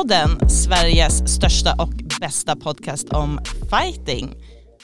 Käftsmällspodden, 0.00 0.50
Sveriges 0.50 1.34
största 1.34 1.74
och 1.78 1.92
bästa 2.20 2.56
podcast 2.56 3.08
om 3.08 3.40
fighting. 3.70 4.34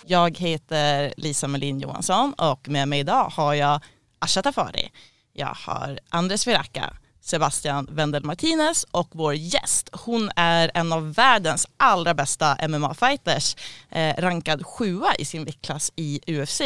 Jag 0.06 0.38
heter 0.38 1.14
Lisa 1.16 1.48
Melin 1.48 1.80
Johansson 1.80 2.32
och 2.32 2.68
med 2.68 2.88
mig 2.88 3.00
idag 3.00 3.32
har 3.34 3.54
jag 3.54 3.80
Asha 4.18 4.42
Tafari. 4.42 4.88
Jag 5.32 5.54
har 5.54 5.98
Andres 6.08 6.46
Viraka, 6.46 6.96
Sebastian 7.20 7.88
Wendel 7.90 8.24
Martinez 8.24 8.86
och 8.90 9.08
vår 9.12 9.34
gäst. 9.34 9.88
Hon 9.92 10.30
är 10.36 10.70
en 10.74 10.92
av 10.92 11.14
världens 11.14 11.66
allra 11.76 12.14
bästa 12.14 12.56
MMA-fighters, 12.68 13.56
eh, 13.90 14.14
rankad 14.18 14.66
sjua 14.66 15.14
i 15.14 15.24
sin 15.24 15.44
viktklass 15.44 15.92
i 15.96 16.20
UFC. 16.26 16.60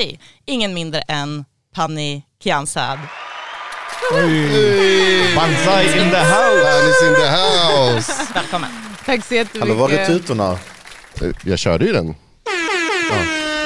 Ingen 0.44 0.74
mindre 0.74 1.00
än 1.00 1.44
Pani 1.74 2.22
Kiansad. 2.42 2.98
Banzai 5.36 5.84
in 5.84 6.10
the 6.10 6.16
house! 6.16 6.88
Is 6.90 7.08
in 7.08 7.14
the 7.14 7.28
house! 7.30 8.12
Välkommen. 8.34 8.70
Tack 9.06 9.24
så 9.24 9.34
jättemycket. 9.34 9.60
Hallå, 9.60 9.74
var 9.74 9.90
är 9.90 10.06
tutorna? 10.06 10.58
Jag 11.44 11.58
körde 11.58 11.84
ju 11.84 11.92
den. 11.92 12.14
Ja. 13.10 13.16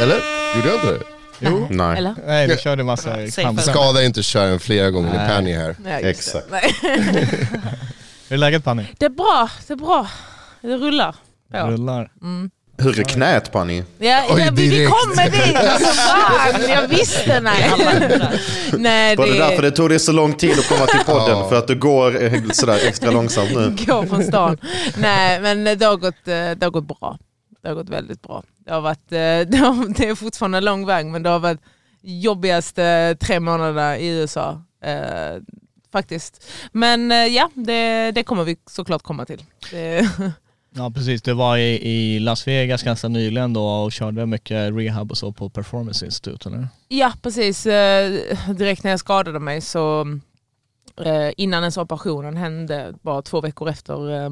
Eller? 0.03 0.17
Gjorde 0.57 0.69
jag 0.69 0.75
inte 0.77 0.93
det? 0.93 1.01
Jo. 1.39 1.67
Nej. 1.71 1.99
Eller? 1.99 2.15
Nej, 2.27 2.49
du 2.49 2.57
körde 2.57 2.83
massa 2.85 3.17
kamper. 3.43 3.63
Skada 3.63 4.05
inte 4.05 4.23
köra 4.23 4.47
den 4.47 4.61
flera 4.61 4.91
gånger, 4.91 5.13
Nej. 5.17 5.29
Penny 5.29 5.53
här. 5.53 5.77
Just 6.03 6.05
Exakt. 6.05 6.47
Nej. 6.51 6.75
Hur 8.29 8.35
är 8.35 8.37
läget 8.37 8.65
Panny? 8.65 8.85
Det 8.99 9.07
är 9.07 9.11
bra, 9.11 9.51
det 9.67 9.73
är 9.73 9.77
bra. 9.77 10.07
Det 10.61 10.77
rullar. 10.77 11.15
Ja, 11.53 11.67
Rullar. 11.67 12.11
Hur 12.77 13.01
är 13.01 13.05
knät 13.05 13.53
Panny? 13.53 13.83
ja, 13.99 14.25
Oj, 14.31 14.41
ja 14.41 14.51
vi, 14.53 14.69
vi 14.69 14.87
kommer 14.87 15.31
dit. 15.31 15.57
Alltså, 15.71 15.89
fan, 15.89 16.71
jag 16.71 16.89
visste. 16.89 17.41
Nej, 17.41 17.71
nej 18.79 19.17
Var 19.17 19.27
det 19.27 19.39
därför 19.39 19.63
det 19.63 19.71
det 19.71 19.77
tog 19.77 19.89
dig 19.89 19.99
så 19.99 20.13
lång 20.13 20.35
tid 20.35 20.59
att 20.59 20.69
komma 20.69 20.87
till 20.87 21.01
podden? 21.07 21.39
Ja. 21.39 21.49
För 21.49 21.59
att 21.59 21.67
du 21.67 21.79
går 21.79 22.23
eh, 22.23 22.43
sådär 22.53 22.79
extra 22.87 23.11
långsamt 23.11 23.51
nu? 23.51 23.77
går 23.87 24.07
från 24.07 24.25
stan. 24.25 24.59
Nej, 24.97 25.41
men 25.41 25.65
det 25.65 25.85
har, 25.85 25.97
gått, 25.97 26.29
eh, 26.29 26.35
det 26.35 26.59
har 26.63 26.71
gått 26.71 26.85
bra. 26.85 27.19
Det 27.63 27.69
har 27.69 27.75
gått 27.75 27.89
väldigt 27.89 28.23
bra. 28.23 28.43
Det, 28.65 28.73
har 28.73 28.81
varit, 28.81 29.13
eh, 29.13 29.19
det, 29.51 29.57
har, 29.57 29.95
det 29.95 30.09
är 30.09 30.15
fortfarande 30.15 30.59
en 30.59 30.65
lång 30.65 30.87
väg 30.87 31.07
men 31.07 31.23
det 31.23 31.29
har 31.29 31.39
varit 31.39 31.61
jobbigaste 32.03 33.17
tre 33.21 33.41
månaderna 33.41 33.99
i 33.99 34.09
USA. 34.09 34.63
Eh, 34.85 35.43
faktiskt. 35.93 36.47
Men 36.73 37.11
ja, 37.35 37.51
det, 37.55 38.11
det 38.11 38.23
kommer 38.23 38.45
vi 38.45 38.57
såklart 38.71 39.03
komma 39.03 39.25
till. 39.25 39.45
Det, 39.71 40.11
Ja 40.77 40.91
precis, 40.91 41.23
du 41.23 41.33
var 41.33 41.57
i, 41.57 41.89
i 41.91 42.19
Las 42.19 42.47
Vegas 42.49 42.83
ganska 42.83 43.09
nyligen 43.09 43.53
då 43.53 43.67
och 43.67 43.93
körde 43.93 44.27
mycket 44.27 44.75
rehab 44.75 45.11
och 45.11 45.19
så 45.19 45.33
på 45.33 45.49
Performance 45.49 46.05
Institute 46.05 46.49
eller? 46.49 46.69
Ja 46.89 47.13
precis, 47.23 47.67
Eh, 47.67 48.13
direkt 48.57 48.85
när 48.85 48.91
jag 48.91 49.01
skadade 49.01 49.41
mig 49.41 49.61
så 49.61 50.07
eh, 50.97 51.31
innan 51.37 51.63
ens 51.63 51.77
operationen 51.77 52.37
hände, 52.37 52.95
bara 53.03 53.23
två 53.23 53.41
veckor 53.41 53.69
efter 53.69 54.23
eh, 54.25 54.31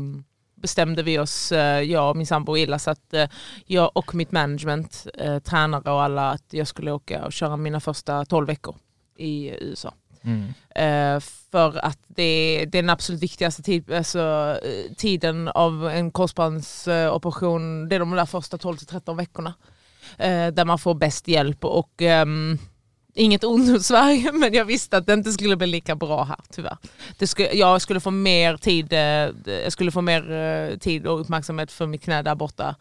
bestämde 0.54 1.02
vi 1.02 1.18
oss, 1.18 1.52
eh, 1.52 1.80
jag 1.80 2.10
och 2.10 2.16
min 2.16 2.26
sambo 2.26 2.56
Illas, 2.56 2.88
att 2.88 3.14
eh, 3.14 3.28
jag 3.66 3.90
och 3.94 4.14
mitt 4.14 4.32
management, 4.32 5.06
eh, 5.18 5.38
tränare 5.38 5.92
och 5.92 6.02
alla, 6.02 6.30
att 6.30 6.44
jag 6.50 6.68
skulle 6.68 6.92
åka 6.92 7.24
och 7.24 7.32
köra 7.32 7.56
mina 7.56 7.80
första 7.80 8.24
12 8.24 8.46
veckor 8.46 8.76
i 9.18 9.50
USA. 9.60 9.94
Mm. 10.24 11.20
för 11.50 11.84
att 11.84 11.98
det, 12.06 12.22
är 12.22 12.66
den 12.66 12.90
absolut 12.90 13.22
viktigaste 13.22 13.62
tid, 13.62 13.92
alltså, 13.92 14.18
eh, 14.62 14.94
tiden 14.96 15.48
av 15.48 15.88
en 15.88 16.10
korsbandsoperation, 16.10 17.88
det 17.88 17.94
är 17.94 18.00
de 18.00 18.10
där 18.10 18.26
första 18.26 18.56
12-13 18.56 19.16
veckorna. 19.16 19.54
Eh, 20.18 20.46
där 20.46 20.64
man 20.64 20.78
får 20.78 20.94
bäst 20.94 21.28
hjälp 21.28 21.64
och 21.64 22.02
um, 22.02 22.58
inget 23.14 23.44
ont 23.44 23.68
mot 23.68 23.84
Sverige 23.84 24.32
men 24.34 24.54
jag 24.54 24.64
visste 24.64 24.96
att 24.96 25.06
det 25.06 25.12
inte 25.12 25.32
skulle 25.32 25.56
bli 25.56 25.66
lika 25.66 25.96
bra 25.96 26.24
här 26.24 26.38
tyvärr. 26.50 26.76
Det 27.18 27.26
skulle, 27.26 27.52
jag 27.52 27.82
skulle 27.82 28.00
få 28.00 28.10
mer 28.10 28.56
tid, 28.56 28.92
jag 29.46 29.72
skulle 29.72 29.90
få 29.90 30.00
mer 30.00 30.76
tid 30.76 31.06
och 31.06 31.20
uppmärksamhet 31.20 31.72
för 31.72 31.86
mitt 31.86 32.02
knä 32.02 32.22
där 32.22 32.34
borta. 32.34 32.74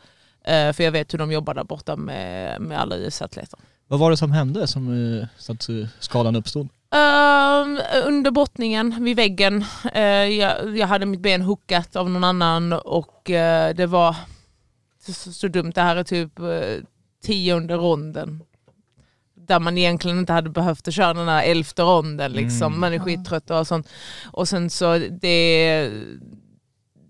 För 0.46 0.82
jag 0.82 0.92
vet 0.92 1.14
hur 1.14 1.20
de 1.20 1.32
jobbar 1.32 1.54
där 1.54 1.64
borta 1.64 1.96
med, 1.96 2.62
med 2.62 2.80
alla 2.80 2.96
US-atleter. 2.96 3.60
Vad 3.88 4.00
var 4.00 4.12
det 4.12 4.18
som 4.18 4.32
hände 4.32 4.68
som, 4.68 5.28
så 5.38 5.52
att 5.52 5.70
skadan 6.00 6.36
uppstod? 6.36 6.70
Ehm, 6.92 7.80
under 8.06 8.32
bottningen 8.32 9.04
vid 9.04 9.16
väggen. 9.16 9.66
Eh, 9.94 10.04
jag, 10.04 10.78
jag 10.78 10.88
hade 10.88 11.06
mitt 11.06 11.20
ben 11.20 11.42
hookat 11.42 11.96
av 11.96 12.10
någon 12.10 12.24
annan 12.24 12.74
och 12.74 13.30
eh, 13.30 13.76
det 13.76 13.86
var 13.86 14.16
så, 15.00 15.32
så, 15.34 15.48
dumt. 15.48 15.72
Det 15.76 15.82
här 15.82 15.96
är 15.96 16.04
typ 16.04 16.40
uh, 16.40 16.84
tionde 17.24 17.76
ronden. 17.76 18.44
Där 19.36 19.60
man 19.60 19.78
egentligen 19.78 20.20
inte 20.20 20.34
hade 20.34 20.50
behövt 20.50 20.88
att 20.88 20.94
köra 20.94 21.14
den 21.14 21.28
här 21.28 21.44
elfte 21.44 21.82
ronden. 21.82 22.32
Liksom. 22.32 22.80
Man 22.80 22.94
är 22.94 23.00
skittrött 23.00 23.50
och 23.50 23.68
sånt. 23.68 23.90
Och 24.32 24.48
sen 24.48 24.70
så 24.70 24.98
det... 24.98 25.90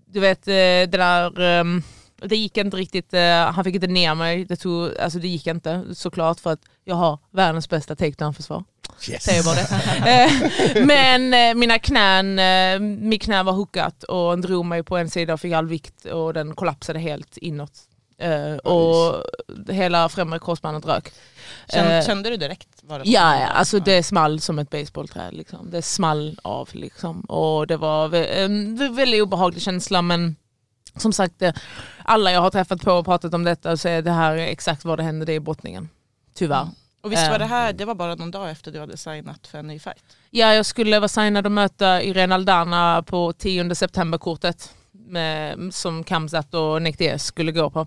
Du 0.06 0.20
vet 0.20 0.44
det 0.44 0.86
där... 0.86 1.40
ehm, 1.40 1.82
det 2.16 2.36
gick 2.36 2.56
inte 2.56 2.76
riktigt, 2.76 3.12
han 3.52 3.64
fick 3.64 3.74
inte 3.74 3.86
ner 3.86 4.14
mig. 4.14 4.44
Det, 4.44 4.56
tog, 4.56 4.98
alltså 4.98 5.18
det 5.18 5.28
gick 5.28 5.46
inte 5.46 5.84
såklart 5.94 6.40
för 6.40 6.52
att 6.52 6.60
jag 6.84 6.94
har 6.94 7.18
världens 7.30 7.68
bästa 7.68 7.96
takedown-försvar. 7.96 8.64
Säger 9.20 9.42
bara 9.44 9.54
det. 9.54 9.66
Eh, 10.10 10.86
Men 10.86 11.34
eh, 11.34 11.54
mina 11.54 11.78
knän, 11.78 12.38
eh, 12.38 12.78
mitt 12.80 13.22
knä 13.22 13.42
var 13.42 13.52
hookat 13.52 14.02
och 14.02 14.38
drog 14.38 14.64
mig 14.64 14.82
på 14.82 14.96
en 14.96 15.10
sida 15.10 15.34
och 15.34 15.40
fick 15.40 15.52
all 15.52 15.66
vikt 15.66 16.04
och 16.04 16.34
den 16.34 16.54
kollapsade 16.54 16.98
helt 16.98 17.36
inåt. 17.36 17.72
Och 18.64 19.22
hela 19.68 20.08
främre 20.08 20.38
korsbandet 20.38 20.86
rök. 20.86 21.12
Kände, 21.68 22.02
kände 22.06 22.30
du 22.30 22.36
direkt? 22.36 22.68
Vad 22.82 23.00
det 23.00 23.10
Ja, 23.10 23.40
ja, 23.40 23.46
alltså 23.46 23.78
det 23.78 24.02
small 24.02 24.40
som 24.40 24.58
ett 24.58 24.70
baseballträd. 24.70 25.34
Liksom. 25.34 25.70
Det 25.70 25.82
small 25.82 26.38
av 26.42 26.68
liksom. 26.72 27.20
Och 27.20 27.66
det 27.66 27.76
var 27.76 28.14
en 28.14 28.78
vä- 28.78 28.94
väldigt 28.96 29.22
obehaglig 29.22 29.62
känsla 29.62 30.02
men 30.02 30.36
som 30.96 31.12
sagt, 31.12 31.42
alla 32.04 32.32
jag 32.32 32.40
har 32.40 32.50
träffat 32.50 32.82
på 32.82 32.92
och 32.92 33.04
pratat 33.04 33.34
om 33.34 33.44
detta 33.44 33.76
säger 33.76 34.02
det 34.02 34.10
här 34.10 34.32
är 34.36 34.46
exakt 34.46 34.84
vad 34.84 34.98
det 34.98 35.02
hände, 35.02 35.24
det 35.24 35.32
är 35.32 35.36
i 35.36 35.40
brottningen. 35.40 35.88
Tyvärr. 36.34 36.68
Och 37.02 37.12
visst 37.12 37.26
var 37.28 37.32
Eh. 37.34 37.38
det 37.38 37.44
här, 37.44 37.72
det 37.72 37.84
var 37.84 37.94
bara 37.94 38.14
någon 38.14 38.30
dag 38.30 38.50
efter 38.50 38.70
du 38.72 38.80
hade 38.80 38.96
signat 38.96 39.46
för 39.46 39.58
en 39.58 39.66
ny 39.66 39.78
fight? 39.78 40.02
Ja, 40.30 40.54
jag 40.54 40.66
skulle 40.66 40.98
vara 41.00 41.08
signad 41.08 41.46
och 41.46 41.52
möta 41.52 42.02
Irene 42.02 42.34
Aldana 42.34 43.02
på 43.06 43.32
10 43.32 43.74
september-kortet 43.74 44.74
med, 44.92 45.58
som 45.74 46.04
Kamzat 46.04 46.54
och 46.54 46.82
Nektes 46.82 47.24
skulle 47.24 47.52
gå 47.52 47.70
på. 47.70 47.80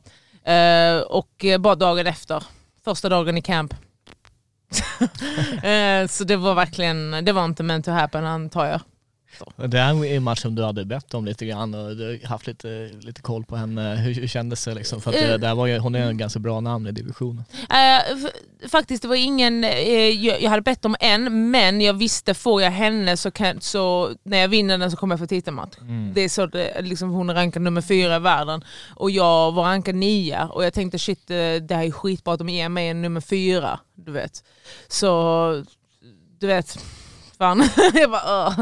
Eh, 0.52 0.98
och 1.00 1.46
eh, 1.46 1.58
bara 1.58 1.76
dagen 1.76 2.08
efter, 2.08 2.44
första 2.84 3.10
dagen 3.10 3.38
i 3.38 3.42
camp. 3.42 3.74
Eh, 5.64 6.08
så 6.08 6.24
det 6.24 6.36
var 6.38 6.56
verkligen, 6.56 7.12
det 7.26 7.32
var 7.32 7.46
inte 7.46 7.64
meant 7.64 7.86
to 7.86 7.92
happen 7.92 8.26
antar 8.26 8.66
jag. 8.66 8.82
Det 9.70 9.78
här 9.80 10.06
är 10.06 10.16
en 10.18 10.24
match 10.24 10.42
som 10.42 10.56
du 10.56 10.64
hade 10.64 10.86
bett 10.86 11.14
om 11.14 11.26
lite 11.26 11.46
grann 11.46 11.74
och 11.74 11.96
du 11.96 12.08
har 12.24 12.28
haft 12.30 12.48
lite, 12.48 12.90
lite 13.02 13.22
koll 13.22 13.46
på 13.46 13.56
henne. 13.56 13.96
Hur, 13.96 14.14
hur 14.14 14.28
kändes 14.28 14.66
det 14.66 14.74
liksom? 14.74 15.02
För 15.02 15.10
att 15.12 15.18
det, 15.18 15.38
det 15.38 15.48
här 15.48 15.56
var 15.56 15.66
ju, 15.68 15.78
hon 15.78 15.96
är 15.96 16.08
en 16.08 16.18
ganska 16.18 16.40
bra 16.40 16.60
namn 16.60 16.88
i 16.88 16.92
divisionen. 16.92 17.44
Eh, 17.54 17.98
f- 18.12 18.32
faktiskt, 18.70 19.02
det 19.02 19.08
var 19.08 19.16
ingen, 19.16 19.64
eh, 19.64 20.10
jag, 20.10 20.42
jag 20.42 20.50
hade 20.50 20.62
bett 20.62 20.86
om 20.86 20.96
en, 21.00 21.52
men 21.52 21.82
jag 21.82 21.94
visste 21.94 22.34
får 22.34 22.62
jag 22.62 22.72
henne 22.72 23.18
så, 23.18 23.32
kan, 23.32 23.62
så 23.62 24.12
när 24.24 24.38
jag 24.38 24.48
vinner 24.48 24.78
den 24.78 24.92
så 24.92 24.98
kommer 24.98 25.14
jag 25.14 25.20
få 25.20 25.28
titelmatch. 25.28 25.76
Det 26.14 26.22
är 26.22 26.30
så 26.30 26.46
det, 26.46 26.82
liksom, 26.82 27.10
hon 27.10 27.30
är 27.30 27.34
rankad 27.34 27.62
nummer 27.62 27.82
fyra 27.82 28.16
i 28.16 28.20
världen 28.20 28.64
och 28.96 29.12
jag 29.12 29.52
var 29.52 29.64
rankad 29.64 29.96
nia 29.96 30.48
och 30.48 30.66
jag 30.66 30.74
tänkte 30.74 31.00
shit 31.00 31.30
eh, 31.32 31.36
det 31.38 31.72
här 31.76 31.84
är 31.84 31.92
skitbra 31.92 32.34
att 32.34 32.40
de 32.40 32.50
ger 32.50 32.70
mig 32.70 32.88
en 32.88 33.02
nummer 33.02 33.22
fyra. 33.22 33.80
Du 33.96 34.12
vet. 34.12 34.44
Så 34.88 35.64
du 36.40 36.48
vet, 36.48 36.80
fan. 37.38 37.64
jag 37.94 38.12
bara, 38.12 38.48
"Åh." 38.48 38.60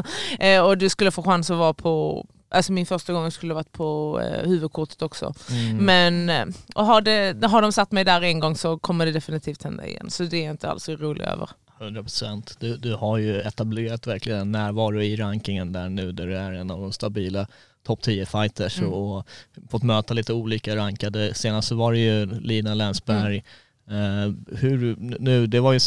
eh, 0.47 0.61
och 0.63 0.77
du 0.77 0.89
skulle 0.89 1.11
få 1.11 1.23
chans 1.23 1.51
att 1.51 1.57
vara 1.57 1.73
på 1.73 2.25
Alltså 2.53 2.71
min 2.71 2.85
första 2.85 3.13
gång 3.13 3.31
skulle 3.31 3.53
varit 3.53 3.71
på 3.71 4.19
eh, 4.23 4.47
huvudkortet 4.49 5.01
också. 5.01 5.33
Men 5.79 6.29
eh, 6.29 6.45
och 6.75 6.85
har, 6.85 7.01
det, 7.01 7.45
har 7.47 7.61
de 7.61 7.71
satt 7.71 7.91
mig 7.91 8.03
där 8.03 8.21
en 8.21 8.39
gång 8.39 8.55
så 8.55 8.77
kommer 8.77 9.05
det 9.05 9.11
definitivt 9.11 9.63
hända 9.63 9.87
igen. 9.87 10.09
Så 10.09 10.23
det 10.23 10.37
är 10.37 10.43
jag 10.45 10.53
inte 10.53 10.69
alls 10.69 10.89
orolig 10.89 11.23
över. 11.25 11.49
100 11.81 12.01
procent. 12.03 12.57
Du, 12.59 12.77
du 12.77 12.95
har 12.95 13.17
ju 13.17 13.41
etablerat 13.41 14.07
verkligen 14.07 14.39
en 14.39 14.51
närvaro 14.51 15.01
i 15.01 15.15
rankingen 15.15 15.73
där 15.73 15.89
nu 15.89 16.11
där 16.11 16.27
du 16.27 16.37
är 16.37 16.51
en 16.51 16.71
av 16.71 16.81
de 16.81 16.91
stabila 16.91 17.47
topp 17.83 18.01
10 18.01 18.25
fighters 18.25 18.77
Mm. 18.79 18.93
och 18.93 19.27
fått 19.69 19.83
möta 19.83 20.13
lite 20.13 20.33
olika 20.33 20.75
rankade. 20.75 21.33
Senast 21.33 21.67
så 21.67 21.75
var 21.75 21.91
det 21.93 21.99
ju 21.99 22.25
Lina 22.25 22.73
Länsberg. 22.73 23.33
Mm. 23.35 23.43
Eh, 23.89 24.55
hur, 24.57 24.95
nu, 25.19 25.47
det 25.47 25.59
var 25.59 25.73
ju, 25.73 25.79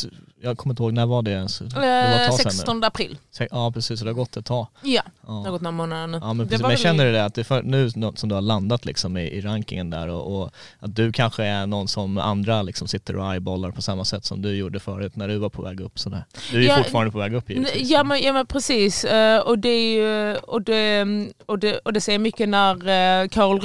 jag 0.43 0.59
kommer 0.59 0.73
inte 0.73 0.83
ihåg, 0.83 0.93
när 0.93 1.07
var 1.07 1.23
det 1.23 1.31
ens? 1.31 1.59
Det 1.59 1.75
var 1.75 1.83
ett 1.85 2.31
Eh. 2.31 2.37
16 2.37 2.85
april. 2.85 3.19
Se- 3.31 3.49
Ja 3.51 3.73
precis, 3.73 3.99
så 3.99 4.05
det 4.05 4.11
har 4.11 4.15
gått 4.15 4.37
ett 4.37 4.45
tag. 4.47 4.67
Ja, 4.83 5.03
Ja. 5.27 5.33
det 5.33 5.33
har 5.33 5.51
gått 5.51 5.61
några 5.61 5.77
månader 5.77 6.07
nu. 6.07 6.19
Ja 6.23 6.33
men, 6.33 6.47
precis. 6.49 6.63
men 6.63 6.71
väl- 6.71 6.79
känner 6.79 7.05
du 7.05 7.13
det 7.13 7.25
att 7.25 7.35
det 7.35 7.45
för, 7.45 7.63
nu 7.63 7.91
något 7.97 8.19
som 8.19 8.29
du 8.29 8.35
har 8.35 8.43
landat 8.43 8.85
liksom 8.85 9.17
i, 9.17 9.23
i 9.23 9.41
rankingen 9.41 9.91
där 9.91 10.09
och, 10.09 10.41
och 10.43 10.51
att 10.79 10.97
du 10.97 11.13
kanske 11.13 11.45
är 11.45 11.67
någon 11.67 11.89
som 11.89 12.19
andra 12.19 12.63
liksom 12.63 12.89
sitter 12.89 13.17
och 13.17 13.33
eyeballar 13.33 13.71
på 13.71 13.83
samma 13.83 14.05
sätt 14.05 14.25
som 14.25 14.43
du 14.43 14.57
gjorde 14.57 14.81
förut 14.81 15.17
när 15.17 15.29
du 15.29 15.39
var 15.39 15.49
på 15.49 15.63
väg 15.63 15.81
upp 15.81 15.99
sådär. 15.99 16.25
Du 16.51 16.57
är 16.57 16.61
ju 16.61 16.67
Ja, 16.69 16.77
fortfarande 16.77 17.13
på 17.13 17.19
väg 17.19 17.35
upp 17.35 17.51
givetvis. 17.51 17.91
Ja 17.91 18.05
men, 18.05 18.21
ja 18.23 18.33
men 18.33 18.47
precis, 18.47 19.05
Eh, 19.05 19.39
och 19.41 19.59
det, 19.59 19.69
är 19.69 19.95
ju, 19.97 20.37
och, 20.37 20.63
det, 20.63 21.07
och, 21.47 21.59
det, 21.59 21.79
och 21.79 21.93
det 21.93 22.01
ser 22.01 22.13
jag 22.13 22.21
mycket 22.21 22.49
när 22.49 22.75
uh, 23.23 23.29
Carol 23.29 23.61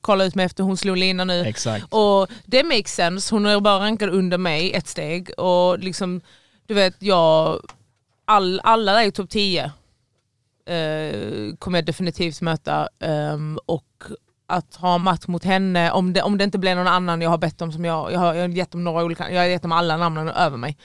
Kollade 0.00 0.28
ut 0.28 0.34
mig 0.34 0.46
efter 0.46 0.64
hon 0.64 0.76
slog 0.76 0.96
Lina 0.96 1.24
nu. 1.24 1.40
Exakt. 1.46 1.86
Och 1.90 2.28
det 2.44 2.64
makes 2.64 2.94
sense, 2.94 3.34
hon 3.34 3.46
är 3.46 3.60
bara 3.60 3.78
rankad 3.84 4.08
under 4.10 4.38
mig 4.38 4.72
ett 4.72 4.86
steg 4.88 5.30
och 5.38 5.78
liksom, 5.78 6.20
du 6.66 6.74
vet 6.74 6.94
jag, 6.98 7.60
all, 8.24 8.60
alla 8.64 8.92
där 8.92 9.02
i 9.02 9.12
topp 9.12 9.30
10 9.30 9.64
eh, 10.66 11.56
kommer 11.58 11.78
jag 11.78 11.86
definitivt 11.86 12.40
möta 12.40 12.88
ehm, 13.00 13.58
och 13.66 13.84
att 14.46 14.74
ha 14.76 14.98
match 14.98 15.26
mot 15.26 15.44
henne, 15.44 15.90
om 15.90 16.12
det, 16.12 16.22
om 16.22 16.38
det 16.38 16.44
inte 16.44 16.58
blir 16.58 16.74
någon 16.74 16.86
annan 16.86 17.20
jag 17.22 17.30
har 17.30 17.38
bett 17.38 17.62
om 17.62 17.72
som 17.72 17.84
jag, 17.84 18.12
jag 18.12 18.18
har, 18.18 18.34
jag 18.34 18.42
har 18.42 18.48
gett 18.48 18.70
dem 18.70 18.84
några 18.84 19.04
olika, 19.04 19.30
jag 19.30 19.40
har 19.40 19.46
gett 19.46 19.62
dem 19.62 19.72
alla 19.72 19.96
namnen 19.96 20.28
över 20.28 20.56
mig. 20.56 20.76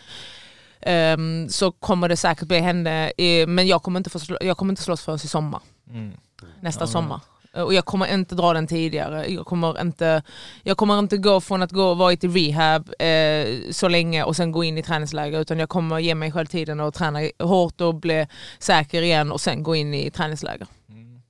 Ehm, 0.82 1.50
så 1.50 1.72
kommer 1.72 2.10
det 2.10 2.18
säkert 2.18 2.48
bli 2.48 2.60
henne, 2.60 3.12
men 3.48 3.68
jag 3.68 3.84
kommer 3.84 4.00
inte, 4.00 4.10
få, 4.10 4.20
slå- 4.20 4.38
jag 4.42 4.58
kommer 4.58 4.72
inte 4.72 4.82
slåss 4.84 5.02
förrän 5.02 5.16
i 5.24 5.28
sommar 5.28 5.62
Mm. 5.90 6.12
nästa 6.62 6.88
sommar. 6.88 7.20
Eh, 7.54 7.62
och 7.62 7.74
jag 7.74 7.86
kommer 7.86 8.14
inte 8.14 8.36
dra 8.36 8.54
den 8.54 8.68
tidigare. 8.68 9.28
Jag 9.28 9.46
kommer 9.46 9.82
inte, 9.82 10.24
jag 10.64 10.78
kommer 10.78 11.00
inte 11.00 11.18
gå 11.18 11.42
från 11.42 11.62
att 11.62 11.72
gå 11.72 11.84
och 11.84 11.98
vara 11.98 12.14
i 12.14 12.16
rehab 12.16 12.94
eh, 13.00 13.72
så 13.72 13.88
länge 13.88 14.24
och 14.24 14.36
sen 14.36 14.52
gå 14.52 14.64
in 14.64 14.78
i 14.78 14.84
träningsläger 14.84 15.40
utan 15.40 15.60
jag 15.60 15.70
kommer 15.70 16.00
ge 16.00 16.16
mig 16.16 16.32
själv 16.32 16.46
tiden 16.46 16.80
att 16.80 16.94
träna 16.94 17.20
hårt 17.40 17.82
och 17.82 17.96
bli 17.96 18.28
säker 18.60 19.02
igen 19.02 19.32
och 19.32 19.42
sen 19.42 19.64
gå 19.64 19.76
in 19.76 19.94
i 19.94 20.12
träningsläger. 20.12 20.68
Mm. 20.90 21.22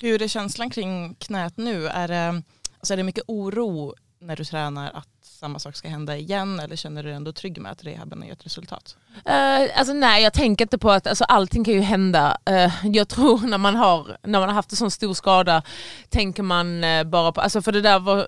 Hur 0.00 0.22
är 0.22 0.28
känslan 0.28 0.70
kring 0.70 1.14
knät 1.14 1.56
nu? 1.56 1.86
Är 1.86 2.08
det, 2.08 2.42
alltså 2.78 2.92
är 2.92 2.96
det 2.96 3.02
mycket 3.02 3.24
oro 3.26 3.94
när 4.20 4.36
du 4.36 4.44
tränar 4.44 4.90
att 4.94 5.15
samma 5.36 5.58
sak 5.58 5.76
ska 5.76 5.88
hända 5.88 6.16
igen 6.16 6.60
eller 6.60 6.76
känner 6.76 7.02
du 7.02 7.08
dig 7.08 7.16
ändå 7.16 7.32
trygg 7.32 7.60
med 7.60 7.72
att 7.72 7.84
rehaben 7.84 8.22
har 8.22 8.28
gett 8.28 8.46
resultat? 8.46 8.96
Eh, 9.24 9.78
alltså 9.78 9.92
nej, 9.92 10.22
jag 10.22 10.32
tänker 10.32 10.64
inte 10.64 10.78
på 10.78 10.90
att 10.90 11.06
alltså, 11.06 11.24
allting 11.24 11.64
kan 11.64 11.74
ju 11.74 11.80
hända. 11.80 12.38
Eh, 12.44 12.72
jag 12.86 13.08
tror 13.08 13.38
när 13.38 13.58
man, 13.58 13.76
har, 13.76 14.16
när 14.22 14.40
man 14.40 14.48
har 14.48 14.54
haft 14.54 14.72
en 14.72 14.76
sån 14.76 14.90
stor 14.90 15.14
skada 15.14 15.62
tänker 16.08 16.42
man 16.42 16.84
eh, 16.84 17.04
bara 17.04 17.32
på, 17.32 17.40
alltså 17.40 17.62
för 17.62 17.72
det 17.72 17.80
där 17.80 17.98
var, 17.98 18.26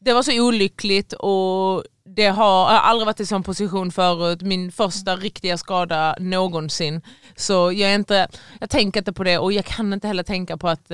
det 0.00 0.12
var 0.12 0.22
så 0.22 0.42
olyckligt 0.42 1.12
och 1.12 1.84
det 2.06 2.26
har, 2.26 2.72
jag 2.72 2.80
har 2.80 2.90
aldrig 2.90 3.06
varit 3.06 3.20
i 3.20 3.26
sån 3.26 3.42
position 3.42 3.92
förut, 3.92 4.42
min 4.42 4.72
första 4.72 5.16
riktiga 5.16 5.58
skada 5.58 6.16
någonsin. 6.20 7.00
Så 7.36 7.52
jag, 7.52 7.90
är 7.90 7.94
inte, 7.94 8.28
jag 8.60 8.70
tänker 8.70 9.00
inte 9.00 9.12
på 9.12 9.24
det 9.24 9.38
och 9.38 9.52
jag 9.52 9.64
kan 9.64 9.92
inte 9.92 10.06
heller 10.06 10.22
tänka 10.22 10.56
på 10.56 10.68
att, 10.68 10.88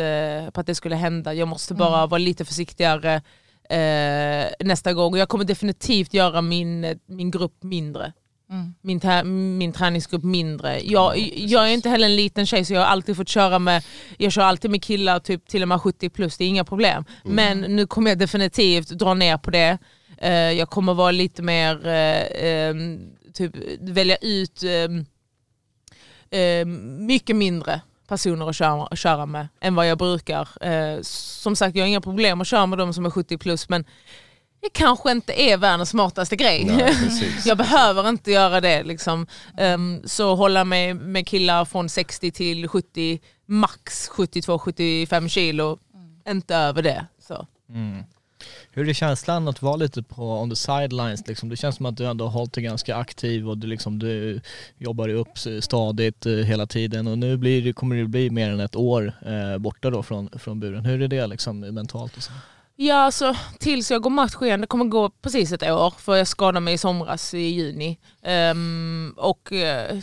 på 0.55 0.61
att 0.61 0.67
det 0.67 0.75
skulle 0.75 0.97
hända. 0.97 1.35
Jag 1.35 1.49
måste 1.49 1.75
bara 1.75 2.07
vara 2.07 2.19
lite 2.19 2.45
försiktigare 2.45 3.23
eh, 3.71 4.67
nästa 4.67 4.93
gång. 4.93 5.13
Och 5.13 5.19
jag 5.19 5.29
kommer 5.29 5.45
definitivt 5.45 6.15
göra 6.15 6.43
min, 6.43 6.99
min 7.07 7.31
grupp 7.31 7.63
mindre 7.63 8.13
min, 8.83 9.01
tä- 9.01 9.25
min 9.59 9.73
träningsgrupp 9.73 10.25
mindre. 10.25 10.81
Jag, 10.85 11.19
jag 11.37 11.69
är 11.69 11.73
inte 11.73 11.89
heller 11.89 12.07
en 12.07 12.17
liten 12.17 12.47
tjej 12.47 12.65
så 12.65 12.73
jag 12.75 12.81
har 12.81 12.87
alltid 12.87 13.17
fått 13.17 13.29
köra 13.29 13.59
med, 13.59 13.85
jag 14.19 14.33
kör 14.33 14.43
alltid 14.43 14.71
med 14.71 14.83
killar 14.83 15.19
typ 15.21 15.49
till 15.49 15.63
och 15.63 15.69
med 15.69 15.81
70 15.81 16.09
plus, 16.11 16.37
det 16.37 16.45
är 16.45 16.49
inga 16.49 16.65
problem. 16.65 17.05
Men 17.25 17.61
nu 17.61 17.87
kommer 17.87 18.11
jag 18.11 18.19
definitivt 18.19 18.89
dra 18.89 19.15
ner 19.15 19.37
på 19.37 19.51
det. 19.51 19.79
Eh, 20.19 20.31
jag 20.33 20.71
kommer 20.71 20.95
vara 20.95 21.11
lite 21.11 21.43
mer, 21.43 21.87
eh, 21.87 22.47
ehm, 22.49 23.11
typ 23.35 23.53
välja 23.81 24.17
ut 24.17 24.63
ehm, 24.63 25.05
eh, 26.31 26.67
mycket 27.07 27.37
mindre 27.37 27.81
personer 28.11 28.49
att 28.49 28.57
köra, 28.57 28.87
att 28.87 28.99
köra 28.99 29.27
med 29.27 29.49
än 29.61 29.75
vad 29.75 29.89
jag 29.89 29.99
brukar. 29.99 30.49
Eh, 30.61 31.03
som 31.03 31.57
sagt, 31.57 31.77
jag 31.77 31.83
har 31.83 31.89
inga 31.89 32.01
problem 32.01 32.41
att 32.41 32.47
köra 32.47 32.67
med 32.67 32.79
de 32.79 32.95
som 32.95 33.07
är 33.07 33.11
70 33.11 33.39
plus 33.39 33.69
men 33.69 33.85
det 34.63 34.69
kanske 34.73 35.11
inte 35.11 35.43
är 35.43 35.57
världens 35.57 35.89
smartaste 35.89 36.37
grej. 36.37 36.65
Nej, 36.65 36.95
jag 37.45 37.59
behöver 37.59 38.09
inte 38.09 38.31
göra 38.31 38.61
det. 38.61 38.83
Liksom. 38.83 39.27
Ehm, 39.59 40.03
så 40.05 40.35
hålla 40.35 40.65
mig 40.65 40.95
med 40.95 41.27
killar 41.27 41.65
från 41.65 41.89
60 41.89 42.31
till 42.31 42.69
70, 42.69 43.21
max 43.47 44.11
72-75 44.11 45.29
kilo, 45.29 45.79
inte 46.29 46.57
över 46.57 46.83
det. 46.83 47.07
Så. 47.19 47.47
Mm. 47.69 48.05
Hur 48.73 48.89
är 48.89 48.93
känslan 48.93 49.49
att 49.49 49.63
vara 49.63 49.77
lite 49.77 50.03
på 50.03 50.41
on 50.41 50.51
the 50.51 50.57
sidelines? 50.57 51.27
Liksom? 51.27 51.49
Det 51.49 51.57
känns 51.57 51.77
som 51.77 51.87
att 51.87 51.97
du 51.97 52.07
ändå 52.07 52.25
har 52.25 52.33
hållit 52.33 52.53
dig 52.53 52.65
ganska 52.65 52.97
aktiv 52.97 53.49
och 53.49 53.59
du, 53.59 53.67
liksom, 53.67 53.99
du 53.99 54.41
jobbar 54.79 55.09
upp 55.09 55.39
stadigt 55.61 56.27
eh, 56.27 56.33
hela 56.33 56.67
tiden 56.67 57.07
och 57.07 57.19
nu 57.19 57.37
blir 57.37 57.63
det, 57.63 57.73
kommer 57.73 57.97
det 57.97 58.05
bli 58.05 58.31
mer 58.31 58.51
än 58.51 58.61
ett 58.61 58.77
år 58.77 59.13
eh, 59.27 59.59
borta 59.59 59.91
då 59.91 60.03
från, 60.03 60.31
från 60.39 60.61
buren. 60.61 60.85
Hur 60.85 61.03
är 61.03 61.09
det 61.09 61.27
liksom 61.27 61.61
mentalt? 61.61 62.17
Och 62.17 62.23
så? 62.23 62.33
Ja, 62.77 62.95
alltså, 62.95 63.37
tills 63.59 63.91
jag 63.91 64.03
går 64.03 64.11
match 64.11 64.43
igen, 64.43 64.61
det 64.61 64.67
kommer 64.67 64.85
gå 64.85 65.11
precis 65.11 65.53
ett 65.53 65.63
år 65.63 65.95
för 65.99 66.17
jag 66.17 66.29
skadade 66.29 66.61
mig 66.61 66.75
i 66.75 66.79
somras 66.79 67.35
i 67.35 67.39
juni. 67.39 67.99
Um, 68.53 69.15
och 69.17 69.53
Uh, 69.53 70.01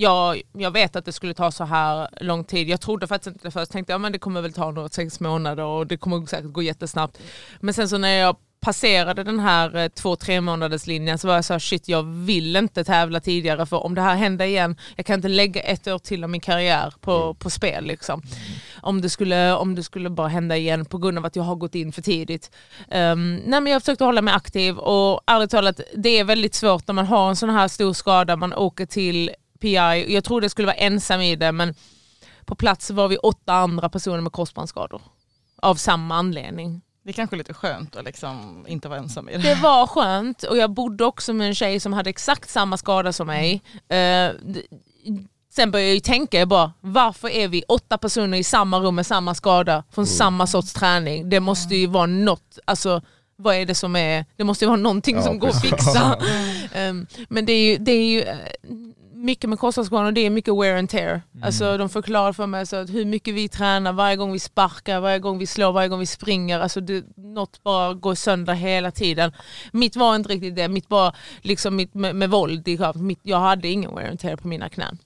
jag, 0.00 0.42
jag 0.52 0.70
vet 0.70 0.96
att 0.96 1.04
det 1.04 1.12
skulle 1.12 1.34
ta 1.34 1.50
så 1.50 1.64
här 1.64 2.08
lång 2.20 2.44
tid. 2.44 2.68
Jag 2.68 2.80
trodde 2.80 3.06
faktiskt 3.06 3.26
inte 3.26 3.48
det 3.48 3.50
först. 3.50 3.72
tänkte 3.72 3.92
ja, 3.92 3.98
men 3.98 4.12
det 4.12 4.18
kommer 4.18 4.40
väl 4.40 4.52
ta 4.52 4.70
några 4.70 4.88
sex 4.88 5.20
månader 5.20 5.64
och 5.64 5.86
det 5.86 5.96
kommer 5.96 6.26
säkert 6.26 6.52
gå 6.52 6.62
jättesnabbt. 6.62 7.18
Men 7.60 7.74
sen 7.74 7.88
så 7.88 7.98
när 7.98 8.08
jag 8.08 8.36
passerade 8.60 9.24
den 9.24 9.40
här 9.40 9.76
eh, 9.76 9.88
två, 9.88 10.16
tre 10.16 10.40
månaders 10.40 10.86
linjen 10.86 11.18
så 11.18 11.28
var 11.28 11.34
jag 11.34 11.44
så 11.44 11.54
här, 11.54 11.58
shit 11.58 11.88
jag 11.88 12.02
vill 12.02 12.56
inte 12.56 12.84
tävla 12.84 13.20
tidigare 13.20 13.66
för 13.66 13.76
om 13.76 13.94
det 13.94 14.00
här 14.00 14.16
händer 14.16 14.44
igen, 14.44 14.76
jag 14.96 15.06
kan 15.06 15.14
inte 15.14 15.28
lägga 15.28 15.60
ett 15.60 15.86
år 15.86 15.98
till 15.98 16.24
av 16.24 16.30
min 16.30 16.40
karriär 16.40 16.94
på, 17.00 17.34
på 17.34 17.50
spel. 17.50 17.84
Liksom. 17.84 18.22
Om, 18.82 19.00
det 19.00 19.10
skulle, 19.10 19.52
om 19.52 19.74
det 19.74 19.82
skulle 19.82 20.10
bara 20.10 20.28
hända 20.28 20.56
igen 20.56 20.84
på 20.84 20.98
grund 20.98 21.18
av 21.18 21.26
att 21.26 21.36
jag 21.36 21.42
har 21.42 21.56
gått 21.56 21.74
in 21.74 21.92
för 21.92 22.02
tidigt. 22.02 22.50
Um, 22.78 23.36
nej, 23.36 23.60
men 23.60 23.66
jag 23.66 23.82
försökte 23.82 24.04
hålla 24.04 24.22
mig 24.22 24.34
aktiv 24.34 24.78
och 24.78 25.20
ärligt 25.26 25.50
talat 25.50 25.80
det 25.94 26.18
är 26.18 26.24
väldigt 26.24 26.54
svårt 26.54 26.88
när 26.88 26.94
man 26.94 27.06
har 27.06 27.28
en 27.28 27.36
sån 27.36 27.50
här 27.50 27.68
stor 27.68 27.92
skada, 27.92 28.36
man 28.36 28.52
åker 28.52 28.86
till 28.86 29.30
PI, 29.60 30.14
jag 30.14 30.24
trodde 30.24 30.44
jag 30.44 30.50
skulle 30.50 30.66
vara 30.66 30.76
ensam 30.76 31.20
i 31.20 31.36
det 31.36 31.52
men 31.52 31.74
på 32.44 32.54
plats 32.54 32.90
var 32.90 33.08
vi 33.08 33.16
åtta 33.16 33.52
andra 33.52 33.88
personer 33.88 34.20
med 34.20 34.32
korsbandsskador. 34.32 35.02
Av 35.62 35.74
samma 35.74 36.14
anledning. 36.16 36.82
Det 37.02 37.10
är 37.10 37.12
kanske 37.12 37.36
är 37.36 37.38
lite 37.38 37.54
skönt 37.54 37.96
att 37.96 38.04
liksom 38.04 38.64
inte 38.68 38.88
vara 38.88 38.98
ensam 38.98 39.28
i 39.28 39.32
det. 39.32 39.42
Det 39.42 39.54
var 39.54 39.86
skönt 39.86 40.42
och 40.42 40.56
jag 40.56 40.70
bodde 40.70 41.04
också 41.04 41.32
med 41.32 41.48
en 41.48 41.54
tjej 41.54 41.80
som 41.80 41.92
hade 41.92 42.10
exakt 42.10 42.50
samma 42.50 42.76
skada 42.76 43.12
som 43.12 43.26
mig. 43.26 43.62
Eh, 43.88 44.30
sen 45.52 45.70
började 45.70 45.88
jag 45.88 45.94
ju 45.94 46.00
tänka, 46.00 46.38
jag 46.38 46.48
bara, 46.48 46.72
varför 46.80 47.28
är 47.28 47.48
vi 47.48 47.62
åtta 47.68 47.98
personer 47.98 48.38
i 48.38 48.44
samma 48.44 48.78
rum 48.78 48.94
med 48.94 49.06
samma 49.06 49.34
skada 49.34 49.84
från 49.90 50.06
samma 50.06 50.46
sorts 50.46 50.72
träning? 50.72 51.30
Det 51.30 51.40
måste 51.40 51.76
ju 51.76 51.86
vara 51.86 52.06
något, 52.06 52.58
alltså 52.64 53.02
vad 53.42 53.54
är 53.54 53.66
det 53.66 53.74
som 53.74 53.96
är, 53.96 54.24
det 54.36 54.44
måste 54.44 54.64
ju 54.64 54.68
vara 54.68 54.80
någonting 54.80 55.16
Ja, 55.16 55.22
som 55.22 55.38
går 55.38 55.48
att 55.48 55.62
precis. 55.62 55.70
fixa. 55.70 56.18
Ehm, 56.74 57.06
men 57.28 57.46
det 57.46 57.52
är 57.52 57.70
ju, 57.70 57.78
det 57.78 57.92
är 57.92 58.04
ju 58.04 58.20
eh, 58.22 58.36
mycket 59.14 59.50
med 59.50 59.58
korsbandsskador, 59.58 60.12
det 60.12 60.20
är 60.20 60.30
mycket 60.30 60.54
wear 60.54 60.76
and 60.78 60.90
tear. 60.90 61.22
Alltså 61.42 61.76
de 61.78 61.88
förklarar 61.88 62.32
för 62.32 62.46
mig 62.46 62.66
så 62.66 62.76
att 62.76 62.90
hur 62.90 63.04
mycket 63.04 63.34
vi 63.34 63.48
tränar, 63.48 63.92
varje 63.92 64.16
gång 64.16 64.32
vi 64.32 64.38
sparkar, 64.38 65.00
varje 65.00 65.18
gång 65.18 65.38
vi 65.38 65.46
slår, 65.46 65.72
varje 65.72 65.88
gång 65.88 65.98
vi 66.00 66.06
springer. 66.06 66.60
Alltså 66.60 66.80
det, 66.80 67.04
något 67.16 67.62
bara 67.62 67.94
går 67.94 68.14
sönder 68.14 68.54
hela 68.54 68.90
tiden. 68.90 69.32
Mitt 69.72 69.96
var 69.96 70.16
inte 70.16 70.28
riktigt 70.28 70.56
det, 70.56 70.68
mitt 70.68 70.90
var 70.90 71.16
liksom 71.40 71.76
mitt 71.76 71.94
med, 71.94 72.16
med 72.16 72.30
våld 72.30 72.68
i. 72.68 72.78
Mitt, 72.94 73.20
jag 73.22 73.40
hade 73.40 73.68
ingen 73.68 73.94
wear 73.94 74.08
and 74.10 74.20
tear 74.20 74.36
på 74.36 74.48
mina 74.48 74.68
knän. 74.68 74.98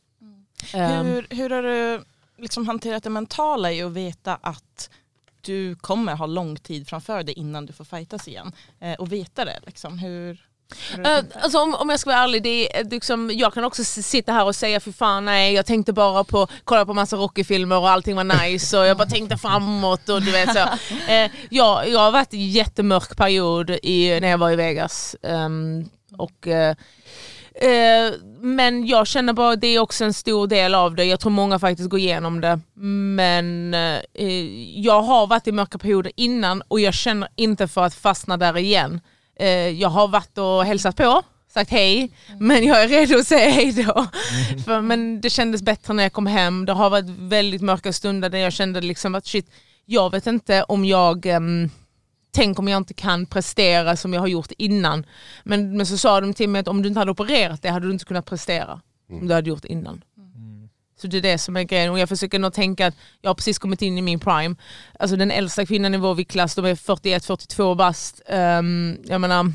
Ehm, 0.75 1.07
Hur, 1.07 1.27
hur 1.31 1.51
har 1.51 1.63
du 1.63 2.03
liksom 2.39 2.67
hanterat 2.67 3.03
det 3.03 3.11
mentala 3.11 3.73
i 3.73 3.83
att 3.83 3.93
veta 3.93 4.39
att 4.43 4.91
du 5.45 5.77
kommer 5.77 6.17
ha 6.17 6.27
lång 6.27 6.57
tid 6.57 6.89
framför 6.89 7.23
dig 7.23 7.35
innan 7.35 7.67
du 7.67 7.73
får 7.73 7.85
fightas 7.85 8.29
igen? 8.29 8.53
Eh, 8.81 8.95
och 8.95 9.13
veta 9.13 9.45
det, 9.45 9.61
liksom. 9.67 9.99
hur, 9.99 10.49
Eh, 11.05 11.25
alltså 11.43 11.59
om, 11.59 11.75
om 11.75 11.91
jag 11.91 12.01
ska 12.01 12.11
vara 12.11 12.21
ärlig, 12.21 12.43
det 12.43 12.77
är, 12.77 12.85
liksom, 12.85 13.31
jag 13.35 13.55
kan 13.55 13.65
också 13.65 13.85
sitta 13.85 14.33
här 14.33 14.45
och 14.45 14.57
säga 14.57 14.81
för 14.81 14.93
fan 14.93 15.25
nej, 15.25 15.55
jag 15.55 15.67
tänkte 15.67 15.93
bara 15.93 16.25
på 16.25 16.47
kolla 16.65 16.87
på 16.87 16.95
massa 16.95 17.17
Rocky-filmer 17.17 17.79
och 17.79 17.91
allting 17.91 18.17
var 18.17 18.25
nice 18.25 18.79
och 18.79 18.87
jag 18.87 18.97
bara 18.97 19.09
tänkte 19.09 19.37
framåt 19.37 20.09
och 20.09 20.23
du 20.23 20.31
vet 20.31 20.53
så. 20.53 20.59
Eh, 21.09 21.31
jag, 21.51 21.89
jag 21.89 22.01
har 22.01 22.11
varit 22.13 22.35
i 22.35 22.37
en 22.37 22.49
jättemörk 22.49 23.17
period 23.17 23.71
i, 23.71 24.21
när 24.21 24.29
jag 24.29 24.39
var 24.39 24.51
i 24.51 24.57
Vegas. 24.57 25.17
Ehm, 25.23 25.89
och, 26.17 26.47
eh, 26.47 26.77
eh, 27.55 28.13
men 28.41 28.87
jag 28.87 29.07
känner 29.07 29.33
bara 29.33 29.57
det 29.57 29.67
är 29.67 29.79
också 29.79 30.05
en 30.05 30.15
stor 30.15 30.47
del 30.47 30.75
av 30.75 30.95
det. 30.95 31.05
Jag 31.05 31.21
tror 31.21 31.33
många 31.33 31.59
faktiskt 31.59 31.91
går 31.91 32.01
igenom 32.01 32.41
det. 32.41 32.61
Men 33.15 33.75
eh, 33.75 34.01
jag 34.81 35.03
har 35.03 35.27
varit 35.27 35.47
i 35.47 35.53
mörka 35.53 35.79
perioder 35.79 36.13
innan 36.17 36.63
och 36.69 36.81
jag 36.81 36.95
känner 36.95 37.29
inte 37.37 37.69
för 37.69 37.85
att 37.85 37.95
fastna 37.95 38.37
där 38.37 38.57
igen. 38.59 39.01
Eh, 39.41 39.49
jag 39.69 39.89
har 39.89 40.09
varit 40.09 40.39
och 40.39 40.65
hälsat 40.65 40.97
på 40.97 41.23
sagt 41.55 41.71
hej, 41.71 42.11
men 42.39 42.65
jag 42.65 42.83
är 42.83 42.89
redo 42.89 43.19
att 43.19 43.27
säga 43.27 43.51
hej 43.51 43.73
då. 43.73 44.07
För, 44.65 44.81
men 44.81 45.21
det 45.21 45.31
kändes 45.31 45.63
bättre 45.63 45.95
när 45.95 46.03
jag 46.03 46.13
kom 46.13 46.27
hem. 46.27 46.67
Det 46.67 46.73
har 46.73 46.91
varit 46.91 47.09
väldigt 47.09 47.63
mörka 47.63 47.93
stunder 47.93 48.29
där 48.29 48.39
jag 48.39 48.53
kände 48.53 48.81
liksom 48.81 49.15
att 49.15 49.27
shit, 49.27 49.51
jag 49.87 50.11
vet 50.11 50.27
inte 50.27 50.63
om 50.63 50.85
jag 50.85 51.27
ehm, 51.27 51.71
Tänk 52.35 52.59
om 52.59 52.69
jag 52.69 52.77
inte 52.77 52.95
kan 52.95 53.27
prestera 53.27 53.97
som 53.97 54.13
jag 54.13 54.21
har 54.21 54.29
gjort 54.29 54.53
innan. 54.59 55.07
Men, 55.45 55.77
men 55.77 55.87
så 55.87 55.99
sa 55.99 56.21
de 56.21 56.35
till 56.35 56.49
mig 56.49 56.61
att 56.61 56.69
om 56.69 56.83
du 56.83 56.89
inte 56.89 57.01
hade 57.01 57.11
opererat 57.11 57.63
det 57.63 57.69
hade 57.69 57.87
du 57.87 57.93
inte 57.93 58.05
kunnat 58.05 58.27
prestera. 58.27 58.81
Som 59.09 59.29
du 59.29 59.35
hade 59.35 59.49
gjort 59.49 59.65
innan. 59.65 60.05
Så 61.01 61.07
det 61.07 61.17
är 61.17 61.23
det 61.23 61.39
som 61.39 61.57
är 61.57 61.63
grejen. 61.63 61.91
Och 61.91 61.99
jag 61.99 62.09
försöker 62.09 62.39
nog 62.39 62.53
tänka 62.53 62.87
att 62.87 62.95
jag 63.21 63.31
har 63.31 63.35
precis 63.35 63.59
kommit 63.59 63.83
in 63.83 63.99
i 63.99 64.03
min 64.03 64.21
prime. 64.21 64.57
Alltså 64.99 65.17
den 65.17 65.31
äldsta 65.31 65.67
kvinnan 65.67 65.95
i 65.95 65.97
vår 65.97 66.15
viktklass, 66.15 66.55
de 66.55 66.65
är 66.65 66.75
41-42 66.75 67.77
bast. 67.77 68.23
Um, 68.29 68.99
jag 69.05 69.21
menar, 69.21 69.53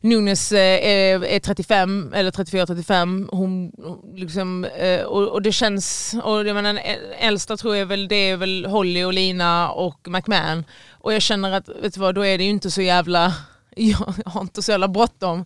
Nunes 0.00 0.52
eh, 0.52 0.88
är, 0.88 1.24
är 1.24 1.40
35 1.40 2.12
eller 2.14 2.30
34-35. 2.30 3.28
Hon 3.30 3.72
liksom, 4.14 4.64
eh, 4.64 5.02
och, 5.02 5.28
och 5.28 5.42
det 5.42 5.52
känns, 5.52 6.14
och 6.22 6.46
jag 6.46 6.54
menar, 6.54 6.72
den 6.72 6.82
äldsta 7.18 7.56
tror 7.56 7.76
jag 7.76 7.86
väl 7.86 8.08
det 8.08 8.30
är 8.30 8.36
väl 8.36 8.66
Holly 8.66 9.04
och 9.04 9.12
Lina 9.12 9.70
och 9.70 10.08
McMahon. 10.08 10.64
Och 10.90 11.14
jag 11.14 11.22
känner 11.22 11.52
att, 11.52 11.68
vet 11.68 11.94
du 11.94 12.00
vad, 12.00 12.14
då 12.14 12.26
är 12.26 12.38
det 12.38 12.44
ju 12.44 12.50
inte 12.50 12.70
så 12.70 12.82
jävla, 12.82 13.34
jag 13.76 14.14
har 14.26 14.40
inte 14.40 14.62
så 14.62 14.70
jävla 14.70 14.88
bråttom. 14.88 15.44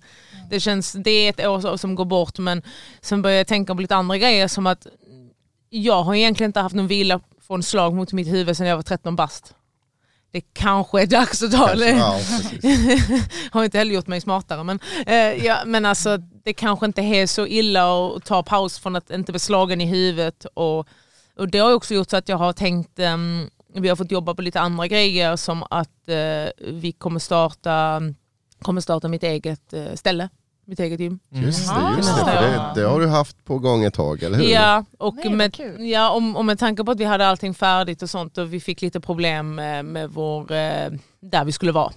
Det 0.50 0.60
känns, 0.60 0.92
det 0.92 1.10
är 1.10 1.30
ett 1.30 1.46
år 1.46 1.76
som 1.76 1.94
går 1.94 2.04
bort 2.04 2.38
men 2.38 2.62
sen 3.00 3.22
börjar 3.22 3.36
jag 3.36 3.46
tänka 3.46 3.74
på 3.74 3.80
lite 3.80 3.96
andra 3.96 4.18
grejer 4.18 4.48
som 4.48 4.66
att 4.66 4.86
jag 5.70 6.02
har 6.02 6.14
egentligen 6.14 6.48
inte 6.48 6.60
haft 6.60 6.74
någon 6.74 6.86
vila 6.86 7.20
från 7.46 7.62
slag 7.62 7.94
mot 7.94 8.12
mitt 8.12 8.28
huvud 8.28 8.56
sedan 8.56 8.66
jag 8.66 8.76
var 8.76 8.82
13 8.82 9.16
bast. 9.16 9.54
Det 10.32 10.40
kanske 10.40 11.02
är 11.02 11.06
dags 11.06 11.42
att 11.42 11.52
ta 11.52 11.74
det. 11.74 11.90
Ja, 11.90 12.20
har 13.52 13.64
inte 13.64 13.78
heller 13.78 13.94
gjort 13.94 14.06
mig 14.06 14.20
smartare 14.20 14.64
men, 14.64 14.80
eh, 15.06 15.46
ja, 15.46 15.58
men 15.66 15.86
alltså 15.86 16.16
det 16.44 16.52
kanske 16.52 16.86
inte 16.86 17.02
är 17.02 17.26
så 17.26 17.46
illa 17.46 18.06
att 18.06 18.24
ta 18.24 18.42
paus 18.42 18.78
från 18.78 18.96
att 18.96 19.10
inte 19.10 19.32
bli 19.32 19.38
slagen 19.38 19.80
i 19.80 19.86
huvudet 19.86 20.44
och, 20.54 20.88
och 21.36 21.48
det 21.48 21.58
har 21.58 21.72
också 21.72 21.94
gjort 21.94 22.10
så 22.10 22.16
att 22.16 22.28
jag 22.28 22.36
har 22.36 22.52
tänkt 22.52 22.98
ehm, 22.98 23.50
vi 23.74 23.88
har 23.88 23.96
fått 23.96 24.10
jobba 24.10 24.34
på 24.34 24.42
lite 24.42 24.60
andra 24.60 24.86
grejer 24.86 25.36
som 25.36 25.64
att 25.70 26.08
eh, 26.08 26.50
vi 26.58 26.94
kommer 26.98 27.20
starta, 27.20 28.02
kommer 28.62 28.80
starta 28.80 29.08
mitt 29.08 29.22
eget 29.22 29.72
eh, 29.72 29.94
ställe, 29.94 30.28
mitt 30.70 30.80
eget 30.80 31.00
gym. 31.00 31.18
Just 31.30 31.68
det, 31.68 31.74
Mm. 31.80 31.96
just 31.96 32.16
det. 32.16 32.24
Det. 32.74 32.80
Det 32.80 32.88
har 32.88 33.00
du 33.00 33.06
haft 33.06 33.44
på 33.44 33.58
gång 33.58 33.84
ett 33.84 33.94
tag, 33.94 34.22
eller 34.22 34.38
hur? 34.38 34.44
Ja, 34.44 34.84
och, 34.98 35.14
Nej, 35.16 35.30
med, 35.34 35.54
kul. 35.54 35.86
ja 35.86 36.10
och, 36.10 36.36
och 36.38 36.44
med 36.44 36.58
tanke 36.58 36.84
på 36.84 36.90
att 36.90 37.00
vi 37.00 37.04
hade 37.04 37.26
allting 37.26 37.54
färdigt 37.54 38.02
och 38.02 38.10
sånt 38.10 38.38
och 38.38 38.54
vi 38.54 38.60
fick 38.60 38.82
lite 38.82 39.00
problem 39.00 39.54
med, 39.54 39.84
med 39.84 40.10
vår, 40.10 40.52
eh, 40.52 40.90
där 41.20 41.44
vi 41.44 41.52
skulle 41.52 41.72
vara. 41.72 41.92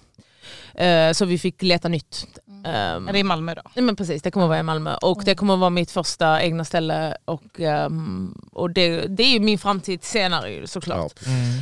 Eh, 0.74 1.12
så 1.14 1.26
vi 1.26 1.38
fick 1.40 1.62
leta 1.62 1.88
nytt. 1.88 2.26
Ehm, 2.66 3.08
Är 3.08 3.14
det 3.14 3.20
i 3.20 3.24
Malmö 3.24 3.56
då? 3.56 3.62
Nej, 3.76 3.84
men 3.84 3.96
precis, 3.96 4.22
det 4.22 4.32
kommer 4.32 4.46
att 4.46 4.50
vara 4.50 4.60
i 4.60 4.64
Malmö 4.64 4.96
och 4.96 5.22
det 5.26 5.36
kommer 5.36 5.54
att 5.54 5.60
vara 5.60 5.70
mitt 5.70 5.92
första 5.92 6.42
egna 6.44 6.66
ställe 6.66 7.18
och, 7.26 7.60
ehm, 7.60 8.36
och 8.52 8.70
det, 8.70 9.08
det 9.08 9.24
är 9.24 9.32
ju 9.34 9.40
min 9.40 9.58
framtid 9.58 10.04
senare 10.04 10.68
såklart. 10.68 11.14
Ja. 11.26 11.32
Ehm, 11.32 11.62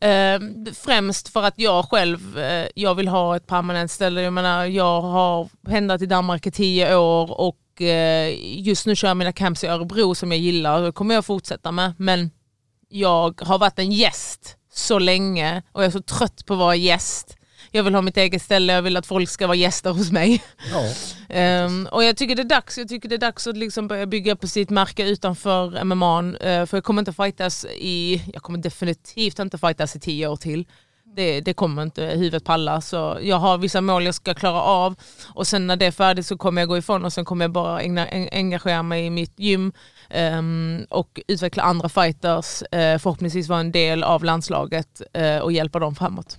Ehm, 0.00 0.66
främst 0.74 1.28
för 1.28 1.42
att 1.42 1.54
jag 1.56 1.84
själv 1.84 2.38
eh, 2.38 2.66
jag 2.74 2.94
vill 2.94 3.08
ha 3.08 3.36
ett 3.36 3.46
permanent 3.46 3.90
ställe. 3.90 4.22
Jag 4.22 4.32
menar 4.32 4.64
jag 4.64 5.00
har 5.00 5.48
pendlat 5.66 6.02
i 6.02 6.06
Danmark 6.06 6.46
i 6.46 6.50
tio 6.50 6.96
år 6.96 7.40
och 7.40 7.82
eh, 7.82 8.34
just 8.60 8.86
nu 8.86 8.96
kör 8.96 9.08
jag 9.08 9.16
mina 9.16 9.32
camps 9.32 9.64
i 9.64 9.66
Örebro 9.66 10.14
som 10.14 10.32
jag 10.32 10.40
gillar 10.40 10.78
och 10.78 10.86
det 10.86 10.92
kommer 10.92 11.14
jag 11.14 11.24
fortsätta 11.24 11.72
med. 11.72 11.94
Men 11.98 12.30
jag 12.88 13.40
har 13.40 13.58
varit 13.58 13.78
en 13.78 13.92
gäst 13.92 14.56
så 14.72 14.98
länge 14.98 15.62
och 15.72 15.82
jag 15.82 15.86
är 15.86 15.90
så 15.90 16.02
trött 16.02 16.46
på 16.46 16.52
att 16.52 16.58
vara 16.58 16.76
gäst. 16.76 17.36
Jag 17.72 17.82
vill 17.82 17.94
ha 17.94 18.02
mitt 18.02 18.16
eget 18.16 18.42
ställe, 18.42 18.72
jag 18.72 18.82
vill 18.82 18.96
att 18.96 19.06
folk 19.06 19.28
ska 19.28 19.46
vara 19.46 19.56
gäster 19.56 19.90
hos 19.90 20.12
mig. 20.12 20.42
Ja. 20.72 20.92
Ehm, 21.32 21.88
och 21.92 22.04
jag 22.04 22.16
tycker 22.16 22.36
det 22.36 22.42
är 22.42 22.44
dags, 22.44 22.78
jag 22.78 22.88
tycker 22.88 23.08
det 23.08 23.14
är 23.14 23.18
dags 23.18 23.46
att 23.46 23.56
liksom 23.56 23.88
börja 23.88 24.06
bygga 24.06 24.36
på 24.36 24.46
sitt 24.46 24.70
märke 24.70 25.06
utanför 25.06 25.84
MMA. 25.84 26.22
Uh, 26.22 26.66
för 26.66 26.76
jag 26.76 26.84
kommer 26.84 27.02
inte 27.02 27.12
fightas 27.12 27.64
i, 27.64 28.22
jag 28.32 28.42
kommer 28.42 28.58
definitivt 28.58 29.38
inte 29.38 29.58
fightas 29.58 29.96
i 29.96 30.00
tio 30.00 30.28
år 30.28 30.36
till. 30.36 30.66
Det, 31.16 31.40
det 31.40 31.54
kommer 31.54 31.82
inte 31.82 32.04
huvudet 32.04 32.44
palla. 32.44 32.80
Så 32.80 33.18
jag 33.22 33.36
har 33.36 33.58
vissa 33.58 33.80
mål 33.80 34.04
jag 34.04 34.14
ska 34.14 34.34
klara 34.34 34.62
av 34.62 34.94
och 35.28 35.46
sen 35.46 35.66
när 35.66 35.76
det 35.76 35.86
är 35.86 35.90
färdigt 35.90 36.26
så 36.26 36.36
kommer 36.36 36.62
jag 36.62 36.68
gå 36.68 36.78
ifrån 36.78 37.04
och 37.04 37.12
sen 37.12 37.24
kommer 37.24 37.44
jag 37.44 37.52
bara 37.52 37.80
ägna, 37.80 38.06
en, 38.06 38.28
engagera 38.32 38.82
mig 38.82 39.06
i 39.06 39.10
mitt 39.10 39.38
gym 39.38 39.72
ehm, 40.08 40.86
och 40.90 41.20
utveckla 41.28 41.62
andra 41.62 41.88
fighters, 41.88 42.62
eh, 42.62 42.98
förhoppningsvis 42.98 43.48
vara 43.48 43.60
en 43.60 43.72
del 43.72 44.02
av 44.02 44.24
landslaget 44.24 45.02
eh, 45.12 45.38
och 45.38 45.52
hjälpa 45.52 45.78
dem 45.78 45.94
framåt. 45.94 46.38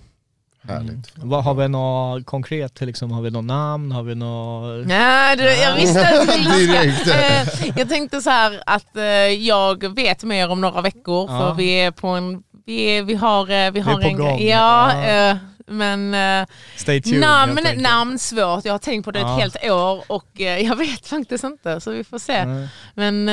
Härligt. 0.68 1.12
Vad 1.14 1.44
Har 1.44 1.54
vi 1.54 1.68
något 1.68 2.26
konkret, 2.26 2.80
liksom, 2.80 3.10
har 3.10 3.22
vi 3.22 3.30
något 3.30 3.44
namn, 3.44 3.92
har 3.92 4.02
vi 4.02 4.14
något... 4.14 4.86
Nej, 4.86 5.36
det, 5.36 5.56
jag 5.56 5.74
visste 5.76 6.00
att 6.20 6.26
du 6.44 6.66
Direkt. 6.66 7.06
eh, 7.06 7.78
Jag 7.78 7.88
tänkte 7.88 8.20
så 8.20 8.30
här 8.30 8.62
att 8.66 8.96
eh, 8.96 9.02
jag 9.26 9.94
vet 9.94 10.24
mer 10.24 10.48
om 10.50 10.60
några 10.60 10.80
veckor 10.80 11.30
Ja. 11.30 11.38
för 11.38 11.54
vi 11.54 11.70
är 11.80 11.90
på 11.90 12.08
en, 12.08 12.42
vi, 12.66 12.82
är, 12.84 13.02
vi 13.02 13.14
har, 13.14 13.50
eh, 13.50 13.70
vi 13.70 13.80
har 13.80 13.94
på 14.02 14.08
en 14.08 14.16
gång. 14.16 14.40
Ja, 14.42 15.02
Ja. 15.04 15.30
eh, 15.30 15.36
men 15.66 16.16
Stay 16.76 17.02
tuned 17.02 17.20
namn, 17.20 17.58
namn 17.76 18.18
svårt. 18.18 18.64
Jag 18.64 18.72
har 18.74 18.78
tänkt 18.78 19.04
på 19.04 19.10
det 19.10 19.20
Ja. 19.20 19.34
ett 19.34 19.40
helt 19.40 19.64
år 19.70 20.04
och 20.06 20.26
jag 20.34 20.76
vet 20.78 21.06
faktiskt 21.08 21.44
inte 21.44 21.80
så 21.80 21.90
vi 21.90 22.04
får 22.04 22.18
se. 22.18 22.44
Nej. 22.44 22.68
Men 22.94 23.28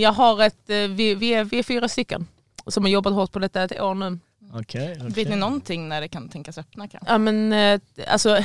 jag 0.00 0.12
har 0.12 0.42
ett, 0.42 0.56
vi, 0.66 1.14
vi, 1.14 1.34
är, 1.34 1.44
vi 1.44 1.58
är 1.58 1.62
fyra 1.62 1.88
stycken 1.88 2.26
som 2.66 2.84
har 2.84 2.90
jobbat 2.90 3.12
hårt 3.12 3.32
på 3.32 3.38
detta 3.38 3.62
ett 3.62 3.80
år 3.80 3.94
nu. 3.94 4.18
Okej, 4.54 4.96
okej. 4.96 5.10
Vet 5.10 5.28
ni 5.28 5.36
någonting 5.36 5.88
när 5.88 6.00
det 6.00 6.08
kan 6.08 6.28
tänkas 6.28 6.58
öppna 6.58 6.88
kanske? 6.88 7.12
Ja 7.12 7.18
men 7.18 7.52
eh, 7.52 7.80
alltså 8.08 8.44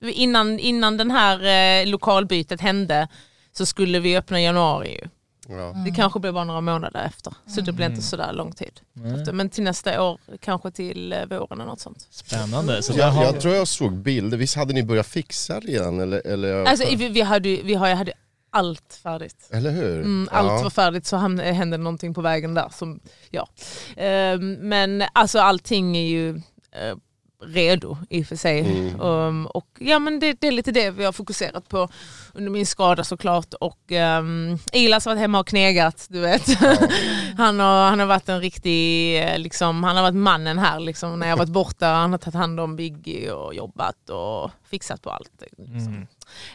innan, 0.00 0.58
innan 0.58 0.96
den 0.96 1.10
här 1.10 1.44
eh, 1.82 1.86
lokalbytet 1.86 2.60
hände 2.60 3.08
så 3.52 3.66
skulle 3.66 4.00
vi 4.00 4.16
öppna 4.16 4.40
i 4.40 4.44
januari 4.44 4.92
ju. 5.02 5.08
Ja. 5.48 5.72
Det 5.84 5.90
kanske 5.90 6.20
blir 6.20 6.32
bara 6.32 6.44
några 6.44 6.60
månader 6.60 7.04
efter. 7.06 7.34
Så 7.46 7.60
det 7.60 7.72
blir 7.72 7.86
inte 7.86 8.02
sådär 8.02 8.32
lång 8.32 8.52
tid. 8.52 8.80
Nej. 8.92 9.32
Men 9.32 9.50
till 9.50 9.64
nästa 9.64 10.02
år, 10.02 10.18
kanske 10.40 10.70
till 10.70 11.12
eh, 11.12 11.24
våren 11.26 11.46
eller 11.60 11.64
något 11.64 11.80
sånt. 11.80 12.06
Spännande. 12.10 12.82
Så 12.82 12.92
Jag, 12.98 13.10
har 13.10 13.24
jag 13.24 13.40
tror 13.40 13.54
jag 13.54 13.68
såg 13.68 13.92
bilder, 13.92 14.38
visst 14.38 14.56
hade 14.56 14.72
ni 14.74 14.82
börjat 14.82 15.06
fixa 15.06 15.60
redan? 15.60 16.00
Eller, 16.00 16.26
eller, 16.26 16.64
Alltså, 16.64 16.96
vi, 16.96 17.08
vi, 17.08 17.20
hade, 17.20 17.48
vi 17.48 17.74
har, 17.74 17.88
jag 17.88 17.96
hade 17.96 18.12
allt 18.50 19.00
färdigt. 19.02 19.48
eller 19.52 19.70
hur? 19.70 19.98
Mm, 20.00 20.28
allt 20.32 20.50
ja. 20.50 20.62
var 20.62 20.70
färdigt 20.70 21.06
så 21.06 21.16
ham- 21.16 21.52
hände 21.52 21.76
någonting 21.76 22.14
på 22.14 22.20
vägen 22.20 22.54
där. 22.54 22.68
Som, 22.72 23.00
ja. 23.30 23.48
Ehm, 23.96 24.52
men 24.52 25.04
alltså 25.12 25.38
allting 25.38 25.96
är 25.96 26.08
ju 26.08 26.36
eh, 26.72 26.96
redo 27.42 27.96
i 28.10 28.22
och 28.22 28.26
för 28.26 28.36
sig. 28.36 28.60
Mm. 28.60 29.00
Um, 29.00 29.46
och 29.46 29.66
ja 29.78 29.98
men 29.98 30.20
det, 30.20 30.40
det 30.40 30.46
är 30.46 30.52
lite 30.52 30.72
det 30.72 30.90
vi 30.90 31.04
har 31.04 31.12
fokuserat 31.12 31.68
på 31.68 31.88
under 32.34 32.50
min 32.50 32.66
skada 32.66 33.04
såklart. 33.04 33.54
Och 33.54 33.92
um, 34.18 34.58
Ilas 34.72 35.04
har 35.04 35.12
varit 35.12 35.20
hemma 35.20 35.40
och 35.40 35.46
knegat, 35.46 36.06
du 36.10 36.20
vet. 36.20 36.46
han, 37.36 37.60
har, 37.60 37.88
han 37.88 37.98
har 37.98 38.06
varit 38.06 38.28
en 38.28 38.40
riktig, 38.40 39.18
eh, 39.22 39.38
liksom, 39.38 39.84
han 39.84 39.96
har 39.96 40.02
varit 40.02 40.14
mannen 40.14 40.58
här 40.58 40.80
liksom, 40.80 41.18
när 41.18 41.28
jag 41.28 41.36
varit 41.36 41.48
borta. 41.48 41.86
Han 41.86 42.12
har 42.12 42.18
tagit 42.18 42.34
hand 42.34 42.60
om 42.60 42.76
Biggie 42.76 43.32
och 43.32 43.54
jobbat 43.54 44.10
och 44.10 44.50
fixat 44.70 45.02
på 45.02 45.10
allt. 45.10 45.42
Liksom. 45.58 46.06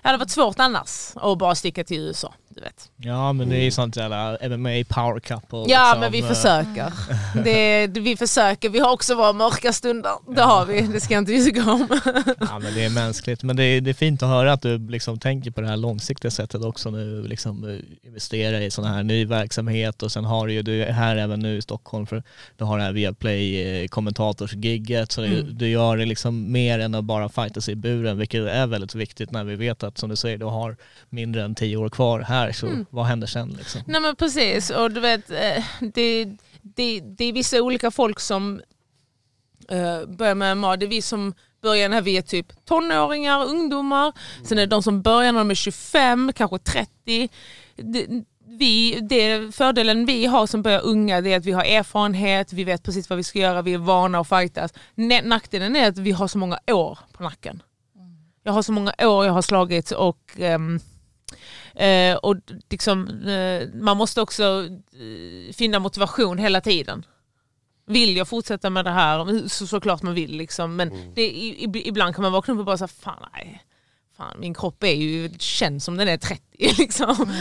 Det 0.02 0.08
hade 0.08 0.18
varit 0.18 0.32
svårt 0.32 0.60
annars 0.60 1.12
att 1.16 1.38
bara 1.38 1.56
sticka 1.56 1.84
till 1.84 2.00
USA. 2.00 2.34
Du 2.56 2.62
vet. 2.62 2.90
Ja 2.98 3.34
men 3.34 3.50
det 3.50 3.56
är 3.58 3.64
ju 3.64 3.72
sånt 3.72 3.96
jävla 3.96 4.32
MMA 4.32 4.84
power 4.90 5.20
couple. 5.20 5.58
Ja 5.68 5.84
liksom. 5.94 6.00
men 6.00 6.12
vi 6.12 6.22
försöker. 6.22 6.94
Det, 7.44 7.88
det, 7.88 8.00
vi 8.00 8.18
försöker. 8.18 8.70
Vi 8.70 8.80
har 8.80 8.92
också 8.92 9.16
våra 9.16 9.34
mörka 9.34 9.74
stunder. 9.74 10.12
Det 10.36 10.42
har 10.42 10.66
vi, 10.66 10.82
det 10.82 11.00
ska 11.02 11.14
jag 11.14 11.22
inte 11.22 11.34
ljuga 11.34 11.72
om. 11.72 11.88
Ja 12.40 12.60
men 12.60 12.74
det 12.76 12.86
är 12.86 12.90
mänskligt. 12.90 13.44
Men 13.44 13.56
det 13.56 13.64
är, 13.64 13.82
det 13.82 13.90
är 13.90 13.94
fint 13.94 14.24
att 14.24 14.30
höra 14.30 14.54
att 14.54 14.62
du 14.62 14.78
liksom 14.78 15.20
tänker 15.20 15.52
på 15.52 15.62
det 15.62 15.68
här 15.68 15.78
långsiktiga 15.78 16.32
sättet 16.32 16.64
också 16.64 16.90
nu. 16.92 17.28
Liksom 17.28 17.70
eh, 17.70 18.08
investera 18.08 18.62
i 18.64 18.72
sån 18.72 18.86
här 18.86 19.04
ny 19.04 19.26
verksamhet 19.26 20.04
och 20.04 20.12
sen 20.12 20.26
har 20.26 20.48
du 20.48 20.54
ju, 20.54 20.62
du 20.62 20.84
är 20.84 20.92
här 20.92 21.16
även 21.16 21.40
nu 21.40 21.58
i 21.58 21.62
Stockholm 21.62 22.06
för 22.08 22.24
du 22.58 22.64
har 22.64 22.78
det 22.78 22.84
här 22.84 22.92
Viaplay 22.92 23.62
eh, 23.84 23.88
kommentatorsgigget 23.88 25.12
så 25.12 25.22
du, 25.22 25.28
Mm. 25.28 25.58
du 25.58 25.68
gör 25.68 25.98
det 25.98 26.06
liksom 26.06 26.52
mer 26.52 26.80
än 26.80 26.96
att 26.96 27.04
bara 27.04 27.30
fightas 27.30 27.70
i 27.70 27.76
buren 27.76 28.18
vilket 28.18 28.42
är 28.48 28.68
väldigt 28.68 28.96
viktigt 28.96 29.32
när 29.32 29.44
vi 29.44 29.56
vet 29.56 29.84
att 29.84 29.98
som 29.98 30.10
du 30.10 30.16
säger 30.16 30.38
du 30.38 30.46
har 30.46 30.78
mindre 31.10 31.44
än 31.44 31.56
tio 31.56 31.78
år 31.78 31.90
kvar 31.90 32.20
här 32.20 32.45
så 32.54 32.68
Mm. 32.68 32.86
vad 32.90 33.06
händer 33.06 33.28
sen 33.28 33.50
liksom? 33.50 33.82
Nej 33.88 34.02
men 34.02 34.16
precis 34.16 34.70
och 34.70 34.92
du 34.92 35.00
vet 35.00 35.32
eh, 35.32 35.64
det, 35.94 36.26
det, 36.62 37.00
det 37.00 37.26
är 37.26 37.34
vissa 37.34 37.62
olika 37.62 37.92
folk 37.92 38.20
som 38.20 38.62
eh, 39.70 40.06
börjar 40.06 40.36
med 40.36 40.58
MMA. 40.58 40.78
Det 40.78 40.86
är 40.86 40.88
vi 40.88 41.02
som 41.02 41.34
börjar 41.62 41.90
när 41.90 42.02
vi 42.02 42.18
är 42.18 42.22
typ 42.22 42.66
tonåringar, 42.66 43.46
ungdomar. 43.46 44.14
Sen 44.44 44.58
är 44.58 44.62
det 44.62 44.68
de 44.76 44.84
som 44.84 45.02
börjar 45.02 45.32
när 45.32 45.40
de 45.40 45.52
är 45.52 45.56
25, 45.56 46.32
kanske 46.36 46.58
30. 46.58 47.30
Det, 47.76 48.08
vi, 48.48 49.00
det, 49.10 49.56
fördelen 49.56 50.06
vi 50.06 50.26
har 50.26 50.48
som 50.48 50.62
börjar 50.62 50.82
unga 50.82 51.22
det 51.22 51.34
är 51.34 51.38
att 51.38 51.46
vi 51.46 51.52
har 51.52 51.64
erfarenhet, 51.64 52.54
vi 52.54 52.64
vet 52.64 52.84
precis 52.84 53.10
vad 53.10 53.18
vi 53.18 53.24
ska 53.24 53.40
göra, 53.40 53.62
vi 53.62 53.74
är 53.74 53.78
vana 53.78 54.20
att 54.20 54.30
fightas. 54.30 54.74
Nackdelen 55.24 55.76
är 55.76 55.90
att 55.90 55.98
vi 55.98 56.12
har 56.12 56.28
så 56.28 56.38
många 56.38 56.60
år 56.68 57.00
på 57.12 57.24
nacken. 57.24 57.62
Jag 58.44 58.54
har 58.54 58.62
så 58.62 58.72
många 58.72 58.94
år 59.00 59.26
jag 59.26 59.34
har 59.34 59.42
slagits 59.42 59.92
och 59.92 60.20
ehm, 60.38 60.80
Eh, 61.76 62.16
och 62.16 62.36
liksom, 62.70 63.08
eh, 63.28 63.68
man 63.74 63.98
måste 63.98 64.22
också 64.22 64.44
eh, 64.94 65.54
finna 65.54 65.80
motivation 65.80 66.38
hela 66.38 66.62
tiden. 66.62 67.06
Vill 67.88 68.18
jag 68.18 68.28
fortsätta 68.28 68.70
med 68.70 68.86
det 68.86 68.92
här? 68.92 69.48
Så, 69.48 69.68
såklart 69.68 70.02
man 70.02 70.14
vill 70.14 70.38
liksom. 70.38 70.76
Men 70.76 71.14
det, 71.16 71.22
i, 71.22 71.64
i- 71.66 71.88
ibland 71.88 72.16
kan 72.16 72.22
man 72.24 72.32
vakna 72.32 72.54
upp 72.54 72.60
och 72.60 72.66
bara 72.66 72.78
säga 72.78 72.88
fan 72.88 73.26
nej. 73.34 73.64
fan 74.18 74.40
min 74.40 74.54
kropp 74.54 74.84
är 74.84 74.94
ju, 74.96 75.30
känns 75.40 75.86
som 75.86 75.98
den 75.98 76.08
är 76.08 76.18
30 76.18 76.42
liksom. 76.78 77.34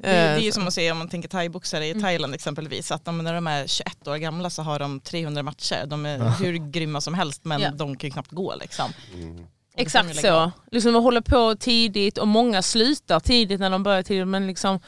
Det, 0.00 0.08
är- 0.08 0.34
det 0.34 0.36
är 0.36 0.40
ju 0.40 0.48
Eh, 0.48 0.52
som 0.52 0.66
att 0.66 0.74
säga 0.74 0.92
om 0.92 0.98
man 0.98 1.08
tänker 1.08 1.28
thaiboxare 1.28 1.86
i 1.86 2.00
Thailand 2.00 2.34
exempelvis, 2.34 2.90
att 2.92 3.04
de, 3.04 3.18
när 3.18 3.34
de 3.34 3.46
är 3.46 3.66
21 3.66 4.08
år 4.08 4.16
gamla 4.16 4.50
så 4.50 4.62
har 4.62 4.78
de 4.78 5.00
300 5.00 5.42
matcher. 5.42 5.86
De 5.86 6.06
är 6.06 6.18
hur 6.44 6.70
grymma 6.70 7.00
som 7.00 7.14
helst 7.14 7.44
men 7.44 7.60
Ja. 7.60 7.70
de 7.70 7.96
kan 7.96 8.08
ju 8.08 8.12
knappt 8.12 8.30
gå 8.30 8.54
liksom. 8.60 8.90
Exakt 9.74 10.16
så. 10.16 10.52
Liksom 10.70 10.92
de 10.92 11.02
håller 11.02 11.20
på 11.20 11.54
tidigt 11.54 12.18
och 12.18 12.28
många 12.28 12.62
slutar 12.62 13.20
tidigt 13.20 13.60
när 13.60 13.70
de 13.70 13.82
börjar 13.82 14.02
tidigt 14.02 14.28
men 14.28 14.46
liksom 14.46 14.80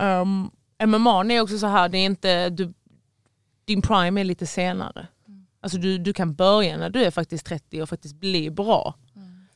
um, 0.00 0.50
MMA 0.86 1.24
är 1.24 1.40
också 1.40 1.58
så 1.58 1.66
här, 1.66 1.88
det 1.88 1.98
är 1.98 2.04
inte, 2.04 2.48
du, 2.48 2.72
din 3.64 3.82
prime 3.82 4.20
är 4.20 4.24
lite 4.24 4.46
senare. 4.46 5.06
Alltså 5.60 5.78
du, 5.78 5.98
du 5.98 6.12
kan 6.12 6.34
börja 6.34 6.76
när 6.76 6.90
du 6.90 7.04
är 7.04 7.10
faktiskt 7.10 7.46
30 7.46 7.82
och 7.82 7.88
faktiskt 7.88 8.14
bli 8.14 8.50
bra. 8.50 8.94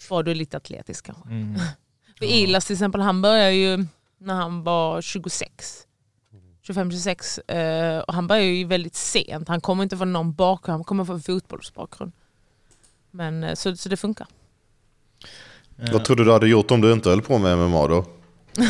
Bara 0.08 0.22
du 0.22 0.30
är 0.30 0.34
lite 0.34 0.56
atletisk 0.56 1.06
kanske. 1.06 1.28
Mm. 1.28 1.54
För 2.18 2.24
Ilas 2.24 2.64
till 2.64 2.74
exempel, 2.74 3.00
han 3.00 3.22
började 3.22 3.52
ju 3.52 3.86
när 4.18 4.34
han 4.34 4.62
var 4.62 5.02
26. 5.02 5.86
25-26 6.66 7.50
eh, 7.50 7.98
och 7.98 8.14
han 8.14 8.26
började 8.26 8.48
ju 8.48 8.64
väldigt 8.64 8.94
sent. 8.94 9.48
Han 9.48 9.60
kommer 9.60 9.82
inte 9.82 9.96
från 9.96 10.12
någon 10.12 10.34
bakgrund, 10.34 10.74
han 10.74 10.84
kommer 10.84 11.04
från 11.04 11.22
fotbollsbakgrund. 11.22 12.12
Men 13.10 13.44
eh, 13.44 13.54
så, 13.54 13.76
så 13.76 13.88
det 13.88 13.96
funkar. 13.96 14.26
Eh, 15.82 15.92
Vad 15.92 16.04
tror 16.04 16.16
du 16.16 16.24
du 16.24 16.32
hade 16.32 16.48
gjort 16.48 16.70
om 16.70 16.80
du 16.80 16.92
inte 16.92 17.08
höll 17.10 17.22
på 17.22 17.38
med 17.38 17.58
MMA 17.58 17.86
då? 17.88 18.04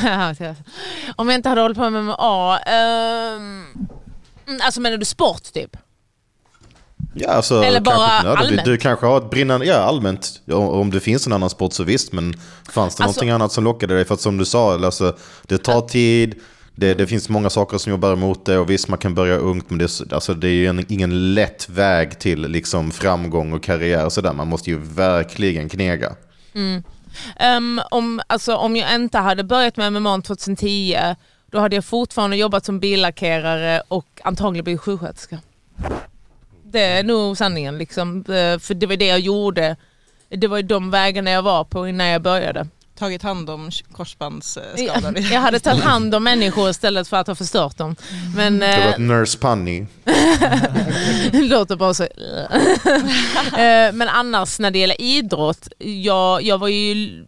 Om 1.16 1.28
jag 1.28 1.34
inte 1.38 1.48
hade 1.48 1.60
hållit 1.60 1.78
på 1.78 1.90
med 1.90 2.04
MMA, 2.04 2.58
ehm, 2.58 3.64
mm, 4.46 4.60
alltså 4.62 4.80
menar 4.80 4.96
du 4.96 5.04
sport 5.04 5.42
typ? 5.52 5.76
Ja, 7.14 7.30
alltså, 7.30 7.62
Eller 7.62 7.80
bara 7.80 8.06
allmänt? 8.06 8.64
Du 8.64 8.76
kanske 8.76 9.06
har 9.06 9.18
ett 9.18 9.30
brinnande, 9.30 9.66
ja 9.66 9.74
allmänt. 9.76 10.40
Om 10.52 10.90
det 10.90 11.00
finns 11.00 11.26
en 11.26 11.32
annan 11.32 11.50
sport 11.50 11.72
så 11.72 11.82
visst, 11.84 12.12
men 12.12 12.34
fanns 12.34 12.74
det 12.74 12.82
Alltså- 12.82 13.02
någonting 13.02 13.30
annat 13.30 13.52
som 13.52 13.64
lockade 13.64 13.94
dig? 13.94 14.04
För 14.04 14.14
att 14.14 14.20
som 14.20 14.36
du 14.36 14.44
sa, 14.44 14.74
alltså, 14.84 15.16
det 15.46 15.58
tar 15.58 15.80
tid, 15.80 16.34
det, 16.74 16.94
det 16.94 17.06
finns 17.06 17.28
många 17.28 17.50
saker 17.50 17.78
som 17.78 17.90
jobbar 17.90 18.12
emot 18.12 18.46
det 18.46 18.58
och 18.58 18.70
visst 18.70 18.88
man 18.88 18.98
kan 18.98 19.14
börja 19.14 19.36
ungt 19.36 19.70
men 19.70 19.78
det, 19.78 20.12
alltså, 20.12 20.34
det 20.34 20.48
är 20.48 20.52
ju 20.52 20.66
en, 20.66 20.92
ingen 20.92 21.34
lätt 21.34 21.68
väg 21.68 22.18
till 22.18 22.40
liksom, 22.42 22.90
framgång 22.90 23.52
och 23.52 23.62
karriär 23.62 24.04
och 24.04 24.12
sådär. 24.12 24.32
Man 24.32 24.48
måste 24.48 24.70
ju 24.70 24.78
verkligen 24.78 25.68
knega. 25.68 26.12
Ehm, 27.36 27.80
om, 27.90 28.20
alltså, 28.26 28.56
om 28.56 28.76
jag 28.76 28.94
inte 28.94 29.18
hade 29.18 29.44
börjat 29.44 29.76
med 29.76 29.92
MMA 29.92 30.20
2010 30.22 30.96
då 31.54 31.60
hade 31.60 31.76
jag 31.76 31.84
fortfarande 31.84 32.36
jobbat 32.36 32.64
som 32.64 32.80
billackerare 32.80 33.82
och 33.88 34.20
antagligen 34.24 34.64
blivit 34.64 34.80
sjuksköterska. 34.80 35.38
Det 36.64 36.84
är 36.84 37.04
nog 37.04 37.36
sanningen 37.36 37.78
liksom. 37.78 38.18
Eh, 38.18 38.58
för 38.58 38.74
det 38.74 38.86
var 38.86 38.96
det 38.96 39.06
jag 39.06 39.20
gjorde. 39.20 39.76
Det 40.28 40.46
var 40.46 40.62
de 40.62 40.90
vägarna 40.90 41.30
jag 41.30 41.42
var 41.42 41.64
på 41.64 41.88
innan 41.88 42.06
jag 42.06 42.22
började. 42.22 42.66
Tagit 42.98 43.22
hand 43.22 43.50
om 43.50 43.70
korsbandsskadade. 43.92 45.20
Jag 45.20 45.40
hade 45.40 45.60
tagit 45.60 45.84
hand 45.84 46.14
om 46.14 46.24
människor 46.24 46.70
istället 46.70 47.08
för 47.08 47.16
att 47.16 47.26
ha 47.26 47.34
förstört 47.34 47.76
dem. 47.76 47.96
Men, 48.36 48.58
Det 48.58 48.66
var 48.66 48.74
eh, 48.84 48.88
ett 48.90 48.98
nurse 48.98 49.38
punny. 49.38 49.86
Det 51.32 51.42
låter 51.42 51.76
bara 51.76 51.94
så. 51.94 52.06
Eh, 53.58 53.92
Men 53.92 54.08
annars 54.08 54.58
när 54.58 54.70
det 54.70 54.78
gäller 54.78 55.00
idrott, 55.00 55.68
jag, 55.78 56.42
jag 56.42 56.58
var 56.58 56.68
ju 56.68 57.24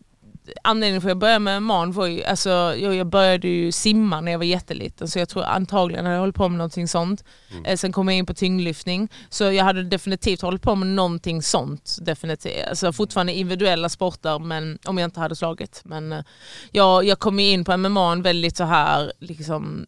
Anledningen 0.65 1.03
för 1.03 1.09
att 1.09 1.11
jag 1.11 1.19
började 1.19 1.39
med 1.39 1.63
man 1.63 1.93
var 1.93 2.07
ju, 2.07 2.25
alltså, 2.25 2.51
jag, 2.51 2.95
jag 2.95 3.07
började 3.07 3.49
ju 3.49 3.73
simma 3.73 4.21
när 4.21 4.33
jag 4.33 4.39
var 4.39 4.45
jätteliten 4.45 5.09
så 5.09 5.19
jag 5.19 5.29
tror 5.29 5.45
antagligen 5.45 6.05
hade 6.05 6.15
jag 6.15 6.21
hållit 6.21 6.37
på 6.37 6.49
med 6.49 6.59
någonting 6.59 6.89
sånt. 6.89 7.25
Eh, 7.65 7.77
Sen 7.77 7.93
kom 7.93 8.09
jag 8.09 8.17
in 8.17 8.27
på 8.27 8.35
tyngdlyftning 8.35 9.09
så 9.29 9.45
jag 9.45 9.65
hade 9.65 9.83
definitivt 9.83 10.43
hållit 10.43 10.63
på 10.63 10.75
med 10.75 10.89
någonting 10.89 11.43
sånt. 11.43 11.97
Definitivt. 12.01 12.67
Alltså 12.69 12.93
fortfarande 12.93 13.33
individuella 13.33 13.89
sporter 13.89 14.39
men 14.39 14.79
om 14.85 14.99
jag 14.99 15.07
inte 15.07 15.21
hade 15.21 15.37
slagit. 15.37 15.81
Men 15.85 16.13
eh, 16.13 16.23
jag, 16.71 17.05
jag 17.05 17.19
kom 17.19 17.39
in 17.41 17.65
på 17.65 17.77
MMA 17.77 18.15
väldigt 18.15 18.57
så 18.57 18.65
här 18.65 19.13
liksom 19.19 19.87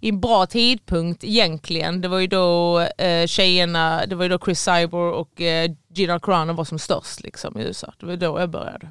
i 0.00 0.08
en 0.08 0.20
bra 0.20 0.46
tidpunkt 0.46 1.24
egentligen. 1.24 2.00
Det 2.00 2.08
var 2.08 2.18
ju 2.18 2.26
då 2.26 2.80
eh, 2.80 3.26
tjejerna, 3.26 4.06
det 4.06 4.14
var 4.14 4.22
ju 4.22 4.28
då 4.28 4.38
Chris 4.38 4.60
Cyborg 4.60 5.12
och 5.12 5.40
eh, 5.40 5.70
Gina 5.94 6.20
Carano 6.20 6.52
var 6.52 6.64
som 6.64 6.78
störst 6.78 7.22
liksom, 7.22 7.58
i 7.58 7.62
USA. 7.62 7.92
Det 8.00 8.06
var 8.06 8.16
då 8.16 8.40
jag 8.40 8.50
började. 8.50 8.88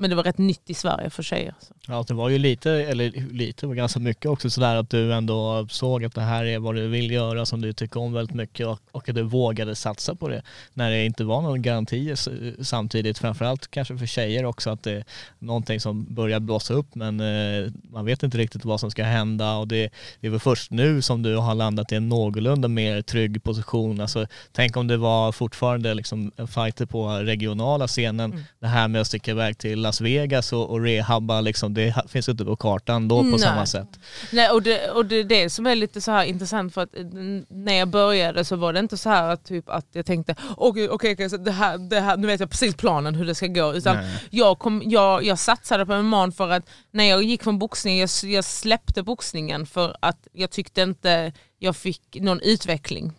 Men 0.00 0.10
det 0.10 0.16
var 0.16 0.22
rätt 0.22 0.38
nytt 0.38 0.70
i 0.70 0.74
Sverige 0.74 1.10
för 1.10 1.22
tjejer. 1.22 1.54
Så. 1.60 1.74
Ja, 1.86 2.04
det 2.08 2.14
var 2.14 2.28
ju 2.28 2.38
lite, 2.38 2.70
eller 2.70 3.32
lite, 3.32 3.66
var 3.66 3.74
ganska 3.74 4.00
mycket 4.00 4.26
också 4.26 4.50
sådär 4.50 4.76
att 4.76 4.90
du 4.90 5.14
ändå 5.14 5.66
såg 5.70 6.04
att 6.04 6.14
det 6.14 6.20
här 6.20 6.44
är 6.44 6.58
vad 6.58 6.74
du 6.74 6.88
vill 6.88 7.10
göra 7.10 7.46
som 7.46 7.60
du 7.60 7.72
tycker 7.72 8.00
om 8.00 8.12
väldigt 8.12 8.36
mycket 8.36 8.66
och, 8.66 8.80
och 8.90 9.08
att 9.08 9.14
du 9.14 9.22
vågade 9.22 9.74
satsa 9.74 10.14
på 10.14 10.28
det 10.28 10.42
när 10.74 10.90
det 10.90 11.04
inte 11.04 11.24
var 11.24 11.42
någon 11.42 11.62
garanti 11.62 12.14
samtidigt. 12.62 13.18
Framförallt 13.18 13.70
kanske 13.70 13.98
för 13.98 14.06
tjejer 14.06 14.44
också 14.44 14.70
att 14.70 14.82
det 14.82 14.92
är 14.92 15.04
någonting 15.38 15.80
som 15.80 16.14
börjar 16.14 16.40
blåsa 16.40 16.74
upp 16.74 16.94
men 16.94 17.20
eh, 17.20 17.72
man 17.82 18.04
vet 18.04 18.22
inte 18.22 18.38
riktigt 18.38 18.64
vad 18.64 18.80
som 18.80 18.90
ska 18.90 19.04
hända 19.04 19.56
och 19.56 19.68
det, 19.68 19.90
det 20.20 20.26
är 20.26 20.30
väl 20.30 20.40
först 20.40 20.70
nu 20.70 21.02
som 21.02 21.22
du 21.22 21.36
har 21.36 21.54
landat 21.54 21.92
i 21.92 21.94
en 21.94 22.08
någorlunda 22.08 22.68
mer 22.68 23.02
trygg 23.02 23.42
position. 23.42 24.00
Alltså, 24.00 24.26
tänk 24.52 24.76
om 24.76 24.86
det 24.86 24.96
var 24.96 25.32
fortfarande 25.32 25.94
liksom 25.94 26.32
en 26.36 26.48
fighter 26.48 26.86
på 26.86 27.08
regionala 27.08 27.86
scenen, 27.86 28.44
det 28.60 28.66
här 28.66 28.88
med 28.88 29.00
att 29.00 29.06
sticka 29.06 29.30
iväg 29.30 29.58
till 29.58 29.89
Las 29.90 30.00
Vegas 30.00 30.52
och, 30.52 30.70
och 30.70 30.80
rehabba, 30.80 31.40
liksom, 31.40 31.74
det 31.74 31.94
finns 32.08 32.28
inte 32.28 32.44
på 32.44 32.56
kartan 32.56 33.08
då 33.08 33.18
på 33.18 33.28
Nej. 33.28 33.38
samma 33.38 33.66
sätt. 33.66 33.88
Nej, 34.32 34.50
och 34.50 34.62
det, 34.62 34.90
och 34.90 35.06
det 35.06 35.16
är 35.16 35.24
det 35.24 35.50
som 35.50 35.66
är 35.66 35.74
lite 35.74 36.00
så 36.00 36.10
här 36.10 36.24
intressant 36.24 36.74
för 36.74 36.82
att 36.82 36.94
eh, 36.94 37.04
när 37.48 37.74
jag 37.74 37.88
började 37.88 38.44
så 38.44 38.56
var 38.56 38.72
det 38.72 38.80
inte 38.80 38.96
så 38.96 39.08
här 39.08 39.28
att, 39.28 39.44
typ, 39.44 39.68
att 39.68 39.86
jag 39.92 40.06
tänkte 40.06 40.34
okej, 40.56 40.88
okej, 40.88 41.30
så 41.30 41.36
det 41.36 41.50
här, 41.50 41.78
det 41.78 42.00
här, 42.00 42.16
nu 42.16 42.26
vet 42.26 42.40
jag 42.40 42.50
precis 42.50 42.74
planen 42.74 43.14
hur 43.14 43.26
det 43.26 43.34
ska 43.34 43.46
gå. 43.46 43.74
Utan 43.74 43.96
Nej. 43.96 44.18
jag, 44.30 44.58
kom, 44.58 44.82
jag, 44.84 45.24
jag 45.24 45.38
satsade 45.38 45.86
på 45.86 46.02
MMA 46.02 46.30
för 46.30 46.50
att 46.50 46.68
när 46.90 47.04
jag 47.04 47.22
gick 47.22 47.42
från 47.42 47.58
boxning, 47.58 47.98
jag, 47.98 48.10
jag 48.22 48.44
släppte 48.44 49.02
boxningen 49.02 49.66
för 49.66 49.96
att 50.00 50.26
jag 50.32 50.50
tyckte 50.50 50.82
inte 50.82 51.32
jag 51.58 51.76
fick 51.76 52.16
någon 52.20 52.40
utveckling. 52.40 53.12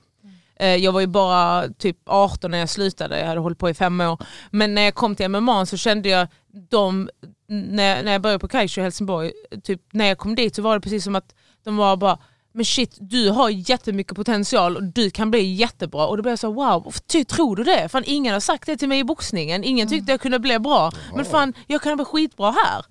Eh, 0.61 0.75
Jag 0.75 0.91
var 0.91 0.99
ju 1.01 1.07
bara 1.07 1.69
typ 1.69 1.97
18 2.05 2.51
när 2.51 2.57
jag 2.57 2.69
slutade, 2.69 3.19
jag 3.19 3.27
hade 3.27 3.39
hållit 3.41 3.57
på 3.57 3.69
i 3.69 3.73
fem 3.73 4.01
år. 4.01 4.23
Men 4.51 4.75
när 4.75 4.81
jag 4.81 4.95
kom 4.95 5.15
till 5.15 5.29
MMA 5.29 5.65
så 5.65 5.77
kände 5.77 6.09
jag, 6.09 6.27
de, 6.69 7.09
när, 7.47 8.03
när 8.03 8.11
jag 8.11 8.21
började 8.21 8.39
på 8.39 8.47
Kaisho 8.47 8.81
i 8.81 8.83
Helsingborg, 8.83 9.31
typ, 9.63 9.81
när 9.91 10.05
jag 10.05 10.17
kom 10.17 10.35
dit 10.35 10.55
så 10.55 10.61
var 10.61 10.75
det 10.75 10.81
precis 10.81 11.03
som 11.03 11.15
att 11.15 11.35
de 11.63 11.77
var 11.77 11.97
bara 11.97 12.19
men 12.53 12.65
shit, 12.65 12.97
du 12.99 13.29
har 13.29 13.49
jättemycket 13.49 14.15
potential 14.15 14.75
och 14.77 14.83
du 14.83 15.09
kan 15.09 15.31
bli 15.31 15.53
jättebra. 15.53 16.07
Och 16.07 16.17
då 16.17 16.23
blev 16.23 16.31
jag 16.31 16.39
så 16.39 16.51
wow, 16.51 16.93
ty, 17.07 17.23
tror 17.25 17.55
du 17.55 17.63
det? 17.63 17.89
Fan 17.89 18.03
ingen 18.05 18.33
har 18.33 18.39
sagt 18.39 18.65
det 18.65 18.77
till 18.77 18.87
mig 18.87 18.99
i 18.99 19.03
boxningen, 19.03 19.63
ingen 19.63 19.87
tyckte 19.87 20.11
jag 20.11 20.21
kunde 20.21 20.39
bli 20.39 20.59
bra. 20.59 20.91
Men 21.15 21.25
fan, 21.25 21.53
jag 21.67 21.81
kan 21.81 21.95
bli 21.95 22.05
skitbra 22.05 22.51
här. 22.51 22.85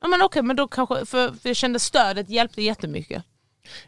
Ja, 0.00 0.08
men 0.08 0.22
okej, 0.22 0.42
men 0.42 0.56
då 0.56 0.68
kanske, 0.68 1.06
för, 1.06 1.28
för 1.28 1.48
jag 1.48 1.56
kände 1.56 1.78
stödet 1.78 2.30
hjälpte 2.30 2.62
jättemycket. 2.62 3.24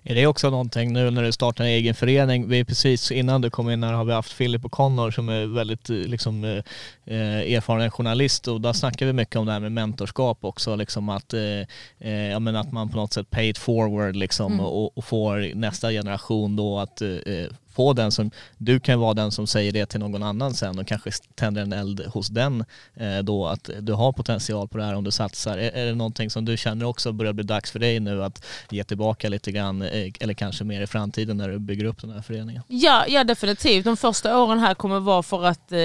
Är 0.03 0.15
det 0.15 0.27
också 0.27 0.51
någonting 0.51 0.93
nu 0.93 1.11
när 1.11 1.23
du 1.23 1.33
startar 1.33 1.65
en 1.65 1.71
egen 1.71 1.95
förening? 1.95 2.49
Vi 2.49 2.61
är 2.61 2.65
precis 2.65 3.11
innan 3.11 3.41
du 3.41 3.51
kom 3.51 3.71
in 3.71 3.83
här 3.83 3.93
har 3.93 4.05
vi 4.05 4.13
haft 4.13 4.39
Philip 4.39 4.65
och 4.65 4.73
Connor 4.73 5.11
som 5.11 5.29
är 5.29 5.47
väldigt 5.47 5.91
eh, 5.91 5.97
liksom, 5.97 6.45
eh, 6.45 6.63
eh, 7.07 7.55
erfaren 7.55 7.91
journalist 7.91 8.49
och 8.49 8.61
där 8.61 8.73
snackar 8.73 9.07
vi 9.07 9.13
mycket 9.13 9.37
om 9.37 9.47
det 9.47 9.53
här 9.53 9.61
med 9.61 9.73
mentorskap 9.73 10.45
också. 10.45 10.77
Liksom 10.77 11.09
att, 11.09 11.35
eh, 11.35 12.11
eh, 12.11 12.41
menar 12.41 12.61
att 12.61 12.73
man 12.73 12.89
på 12.89 12.97
något 12.97 13.13
sätt 13.13 13.31
pay 13.31 13.49
it 13.49 13.59
forward 13.59 14.17
liksom, 14.17 14.61
och, 14.61 14.99
och 14.99 15.05
får 15.05 15.55
nästa 15.55 15.91
generation 15.91 16.57
då 16.57 16.79
att 16.79 17.03
eh, 17.03 17.47
på 17.81 17.93
den 17.93 18.13
som, 18.13 18.31
du 18.59 18.81
kan 18.81 19.01
vara 19.01 19.15
den 19.15 19.33
som 19.33 19.47
säger 19.47 19.73
det 19.73 19.87
till 19.87 20.01
någon 20.01 20.23
annan 20.23 20.55
sen 20.55 20.79
och 20.79 20.87
kanske 20.87 21.11
tänder 21.35 21.63
en 21.63 21.73
eld 21.73 22.07
hos 22.07 22.29
den 22.29 22.65
eh, 22.95 23.19
då 23.19 23.47
att 23.47 23.71
du 23.81 23.93
har 23.93 24.13
potential 24.13 24.69
på 24.69 24.79
det 24.79 24.85
här 24.85 24.95
om 24.95 25.05
du 25.05 25.11
satsar. 25.11 25.59
Är, 25.59 25.71
är 25.71 25.87
det 25.87 25.95
någonting 25.95 26.31
som 26.31 26.45
du 26.45 26.57
känner 26.57 26.85
också 26.85 27.13
börjar 27.13 27.33
bli 27.33 27.45
dags 27.45 27.71
för 27.71 27.79
dig 27.79 28.01
nu 28.01 28.25
att 28.25 28.45
ge 28.71 28.85
tillbaka 28.85 29.29
lite 29.29 29.53
grann 29.53 29.83
eh, 29.83 30.13
eller 30.21 30.35
kanske 30.35 30.65
mer 30.65 30.81
i 30.83 30.87
framtiden 30.87 31.37
när 31.37 31.49
du 31.49 31.59
bygger 31.59 31.85
upp 31.85 32.01
den 32.01 32.11
här 32.11 32.23
föreningen? 32.23 32.63
Ja, 32.69 33.05
ja 33.09 33.25
definitivt. 33.25 33.85
De 33.85 33.97
första 33.97 34.39
åren 34.39 34.59
här 34.59 34.75
kommer 34.75 35.01
vara 35.01 35.23
för 35.23 35.45
att 35.45 35.73
eh, 35.73 35.79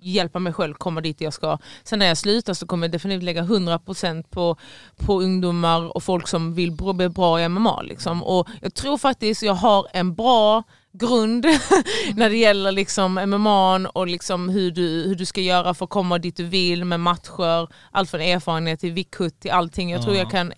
hjälpa 0.00 0.38
mig 0.38 0.52
själv 0.52 0.74
komma 0.74 1.00
dit 1.00 1.20
jag 1.20 1.32
ska. 1.32 1.58
Sen 1.84 1.98
när 1.98 2.06
jag 2.06 2.18
slutar 2.18 2.54
så 2.54 2.66
kommer 2.66 2.86
jag 2.86 2.92
definitivt 2.92 3.22
lägga 3.22 3.42
100% 3.42 4.22
på, 4.22 4.56
på 4.96 5.20
ungdomar 5.20 5.96
och 5.96 6.02
folk 6.02 6.28
som 6.28 6.54
vill 6.54 6.72
bli 6.72 7.08
bra 7.08 7.40
i 7.40 7.48
MMA. 7.48 7.82
Liksom. 7.82 8.22
Och 8.22 8.48
jag 8.60 8.74
tror 8.74 8.98
faktiskt 8.98 9.42
jag 9.42 9.54
har 9.54 9.86
en 9.92 10.14
bra 10.14 10.64
grund 10.92 11.46
när 12.14 12.30
det 12.30 12.36
gäller 12.36 12.72
liksom 12.72 13.14
MMA 13.14 13.88
och 13.88 14.06
liksom 14.06 14.48
hur, 14.48 14.70
du, 14.70 14.82
hur 14.82 15.14
du 15.14 15.26
ska 15.26 15.40
göra 15.40 15.74
för 15.74 15.84
att 15.84 15.90
komma 15.90 16.18
dit 16.18 16.36
du 16.36 16.44
vill 16.44 16.84
med 16.84 17.00
matcher, 17.00 17.68
allt 17.90 18.10
från 18.10 18.20
erfarenhet 18.20 18.80
till 18.80 18.92
viktkutt 18.92 19.40
till 19.40 19.50
allting. 19.50 19.90
Jag 19.90 20.02
tror 20.02 20.16
jag 20.16 20.30
kan, 20.30 20.52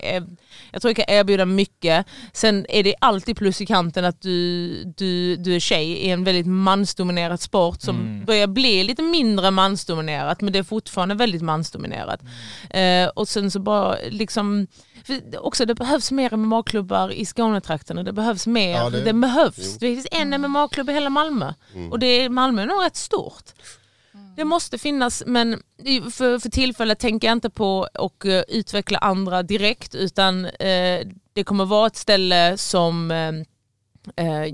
jag 0.70 0.82
tror 0.82 0.90
jag 0.90 0.96
kan 0.96 1.14
erbjuda 1.16 1.44
mycket. 1.44 2.06
Sen 2.32 2.66
är 2.68 2.82
det 2.82 2.94
alltid 2.98 3.36
plus 3.36 3.60
i 3.60 3.66
kanten 3.66 4.04
att 4.04 4.22
du, 4.22 4.84
du, 4.96 5.36
du 5.36 5.54
är 5.54 5.60
tjej 5.60 5.90
i 5.90 6.10
en 6.10 6.24
väldigt 6.24 6.46
mansdominerad 6.46 7.40
sport 7.40 7.80
som 7.80 8.24
börjar 8.26 8.46
bli 8.46 8.84
lite 8.84 9.02
mindre 9.02 9.50
mansdominerat 9.50 10.40
men 10.40 10.52
det 10.52 10.58
är 10.58 10.62
fortfarande 10.62 11.14
väldigt 11.14 11.42
mansdominerat. 11.42 12.20
Eh, 12.70 13.08
och 13.08 13.28
sen 13.28 13.50
så 13.50 13.60
bara 13.60 13.96
liksom 14.10 14.66
för 15.04 15.44
också 15.46 15.64
det 15.64 15.74
behövs 15.74 16.10
mer 16.10 16.36
MMA-klubbar 16.36 17.12
i 17.12 17.24
Skånetrakterna. 17.26 18.02
Det 18.02 18.12
behövs 18.12 18.46
mer. 18.46 18.76
Ja, 18.76 18.90
det... 18.90 19.00
det- 19.00 19.12
behövs. 19.12 19.58
jo. 19.58 19.72
Det 19.80 19.94
finns 19.94 20.06
en 20.10 20.40
MMA-klubb 20.40 20.90
i 20.90 20.92
hela 20.92 21.10
Malmö. 21.10 21.52
Och 21.90 21.98
det 21.98 22.06
är, 22.06 22.28
Malmö 22.28 22.62
är 22.62 22.66
nog 22.66 22.84
rätt 22.84 22.96
stort. 22.96 23.44
Det 24.36 24.44
måste 24.44 24.78
finnas 24.78 25.22
men 25.26 25.62
för, 26.12 26.38
för 26.38 26.48
tillfället 26.48 26.98
tänker 26.98 27.28
jag 27.28 27.32
inte 27.32 27.50
på 27.50 27.88
att 27.94 28.24
eh, 28.24 28.40
utveckla 28.48 28.98
andra 28.98 29.42
direkt 29.42 29.94
utan 29.94 30.44
eh, 30.44 31.06
det 31.32 31.44
kommer 31.44 31.64
vara 31.64 31.86
ett 31.86 31.96
ställe 31.96 32.58
som 32.58 33.10
eh, 33.10 33.32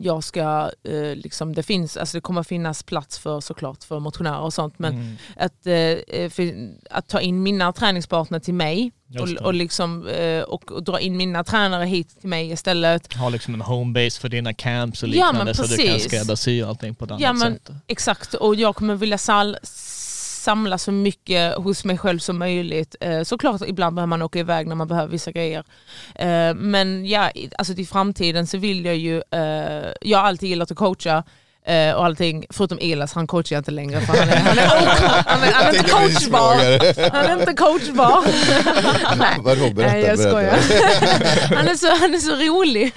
jag 0.01 0.25
ska, 0.25 0.71
eh, 0.85 1.15
liksom, 1.17 1.55
det, 1.55 1.63
finns, 1.63 1.97
alltså 1.97 2.17
det 2.17 2.21
kommer 2.21 2.43
finnas 2.43 2.83
plats 2.83 3.19
för 3.19 3.41
såklart 3.41 3.85
för 3.85 4.01
motionärer 4.01 4.41
och 4.41 4.55
sånt 4.55 4.79
men 4.79 4.95
Mm. 4.95 5.17
att, 5.37 5.67
eh, 5.67 6.29
för, 6.31 6.55
att 6.91 7.09
ta 7.09 7.21
in 7.21 7.43
mina 7.43 7.73
träningspartner 7.73 8.39
till 8.39 8.55
mig 8.55 8.93
och, 9.21 9.45
och, 9.47 9.55
liksom, 9.55 10.07
eh, 10.09 10.43
och, 10.43 10.73
och 10.73 10.83
dra 10.83 11.01
in 11.01 11.17
mina 11.17 11.45
tränare 11.45 11.85
hit 11.85 12.21
till 12.21 12.29
mig 12.29 12.51
istället. 12.51 13.13
Ha 13.15 13.29
liksom 13.29 13.55
en 13.55 13.61
homebase 13.61 14.21
för 14.21 14.29
dina 14.29 14.55
camps 14.55 15.03
och 15.03 15.09
Ja, 15.09 15.13
liknande 15.13 15.45
men 15.45 15.55
så 15.55 15.63
du 15.63 15.77
kan 15.89 16.01
skräddarsy 16.01 16.63
allting 16.63 16.95
på 16.95 17.05
ett 17.05 17.11
annat 17.11 17.21
Ja, 17.23 17.33
men- 17.33 17.53
sätt. 17.55 17.71
Exakt, 17.87 18.35
och 18.35 18.55
jag 18.55 18.77
kommer 18.77 18.95
vilja 18.95 19.19
sal- 19.19 19.57
samla 20.38 20.79
så 20.79 20.92
mycket 20.92 21.55
hos 21.55 21.85
mig 21.85 21.98
själv 21.98 22.18
som 22.18 22.38
möjligt. 22.38 22.96
Eh, 23.01 23.22
såklart 23.22 23.62
ibland 23.66 23.96
behöver 23.96 24.09
man 24.09 24.22
åka 24.22 24.38
iväg 24.38 24.66
när 24.66 24.74
man 24.74 24.88
behöver 24.88 25.12
vissa 25.12 25.31
grejer. 25.33 25.64
Eh, 26.14 26.55
men 26.55 27.07
ja, 27.07 27.31
alltså 27.59 27.74
till 27.74 27.87
framtiden 27.87 28.46
så 28.46 28.59
vill 28.59 28.85
jag 28.85 28.96
ju, 28.96 29.22
eh, 29.31 29.92
jag 30.01 30.18
har 30.18 30.24
alltid 30.24 30.48
gillat 30.48 30.70
att 30.70 30.77
coacha. 30.77 31.24
Och 31.96 32.05
allting, 32.05 32.46
förutom 32.51 32.79
Elas, 32.81 33.12
han 33.12 33.27
coachar 33.27 33.57
jag 33.57 33.61
inte 33.61 33.70
längre 33.70 34.01
för 34.01 34.18
han 34.18 34.29
är, 34.29 34.37
han 34.37 34.59
är, 34.59 34.66
han 35.27 35.42
är, 35.42 35.53
han 35.53 35.66
är 35.66 35.79
inte 35.79 35.90
coachbar. 35.90 37.11
Han 37.11 37.27
är 37.27 37.40
inte 37.40 37.55
coachbar. 37.55 38.24
Nej. 39.18 39.72
Nej, 39.74 40.03
jag 40.03 40.18
skojar. 40.18 40.59
Han 41.57 41.68
är, 41.68 41.74
så, 41.74 41.87
han 41.87 42.14
är 42.14 42.18
så 42.18 42.37
rolig. 42.37 42.92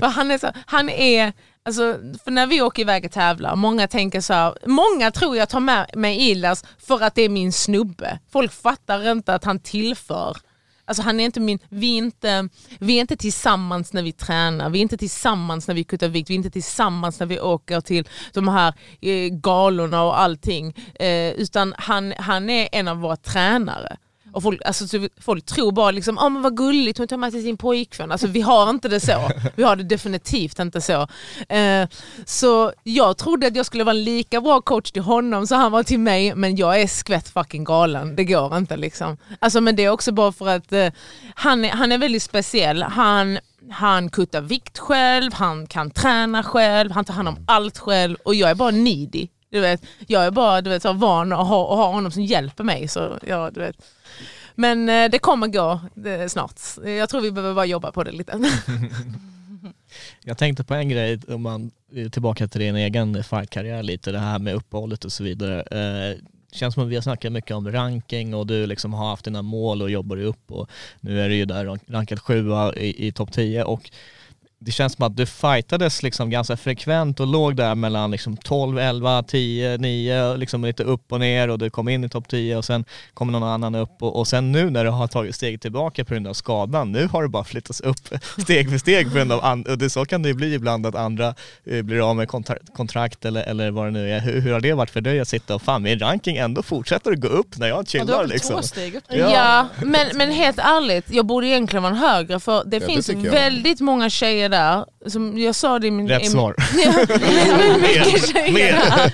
För 0.00 0.06
han 0.06 0.30
är, 0.30 0.38
så, 0.38 0.52
han 0.66 0.88
är 0.88 1.32
Alltså, 1.68 1.98
för 2.24 2.30
när 2.30 2.46
vi 2.46 2.62
åker 2.62 2.82
iväg 2.82 3.04
och 3.04 3.12
tävlar, 3.12 3.56
många 3.56 3.88
tänker 3.88 4.20
så 4.20 4.32
här, 4.32 4.54
många 4.66 5.10
tror 5.10 5.36
jag 5.36 5.48
tar 5.48 5.60
med 5.60 5.90
mig 5.94 6.30
Ilas 6.30 6.64
för 6.78 7.02
att 7.02 7.14
det 7.14 7.22
är 7.22 7.28
min 7.28 7.52
snubbe. 7.52 8.18
Folk 8.32 8.52
fattar 8.52 9.10
inte 9.10 9.34
att 9.34 9.44
han 9.44 9.60
tillför. 9.60 10.36
Alltså 10.84 11.02
han 11.02 11.20
är 11.20 11.24
inte 11.24 11.40
min, 11.40 11.58
vi 11.68 11.92
är 11.94 11.98
inte, 11.98 12.48
vi 12.78 12.96
är 12.96 13.00
inte 13.00 13.16
tillsammans 13.16 13.92
när 13.92 14.02
vi 14.02 14.12
tränar, 14.12 14.70
vi 14.70 14.78
är 14.78 14.82
inte 14.82 14.96
tillsammans 14.96 15.68
när 15.68 15.74
vi 15.74 15.84
kuttar 15.84 16.08
vikt, 16.08 16.30
vi 16.30 16.34
är 16.34 16.36
inte 16.36 16.50
tillsammans 16.50 17.20
när 17.20 17.26
vi 17.26 17.40
åker 17.40 17.80
till 17.80 18.08
de 18.32 18.48
här 18.48 18.74
eh, 19.00 19.28
galorna 19.28 20.02
och 20.02 20.20
allting. 20.20 20.74
Eh, 20.94 21.32
utan 21.32 21.74
han, 21.78 22.14
han 22.18 22.50
är 22.50 22.68
en 22.72 22.88
av 22.88 22.96
våra 22.96 23.16
tränare. 23.16 23.96
Och 24.38 24.42
folk, 24.42 24.60
alltså, 24.64 24.88
så 24.88 25.08
folk 25.20 25.46
tror 25.46 25.72
bara 25.72 25.90
liksom, 25.90 26.18
oh, 26.18 26.30
men 26.30 26.42
vad 26.42 26.56
gulligt, 26.56 26.98
hon 26.98 27.08
tar 27.08 27.16
med 27.16 27.32
sig 27.32 27.42
sin 27.42 27.56
pojkvän. 27.56 28.12
Alltså, 28.12 28.26
vi 28.26 28.40
har 28.40 28.70
inte 28.70 28.88
det 28.88 29.00
så. 29.00 29.30
Vi 29.56 29.62
har 29.62 29.76
det 29.76 29.82
definitivt 29.82 30.58
inte 30.58 30.80
så. 30.80 31.08
Eh, 31.48 31.88
så 32.24 32.72
jag 32.82 33.16
trodde 33.16 33.46
att 33.46 33.56
jag 33.56 33.66
skulle 33.66 33.84
vara 33.84 33.96
en 33.96 34.04
lika 34.04 34.40
bra 34.40 34.60
coach 34.60 34.90
till 34.90 35.02
honom 35.02 35.46
som 35.46 35.60
han 35.60 35.72
var 35.72 35.82
till 35.82 35.98
mig, 35.98 36.34
men 36.34 36.56
jag 36.56 36.80
är 36.80 36.86
skvätt 36.86 37.28
fucking 37.28 37.64
galen. 37.64 38.16
Det 38.16 38.24
går 38.24 38.56
inte 38.56 38.76
liksom. 38.76 39.16
Alltså, 39.38 39.60
men 39.60 39.76
det 39.76 39.84
är 39.84 39.90
också 39.90 40.12
bara 40.12 40.32
för 40.32 40.48
att 40.48 40.72
eh, 40.72 40.92
han, 41.34 41.64
är, 41.64 41.70
han 41.70 41.92
är 41.92 41.98
väldigt 41.98 42.22
speciell. 42.22 42.82
Han, 42.82 43.38
han 43.70 44.10
kuttar 44.10 44.40
vikt 44.40 44.78
själv, 44.78 45.32
han 45.32 45.66
kan 45.66 45.90
träna 45.90 46.42
själv, 46.42 46.90
han 46.90 47.04
tar 47.04 47.14
hand 47.14 47.28
om 47.28 47.38
allt 47.46 47.78
själv 47.78 48.16
och 48.24 48.34
jag 48.34 48.50
är 48.50 48.54
bara 48.54 48.70
needy. 48.70 49.28
Du 49.50 49.60
vet, 49.60 49.82
jag 50.06 50.24
är 50.24 50.30
bara 50.30 50.60
du 50.60 50.70
vet, 50.70 50.82
så 50.82 50.92
van 50.92 51.32
att 51.32 51.46
ha, 51.46 51.72
att 51.72 51.78
ha 51.78 51.86
honom 51.92 52.12
som 52.12 52.22
hjälper 52.22 52.64
mig. 52.64 52.88
Så, 52.88 53.18
ja, 53.26 53.50
du 53.50 53.60
vet. 53.60 53.76
Men 54.60 54.88
eh, 54.88 55.10
det 55.10 55.18
kommer 55.18 55.48
gå 55.48 55.80
det, 55.94 56.28
snart. 56.28 56.60
Jag 56.84 57.08
tror 57.08 57.20
vi 57.20 57.30
behöver 57.30 57.54
bara 57.54 57.66
jobba 57.66 57.92
på 57.92 58.04
det 58.04 58.12
lite. 58.12 58.40
Jag 60.24 60.38
tänkte 60.38 60.64
på 60.64 60.74
en 60.74 60.88
grej, 60.88 61.20
om 61.28 61.42
man 61.42 61.70
är 61.94 62.08
tillbaka 62.08 62.48
till 62.48 62.60
din 62.60 62.76
egen 62.76 63.24
fightkarriär 63.24 63.82
lite, 63.82 64.12
det 64.12 64.18
här 64.18 64.38
med 64.38 64.54
uppehållet 64.54 65.04
och 65.04 65.12
så 65.12 65.24
vidare. 65.24 65.62
Eh, 65.62 66.18
känns 66.52 66.74
som 66.74 66.82
att 66.82 66.88
vi 66.88 66.94
har 66.94 67.02
snackat 67.02 67.32
mycket 67.32 67.56
om 67.56 67.72
ranking 67.72 68.34
och 68.34 68.46
du 68.46 68.66
liksom 68.66 68.94
har 68.94 69.08
haft 69.08 69.24
dina 69.24 69.42
mål 69.42 69.82
och 69.82 69.90
jobbar 69.90 70.16
upp 70.16 70.52
och 70.52 70.70
nu 71.00 71.20
är 71.20 71.28
du 71.28 71.34
ju 71.34 71.44
där 71.44 71.64
rank- 71.64 71.84
rankad 71.92 72.20
sjua 72.20 72.74
i, 72.74 73.06
i 73.06 73.12
topp 73.12 73.32
10 73.32 73.64
och 73.64 73.90
det 74.60 74.70
känns 74.72 74.92
som 74.92 75.04
att 75.06 75.16
du 75.16 75.26
fightades 75.26 76.02
liksom 76.02 76.30
ganska 76.30 76.56
frekvent 76.56 77.20
och 77.20 77.26
låg 77.26 77.56
där 77.56 77.74
mellan 77.74 78.10
liksom 78.10 78.36
12, 78.36 78.78
11, 78.78 79.22
10, 79.22 79.76
9, 79.78 80.36
liksom 80.36 80.64
lite 80.64 80.82
upp 80.84 81.12
och 81.12 81.20
ner 81.20 81.48
och 81.50 81.58
du 81.58 81.70
kom 81.70 81.88
in 81.88 82.04
i 82.04 82.08
topp 82.08 82.28
10 82.28 82.56
och 82.56 82.64
sen 82.64 82.84
kom 83.14 83.32
någon 83.32 83.42
annan 83.42 83.74
upp 83.74 84.02
och, 84.02 84.16
och 84.18 84.28
sen 84.28 84.52
nu 84.52 84.70
när 84.70 84.84
du 84.84 84.90
har 84.90 85.06
tagit 85.06 85.34
steg 85.34 85.60
tillbaka 85.60 86.04
på 86.04 86.14
grund 86.14 86.26
av 86.26 86.34
skadan, 86.34 86.92
nu 86.92 87.06
har 87.12 87.22
du 87.22 87.28
bara 87.28 87.44
flyttats 87.44 87.80
upp 87.80 87.98
steg 88.42 88.70
för 88.70 88.78
steg 88.78 89.08
på 89.08 89.14
grund 89.16 89.32
av 89.32 89.44
and- 89.44 89.68
och 89.68 89.78
det, 89.78 89.90
så 89.90 90.04
kan 90.04 90.22
det 90.22 90.28
ju 90.28 90.34
bli 90.34 90.54
ibland 90.54 90.86
att 90.86 90.94
andra 90.94 91.34
eh, 91.66 91.82
blir 91.82 92.10
av 92.10 92.16
med 92.16 92.28
kontra- 92.28 92.72
kontrakt 92.76 93.24
eller, 93.24 93.42
eller 93.42 93.70
vad 93.70 93.86
det 93.86 93.90
nu 93.90 94.10
är. 94.10 94.20
Hur, 94.20 94.40
hur 94.40 94.52
har 94.52 94.60
det 94.60 94.72
varit 94.72 94.90
för 94.90 95.00
dig 95.00 95.20
att 95.20 95.28
sitta 95.28 95.54
och 95.54 95.62
fan 95.62 95.82
min 95.82 95.98
ranking 95.98 96.36
ändå 96.36 96.62
fortsätter 96.62 97.10
att 97.12 97.20
gå 97.20 97.28
upp 97.28 97.56
när 97.58 97.68
jag 97.68 97.78
Ja, 97.78 97.82
du 97.92 97.98
har 97.98 98.06
chillar 98.06 98.18
väl 98.20 98.28
liksom? 98.30 98.56
två 98.56 98.62
steg 98.62 98.94
upp? 98.94 99.04
Ja. 99.08 99.16
Ja, 99.34 99.66
men, 99.84 100.06
men 100.14 100.30
helt 100.30 100.58
ärligt, 100.58 101.10
jag 101.10 101.26
borde 101.26 101.46
egentligen 101.46 101.82
vara 101.82 101.94
högre 101.94 102.40
för 102.40 102.64
det 102.64 102.78
det 102.78 102.86
finns 102.86 103.08
jag. 103.08 103.16
väldigt 103.16 103.80
många 103.80 104.10
tjejer 104.10 104.47
där, 104.48 104.84
som 105.06 105.38
jag 105.38 105.54
sa 105.54 105.78
det 105.78 105.86
i 105.86 105.90
min... 105.90 106.08
Rätt 106.08 106.22
i 106.22 106.26
svar. 106.26 106.54
Ja, 106.84 107.76
mycket 107.78 108.28
tjejer 108.32 108.72
där. 108.72 109.10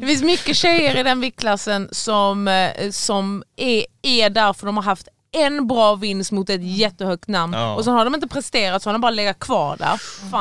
Det 0.00 0.06
finns 0.06 0.22
mycket 0.22 0.56
tjejer 0.56 0.96
i 0.96 1.02
den 1.02 1.20
viktklassen 1.20 1.88
som, 1.92 2.48
eh, 2.48 2.90
som 2.90 3.42
är, 3.56 3.84
är 4.02 4.30
där 4.30 4.52
för 4.52 4.66
de 4.66 4.76
har 4.76 4.84
haft 4.84 5.08
en 5.32 5.66
bra 5.66 5.94
vinst 5.94 6.32
mot 6.32 6.50
ett 6.50 6.62
jättehögt 6.62 7.28
namn 7.28 7.52
Ja. 7.54 7.74
och 7.74 7.84
så 7.84 7.90
har 7.90 8.04
de 8.04 8.14
inte 8.14 8.28
presterat 8.28 8.82
så 8.82 8.88
har 8.88 8.92
de 8.94 9.00
bara 9.00 9.10
legat 9.10 9.38
kvar 9.38 9.76
där. 9.76 9.96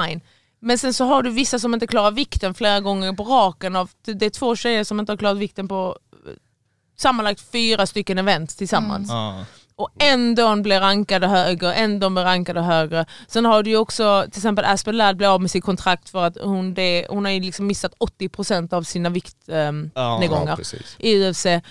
Fine. 0.08 0.22
Men 0.62 0.78
sen 0.78 0.94
så 0.94 1.06
har 1.06 1.24
du 1.24 1.30
vissa 1.30 1.60
som 1.60 1.74
inte 1.74 1.88
klarar 1.88 2.12
vikten 2.12 2.54
flera 2.54 2.80
gånger 2.80 3.14
på 3.14 3.24
raken. 3.24 3.76
Av, 3.76 3.90
det 4.06 4.26
är 4.26 4.30
två 4.30 4.56
tjejer 4.56 4.84
som 4.84 5.00
inte 5.00 5.12
har 5.12 5.18
klarat 5.18 5.38
vikten 5.38 5.68
på 5.68 5.98
eh, 6.28 6.32
sammanlagt 6.98 7.52
fyra 7.52 7.86
stycken 7.86 8.18
event 8.18 8.58
tillsammans 8.58 9.10
Ja. 9.10 9.46
Och 9.80 9.90
ändå 10.00 10.56
blir 10.56 10.80
rankade 10.80 11.28
högre, 11.28 11.74
ändå 11.74 12.10
blir 12.10 12.24
rankade 12.24 12.62
högre. 12.62 13.06
Sen 13.28 13.46
har 13.46 13.64
du 13.64 13.70
ju 13.70 13.78
också 13.78 14.24
till 14.32 14.40
exempel 14.40 14.66
Aspen 14.66 14.98
Ladd 14.98 15.18
blir 15.18 15.28
av 15.28 15.42
med 15.42 15.52
sitt 15.52 15.64
kontrakt 15.64 16.10
för 16.10 16.24
att 16.26 16.38
hon, 16.42 16.74
det, 16.74 17.06
hon 17.10 17.26
har 17.26 17.32
ju 17.32 17.40
liksom 17.40 17.68
missat 17.68 17.94
80% 18.00 18.74
av 18.74 18.84
sina 18.84 19.10
Ja, 19.10 19.14
viktnedgångar 19.14 20.48
Ja, 20.52 20.56
precis. 20.56 20.96
i 21.00 21.30
UFC. 21.30 21.46
Eh, 21.46 21.62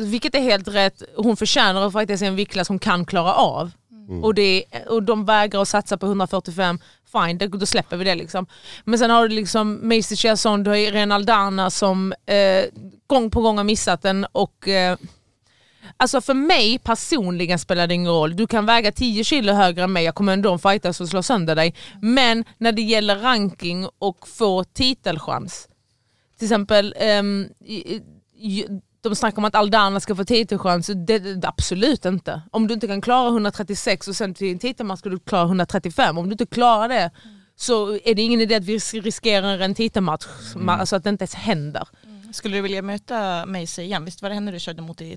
vilket 0.00 0.34
är 0.34 0.40
helt 0.40 0.68
rätt, 0.68 1.02
hon 1.16 1.36
förtjänar 1.36 1.86
att 1.86 1.92
faktiskt 1.92 2.22
en 2.22 2.36
viktklass 2.36 2.68
hon 2.68 2.78
kan 2.78 3.04
klara 3.04 3.34
av. 3.34 3.70
Och, 4.22 4.34
det, 4.34 4.64
och 4.88 5.02
de 5.02 5.24
vägrar 5.24 5.62
att 5.62 5.68
satsa 5.68 5.96
på 5.98 6.06
145, 6.06 6.78
fine, 7.12 7.38
då, 7.38 7.46
då 7.46 7.66
släpper 7.66 7.96
vi 7.96 8.04
det. 8.04 8.14
liksom. 8.14 8.46
Men 8.84 8.98
sen 8.98 9.10
har 9.10 9.28
du 9.28 9.34
liksom 9.34 9.88
Macy 9.88 10.16
Chiasson, 10.16 10.62
du 10.62 10.70
har 10.70 10.76
ju 10.76 10.90
Renaldana 10.90 11.70
som 11.70 12.12
eh, 12.26 12.64
gång 13.06 13.30
på 13.30 13.40
gång 13.40 13.56
har 13.56 13.64
missat 13.64 14.02
den 14.02 14.26
och 14.32 14.68
eh, 14.68 14.96
Alltså 15.96 16.20
för 16.20 16.34
mig 16.34 16.78
personligen 16.78 17.58
spelar 17.58 17.86
det 17.86 17.94
ingen 17.94 18.12
roll. 18.12 18.36
Du 18.36 18.46
kan 18.46 18.66
väga 18.66 18.92
10 18.92 19.24
kilo 19.24 19.52
högre 19.52 19.82
än 19.84 19.92
mig, 19.92 20.04
jag 20.04 20.14
kommer 20.14 20.32
ändå 20.32 20.58
fightas 20.58 21.00
och 21.00 21.08
slå 21.08 21.22
sönder 21.22 21.56
dig. 21.56 21.74
Men 22.02 22.44
när 22.58 22.72
det 22.72 22.82
gäller 22.82 23.16
ranking 23.16 23.88
och 23.98 24.28
få 24.28 24.64
titelchans. 24.64 25.68
Till 26.38 26.46
exempel, 26.46 26.94
i- 28.34 28.66
de 29.02 29.14
snackar 29.16 29.38
om 29.38 29.44
att 29.44 29.54
Aldana 29.54 30.00
ska 30.00 30.14
få 30.14 30.24
titelchans. 30.24 30.86
Det, 31.06 31.18
det, 31.18 31.48
absolut 31.48 32.04
inte. 32.04 32.42
Om 32.50 32.66
du 32.66 32.74
inte 32.74 32.86
kan 32.86 33.00
klara 33.00 33.28
136 33.28 34.08
och 34.08 34.16
sen 34.16 34.34
till 34.34 34.52
en 34.52 34.58
titelmatch 34.58 34.98
ska 34.98 35.08
du 35.08 35.18
klara 35.18 35.42
135. 35.44 36.18
Om 36.18 36.28
du 36.28 36.32
inte 36.32 36.46
klarar 36.46 36.88
det 36.88 37.10
så 37.56 37.92
är 38.04 38.14
det 38.14 38.22
ingen 38.22 38.40
idé 38.40 38.54
att 38.54 38.64
vi 38.64 38.78
riskerar 38.78 39.58
en 39.58 39.74
titelmatch. 39.74 40.26
Alltså 40.80 40.96
att 40.96 41.04
det 41.04 41.10
inte 41.10 41.22
ens 41.22 41.34
händer. 41.34 41.88
Skulle 42.32 42.56
du 42.56 42.60
vilja 42.62 42.82
möta 42.82 43.46
Macy 43.46 43.82
igen? 43.82 44.04
Visst 44.04 44.22
var 44.22 44.28
det 44.28 44.34
henne 44.34 44.50
du 44.52 44.60
körde 44.60 44.82
mot 44.82 45.00
i 45.00 45.16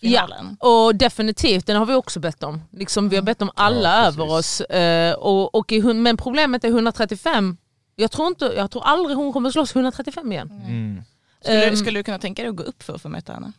tuff-finalen? 0.00 0.56
Ja, 0.60 0.68
och 0.86 0.94
definitivt, 0.96 1.66
den 1.66 1.76
har 1.76 1.86
vi 1.86 1.94
också 1.94 2.20
bett 2.20 2.42
om. 2.42 2.62
Liksom, 2.72 3.08
vi 3.08 3.16
har 3.16 3.22
bett 3.22 3.42
om 3.42 3.50
alla 3.54 3.88
Ja, 3.88 4.06
över 4.06 4.30
oss. 4.30 4.60
eh, 4.60 5.14
och, 5.14 5.54
och 5.54 5.72
i, 5.72 5.82
men 5.82 6.16
problemet 6.16 6.64
är 6.64 6.68
135. 6.68 7.56
Jag 7.96 8.10
tror, 8.10 8.26
inte, 8.28 8.44
jag 8.56 8.70
tror 8.70 8.82
aldrig 8.84 9.16
hon 9.16 9.32
kommer 9.32 9.50
slåss 9.50 9.76
135 9.76 10.32
igen. 10.32 10.50
Mm. 10.66 11.02
Skulle, 11.42 11.64
Ehm, 11.64 11.70
du, 11.70 11.76
skulle 11.76 11.98
du 11.98 12.02
kunna 12.02 12.18
tänka 12.18 12.42
dig 12.42 12.50
att 12.50 12.56
gå 12.56 12.62
upp 12.62 12.82
för 12.82 12.94
att 12.94 13.02
få 13.02 13.08
möta 13.08 13.32
henne? 13.32 13.52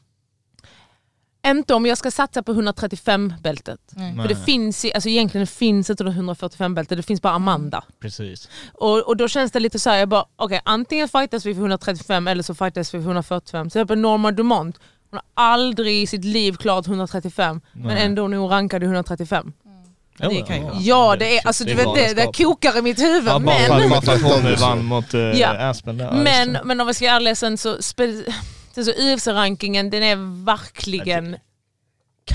Inte 1.48 1.74
om 1.74 1.86
jag 1.86 1.98
ska 1.98 2.12
satsa 2.12 2.44
på 2.44 2.54
135-bältet. 2.54 3.80
Nej. 3.92 4.16
För 4.16 4.28
det 4.28 4.36
finns, 4.36 4.86
alltså 4.86 5.10
egentligen 5.10 5.48
finns 5.48 5.90
inte 5.90 6.04
det 6.04 6.10
145-bältet, 6.12 6.98
det 6.98 7.04
finns 7.04 7.22
bara 7.22 7.34
Amanda. 7.34 7.84
Precis. 8.00 8.50
Och, 8.74 9.08
och 9.08 9.18
då 9.18 9.28
känns 9.28 9.52
det 9.52 9.60
lite 9.60 9.80
så 9.80 9.90
här, 9.90 9.98
jag 9.98 10.10
bara, 10.10 10.26
okej 10.36 10.62
antingen 10.66 11.08
fightas 11.10 11.46
vi 11.46 11.54
för 11.54 11.62
135 11.62 12.28
eller 12.28 12.44
så 12.44 12.56
fightas 12.56 12.94
vi 12.94 12.98
för 13.00 13.06
145. 13.06 13.70
Till 13.70 13.80
exempel 13.80 13.98
Norma 14.00 14.32
Dumont, 14.32 14.80
hon 15.12 15.20
har 15.36 15.44
aldrig 15.52 16.02
i 16.02 16.08
sitt 16.08 16.26
liv 16.26 16.54
klarat 16.54 16.88
135, 16.88 17.62
men 17.74 17.96
Nej. 17.96 18.06
ändå 18.06 18.26
är 18.26 18.38
hon 18.38 18.50
rankad 18.50 18.84
i 18.84 18.86
135. 18.86 19.54
det 20.18 20.42
kan 20.48 20.56
ju 20.56 20.64
vara. 20.64 20.76
Ja, 20.80 21.16
det 21.20 21.38
är, 21.38 21.48
alltså, 21.48 21.64
du 21.64 21.74
vet, 21.74 21.86
det, 21.86 22.02
det 22.02 22.14
galenskap. 22.14 22.36
kokar 22.36 22.78
i 22.78 22.82
mitt 22.82 23.00
huvud. 23.00 23.28
Ja, 23.28 23.40
men, 23.40 23.90
bara 23.90 24.56
vann 24.56 24.86
mot 24.86 25.14
uh, 25.14 25.22
Ja. 25.22 25.70
Aspen 25.70 25.98
där. 25.98 26.12
Men, 26.12 26.54
det. 26.54 26.62
men 26.64 26.82
om 26.82 26.88
vi 26.88 26.94
ska 26.94 27.06
vara 27.06 27.16
ärliga 27.16 27.36
sen 27.36 27.58
så, 27.58 27.82
så 27.82 28.92
UFC-rankingen 28.92 29.90
den 29.90 30.04
är 30.04 30.46
verkligen 30.46 31.38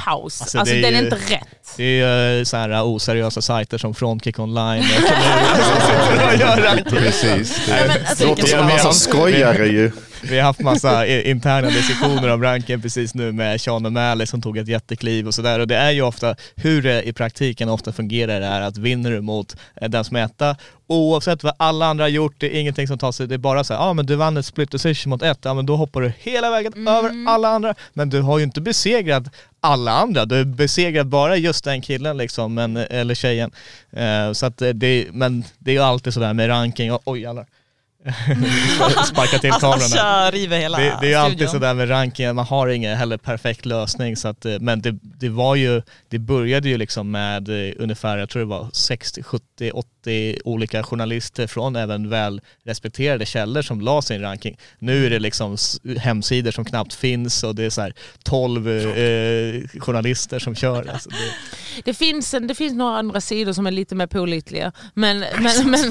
kaos. 0.05 0.41
Alltså, 0.43 0.59
Alltså, 0.59 0.75
det 0.75 0.81
är 0.81 0.83
den 0.83 0.95
är 0.95 0.99
ju- 0.99 1.05
inte 1.05 1.35
rätt. 1.35 1.49
Det 1.77 1.85
är 1.85 2.33
ju 2.39 2.45
så 2.45 2.57
här 2.57 2.83
oseriösa 2.85 3.43
sajter 3.43 3.79
som 3.79 3.95
Frontkick 3.95 4.39
Online 4.39 4.85
och 4.85 6.29
och 6.29 6.35
gör. 6.41 6.91
Precis. 6.91 7.61
Nej, 7.69 7.85
men, 7.89 8.07
alltså, 8.09 8.27
Låter 8.27 8.47
som 8.47 8.59
en 8.59 8.67
massa 8.67 8.93
skojare 8.93 9.67
ju. 9.67 9.91
Vi 10.23 10.39
har 10.39 10.45
haft 10.47 10.61
massa 10.61 11.07
i- 11.07 11.31
interna 11.31 11.69
diskussioner 11.69 12.29
om 12.33 12.43
ranken 12.43 12.83
precis 12.83 13.15
nu 13.15 13.33
med 13.33 13.61
Sean 13.61 13.87
O'Malley 13.87 14.25
som 14.27 14.43
tog 14.43 14.59
ett 14.59 14.69
jättekliv 14.69 15.27
och 15.27 15.35
sådär. 15.35 15.59
Och 15.61 15.69
det 15.69 15.77
är 15.77 15.91
ju 15.91 16.03
ofta, 16.03 16.37
hur 16.57 16.83
det 16.83 17.03
i 17.03 17.13
praktiken 17.13 17.69
ofta 17.69 17.93
fungerar 17.93 18.41
är 18.41 18.61
att 18.61 18.77
vinner 18.79 19.11
du 19.11 19.21
mot 19.21 19.57
eh, 19.81 19.89
den 19.89 20.05
som 20.05 20.17
är 20.17 20.25
etta, 20.25 20.57
oavsett 20.87 21.43
vad 21.45 21.55
alla 21.57 21.87
andra 21.87 22.05
har 22.05 22.09
gjort, 22.09 22.35
det 22.39 22.57
är 22.57 22.61
ingenting 22.61 22.89
som 22.89 22.99
tar 22.99 23.13
sig, 23.13 23.27
det 23.27 23.35
är 23.35 23.39
bara 23.39 23.65
så 23.65 23.73
ja 23.73 23.79
ah, 23.79 23.93
men 23.93 24.07
du 24.07 24.15
vann 24.17 24.37
ett 24.37 24.47
split 24.47 24.71
decision 24.71 25.11
mot 25.11 25.23
ett, 25.23 25.39
ja 25.43 25.55
men 25.55 25.67
då 25.67 25.77
hoppar 25.77 26.01
du 26.01 26.13
hela 26.19 26.51
vägen 26.51 26.89
över 26.89 27.11
alla 27.29 27.49
andra. 27.49 27.75
Men 27.93 28.11
du 28.11 28.21
har 28.21 28.39
ju 28.39 28.45
inte 28.45 28.61
besegrat 28.61 29.23
alla 29.65 29.93
andra, 29.93 30.25
du 30.25 30.37
har 30.37 30.45
besegrat 30.45 31.07
bara 31.07 31.37
just 31.37 31.65
den 31.65 31.83
killen 31.83 32.17
liksom, 32.17 32.55
men, 32.55 32.77
eller 32.77 33.15
tjejen. 33.15 33.51
Eh, 33.93 34.33
så 34.33 34.47
att 34.47 34.63
det, 34.75 35.07
men 35.13 35.45
det 35.59 35.71
är 35.71 35.75
ju 35.75 35.81
alltid 35.81 36.15
sådär 36.15 36.33
med 36.33 36.49
ranking, 36.49 36.93
och, 36.93 37.03
oj 37.05 37.21
jävlar. 37.21 37.47
Sparka 39.05 39.39
till 39.39 39.53
Alltså, 39.53 39.97
kör, 39.97 40.33
river 40.33 40.59
hela 40.59 40.79
Det, 40.79 40.99
det 41.01 41.07
är 41.07 41.11
ju 41.11 41.15
alltid 41.15 41.49
sådär 41.49 41.75
med 41.75 41.91
rankingen, 41.91 42.37
man 42.37 42.45
har 42.45 42.69
ingen 42.69 42.97
heller 42.97 43.17
perfekt 43.17 43.67
lösning 43.67 44.17
så 44.17 44.29
att, 44.29 44.45
eh, 44.45 44.59
men 44.61 44.81
det, 44.81 44.99
det 45.03 45.29
var 45.29 45.55
ju, 45.55 45.83
det 46.09 46.19
började 46.19 46.69
ju 46.69 46.79
liksom 46.79 47.11
med 47.11 47.49
eh, 47.49 47.75
ungefär, 47.79 48.19
jag 48.19 48.29
tror 48.29 48.41
det 48.41 48.49
var 48.49 48.69
60, 48.73 49.23
70, 49.23 49.71
80 49.71 49.94
olika 50.45 50.83
journalister 50.83 51.47
från 51.47 51.77
även 51.77 52.11
väl 52.11 52.41
respekterade 52.65 53.27
källor 53.27 53.63
som 53.63 53.81
la 53.81 54.03
sin 54.03 54.21
ranking. 54.21 54.59
Nu 54.79 55.07
är 55.07 55.11
det 55.11 55.19
liksom 55.19 55.57
hemsidor 55.99 56.51
som 56.51 56.65
knappt 56.65 56.95
finns 56.95 57.45
och 57.45 57.55
det 57.55 57.65
är 57.65 57.71
så 57.71 57.81
här 57.81 57.95
12 58.23 58.69
eh, 58.69 59.61
journalister 59.81 60.39
som 60.39 60.55
kör. 60.55 60.85
Alltså 60.95 61.11
det, 61.11 61.17
Det 61.85 61.95
finns, 61.95 62.35
en, 62.35 62.47
det 62.47 62.55
finns 62.55 62.75
några 62.75 62.99
andra 62.99 63.21
sidor 63.21 63.53
som 63.53 63.67
är 63.67 63.71
lite 63.71 63.95
mer 63.95 64.07
pålitliga. 64.07 64.73
Men, 64.95 65.19
men, 65.19 65.71
men, 65.71 65.81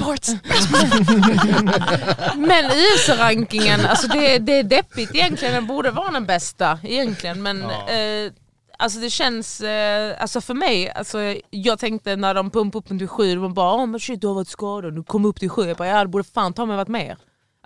men 2.36 2.64
UFC-rankingen, 2.64 3.80
alltså 3.86 4.08
det, 4.08 4.38
det 4.38 4.52
är 4.52 4.62
deppigt 4.62 5.14
egentligen. 5.14 5.54
Den 5.54 5.66
borde 5.66 5.90
vara 5.90 6.10
den 6.10 6.26
bästa 6.26 6.78
egentligen. 6.82 7.42
Men 7.42 7.62
eh, 7.62 8.32
alltså 8.78 9.00
det 9.00 9.10
känns, 9.10 9.60
eh, 9.60 10.16
alltså 10.22 10.40
för 10.40 10.54
mig, 10.54 10.90
alltså 10.90 11.18
jag 11.50 11.78
tänkte 11.78 12.16
när 12.16 12.34
de 12.34 12.50
pumpade 12.50 12.78
upp 12.78 12.88
den 12.88 12.98
till 12.98 13.08
sju, 13.08 13.34
de 13.34 13.54
bara 13.54 13.76
oh, 13.76 13.86
men 13.86 14.00
shit 14.00 14.20
du 14.20 14.26
har 14.26 14.34
varit 14.34 14.48
skadad, 14.48 14.94
du 14.94 15.02
kom 15.02 15.24
upp 15.24 15.40
till 15.40 15.50
sju. 15.50 15.68
Jag 15.68 15.76
bara 15.76 15.88
ja 15.88 16.00
det 16.00 16.08
borde 16.08 16.24
fan 16.24 16.52
ta 16.52 16.66
mig 16.66 16.76
varit 16.76 16.88
mer. 16.88 17.16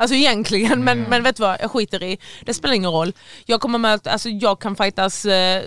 Alltså 0.01 0.15
egentligen, 0.15 0.85
men, 0.85 1.03
men 1.03 1.23
vet 1.23 1.37
du 1.37 1.43
vad, 1.43 1.57
jag 1.61 1.71
skiter 1.71 2.03
i. 2.03 2.19
Det 2.45 2.55
spelar 2.55 2.75
ingen 2.75 2.91
roll. 2.91 3.13
Jag 3.47 3.61
kommer 3.61 3.79
med, 3.79 4.09
alltså 4.09 4.29
jag 4.29 4.61
kan 4.61 4.77
fightas 4.77 5.25
eh, 5.25 5.63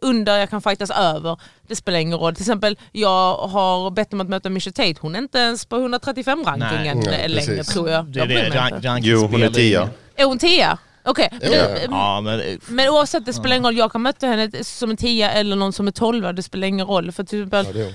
under, 0.00 0.38
jag 0.38 0.50
kan 0.50 0.62
fightas 0.62 0.90
över. 0.90 1.40
Det 1.68 1.76
spelar 1.76 1.98
ingen 1.98 2.18
roll. 2.18 2.34
Till 2.34 2.42
exempel, 2.42 2.78
jag 2.92 3.36
har 3.36 3.90
bett 3.90 4.12
om 4.12 4.20
att 4.20 4.28
möta 4.28 4.50
Misha 4.50 4.70
Tate, 4.70 4.94
hon 5.00 5.14
är 5.14 5.18
inte 5.18 5.38
ens 5.38 5.64
på 5.64 5.76
135-rankingen 5.76 6.98
Nej, 6.98 7.06
nej, 7.06 7.28
längre 7.28 7.56
precis. 7.56 7.72
tror 7.72 7.90
jag. 7.90 8.06
det, 8.06 8.20
är 8.20 8.26
det 8.26 8.50
rank, 8.50 8.84
ranking 8.84 9.10
Jo, 9.12 9.26
hon 9.26 9.42
är 9.42 9.50
tia. 9.50 9.88
Är 10.16 10.24
hon 10.24 10.38
tia? 10.38 10.78
Okej. 11.04 11.28
Ja. 11.42 11.48
Det- 11.50 11.86
Ja 11.90 12.20
men 12.20 12.40
eh, 12.40 12.56
Men 12.68 12.88
oavsett, 12.88 13.26
det 13.26 13.32
spelar 13.32 13.56
ingen 13.56 13.64
roll. 13.64 13.76
Jag 13.76 13.92
kan 13.92 14.02
möta 14.02 14.26
henne 14.26 14.50
som 14.64 14.90
en 14.90 14.96
tia 14.96 15.30
eller 15.32 15.56
någon 15.56 15.72
som 15.72 15.86
är 15.86 15.90
tolva. 15.92 16.32
Det 16.32 16.42
spelar 16.42 16.66
ingen 16.68 16.86
roll. 16.86 17.12
För 17.12 17.24
till 17.24 17.38
exempel, 17.42 17.66
Ja, 17.78 17.86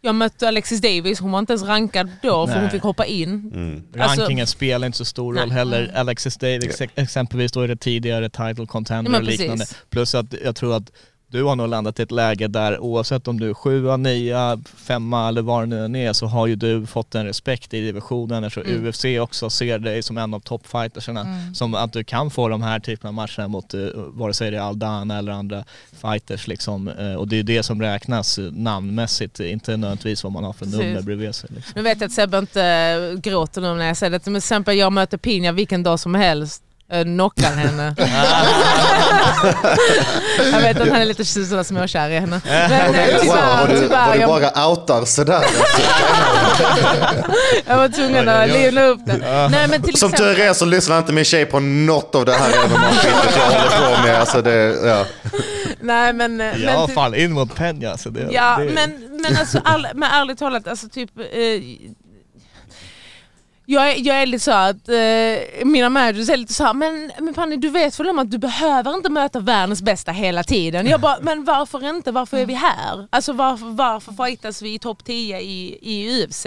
jag 0.00 0.14
mötte 0.14 0.48
Alexis 0.48 0.80
Davis, 0.80 1.20
hon 1.20 1.32
var 1.32 1.38
inte 1.38 1.52
ens 1.52 1.62
rankad 1.64 2.10
då 2.22 2.46
för 2.46 2.54
hon 2.54 2.62
Nej. 2.62 2.70
fick 2.70 2.82
hoppa 2.82 3.04
in. 3.06 3.52
Alltså- 4.00 4.20
Rankingen 4.20 4.46
spelar 4.46 4.86
inte 4.86 4.98
så 4.98 5.04
stor 5.04 5.34
roll 5.34 5.48
Nej. 5.48 5.56
heller. 5.56 5.92
Alexis 5.96 6.36
Davis 6.36 6.80
ex- 6.80 6.92
exempelvis, 6.96 7.52
då 7.52 7.60
är 7.60 7.68
det 7.68 7.76
tidigare 7.76 8.28
title 8.30 8.66
contender 8.66 9.10
Ja, 9.12 9.18
men 9.18 9.20
och 9.20 9.26
liknande. 9.26 9.56
precis. 9.64 9.76
Plus 9.90 10.14
att 10.14 10.34
jag 10.44 10.56
tror 10.56 10.76
att 10.76 10.92
du 11.30 11.42
har 11.42 11.56
nog 11.56 11.68
landat 11.68 11.98
i 11.98 12.02
ett 12.02 12.10
läge 12.10 12.48
där 12.48 12.78
oavsett 12.78 13.28
om 13.28 13.40
du 13.40 13.50
är 13.50 13.54
sjua, 13.54 13.96
nia, 13.96 14.58
femma 14.76 15.28
eller 15.28 15.42
vad 15.42 15.62
det 15.62 15.66
nu 15.66 15.84
än 15.84 15.96
är 15.96 16.12
så 16.12 16.26
har 16.26 16.46
ju 16.46 16.56
du 16.56 16.86
fått 16.86 17.14
en 17.14 17.26
respekt 17.26 17.74
i 17.74 17.80
divisionen 17.80 18.44
eftersom 18.44 18.68
Mm. 18.72 18.86
UFC 18.86 19.04
också 19.20 19.50
ser 19.50 19.78
dig 19.78 20.02
som 20.02 20.18
en 20.18 20.34
av 20.34 20.40
toppfightersarna. 20.40 21.26
Som 21.54 21.74
att 21.74 21.92
du 21.92 22.04
kan 22.04 22.30
få 22.30 22.48
de 22.48 22.62
här 22.62 22.80
typerna 22.80 23.08
av 23.08 23.14
matcherna 23.14 23.48
mot 23.48 23.74
uh, 23.74 23.90
vare 23.94 24.34
sig 24.34 24.50
det 24.50 24.56
är 24.56 24.60
Aldana 24.60 25.18
eller 25.18 25.32
andra 25.32 25.64
fighters 26.00 26.46
liksom. 26.46 26.88
Eh, 26.88 27.14
och 27.14 27.28
det 27.28 27.38
är 27.38 27.42
det 27.42 27.62
som 27.62 27.82
räknas 27.82 28.38
eh, 28.38 28.44
namnmässigt, 28.52 29.40
inte 29.40 29.70
nödvändigtvis 29.70 30.24
vad 30.24 30.32
man 30.32 30.44
har 30.44 30.52
för 30.52 30.64
Precis. 30.64 30.80
nummer 30.80 31.02
bredvid 31.02 31.34
sig. 31.34 31.50
Liksom. 31.54 31.72
Nu 31.76 31.82
vet 31.82 32.00
jag 32.00 32.06
att 32.08 32.12
Sebbe 32.12 32.38
inte 32.38 32.64
äh, 32.64 33.20
gråter 33.20 33.60
nu 33.60 33.74
när 33.74 33.86
jag 33.86 33.96
säger 33.96 34.10
det. 34.10 34.16
Men 34.16 34.20
till 34.22 34.36
exempel 34.36 34.76
jag 34.76 34.92
möter 34.92 35.18
Pinja 35.18 35.52
vilken 35.52 35.82
dag 35.82 36.00
som 36.00 36.14
helst. 36.14 36.62
Äh, 36.92 37.02
knockar 37.04 37.52
henne. 37.52 37.94
jag 40.52 40.60
vet 40.60 40.80
att 40.80 40.88
han 40.88 41.00
är 41.00 41.04
lite 41.04 41.24
sådär 41.24 41.62
småkär 41.62 42.10
i 42.10 42.18
henne. 42.18 42.40
Men 42.44 42.94
äh, 42.94 43.16
Wow, 43.16 43.20
tyvärr, 43.20 43.58
vad 43.60 43.68
du, 43.68 43.76
tyvärr. 43.80 44.06
vad 44.06 44.16
du 44.16 44.20
Jag, 44.20 44.28
bara 44.52 44.66
outar 44.68 45.04
sådär. 45.04 45.44
Jag 47.66 47.76
var 47.76 47.88
tvungen 47.88 48.28
att 48.28 48.48
livna 48.48 48.82
upp 48.82 49.00
det. 49.06 49.48
Nej, 49.50 49.68
men 49.68 49.82
till 49.82 49.96
Som 49.96 50.08
exempel, 50.10 50.34
tur 50.36 50.44
är 50.44 50.52
så 50.52 50.64
lyssnar 50.64 50.98
inte 50.98 51.12
min 51.12 51.24
tjej 51.24 51.46
på 51.46 51.60
något 51.60 52.14
av 52.14 52.24
det 52.24 52.32
här 52.32 52.48
MMA-skitet 52.68 53.36
jag 53.36 53.44
håller 53.44 53.96
på 53.96 54.02
med. 54.02 54.20
Alltså 54.20 54.42
det, 54.42 54.76
ja. 54.88 55.04
nej, 55.80 56.12
men, 56.12 56.38
Ja, 56.40 56.54
men 56.64 56.86
till- 56.86 56.94
fan 56.94 57.14
in 57.14 57.32
mot 57.32 57.54
Peña. 57.54 57.96
Så 57.96 58.10
det, 58.10 58.28
Ja, 58.30 58.56
det, 58.58 58.64
men, 58.64 59.20
men, 59.22 59.36
alltså, 59.36 59.60
all, 59.64 59.86
men 59.94 60.10
ärligt 60.10 60.38
talat, 60.38 60.68
alltså 60.68 60.88
typ... 60.88 61.10
Eh, 61.18 61.24
jag, 63.70 63.90
är, 63.92 64.06
jag 64.06 64.22
är 64.22 64.26
lite 64.26 64.44
så 64.44 64.52
att 64.52 64.88
eh, 64.88 65.66
mina 65.66 65.88
managers 65.88 66.28
är 66.28 66.36
lite 66.36 66.54
så 66.54 66.64
här, 66.64 66.74
men, 66.74 67.12
men 67.18 67.34
Panny 67.34 67.56
du 67.56 67.68
vet 67.68 68.00
väl 68.00 68.08
om 68.08 68.18
att 68.18 68.30
du 68.30 68.38
behöver 68.38 68.94
inte 68.94 69.10
möta 69.10 69.40
världens 69.40 69.82
bästa 69.82 70.12
hela 70.12 70.44
tiden? 70.44 70.86
Jag 70.86 71.00
bara, 71.00 71.16
men 71.20 71.44
varför 71.44 71.88
inte? 71.88 72.12
Varför 72.12 72.36
är 72.36 72.46
vi 72.46 72.54
här? 72.54 73.08
Alltså 73.10 73.32
varför, 73.32 73.66
varför 73.66 74.12
fightas 74.12 74.62
vi 74.62 74.74
i 74.74 74.78
topp 74.78 75.04
10 75.04 75.40
i, 75.40 75.78
i 75.82 76.24
UFC? 76.24 76.46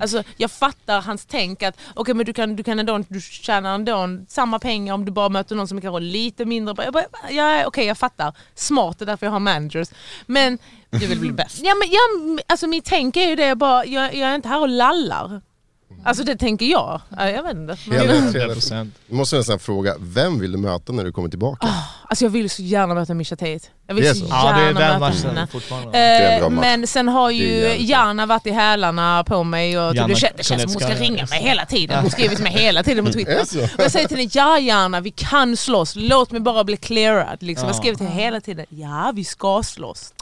Alltså 0.00 0.22
jag 0.36 0.50
fattar 0.50 1.00
hans 1.00 1.26
tänk 1.26 1.62
att 1.62 1.76
okej 1.94 2.14
men 2.14 2.26
du 2.26 2.32
kan, 2.32 2.56
du 2.56 2.62
kan 2.62 2.78
ändå, 2.78 3.04
du 3.08 3.20
tjänar 3.20 3.74
ändå 3.74 4.08
samma 4.28 4.58
pengar 4.58 4.94
om 4.94 5.04
du 5.04 5.12
bara 5.12 5.28
möter 5.28 5.56
någon 5.56 5.68
som 5.68 5.80
kanske 5.80 6.00
lite 6.00 6.44
mindre. 6.44 6.84
Jag 6.84 6.92
bara, 6.92 7.04
ja, 7.30 7.66
okej 7.66 7.86
jag 7.86 7.98
fattar. 7.98 8.34
Smart, 8.54 8.98
det 8.98 9.04
är 9.04 9.06
därför 9.06 9.26
jag 9.26 9.32
har 9.32 9.40
managers. 9.40 9.88
Men 10.26 10.58
Du 10.90 11.06
vill 11.06 11.20
bli 11.20 11.32
bäst. 11.32 11.60
Ja, 11.62 11.74
men 11.74 11.88
jag, 11.90 12.40
alltså 12.46 12.66
mitt 12.66 12.84
tänk 12.84 13.16
är 13.16 13.28
ju 13.28 13.36
det, 13.36 13.46
jag, 13.46 13.58
bara, 13.58 13.84
jag, 13.84 14.14
jag 14.14 14.30
är 14.30 14.34
inte 14.34 14.48
här 14.48 14.60
och 14.60 14.68
lallar. 14.68 15.40
Alltså 16.04 16.24
det 16.24 16.36
tänker 16.36 16.66
jag. 16.66 17.00
Ja, 17.16 17.28
Jag 17.30 17.42
vet 17.42 17.56
inte. 17.56 17.76
Men, 17.86 17.98
Hela, 18.00 18.12
hela, 18.14 18.54
100%. 18.54 18.90
du 19.08 19.14
måste 19.14 19.36
nästan 19.36 19.58
fråga, 19.58 19.94
vem 20.00 20.38
vill 20.40 20.52
du 20.52 20.58
möta 20.58 20.92
när 20.92 21.04
du 21.04 21.12
kommer 21.12 21.28
tillbaka? 21.28 21.68
alltså 22.08 22.24
jag 22.24 22.30
vill 22.30 22.50
så 22.50 22.62
gärna 22.62 22.94
möta 22.94 23.14
Misha 23.14 23.36
Tate. 23.36 23.60
Jag 23.86 23.94
vill 23.94 24.04
Det 24.04 24.10
är 24.10 24.14
så, 24.14 24.20
så? 24.20 24.26
Ja, 24.30 24.52
det 24.52 24.60
är 24.62 24.66
gärna 24.66 24.80
den 24.80 24.88
möta 24.88 24.98
matchen 24.98 25.26
henne. 25.28 25.46
fortfarande. 25.52 25.98
Eh, 26.38 26.50
men 26.50 26.86
sen 26.86 27.08
har 27.08 27.30
ju. 27.30 27.76
Jana 27.78 28.26
varit 28.26 28.46
i 28.46 28.50
hälarna 28.50 29.24
på 29.26 29.44
mig 29.44 29.78
och 29.78 29.90
typ, 29.92 29.96
Jana 29.96 30.08
det, 30.08 30.14
känns, 30.20 30.46
som 30.48 30.58
hon 30.58 30.68
ska 30.80 30.94
ringa 30.94 31.26
mig 31.30 31.42
hela 31.42 31.66
tiden. 31.66 31.98
Hon 32.02 32.10
skriver 32.10 32.34
till 32.34 32.44
mig 32.44 32.52
hela 32.52 32.82
tiden 32.82 33.04
på 33.04 33.12
Twitter. 33.12 33.40
Och 33.78 33.84
jag 33.84 33.90
säger 33.92 34.08
till 34.08 34.16
henne, 34.16 34.30
ja 34.32 34.58
Jana 34.58 35.00
vi 35.00 35.10
kan 35.10 35.56
slåss, 35.56 35.92
låt 35.96 36.30
mig 36.30 36.40
bara 36.40 36.64
bli 36.64 36.76
clearad. 36.76 37.42
Liksom. 37.42 37.66
Jag 37.68 37.74
Ja. 37.74 37.78
skriver 37.78 37.96
till 37.96 38.06
henne 38.06 38.22
hela 38.22 38.40
tiden, 38.40 38.66
ja 38.68 39.12
vi 39.14 39.24
ska 39.24 39.62
slåss. 39.62 40.12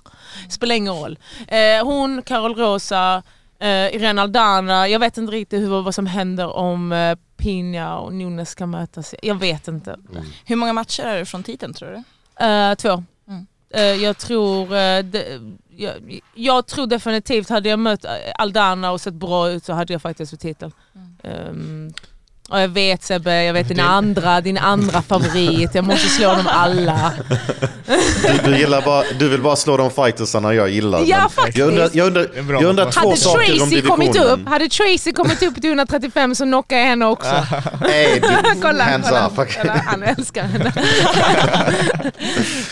Spelar 0.49 0.75
ingen 0.75 0.95
roll. 0.95 1.19
Eh, 1.49 1.85
hon, 1.85 2.23
Carol 2.23 2.55
Rosa, 2.55 3.23
eh, 3.61 3.95
Irene 3.95 4.23
Aldana, 4.23 4.89
jag 4.89 4.99
vet 4.99 5.19
inte 5.19 5.33
riktigt 5.33 5.61
hur, 5.63 5.83
vad 5.83 5.95
som 5.95 6.07
händer 6.07 6.57
om 6.57 6.93
eh, 6.93 7.19
Pina 7.37 7.99
och 7.99 8.13
Nunes 8.15 8.51
ska 8.51 8.67
mötas. 8.67 9.15
Jag 9.23 9.35
vet 9.35 9.69
inte. 9.69 9.97
Hur 10.45 10.57
många 10.57 10.73
matcher 10.73 11.03
är 11.03 11.19
det 11.19 11.27
från 11.27 11.43
titeln 11.43 11.75
tror 11.75 11.91
du? 11.91 11.97
Eh, 12.45 12.75
två. 12.75 13.05
Mm. 13.29 13.47
Eh, 13.71 13.83
jag 13.83 14.19
tror 14.19 14.69
det, 15.03 15.41
jag, 15.77 16.21
jag 16.35 16.67
tror 16.67 16.87
definitivt, 16.87 17.49
hade 17.49 17.69
jag 17.69 17.79
mött 17.79 18.05
Aldana 18.35 18.91
och 18.91 19.01
sett 19.01 19.15
bra 19.15 19.51
ut 19.51 19.65
så 19.65 19.73
hade 19.73 19.93
jag 19.93 20.03
faktiskt 20.03 20.31
för 20.31 20.37
titeln. 20.37 20.73
Ehm, 21.23 21.93
och 22.51 22.61
jag 22.61 22.69
vet 22.69 23.03
Sebbe, 23.05 23.45
jag 23.45 23.53
vet 23.53 23.69
din 23.69 23.81
andra, 23.81 24.41
din 24.41 24.59
andra 24.59 25.03
favorit, 25.03 25.75
jag 25.75 25.85
måste 25.85 26.09
slå 26.09 26.29
dem 26.35 26.47
alla. 26.47 27.13
Du, 28.23 28.51
du, 28.51 28.59
gillar 28.59 28.83
bara, 28.83 29.05
du 29.19 29.29
vill 29.29 29.41
bara 29.41 29.57
slå 29.57 29.77
de 29.77 29.91
fightersarna 29.91 30.55
jag 30.55 30.71
gillar. 30.71 31.03
Ja, 31.07 31.29
faktiskt. 31.35 31.59
Jag 31.59 31.69
undrar, 31.69 31.91
jag 31.93 32.07
undrar, 32.07 32.27
jag 32.37 32.63
undrar 32.63 32.91
två 32.91 33.01
Hade 33.01 33.17
saker 33.17 33.53
om 33.53 33.59
Tracy 33.59 33.83
kommit 33.83 34.13
divisionen. 34.13 34.41
upp, 34.41 34.49
hade 34.49 34.69
Tracy 34.69 35.13
kommit 35.13 35.43
upp 35.43 35.55
till 35.55 35.65
135 35.71 36.35
så 36.35 36.45
knockar 36.45 36.77
jag 36.77 36.87
henne 36.87 37.07
också. 37.07 37.31
Nej, 37.81 38.21
du, 38.23 38.61
kolla, 38.63 38.85
hands 38.85 39.09
kolla. 39.09 39.27
up. 39.27 39.33
kolla, 39.61 39.83
han 39.87 40.03
älskar 40.03 40.43
henne. 40.43 40.73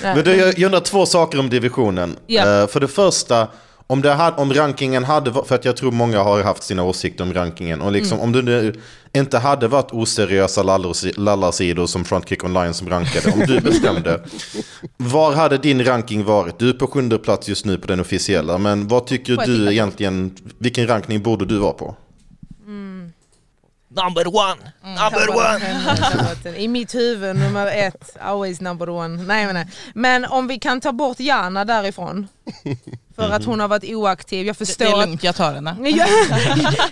Men 0.14 0.24
du, 0.24 0.34
jag, 0.36 0.48
jag 0.58 0.66
undrar 0.66 0.80
två 0.80 1.06
saker 1.06 1.38
om 1.40 1.50
divisionen. 1.50 2.16
Ja. 2.26 2.62
Eh, 2.62 2.66
för 2.68 2.80
det 2.80 2.88
första, 2.88 3.46
om, 3.90 4.02
det 4.02 4.12
hade, 4.12 4.36
om 4.36 4.54
rankingen 4.54 5.04
hade 5.04 5.30
varit, 5.30 5.46
för 5.48 5.54
att 5.54 5.64
jag 5.64 5.76
tror 5.76 5.90
många 5.92 6.22
har 6.22 6.42
haft 6.42 6.62
sina 6.62 6.82
åsikter 6.82 7.24
om 7.24 7.34
rankingen, 7.34 7.80
och 7.80 7.92
liksom, 7.92 8.18
Mm. 8.18 8.24
om 8.24 8.32
det 8.32 8.42
nu 8.42 8.74
inte 9.16 9.38
hade 9.38 9.68
varit 9.68 9.92
oseriösa 9.92 10.62
lallarsi- 10.62 11.12
lallarsidor 11.20 11.86
som 11.86 12.04
Frontkick 12.04 12.44
Online 12.44 12.74
som 12.74 12.88
rankade, 12.88 13.32
om 13.32 13.40
du 13.46 13.60
bestämde, 13.70 14.20
var 14.96 15.32
hade 15.32 15.58
din 15.58 15.84
ranking 15.84 16.24
varit? 16.24 16.58
Du 16.58 16.68
är 16.68 16.72
på 16.72 16.86
sjunde 16.86 17.18
plats 17.18 17.48
just 17.48 17.64
nu 17.64 17.78
på 17.78 17.86
den 17.86 18.00
officiella, 18.00 18.58
men 18.58 18.88
vad 18.88 19.06
tycker 19.06 19.36
du 19.46 19.72
egentligen, 19.72 20.34
vilken 20.58 20.86
rankning 20.86 21.22
borde 21.22 21.44
du 21.46 21.58
vara 21.58 21.72
på? 21.72 21.96
Number 24.04 24.28
one, 24.28 24.72
number 24.82 25.30
one. 25.30 26.56
I 26.56 26.68
mitt 26.68 26.94
huvud 26.94 27.36
nummer 27.36 27.66
ett, 27.66 28.16
always 28.20 28.60
number 28.60 28.90
one. 28.90 29.22
Nej, 29.24 29.46
men, 29.46 29.54
nej. 29.54 29.66
men 29.94 30.24
om 30.24 30.46
vi 30.46 30.58
kan 30.58 30.80
ta 30.80 30.92
bort 30.92 31.20
Jana 31.20 31.64
därifrån. 31.64 32.28
För 33.16 33.30
att 33.30 33.44
hon 33.44 33.60
har 33.60 33.68
varit 33.68 33.84
oaktiv. 33.84 34.46
Jag 34.46 34.56
Det 34.56 34.66
förstår 34.66 34.84
är 34.84 34.92
att 34.92 35.08
lugnt, 35.08 35.22
jag 35.24 35.36
tar 35.36 35.52
henne. 35.52 35.76
jag, 35.80 36.08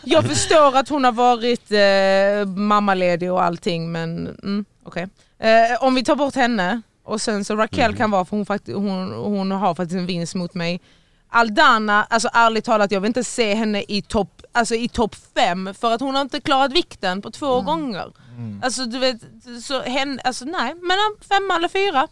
jag 0.04 0.24
förstår 0.24 0.76
att 0.76 0.88
hon 0.88 1.04
har 1.04 1.12
varit 1.12 1.72
eh, 1.72 2.54
mammaledig 2.56 3.32
och 3.32 3.42
allting 3.42 3.92
men 3.92 4.26
mm, 4.42 4.64
okej. 4.84 5.08
Eh, 5.38 5.82
om 5.84 5.94
vi 5.94 6.04
tar 6.04 6.16
bort 6.16 6.34
henne 6.34 6.82
och 7.04 7.20
sen 7.20 7.44
så 7.44 7.56
Raquel 7.56 7.96
kan 7.96 8.10
vara 8.10 8.24
för 8.24 8.36
hon, 8.36 8.88
hon, 8.88 9.12
hon 9.12 9.50
har 9.50 9.74
faktiskt 9.74 9.98
en 9.98 10.06
vinst 10.06 10.34
mot 10.34 10.54
mig. 10.54 10.80
Aldana, 11.28 12.04
alltså 12.04 12.28
ärligt 12.32 12.64
talat 12.64 12.90
jag 12.90 13.00
vill 13.00 13.08
inte 13.08 13.24
se 13.24 13.54
henne 13.54 13.84
i 13.88 14.02
topp 14.02 14.42
alltså 14.52 14.74
i 14.74 14.88
topp 14.88 15.14
fem 15.34 15.74
för 15.74 15.92
att 15.92 16.00
hon 16.00 16.14
har 16.14 16.22
inte 16.22 16.40
klarat 16.40 16.72
vikten 16.72 17.22
på 17.22 17.30
två 17.30 17.60
gånger. 17.60 18.12
Alltså 18.62 18.86
du 18.86 18.98
vet, 18.98 19.20
så 19.62 19.82
hen, 19.82 20.20
alltså 20.24 20.44
nej, 20.44 20.74
mellan 20.74 21.16
femma 21.28 21.56
eller 21.56 21.68
fyra. 21.68 22.08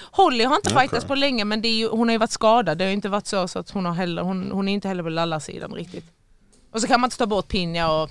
Holly 0.00 0.44
har 0.44 0.56
inte 0.56 0.70
fightats 0.70 1.04
på 1.04 1.14
länge 1.14 1.44
men 1.44 1.62
det 1.62 1.68
är 1.68 1.74
ju, 1.74 1.88
hon 1.88 2.08
har 2.08 2.12
ju 2.12 2.18
varit 2.18 2.30
skadad. 2.30 2.78
Det 2.78 2.84
har 2.84 2.92
inte 2.92 3.08
varit 3.08 3.26
så, 3.26 3.48
så 3.48 3.58
att 3.58 3.70
hon, 3.70 3.86
har 3.86 3.92
heller, 3.92 4.22
hon, 4.22 4.50
hon 4.50 4.68
är 4.68 4.72
inte 4.72 4.88
heller 4.88 5.02
på 5.02 5.08
lallarsidan 5.08 5.74
riktigt. 5.74 6.04
Och 6.72 6.80
så 6.80 6.86
kan 6.86 7.00
man 7.00 7.08
inte 7.08 7.18
ta 7.18 7.26
bort 7.26 7.48
Pinja 7.48 7.92
och 7.92 8.10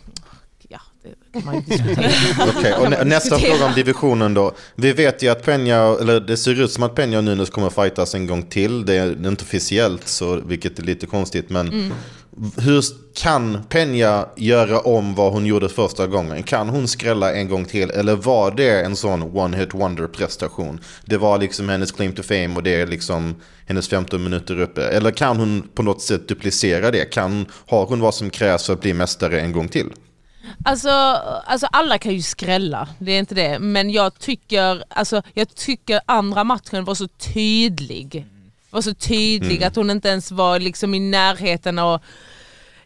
det 1.04 1.40
kan 1.40 1.46
man 1.46 1.56
ju 1.56 1.62
diskutera. 1.62 2.12
Okej, 2.58 2.74
och 2.74 2.90
nä- 2.90 3.04
nästa 3.04 3.36
Diskutera. 3.36 3.56
fråga 3.58 3.70
om 3.70 3.76
divisionen 3.76 4.34
då. 4.34 4.52
Vi 4.76 4.94
vet 4.94 5.24
ju 5.24 5.30
att 5.30 5.46
Peña, 5.46 6.02
eller 6.02 6.20
det 6.20 6.38
ser 6.38 6.62
ut 6.62 6.72
som 6.72 6.84
att 6.84 6.96
Peña 6.96 7.18
och 7.18 7.24
Nunes 7.24 7.50
kommer 7.50 7.68
att 7.68 7.76
fightas 7.76 8.16
en 8.16 8.28
gång 8.28 8.44
till. 8.44 8.86
Det 8.86 8.94
är 8.96 9.28
inte 9.28 9.44
officiellt, 9.44 10.08
så, 10.08 10.36
vilket 10.36 10.80
är 10.80 10.84
lite 10.84 11.06
konstigt. 11.06 11.50
Men 11.50 11.68
Mm. 11.68 11.92
hur 12.58 12.84
kan 13.14 13.58
Peña 13.70 14.26
göra 14.38 14.80
om 14.80 15.16
vad 15.16 15.32
hon 15.34 15.46
gjorde 15.46 15.70
första 15.70 16.08
gången? 16.08 16.44
Kan 16.44 16.70
hon 16.70 16.88
skrälla 16.88 17.34
en 17.34 17.50
gång 17.50 17.66
till? 17.66 17.90
Eller 17.92 18.16
var 18.16 18.52
det 18.52 18.82
en 18.82 18.96
sån 18.96 19.24
one-hit 19.24 19.74
wonder-prestation? 19.74 20.80
Det 21.06 21.18
var 21.18 21.38
liksom 21.38 21.70
hennes 21.70 21.92
claim 21.92 22.14
to 22.14 22.24
fame 22.24 22.50
och 22.56 22.64
det 22.64 22.82
är 22.82 22.88
liksom 22.88 23.36
hennes 23.66 23.88
15 23.90 24.24
minuter 24.24 24.60
uppe. 24.62 24.84
Eller 24.84 25.12
kan 25.12 25.38
hon 25.38 25.64
på 25.76 25.84
något 25.84 26.02
sätt 26.02 26.28
duplicera 26.28 26.92
det? 26.92 27.06
Kan, 27.06 27.46
har 27.68 27.86
hon 27.86 28.00
vad 28.00 28.16
som 28.16 28.30
krävs 28.30 28.66
för 28.66 28.74
att 28.74 28.82
bli 28.82 28.94
mästare 28.94 29.40
en 29.42 29.52
gång 29.52 29.68
till? 29.68 29.88
Alltså, 30.64 30.90
alltså 31.46 31.68
alla 31.72 31.98
kan 31.98 32.14
ju 32.14 32.22
skrälla, 32.22 32.88
det 33.00 33.12
är 33.12 33.20
inte 33.20 33.36
det. 33.36 33.60
Men 33.60 33.90
jag 33.90 34.20
tycker, 34.20 34.84
alltså, 34.90 35.22
jag 35.34 35.56
tycker 35.56 36.02
andra 36.06 36.44
matchen 36.44 36.86
var 36.86 36.96
så 36.96 37.08
tydlig. 37.08 38.26
Var 38.70 38.82
så 38.82 38.94
tydlig 38.94 39.64
att 39.64 39.76
hon 39.76 39.90
inte 39.90 40.10
ens 40.10 40.32
var 40.32 40.60
liksom 40.60 40.94
i 40.94 41.00
närheten 41.00 41.80
av 41.80 42.02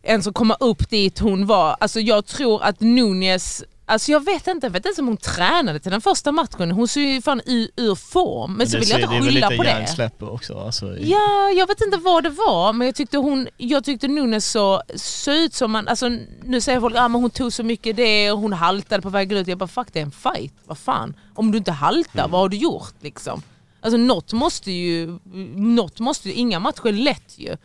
ens 0.03 0.27
att 0.27 0.33
komma 0.33 0.57
upp 0.59 0.89
dit 0.89 1.19
hon 1.19 1.45
var. 1.45 1.75
Alltså 1.79 1.99
jag 1.99 2.25
tror 2.25 2.63
att 2.63 2.79
Nunez 2.79 3.63
Alltså 3.85 4.11
jag 4.11 4.25
vet 4.25 4.47
inte, 4.47 4.67
jag 4.67 4.71
vet 4.71 4.85
inte 4.85 5.01
om 5.01 5.07
hon 5.07 5.17
tränade 5.17 5.79
till 5.79 5.91
den 5.91 6.01
första 6.01 6.31
matchen. 6.31 6.71
Hon 6.71 6.87
ser 6.87 7.01
ju 7.01 7.21
fan 7.21 7.41
ur, 7.45 7.69
ur 7.75 7.95
form. 7.95 8.53
Men, 8.53 8.67
så 8.67 8.77
vill 8.79 8.89
jag 8.89 8.99
inte 8.99 9.11
det 9.13 9.17
är 9.17 9.21
skylla 9.21 9.47
på 9.57 9.63
det. 9.63 9.69
hjärnsläpp 9.69 10.23
också. 10.23 10.59
Alltså, 10.59 10.97
i- 10.97 11.09
Ja, 11.11 11.49
jag 11.57 11.67
vet 11.67 11.81
inte 11.81 11.97
vad 11.97 12.23
det 12.23 12.29
var 12.29 12.73
men 12.73 12.87
jag 12.87 12.95
tyckte, 12.95 13.17
hon, 13.17 13.47
jag 13.57 13.83
tyckte 13.83 14.07
Nunes 14.07 14.51
så, 14.51 14.81
såg 14.95 15.35
ut 15.35 15.53
som 15.53 15.71
man, 15.71 15.87
alltså 15.87 16.09
nu 16.43 16.61
säger 16.61 16.79
folk 16.79 16.95
att 16.95 17.01
ah, 17.01 17.07
men 17.07 17.21
hon 17.21 17.29
tog 17.29 17.53
så 17.53 17.63
mycket 17.63 17.95
det 17.95 18.31
och 18.31 18.39
hon 18.39 18.53
haltade 18.53 19.01
på 19.01 19.09
väg 19.09 19.31
ut. 19.33 19.47
Jag 19.47 19.57
bara 19.57 19.67
fuck 19.67 19.87
det 19.93 19.99
är 19.99 20.03
en 20.03 20.11
fight, 20.11 20.53
vad 20.65 20.77
fan. 20.77 21.13
Om 21.35 21.51
du 21.51 21.57
inte 21.57 21.71
haltar, 21.71 22.27
vad 22.27 22.41
har 22.41 22.49
du 22.49 22.57
gjort 22.57 22.93
liksom? 23.01 23.41
Alltså 23.83 23.97
något 23.97 24.33
måste 24.33 24.71
ju, 24.71 25.19
något 25.55 25.99
måste 25.99 26.29
ju, 26.29 26.35
inga 26.35 26.59
matcher 26.59 26.87
är 26.87 26.93
lätt 26.93 27.33
ju. 27.37 27.57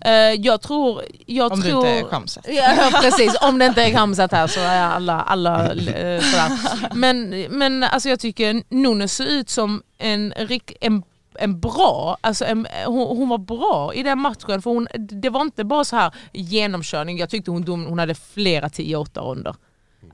Eh, 0.00 0.12
jag 0.12 0.60
tror, 0.60 1.02
jag 1.26 1.52
Om 1.52 1.62
tror... 1.62 1.86
inte 1.86 1.88
är 1.88 2.10
Khamzat. 2.10 2.46
Ja 2.48 2.90
precis, 3.02 3.36
om 3.40 3.58
det 3.58 3.66
inte 3.66 3.82
är 3.82 3.90
Khamzat 3.92 4.32
här 4.32 4.46
så 4.46 4.60
är 4.60 4.82
alla, 4.82 5.20
alla 5.20 5.72
eh, 5.72 6.20
sådär. 6.20 6.50
Men, 6.94 7.46
men 7.50 7.82
alltså 7.82 8.08
jag 8.08 8.20
tycker 8.20 8.62
Nunes 8.68 9.14
ser 9.14 9.26
ut 9.26 9.50
som 9.50 9.82
en, 9.98 10.34
en 10.80 11.02
en 11.38 11.60
bra, 11.60 12.16
alltså 12.20 12.44
en, 12.44 12.66
hon, 12.86 13.16
hon 13.16 13.28
var 13.28 13.38
bra 13.38 13.94
i 13.94 14.02
den 14.02 14.18
matchen 14.18 14.62
för 14.62 14.70
hon, 14.70 14.88
det 14.98 15.30
var 15.30 15.40
inte 15.40 15.64
bara 15.64 15.84
så 15.84 15.96
här 15.96 16.14
genomkörning, 16.32 17.18
jag 17.18 17.30
tyckte 17.30 17.50
hon, 17.50 17.62
dom, 17.62 17.86
hon 17.86 17.98
hade 17.98 18.14
flera 18.14 18.68
10-8 18.68 19.20
ronder. 19.20 19.54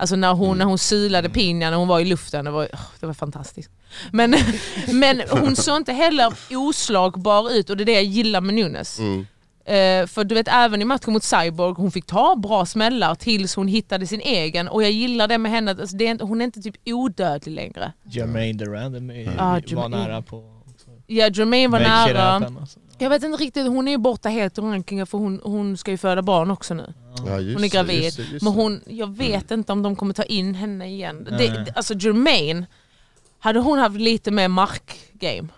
Alltså 0.00 0.16
när 0.16 0.32
hon, 0.34 0.58
när 0.58 0.64
hon 0.64 0.78
silade 0.78 1.28
Pinja 1.28 1.70
när 1.70 1.76
hon 1.76 1.88
var 1.88 2.00
i 2.00 2.04
luften, 2.04 2.44
det 2.44 2.50
var, 2.50 2.68
det 3.00 3.06
var 3.06 3.14
fantastiskt. 3.14 3.70
Men, 4.12 4.34
men 4.92 5.22
hon 5.30 5.56
såg 5.56 5.76
inte 5.76 5.92
heller 5.92 6.32
oslagbar 6.50 7.52
ut 7.52 7.70
och 7.70 7.76
det 7.76 7.82
är 7.82 7.86
det 7.86 7.92
jag 7.92 8.04
gillar 8.04 8.40
med 8.40 8.54
Nunes. 8.54 8.98
Eh, 9.64 10.06
för 10.06 10.24
du 10.24 10.34
vet 10.34 10.48
även 10.48 10.82
i 10.82 10.84
matchen 10.84 11.12
mot 11.12 11.24
Cyborg, 11.24 11.74
hon 11.76 11.90
fick 11.90 12.06
ta 12.06 12.36
bra 12.36 12.66
smällar 12.66 13.14
tills 13.14 13.56
hon 13.56 13.68
hittade 13.68 14.06
sin 14.06 14.20
egen 14.20 14.68
och 14.68 14.82
jag 14.82 14.90
gillar 14.90 15.28
det 15.28 15.38
med 15.38 15.52
henne, 15.52 15.70
alltså 15.70 15.96
det 15.96 16.06
är 16.06 16.10
inte, 16.10 16.24
hon 16.24 16.40
är 16.40 16.44
inte 16.44 16.60
typ 16.62 16.74
odödlig 16.86 17.52
längre. 17.54 17.92
Jermaine 18.04 19.10
är- 19.10 19.36
Ah, 19.38 19.60
var 19.72 19.88
nära 19.88 20.22
på 20.22 20.36
Ja, 21.06 21.28
Jermaine 21.28 21.70
var 21.70 21.80
Make 21.80 22.12
nära. 22.12 22.38
Jag 23.00 23.10
vet 23.10 23.22
inte 23.22 23.42
riktigt, 23.44 23.66
hon 23.66 23.88
är 23.88 23.92
ju 23.92 23.98
borta 23.98 24.28
helt 24.28 24.58
ur 24.58 24.62
rankingen 24.62 25.06
för 25.06 25.18
hon, 25.18 25.40
hon 25.44 25.76
ska 25.76 25.90
ju 25.90 25.96
föda 25.98 26.22
barn 26.22 26.50
också 26.50 26.74
nu. 26.74 26.94
Ja, 27.26 27.40
just 27.40 27.54
Hon 27.54 27.64
är 27.64 27.68
gravid. 27.68 28.04
just 28.04 28.16
det, 28.16 28.22
just 28.22 28.42
Men 28.44 28.52
det. 28.54 28.62
hon, 28.62 28.80
jag 28.86 29.16
vet 29.16 29.50
inte 29.50 29.72
om 29.72 29.82
de 29.82 29.96
kommer 29.96 30.14
ta 30.14 30.22
in 30.22 30.54
henne 30.54 30.86
igen. 30.86 31.24
Det, 31.24 31.30
Nej. 31.30 31.48
det, 31.48 31.72
alltså 31.76 31.94
Jermaine, 31.94 32.66
hade 33.38 33.60
hon 33.60 33.78
haft 33.78 33.96
lite 33.96 34.30
mer 34.30 34.48
markgame, 34.48 35.48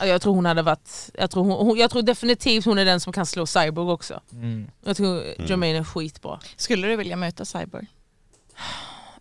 ja, 0.00 0.06
jag 0.06 0.22
tror 0.22 0.34
hon 0.34 0.46
hade 0.46 0.62
varit, 0.62 1.10
jag 1.14 1.30
tror, 1.30 1.44
hon, 1.44 1.66
hon, 1.66 1.78
jag 1.78 1.90
tror 1.90 2.02
definitivt 2.02 2.64
hon 2.64 2.78
är 2.78 2.84
den 2.84 3.00
som 3.00 3.12
kan 3.12 3.26
slå 3.26 3.46
Cyborg 3.46 3.90
också. 3.92 4.20
Mm. 4.32 4.70
Jag 4.84 4.96
tror 4.96 5.22
Jermaine 5.38 5.76
är 5.76 5.84
skitbra. 5.84 6.40
Skulle 6.56 6.88
du 6.88 6.96
vilja 6.96 7.16
möta 7.16 7.44
Cyborg? 7.44 7.86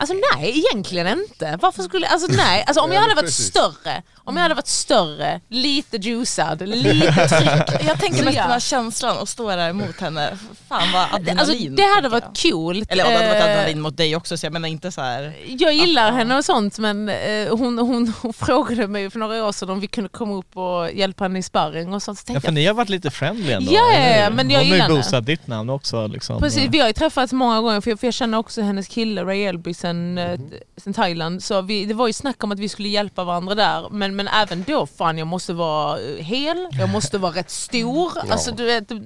Alltså 0.01 0.15
nej, 0.35 0.63
egentligen 0.71 1.07
inte. 1.07 1.57
Varför 1.61 1.83
skulle, 1.83 2.07
alltså 2.07 2.27
nej, 2.31 2.63
alltså 2.67 2.81
om 2.83 2.91
jag 2.91 3.01
hade 3.01 3.15
varit 3.15 3.33
större, 3.33 4.01
om 4.23 4.35
jag 4.35 4.43
hade 4.43 4.55
varit 4.55 4.67
större, 4.67 5.41
lite 5.49 5.97
juicad, 5.97 6.61
lite 6.67 7.27
tryck. 7.29 7.81
Jag 7.87 7.99
tänker 7.99 8.23
mest 8.23 8.37
den 8.37 8.51
här 8.51 8.59
känslan 8.59 9.17
att 9.17 9.29
stå 9.29 9.49
där 9.49 9.69
emot 9.69 9.99
henne. 9.99 10.37
Fan 10.69 10.91
vad 10.93 11.03
adrenalin. 11.13 11.39
Alltså 11.39 11.55
det 11.75 11.95
hade 11.95 12.09
varit 12.09 12.23
jag. 12.43 12.51
coolt. 12.51 12.91
Eller 12.91 13.03
det 13.03 13.11
hade 13.17 13.27
varit 13.27 13.43
adrenalin 13.43 13.81
mot 13.81 13.97
dig 13.97 14.15
också 14.15 14.37
så 14.37 14.45
jag 14.45 14.53
menar 14.53 14.67
inte 14.69 14.91
så 14.91 15.01
här. 15.01 15.35
Jag 15.47 15.73
gillar 15.73 16.11
henne 16.11 16.37
och 16.37 16.45
sånt 16.45 16.79
men 16.79 17.09
eh, 17.09 17.49
hon, 17.49 17.79
hon, 17.79 18.13
hon 18.21 18.33
frågade 18.33 18.87
mig 18.87 19.09
för 19.09 19.19
några 19.19 19.45
år 19.45 19.51
sedan 19.51 19.69
om 19.69 19.79
vi 19.79 19.87
kunde 19.87 20.09
komma 20.09 20.35
upp 20.35 20.57
och 20.57 20.91
hjälpa 20.91 21.23
henne 21.23 21.39
i 21.39 21.43
sparring 21.43 21.93
och 21.93 22.03
sånt. 22.03 22.19
Så 22.19 22.33
Ja 22.33 22.41
för 22.41 22.51
ni 22.51 22.65
har 22.65 22.73
varit 22.73 22.89
lite 22.89 23.11
friendly 23.11 23.51
ändå. 23.51 23.71
Ja, 23.73 23.93
ja, 23.93 23.99
ja, 24.17 24.29
men 24.29 24.49
jag 24.49 24.59
Hon 24.59 24.67
har 24.69 24.75
gillar 24.75 24.89
ju 24.89 25.01
henne. 25.01 25.21
ditt 25.21 25.47
namn 25.47 25.69
också. 25.69 26.07
Liksom. 26.07 26.39
Precis, 26.39 26.67
vi 26.69 26.79
har 26.79 26.87
ju 26.87 26.93
träffats 26.93 27.33
många 27.33 27.61
gånger 27.61 27.81
för 27.81 27.91
jag, 27.91 27.99
för 27.99 28.07
jag 28.07 28.13
känner 28.13 28.37
också 28.37 28.61
hennes 28.61 28.87
kille 28.87 29.23
Ray 29.23 29.43
Elby 29.43 29.73
sen, 29.91 30.17
eh, 30.17 30.39
sen 30.77 30.93
Thailand. 30.93 31.43
Så 31.43 31.61
vi, 31.61 31.85
det 31.85 31.93
var 31.93 32.07
ju 32.07 32.13
snack 32.13 32.43
om 32.43 32.51
att 32.51 32.59
vi 32.59 32.69
skulle 32.69 32.89
hjälpa 32.89 33.23
varandra 33.23 33.55
där. 33.55 33.89
Men, 33.89 34.15
men 34.15 34.27
även 34.27 34.63
då, 34.67 34.85
fan 34.85 35.17
jag 35.17 35.27
måste 35.27 35.53
vara 35.53 35.99
eh, 35.99 36.15
hel, 36.15 36.67
jag 36.71 36.89
måste 36.89 37.17
vara 37.17 37.33
rätt 37.33 37.49
stor. 37.49 38.11
Alltså, 38.29 38.51
du 38.51 38.65
vet, 38.65 38.89
det, 38.89 39.01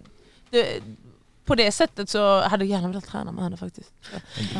det, 0.49 0.67
på 1.45 1.55
det 1.55 1.71
sättet 1.71 2.09
så 2.09 2.41
hade 2.41 2.65
jag 2.65 2.71
gärna 2.71 2.87
velat 2.87 3.05
träna 3.05 3.31
med 3.31 3.43
henne 3.43 3.57
faktiskt. 3.57 3.91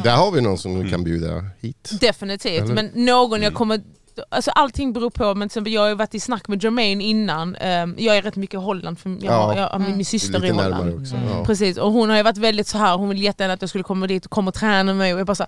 Där 0.03 0.15
har 0.15 0.31
vi 0.31 0.41
någon 0.41 0.57
som 0.57 0.83
vi 0.83 0.89
kan 0.89 1.03
bjuda 1.03 1.45
hit. 1.59 1.91
Definitivt, 2.01 2.63
Eller? 2.63 2.73
men 2.73 2.91
någon 2.93 3.41
jag 3.41 3.53
kommer... 3.53 3.81
Alltså 4.30 4.51
allting 4.51 4.93
beror 4.93 5.10
på, 5.10 5.36
men 5.36 5.49
till 5.49 5.54
exempel 5.54 5.73
jag 5.73 5.82
har 5.82 5.88
ju 5.88 5.95
varit 5.95 6.15
i 6.15 6.19
snack 6.19 6.47
med 6.47 6.63
Jermaine 6.63 7.01
innan. 7.01 7.56
Ehm, 7.56 7.95
jag 7.97 8.17
är 8.17 8.21
rätt 8.21 8.36
mycket 8.36 8.54
i 8.54 8.58
Holland, 8.63 8.99
för 8.99 9.10
jag 9.10 9.19
Ja. 9.23 9.41
har, 9.45 9.56
jag, 9.56 9.69
har 9.69 9.80
min, 9.80 10.06
syster 10.06 10.45
i 10.45 10.49
Holland. 10.49 11.08
Ja. 11.30 11.45
Precis, 11.45 11.78
och 11.78 11.91
hon 11.91 12.10
har 12.10 12.17
ju 12.17 12.23
varit 12.23 12.38
väldigt 12.38 12.67
så 12.67 12.78
här. 12.78 12.97
hon 12.97 13.10
vill 13.10 13.21
jättegärna 13.23 13.54
att 13.54 13.62
jag 13.62 13.69
skulle 13.69 13.84
komma 13.84 14.08
dit 14.08 14.25
och 14.25 14.32
komma 14.32 14.47
och 14.49 14.54
träna 14.54 14.84
med 14.84 14.95
mig. 14.95 15.13
Och 15.13 15.19
jag 15.19 15.28
bara 15.28 15.36
så 15.36 15.45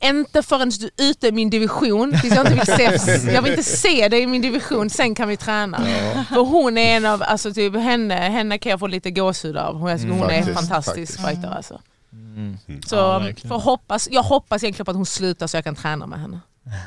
här, 0.00 0.10
inte 0.10 0.42
förrän 0.42 0.70
du 0.70 0.86
är 0.86 1.10
ute 1.10 1.28
i 1.28 1.32
min 1.32 1.50
division, 1.50 2.12
tills 2.20 2.34
jag, 2.34 2.46
inte 2.46 2.54
vill 2.54 2.98
se, 3.00 3.32
jag 3.32 3.42
vill 3.42 3.50
inte 3.52 3.62
se 3.64 4.08
dig 4.08 4.20
i 4.22 4.26
min 4.26 4.42
division, 4.42 4.90
sen 4.90 5.14
kan 5.14 5.28
vi 5.28 5.36
träna. 5.36 5.78
För 6.28 6.40
hon 6.44 6.78
är 6.78 6.96
en 6.96 7.06
av, 7.06 7.22
alltså 7.22 7.52
typ 7.54 7.74
henne, 7.76 8.14
henne 8.14 8.58
kan 8.58 8.70
jag 8.70 8.80
få 8.80 8.86
lite 8.86 9.10
gåshud 9.10 9.56
av. 9.56 9.74
Hon, 9.78 9.98
tycker 9.98 10.10
hon 10.12 10.22
är 10.22 10.34
en 10.34 10.44
Faktiskt, 10.44 10.58
fantastisk 10.60 10.96
faktiskt. 11.20 11.28
fighter 11.28 11.56
alltså. 11.56 11.80
Mm. 12.12 12.56
Så 12.86 12.96
Ja, 12.96 13.18
verkligen. 13.18 13.48
för 13.48 13.56
hoppas, 13.64 14.08
jag 14.10 14.22
hoppas 14.22 14.62
egentligen 14.62 14.84
på 14.84 14.90
att 14.90 14.96
hon 14.96 15.06
slutar 15.06 15.46
så 15.46 15.56
jag 15.56 15.64
kan 15.64 15.74
träna 15.74 16.06
med 16.06 16.20
henne. 16.20 16.40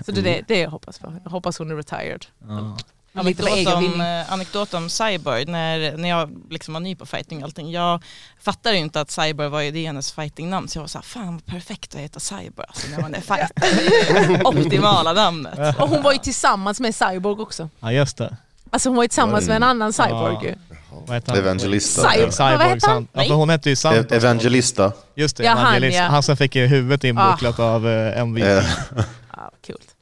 Så 0.06 0.12
det 0.12 0.20
är 0.20 0.24
det, 0.24 0.41
det 0.48 0.60
jag 0.60 0.70
hoppas 0.70 1.00
på. 1.00 1.13
Jag 1.24 1.32
hoppas 1.32 1.58
hon 1.60 1.72
är 1.72 1.76
retired. 1.76 2.26
Ja. 2.48 2.78
Anekdot 3.13 3.67
om, 3.67 4.02
eh, 4.02 4.34
anekdot 4.34 4.74
om 4.74 4.89
Cyborg, 4.89 5.46
när, 5.46 5.98
när 5.98 6.10
jag 6.10 6.32
liksom 6.50 6.74
var 6.74 6.82
ny 6.82 6.96
på 6.96 7.06
fighting 7.06 7.38
och 7.38 7.44
allting. 7.44 7.72
Jag 7.72 8.04
fattade 8.41 8.76
ju 8.76 8.82
inte 8.82 9.02
att 9.02 9.12
Cyborg 9.12 9.50
var 9.50 9.62
ju 9.62 9.72
det 9.72 9.86
hennes 9.86 10.12
fightingnamn 10.12 10.67
så 10.67 10.78
jag 10.78 10.82
var 10.84 10.88
såhär, 10.88 11.04
fan 11.04 11.34
vad 11.34 11.46
perfekt 11.46 11.96
att 11.96 12.02
heta 12.02 12.20
Cyborg 12.20 12.65
alltså, 12.67 12.88
när 12.89 13.02
man 13.02 13.15
är 13.15 13.22
fighter. 13.22 14.48
Optimala 14.48 15.13
namnet. 15.13 15.80
Och 15.80 15.89
hon 15.89 16.02
var 16.04 16.12
ju 16.13 16.17
tillsammans 16.17 16.80
med 16.80 16.96
Cyborg 16.96 17.41
också. 17.41 17.70
ja 17.80 17.91
just 17.91 18.17
det. 18.17 18.38
Alltså 18.70 18.89
hon 18.89 18.96
var 18.96 19.04
ju 19.04 19.08
tillsammans 19.08 19.48
med 19.48 19.56
en 19.56 19.63
annan 19.63 19.94
Cyborg 19.94 20.34
Ja. 20.34 20.44
ju. 20.44 20.56
Han? 21.08 21.38
Evangelista. 21.38 22.12
Cyborg. 22.12 22.32
Cyborg 22.32 22.80
han? 22.82 23.08
Ja, 23.13 23.23
för 23.23 23.34
hon 23.34 23.50
hette 23.50 23.69
ju 23.69 23.75
Sant. 23.75 24.00
Också. 24.00 24.15
Evangelista. 24.15 24.92
Just 25.15 25.38
det, 25.38 25.44
Ja, 25.44 25.52
han, 25.52 25.60
Evangelist. 25.60 25.98
ja. 25.98 26.04
Han 26.04 26.23
som 26.23 26.38
fick 26.38 26.56
ju 26.56 26.67
huvudet 26.67 27.04
inbucklat 27.04 27.60
av 27.60 27.86
uh, 27.86 28.17
MVP. 28.19 28.63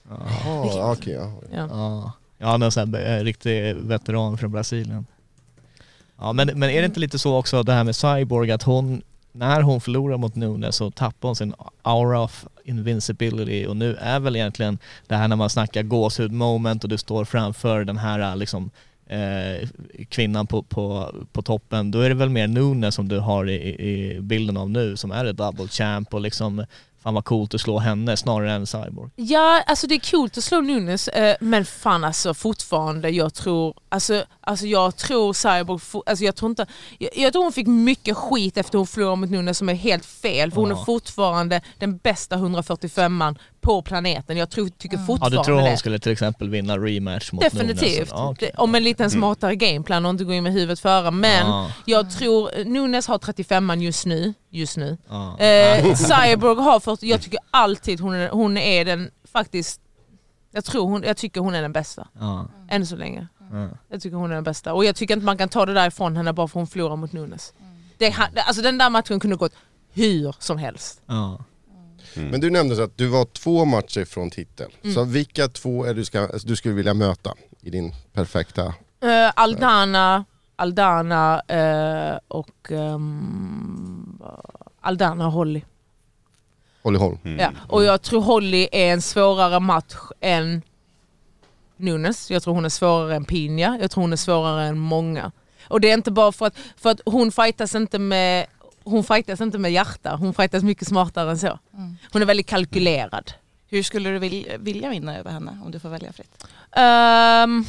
Eh, 0.10 0.16
Ja, 0.46 0.62
coolt. 0.62 0.76
Ja, 0.76 0.92
okej, 0.92 1.14
ja. 1.14 1.34
Ja. 1.54 1.68
Ja, 1.70 2.12
ja 2.38 2.48
han 2.48 2.62
är 2.62 2.66
en 2.66 2.72
sån 2.72 2.94
här 2.94 3.18
eh, 3.20 3.24
riktig 3.24 3.76
veteran 3.76 4.38
från 4.38 4.52
Brasilien. 4.52 5.06
Ja 6.18 6.34
men, 6.34 6.48
men 6.60 6.70
är 6.70 6.82
det 6.82 6.86
inte 6.86 7.00
lite 7.00 7.20
så 7.20 7.38
också 7.38 7.64
det 7.64 7.74
här 7.74 7.84
med 7.84 7.96
Cyborg 7.96 8.52
att 8.52 8.64
hon 8.64 9.02
när 9.32 9.62
hon 9.62 9.82
förlorar 9.82 10.18
mot 10.18 10.36
Nunes 10.36 10.76
så 10.76 10.92
tappar 10.92 11.30
hon 11.30 11.36
sin 11.36 11.54
aura 11.82 12.22
of 12.22 12.46
invincibility 12.64 13.66
och 13.66 13.78
nu 13.78 13.96
är 13.96 14.20
väl 14.20 14.36
egentligen 14.36 14.78
det 15.08 15.16
här 15.16 15.28
när 15.28 15.36
man 15.36 15.50
snackar 15.50 15.84
gåshud 15.84 16.32
moment 16.32 16.84
och 16.84 16.90
du 16.90 16.98
står 16.98 17.26
framför 17.26 17.84
den 17.84 17.98
här 17.98 18.36
liksom 18.36 18.72
eh, 19.08 19.68
kvinnan 20.10 20.48
på, 20.48 20.64
på, 20.64 21.16
på 21.32 21.42
toppen, 21.42 21.92
då 21.92 22.00
är 22.00 22.10
det 22.10 22.16
väl 22.16 22.30
mer 22.30 22.48
Nunes 22.48 22.96
som 22.96 23.08
du 23.08 23.20
har 23.20 23.50
i, 23.50 23.56
i 23.90 24.22
bilden 24.22 24.58
av 24.58 24.70
nu 24.70 24.98
som 24.98 25.12
är 25.12 25.26
ett 25.26 25.38
double 25.38 25.68
champ 25.68 26.14
och 26.14 26.22
liksom 26.22 26.66
fan 27.04 27.14
vad 27.14 27.26
coolt 27.26 27.54
att 27.54 27.62
slå 27.62 27.80
henne 27.80 28.18
snarare 28.18 28.52
än 28.52 28.68
Cyborg. 28.68 29.10
Ja, 29.16 29.64
alltså 29.68 29.88
det 29.88 29.96
är 29.96 30.12
coolt 30.12 30.38
att 30.38 30.44
slå 30.44 30.62
Nunes, 30.62 31.08
eh, 31.08 31.36
men 31.40 31.66
fan 31.66 32.04
alltså 32.04 32.34
fortfarande, 32.34 33.10
jag 33.10 33.34
tror, 33.34 33.74
alltså, 33.90 34.24
alltså 34.50 34.66
jag 34.66 34.96
tror 34.96 35.34
Cyborg, 35.34 35.82
alltså 36.06 36.26
jag 36.26 36.36
tror 36.36 36.50
inte, 36.50 36.66
jag, 36.98 37.10
jag 37.16 37.34
tror 37.34 37.44
hon 37.44 37.52
fick 37.54 37.68
mycket 37.68 38.18
skit 38.18 38.58
efter 38.58 38.78
hon 38.78 38.88
förlorade 38.88 39.16
mot 39.16 39.30
Nunes 39.30 39.58
som 39.58 39.70
är 39.70 39.74
helt 39.74 40.06
fel, 40.06 40.52
för 40.52 40.62
hon 40.62 40.70
Ja. 40.70 40.82
är 40.82 40.86
fortfarande 40.86 41.62
den 41.78 41.98
bästa 41.98 42.36
145an 42.36 43.38
på 43.62 43.82
planeten. 43.82 44.38
Jag 44.38 44.50
tror, 44.50 44.70
tycker 44.70 44.98
Ja 44.98 45.04
fortfarande 45.06 45.38
du 45.38 45.44
tror 45.44 45.56
hon 45.56 45.64
det. 45.64 45.78
skulle 45.78 46.00
till 46.00 46.12
exempel 46.12 46.50
vinna 46.50 46.78
rematch 46.78 47.32
mot 47.32 47.42
Nunes? 47.42 47.54
Definitivt. 47.54 48.10
Ja, 48.12 48.30
okej. 48.30 48.52
Det- 48.56 48.62
Om 48.62 48.76
en 48.76 48.84
liten 48.84 49.12
smartare 49.12 49.56
gameplan 49.56 50.06
och 50.06 50.10
inte 50.10 50.24
gå 50.24 50.34
in 50.34 50.44
med 50.44 50.54
huvudet 50.54 50.80
före. 50.80 51.12
Men 51.12 51.48
Ja. 51.48 51.72
jag 51.86 52.12
tror, 52.12 52.64
Nunes 52.66 53.08
har 53.08 53.18
35an 53.18 53.80
just 53.80 54.06
nu. 54.06 54.34
Just 54.50 54.78
nu. 54.78 54.98
Ja. 55.10 55.40
Eh, 55.40 55.96
Cyborg 55.96 56.62
har 56.64 56.80
40, 56.80 57.08
jag 57.08 57.22
tycker 57.22 57.40
alltid 57.52 58.00
hon 58.00 58.14
är, 58.14 58.30
hon 58.30 58.58
är 58.58 58.86
den 58.86 59.12
faktiskt, 59.32 59.82
jag 60.52 60.66
tror 60.66 60.90
hon, 60.90 61.04
jag 61.04 61.18
tycker 61.18 61.42
hon 61.42 61.56
är 61.56 61.62
den 61.62 61.72
bästa. 61.74 62.08
Ja. 62.20 62.48
Än 62.70 62.86
så 62.88 62.96
länge. 62.96 63.28
Ja. 63.52 63.70
Jag 63.90 64.02
tycker 64.02 64.18
hon 64.18 64.32
är 64.32 64.36
den 64.36 64.44
bästa. 64.44 64.74
Och 64.74 64.86
jag 64.86 64.96
tycker 64.96 65.14
inte 65.14 65.26
man 65.26 65.38
kan 65.38 65.50
ta 65.50 65.66
det 65.66 65.74
där 65.74 65.88
ifrån 65.88 66.16
henne 66.16 66.34
bara 66.34 66.48
för 66.48 66.60
hon 66.60 66.68
förlorar 66.68 66.96
mot 66.96 67.14
Nunes. 67.14 67.54
Det, 67.98 68.10
ha- 68.18 68.28
alltså 68.36 68.62
den 68.62 68.78
där 68.78 68.90
matchen 68.90 69.20
kunde 69.20 69.36
gått 69.36 69.54
hur 69.94 70.36
som 70.40 70.58
helst. 70.58 71.02
Ja. 71.06 71.40
Men 72.16 72.42
du 72.42 72.50
nämnde 72.50 72.76
så 72.76 72.82
att 72.82 72.98
du 72.98 73.08
var 73.08 73.26
två 73.26 73.66
matcher 73.66 74.06
från 74.06 74.30
titel. 74.30 74.72
Så 74.94 75.04
vilka 75.04 75.48
två 75.48 75.86
är 75.86 75.94
du, 75.94 76.06
ska, 76.06 76.28
du 76.28 76.56
skulle 76.56 76.74
vilja 76.76 76.94
möta 76.94 77.34
i 77.62 77.70
din 77.70 77.94
perfekta... 78.14 78.66
Eh, 79.02 79.32
Aldana, 79.36 80.26
Aldana 80.56 81.42
eh, 81.48 82.20
och 82.28 82.72
ehm, 82.72 84.20
Aldana 84.82 85.26
och 85.26 85.32
Holly. 85.32 85.62
Holly 86.84 87.00
Holm? 87.00 87.18
Ja. 87.24 87.52
Och 87.68 87.84
jag 87.84 88.02
tror 88.02 88.22
Holly 88.22 88.68
är 88.72 88.94
en 88.94 89.02
svårare 89.02 89.60
match 89.60 89.96
än 90.20 90.62
Nunes. 91.80 92.32
Jag 92.32 92.44
tror 92.44 92.54
hon 92.54 92.66
är 92.66 92.70
svårare 92.70 93.16
än 93.16 93.26
Pina. 93.26 93.78
Jag 93.82 93.92
tror 93.92 94.02
hon 94.02 94.14
är 94.14 94.18
svårare 94.18 94.64
än 94.64 94.80
många. 94.80 95.32
Och 95.68 95.82
det 95.82 95.90
är 95.90 95.94
inte 95.94 96.12
bara 96.12 96.32
för 96.32 96.46
att, 96.46 96.58
för 96.78 96.90
att 96.90 97.02
hon 97.06 97.32
fightas 97.32 97.76
inte 97.76 98.00
med 98.00 98.46
hon 98.84 99.04
fightas 99.04 99.42
inte 99.42 99.58
med 99.58 99.72
hjärta, 99.72 100.16
hon 100.16 100.34
fightas 100.34 100.64
mycket 100.64 100.88
smartare 100.88 101.32
än 101.32 101.40
så. 101.40 101.60
Hon 102.12 102.22
är 102.22 102.26
väldigt 102.26 102.48
kalkylerad. 102.48 103.32
Hur 103.68 103.84
skulle 103.84 104.10
du 104.10 104.20
vilja, 104.20 104.58
vilja 104.58 104.90
vinna 104.90 105.18
över 105.18 105.32
henne 105.32 105.60
om 105.66 105.72
du 105.72 105.80
får 105.80 105.90
välja 105.90 106.14
fritt? 106.14 106.48
Um, 106.78 107.66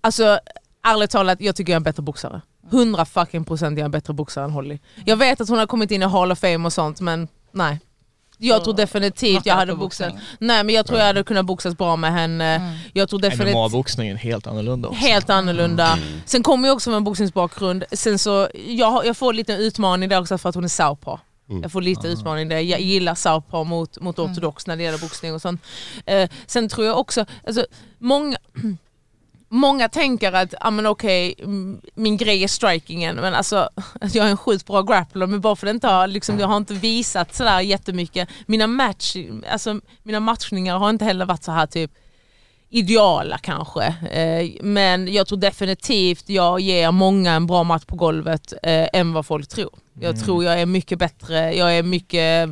alltså 0.00 0.40
ärligt 0.82 1.10
talat, 1.10 1.40
jag 1.40 1.56
tycker 1.56 1.72
jag 1.72 1.74
är 1.74 1.80
en 1.80 1.82
bättre 1.82 2.02
boxare. 2.02 2.40
100 2.72 3.04
fucking 3.04 3.44
procent 3.44 3.78
jag 3.78 3.80
är 3.80 3.84
en 3.84 3.90
bättre 3.90 4.12
boxare 4.12 4.44
än 4.44 4.50
Holly. 4.50 4.78
Jag 5.04 5.16
vet 5.16 5.40
att 5.40 5.48
hon 5.48 5.58
har 5.58 5.66
kommit 5.66 5.90
in 5.90 6.02
i 6.02 6.06
Hall 6.06 6.32
of 6.32 6.38
Fame 6.38 6.66
och 6.66 6.72
sånt 6.72 7.00
men 7.00 7.28
nej. 7.52 7.80
Jag 8.42 8.64
tror 8.64 8.74
definitivt 8.74 9.46
jag 9.46 9.54
hade 9.54 9.74
boxat. 9.74 10.14
Nej 10.38 10.64
men 10.64 10.74
jag 10.74 10.86
tror 10.86 10.98
jag 10.98 11.06
hade 11.06 11.22
kunnat 11.24 11.44
boxas 11.46 11.76
bra 11.78 11.96
med 11.96 12.12
henne. 12.12 12.76
Jag 12.92 13.08
tror 13.08 13.20
definitivt 13.20 13.54
MMA-boxningen 13.54 14.14
är 14.16 14.18
helt 14.18 14.46
annorlunda 14.46 14.88
också. 14.88 15.00
helt 15.00 15.30
annorlunda. 15.30 15.98
Sen 16.24 16.42
kommer 16.42 16.68
jag 16.68 16.74
också 16.74 16.90
med 16.90 16.96
en 16.96 17.04
boxningsbakgrund. 17.04 17.84
Sen 17.92 18.18
så, 18.18 18.48
jag, 18.68 19.06
jag 19.06 19.16
får 19.16 19.32
lite 19.32 19.52
utmaning 19.52 20.08
där 20.08 20.20
också 20.20 20.38
för 20.38 20.48
att 20.48 20.54
hon 20.54 20.64
är 20.64 20.68
southpaw. 20.68 21.22
Jag 21.62 21.72
får 21.72 21.82
lite 21.82 22.08
utmaning 22.08 22.48
där. 22.48 22.58
Jag 22.58 22.80
gillar 22.80 23.14
southpaw 23.14 23.68
mot, 23.68 24.00
mot 24.00 24.18
ortodox 24.18 24.66
när 24.66 24.76
det 24.76 24.82
gäller 24.82 24.98
boxning 24.98 25.34
och 25.34 25.42
sånt. 25.42 25.62
Eh, 26.06 26.30
sen 26.46 26.68
tror 26.68 26.86
jag 26.86 26.98
också, 26.98 27.24
alltså, 27.46 27.66
många, 27.98 28.36
många 29.50 29.88
tänker 29.88 30.32
att 30.32 30.54
ah, 30.60 30.70
men 30.70 30.86
okej, 30.86 31.34
mm, 31.38 31.80
min 31.94 32.16
grej 32.16 32.44
är 32.44 32.48
strikingen 32.48 33.16
men 33.16 33.34
alltså 33.34 33.68
jag 34.00 34.26
är 34.26 34.30
en 34.30 34.36
sjukt 34.36 34.66
bra 34.66 34.82
grappler 34.82 35.26
men 35.26 35.40
bara 35.40 35.56
för 35.56 35.66
det 35.66 35.70
inte 35.70 35.88
har, 35.88 36.06
liksom, 36.06 36.38
jag 36.38 36.48
har 36.48 36.56
inte 36.56 36.74
visat 36.74 37.34
sådär 37.34 37.60
jättemycket. 37.60 38.28
Mina, 38.46 38.66
match, 38.66 39.16
alltså, 39.52 39.80
mina 40.02 40.20
matchningar 40.20 40.78
har 40.78 40.90
inte 40.90 41.04
heller 41.04 41.26
varit 41.26 41.42
så 41.42 41.52
här 41.52 41.66
typ 41.66 41.90
ideala 42.70 43.38
kanske. 43.38 43.84
Eh, 44.10 44.50
men 44.62 45.12
jag 45.12 45.26
tror 45.26 45.38
definitivt 45.38 46.28
jag 46.28 46.60
ger 46.60 46.90
många 46.90 47.32
en 47.32 47.46
bra 47.46 47.64
match 47.64 47.84
på 47.84 47.96
golvet 47.96 48.52
eh, 48.62 48.88
än 48.92 49.12
vad 49.12 49.26
folk 49.26 49.48
tror. 49.48 49.70
Jag 50.00 50.20
tror 50.24 50.44
jag 50.44 50.60
är 50.60 50.66
mycket 50.66 50.98
bättre, 50.98 51.54
jag 51.54 51.78
är 51.78 51.82
mycket, 51.82 52.50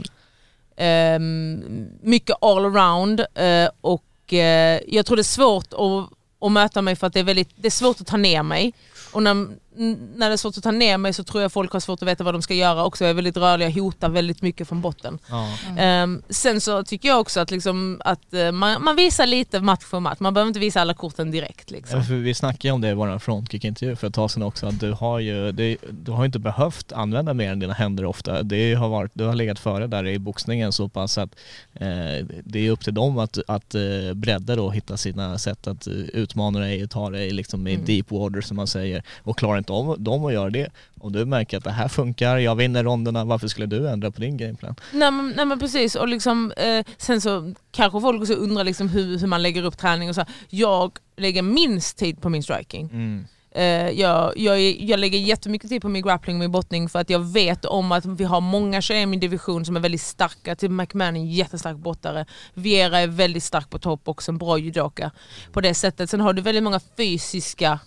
ehm, 0.76 1.62
mycket 2.02 2.36
all 2.40 2.64
around 2.64 3.20
eh, 3.20 3.68
och 3.80 4.32
eh, 4.32 4.80
jag 4.86 5.06
tror 5.06 5.16
det 5.16 5.22
är 5.22 5.24
svårt 5.24 5.72
att, 5.72 6.17
och 6.38 6.52
möta 6.52 6.82
mig 6.82 6.96
för 6.96 7.06
att 7.06 7.12
det 7.12 7.20
är, 7.20 7.24
väldigt, 7.24 7.50
det 7.56 7.68
är 7.68 7.70
svårt 7.70 8.00
att 8.00 8.06
ta 8.06 8.16
ner 8.16 8.42
mig. 8.42 8.72
Och 9.12 9.22
när, 9.22 9.46
när 9.78 10.28
det 10.28 10.32
är 10.32 10.36
svårt 10.36 10.56
att 10.56 10.62
ta 10.62 10.70
ner 10.70 10.98
mig 10.98 11.12
så 11.12 11.24
tror 11.24 11.42
jag 11.42 11.52
folk 11.52 11.72
har 11.72 11.80
svårt 11.80 12.02
att 12.02 12.08
veta 12.08 12.24
vad 12.24 12.34
de 12.34 12.42
ska 12.42 12.54
göra 12.54 12.84
också. 12.84 13.04
Jag 13.04 13.10
är 13.10 13.14
väldigt 13.14 13.36
rörlig, 13.36 13.66
jag 13.66 13.70
hotar 13.72 14.08
väldigt 14.08 14.42
mycket 14.42 14.68
från 14.68 14.80
botten. 14.80 15.18
Ja. 15.30 15.48
Ehm, 15.78 16.22
sen 16.28 16.60
så 16.60 16.82
tycker 16.84 17.08
jag 17.08 17.20
också 17.20 17.40
att, 17.40 17.50
liksom, 17.50 18.00
att 18.04 18.34
eh, 18.34 18.52
man, 18.52 18.84
man 18.84 18.96
visar 18.96 19.26
lite 19.26 19.60
match 19.60 19.84
för 19.84 20.00
match. 20.00 20.16
Man 20.20 20.34
behöver 20.34 20.48
inte 20.48 20.60
visa 20.60 20.80
alla 20.80 20.94
korten 20.94 21.30
direkt. 21.30 21.70
Liksom. 21.70 21.98
Ja, 21.98 22.04
vi 22.14 22.34
snackade 22.34 22.68
ju 22.68 22.72
om 22.72 22.80
det 22.80 22.88
i 22.88 22.94
vår 22.94 23.18
frontkick-intervju 23.18 23.96
för 23.96 24.06
ett 24.06 24.14
tag 24.14 24.30
sedan 24.30 24.42
också, 24.42 24.66
att 24.66 24.80
du 24.80 24.92
har 24.92 25.18
ju 25.18 25.52
det, 25.52 25.76
du 25.90 26.12
har 26.12 26.24
inte 26.24 26.38
behövt 26.38 26.92
använda 26.92 27.34
mer 27.34 27.52
än 27.52 27.58
dina 27.58 27.72
händer 27.74 28.04
ofta. 28.04 28.42
Det 28.42 28.74
har 28.74 28.88
varit, 28.88 29.10
du 29.14 29.24
har 29.24 29.34
legat 29.34 29.58
före 29.58 29.86
där 29.86 30.06
i 30.06 30.18
boxningen 30.18 30.72
så 30.72 30.88
pass 30.88 31.18
att 31.18 31.30
eh, 31.74 32.26
det 32.44 32.66
är 32.66 32.70
upp 32.70 32.84
till 32.84 32.94
dem 32.94 33.18
att, 33.18 33.38
att 33.46 33.74
eh, 33.74 33.80
bredda 34.14 34.56
då 34.56 34.64
och 34.66 34.74
hitta 34.74 34.96
sina 34.96 35.38
sätt 35.38 35.66
att 35.66 35.86
eh, 35.86 35.92
utmana 35.92 36.58
dig 36.58 36.84
och 36.84 36.90
ta 36.90 37.10
dig 37.10 37.30
liksom 37.30 37.66
i 37.66 37.74
Mm. 37.78 37.86
deep 37.86 38.10
water 38.10 38.40
som 38.40 38.56
man 38.56 38.66
säger. 38.66 39.02
Och 39.22 39.38
klarar 39.38 39.58
inte 39.58 39.67
om 39.70 40.04
dem 40.04 40.24
att 40.24 40.32
göra 40.32 40.50
det, 40.50 40.70
om 41.00 41.12
du 41.12 41.24
märker 41.24 41.58
att 41.58 41.64
det 41.64 41.70
här 41.70 41.88
funkar, 41.88 42.38
jag 42.38 42.54
vinner 42.54 42.84
ronderna, 42.84 43.24
varför 43.24 43.48
skulle 43.48 43.66
du 43.66 43.88
ändra 43.88 44.10
på 44.10 44.20
din 44.20 44.36
gameplan? 44.36 44.74
Nej, 44.92 45.10
men, 45.10 45.32
nej 45.36 45.46
men 45.46 45.58
precis, 45.58 45.94
och 45.94 46.08
liksom, 46.08 46.52
eh, 46.56 46.86
sen 46.98 47.20
så 47.20 47.54
kanske 47.70 48.00
folk 48.00 48.20
också 48.20 48.34
undrar 48.34 48.64
liksom 48.64 48.88
hur, 48.88 49.18
hur 49.18 49.26
man 49.26 49.42
lägger 49.42 49.64
upp 49.64 49.78
träning 49.78 50.08
och 50.08 50.14
så. 50.14 50.24
Jag 50.48 50.98
lägger 51.16 51.42
minst 51.42 51.98
tid 51.98 52.20
på 52.20 52.28
min 52.28 52.42
striking. 52.42 52.88
Mm. 52.92 53.26
Eh, 53.50 53.90
jag, 54.00 54.32
jag, 54.36 54.60
jag 54.60 55.00
lägger 55.00 55.18
jättemycket 55.18 55.70
tid 55.70 55.82
på 55.82 55.88
min 55.88 56.02
grappling 56.02 56.36
och 56.36 56.40
min 56.40 56.52
brottning 56.52 56.88
för 56.88 56.98
att 56.98 57.10
jag 57.10 57.32
vet 57.32 57.64
om 57.64 57.92
att 57.92 58.06
vi 58.06 58.24
har 58.24 58.40
många 58.40 58.80
tjejer 58.80 59.02
i 59.02 59.06
min 59.06 59.20
division 59.20 59.64
som 59.64 59.76
är 59.76 59.80
väldigt 59.80 60.00
starka. 60.00 60.56
Till 60.56 60.70
McMahon 60.70 61.16
är 61.16 61.20
en 61.20 61.30
jättestark 61.30 61.76
brottare. 61.76 62.26
Viera 62.54 62.98
är 62.98 63.06
väldigt 63.06 63.42
stark 63.42 63.70
på 63.70 63.78
topp 63.78 64.08
och 64.08 64.28
en 64.28 64.38
bra 64.38 64.58
judoka. 64.58 65.10
På 65.52 65.60
det 65.60 65.74
sättet. 65.74 66.10
Sen 66.10 66.20
har 66.20 66.32
du 66.32 66.42
väldigt 66.42 66.64
många 66.64 66.80
fysiska 66.96 67.78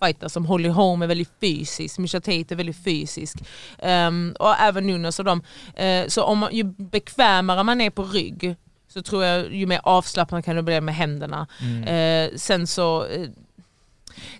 fighters 0.00 0.32
som 0.32 0.46
Holly 0.46 0.68
Holm 0.68 1.02
är 1.02 1.06
väldigt 1.06 1.32
fysisk, 1.40 1.98
Misha 1.98 2.20
Tate 2.20 2.54
är 2.54 2.56
väldigt 2.56 2.84
fysisk. 2.84 3.36
Ehm, 3.78 4.34
och 4.38 4.54
även 4.60 4.86
Nunes 4.86 5.18
och 5.18 5.24
dem. 5.24 5.42
Eh, 5.74 6.06
så 6.08 6.22
om 6.22 6.48
ju 6.52 6.64
bekvämare 6.64 7.62
man 7.62 7.80
är 7.80 7.90
på 7.90 8.02
rygg 8.02 8.56
så 8.88 9.02
tror 9.02 9.24
jag 9.24 9.54
ju 9.54 9.66
mer 9.66 9.80
avslappnad 9.82 10.44
kan 10.44 10.56
du 10.56 10.62
bli 10.62 10.80
med 10.80 10.94
händerna. 10.94 11.46
Eh, 11.86 12.36
sen 12.36 12.66
så 12.66 13.06
eh, 13.06 13.28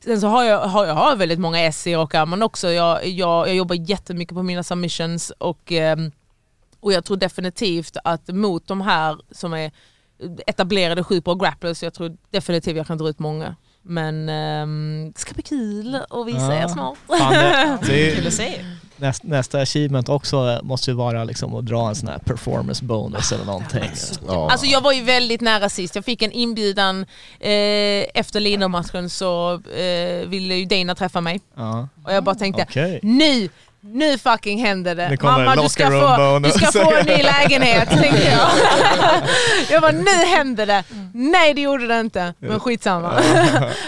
Sen 0.01 0.21
så 0.21 0.27
har 0.27 0.45
jag, 0.45 0.61
har 0.69 0.87
jag 0.87 0.95
har 0.95 1.17
väldigt 1.17 1.39
många 1.39 1.61
S 1.61 1.87
i 1.87 1.95
rockarmen 1.95 2.43
också. 2.43 2.69
Jag, 2.71 3.07
jag, 3.07 3.49
jag 3.49 3.57
jobbar 3.57 3.77
jättemycket 3.91 4.35
på 4.35 4.43
mina 4.43 4.63
submissions 4.63 5.31
och, 5.39 5.73
ehm, 5.73 6.13
och 6.81 6.93
jag 6.93 7.05
tror 7.05 7.17
definitivt 7.17 7.97
att 8.05 8.29
mot 8.29 8.67
de 8.67 8.81
här 8.81 9.19
som 9.31 9.55
är 9.55 9.73
etablerade 10.47 11.05
sjukt 11.05 11.25
bra 11.25 11.35
grapplers, 11.35 11.83
jag 11.83 11.95
tror 11.95 12.17
definitivt 12.31 12.77
jag 12.77 12.87
kan 12.87 12.99
dra 12.99 13.09
ut 13.09 13.19
många. 13.19 13.57
Men 13.87 14.29
ehm, 14.29 15.13
det 15.15 15.21
ska 15.21 15.35
bli 15.35 15.43
kul 15.43 15.95
att 16.11 16.27
visa 16.27 16.39
Ja. 16.55 16.63
er 16.65 16.69
snart. 16.69 16.97
Fan, 17.09 17.33
det, 17.33 17.79
det 17.87 18.11
är, 18.11 18.17
Kul 18.17 18.27
att 18.27 18.33
se. 18.33 18.65
näst, 18.97 19.23
nästa 19.23 19.61
achievement 19.61 20.09
också 20.09 20.61
måste 20.63 20.91
ju 20.91 20.97
vara 20.97 21.25
liksom 21.25 21.55
att 21.55 21.67
dra 21.67 21.89
en 21.89 21.95
sån 21.95 22.09
här 22.09 22.19
performance 22.19 22.85
bonus 22.85 23.33
eller 23.33 23.45
någonting. 23.45 23.91
Ja. 24.27 24.51
Alltså 24.51 24.67
jag 24.67 24.81
var 24.81 24.93
ju 24.93 25.03
väldigt 25.03 25.41
nära 25.41 25.69
sist. 25.69 25.95
Jag 25.95 26.05
fick 26.05 26.23
en 26.23 26.33
inbjudan 26.33 27.01
eh, 27.41 27.51
efter 28.15 28.41
Lino-matchen 28.41 29.11
så 29.11 29.53
eh, 29.55 30.29
ville 30.29 30.55
ju 30.55 30.65
Dana 30.65 30.95
träffa 30.95 31.21
mig. 31.21 31.41
Ja. 31.57 31.89
Och 32.05 32.13
jag 32.13 32.25
bara 32.25 32.35
tänkte, 32.35 32.63
Okej. 32.69 33.01
nu, 33.03 33.49
nu 33.87 34.19
fucking 34.19 34.59
händer 34.59 34.95
det. 34.95 35.23
Mamma 35.23 35.57
du 35.57 35.69
ska, 35.69 35.87
få, 35.87 36.39
du 36.39 36.51
ska 36.51 36.73
få 36.73 36.95
en 36.95 37.07
ny 37.07 37.23
lägenhet, 37.23 37.89
tänkte 38.01 38.31
jag. 38.31 38.49
jag 39.71 39.83
bara, 39.83 39.93
nu 39.93 40.11
händer 40.37 40.67
det. 40.67 40.85
Nej 41.15 41.55
det 41.55 41.61
gjorde 41.61 41.87
det 41.87 42.01
inte, 42.01 42.35
men 42.39 42.61
skitsamma. 42.61 43.13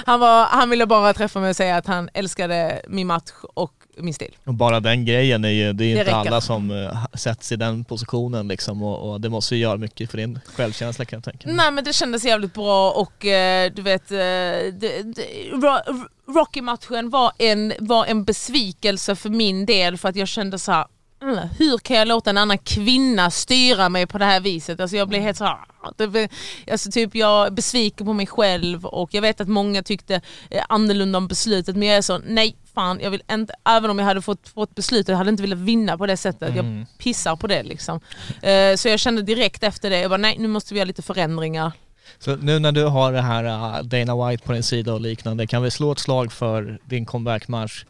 han, 0.07 0.21
var, 0.21 0.45
han 0.45 0.71
ville 0.71 0.87
bara 0.87 1.15
träffa 1.15 1.41
mig 1.41 1.51
och 1.51 1.57
säga 1.57 1.77
att 1.77 1.87
han 1.87 2.09
älskade 2.15 2.83
min 2.89 3.07
match 3.07 3.33
och 3.55 3.73
min 3.97 4.15
stil. 4.15 4.37
Och 4.45 4.55
bara 4.55 4.81
den 4.81 5.05
grejen 5.05 5.45
är 5.45 5.49
ju, 5.49 5.73
det 5.73 5.85
är 5.85 5.89
ju 5.89 5.95
Det 5.95 6.01
inte 6.01 6.11
räcker. 6.11 6.19
alla 6.19 6.41
som 6.41 6.71
uh, 6.71 7.05
sätts 7.15 7.53
i 7.53 7.57
den 7.57 7.85
positionen 7.85 8.49
liksom 8.49 8.83
och, 8.83 9.11
och 9.13 9.21
det 9.21 9.29
måste 9.29 9.55
ju 9.57 9.61
göra 9.63 9.77
mycket 9.77 10.11
för 10.11 10.19
din 10.19 10.41
självkänsla 10.55 11.05
kan 11.05 11.17
jag 11.17 11.25
tänka 11.25 11.47
mig. 11.49 11.57
Nej 11.57 11.71
men 11.73 11.85
det 11.85 11.93
kändes 11.93 12.25
jävligt 12.25 12.55
bra 12.55 12.91
och 12.93 13.27
eh, 13.27 13.73
du 13.75 13.83
vet, 13.83 14.09
det, 14.09 14.73
det, 14.81 15.23
Ro- 15.53 16.07
Rocky-matchen 16.35 17.11
var 17.11 17.33
en, 17.39 17.73
var 17.79 18.07
en 18.07 18.25
besvikelse 18.25 19.17
för 19.17 19.29
min 19.31 19.67
del 19.67 19.97
för 19.99 20.09
att 20.09 20.17
jag 20.17 20.29
kände 20.29 20.59
så 20.59 20.73
här. 20.73 20.87
"Mm, 21.23 21.49
Hur 21.59 21.79
kan 21.79 21.97
jag 21.97 22.09
låta 22.09 22.31
en 22.31 22.39
annan 22.39 22.59
kvinna 22.59 23.31
styra 23.31 23.89
mig 23.89 24.07
på 24.07 24.19
det 24.19 24.25
här 24.25 24.41
viset? 24.41 24.81
Alltså 24.81 24.97
jag 24.97 25.09
blev 25.09 25.23
helt 25.23 25.37
så 25.39 25.45
här, 25.45 25.57
det, 25.97 26.09
blev- 26.09 26.29
alltså 26.71 26.91
typ 26.91 27.15
jag 27.15 27.47
är 27.47 27.51
besviken 27.51 28.07
på 28.07 28.13
mig 28.13 28.27
själv 28.27 28.87
och 28.87 29.15
jag 29.15 29.23
vet 29.23 29.41
att 29.41 29.49
många 29.49 29.83
tyckte 29.83 30.21
eh, 30.51 30.65
annorlunda 30.69 31.19
om 31.19 31.29
beslutet 31.29 31.77
men 31.77 31.89
jag 31.89 31.97
är 31.97 32.03
så 32.03 32.19
nej 32.19 32.57
fan 32.75 33.01
jag 33.03 33.11
vill 33.11 33.23
inte, 33.33 33.55
även 33.65 33.91
om 33.91 33.99
jag 33.99 34.07
hade 34.07 34.23
fått, 34.23 34.49
fått 34.49 34.75
beslutet 34.75 35.09
jag 35.09 35.17
hade 35.17 35.31
inte 35.31 35.43
velat 35.43 35.59
vinna 35.59 35.99
på 35.99 36.07
det 36.07 36.17
sättet. 36.17 36.57
Jag 36.57 36.87
pissar 36.99 37.37
på 37.37 37.47
det 37.47 37.63
liksom. 37.63 38.01
Eh, 38.43 38.77
så 38.77 38.89
jag 38.89 39.01
kände 39.01 39.23
direkt 39.23 39.63
efter 39.63 39.91
det, 39.91 40.01
jag 40.01 40.11
bara 40.11 40.17
nej 40.17 40.37
nu 40.39 40.49
måste 40.49 40.75
vi 40.75 40.81
göra 40.81 40.87
lite 40.87 41.03
förändringar. 41.03 41.73
Så 42.19 42.37
nu 42.37 42.59
när 42.59 42.73
du 42.73 42.85
har 42.85 43.13
det 43.13 43.23
här 43.23 43.45
uh, 43.45 43.83
Dana 43.85 44.29
White 44.29 44.45
på 44.45 44.53
din 44.53 44.63
sida 44.63 44.95
och 44.95 45.01
liknande, 45.01 45.47
kan 45.47 45.63
vi 45.63 45.71
slå 45.71 45.93
ett 45.93 45.99
slag 45.99 46.33
för 46.33 46.79
din 46.85 47.07
comebackmatch 47.07 47.85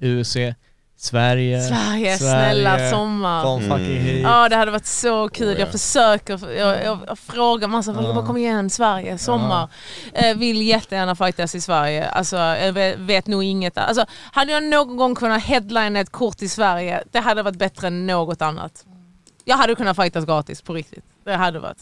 UFC, 0.00 0.36
Sverige, 1.02 1.62
Sverige, 1.62 2.18
snälla 2.18 2.90
sommar. 2.90 3.42
Kom 3.42 3.60
fucking 3.62 4.00
hit. 4.00 4.22
Ja 4.22 4.48
det 4.48 4.56
hade 4.56 4.70
varit 4.70 4.86
så 4.86 5.28
kul, 5.28 5.48
Oh, 5.48 5.52
ja. 5.52 5.58
jag 5.58 5.72
försöker, 5.72 6.54
jag, 6.56 6.84
jag, 6.84 6.98
jag 7.06 7.18
frågar 7.18 7.68
massa 7.68 7.94
folk, 7.94 8.06
Ja. 8.06 8.26
kom 8.26 8.36
igen 8.36 8.70
Sverige, 8.70 9.18
sommar. 9.18 9.68
Eh, 10.12 10.36
vill 10.36 10.62
jättegärna 10.62 11.14
fightas 11.16 11.54
i 11.54 11.60
Sverige, 11.60 12.08
alltså 12.08 12.36
jag 12.36 12.72
vet, 12.72 12.98
vet 12.98 13.26
nog 13.26 13.44
inget. 13.44 13.78
Alltså, 13.78 14.04
hade 14.32 14.52
jag 14.52 14.62
någon 14.64 14.96
gång 14.96 15.14
kunnat 15.14 15.42
headline 15.42 15.96
ett 15.96 16.10
kort 16.12 16.42
i 16.42 16.48
Sverige, 16.48 17.02
det 17.10 17.20
hade 17.20 17.42
varit 17.42 17.58
bättre 17.58 17.86
än 17.86 18.06
något 18.06 18.42
annat. 18.42 18.84
Jag 19.44 19.56
hade 19.56 19.74
kunnat 19.74 19.96
fightas 19.96 20.24
gratis 20.26 20.62
på 20.62 20.74
riktigt. 20.74 21.04
Det 21.24 21.36
hade 21.36 21.58
varit. 21.58 21.78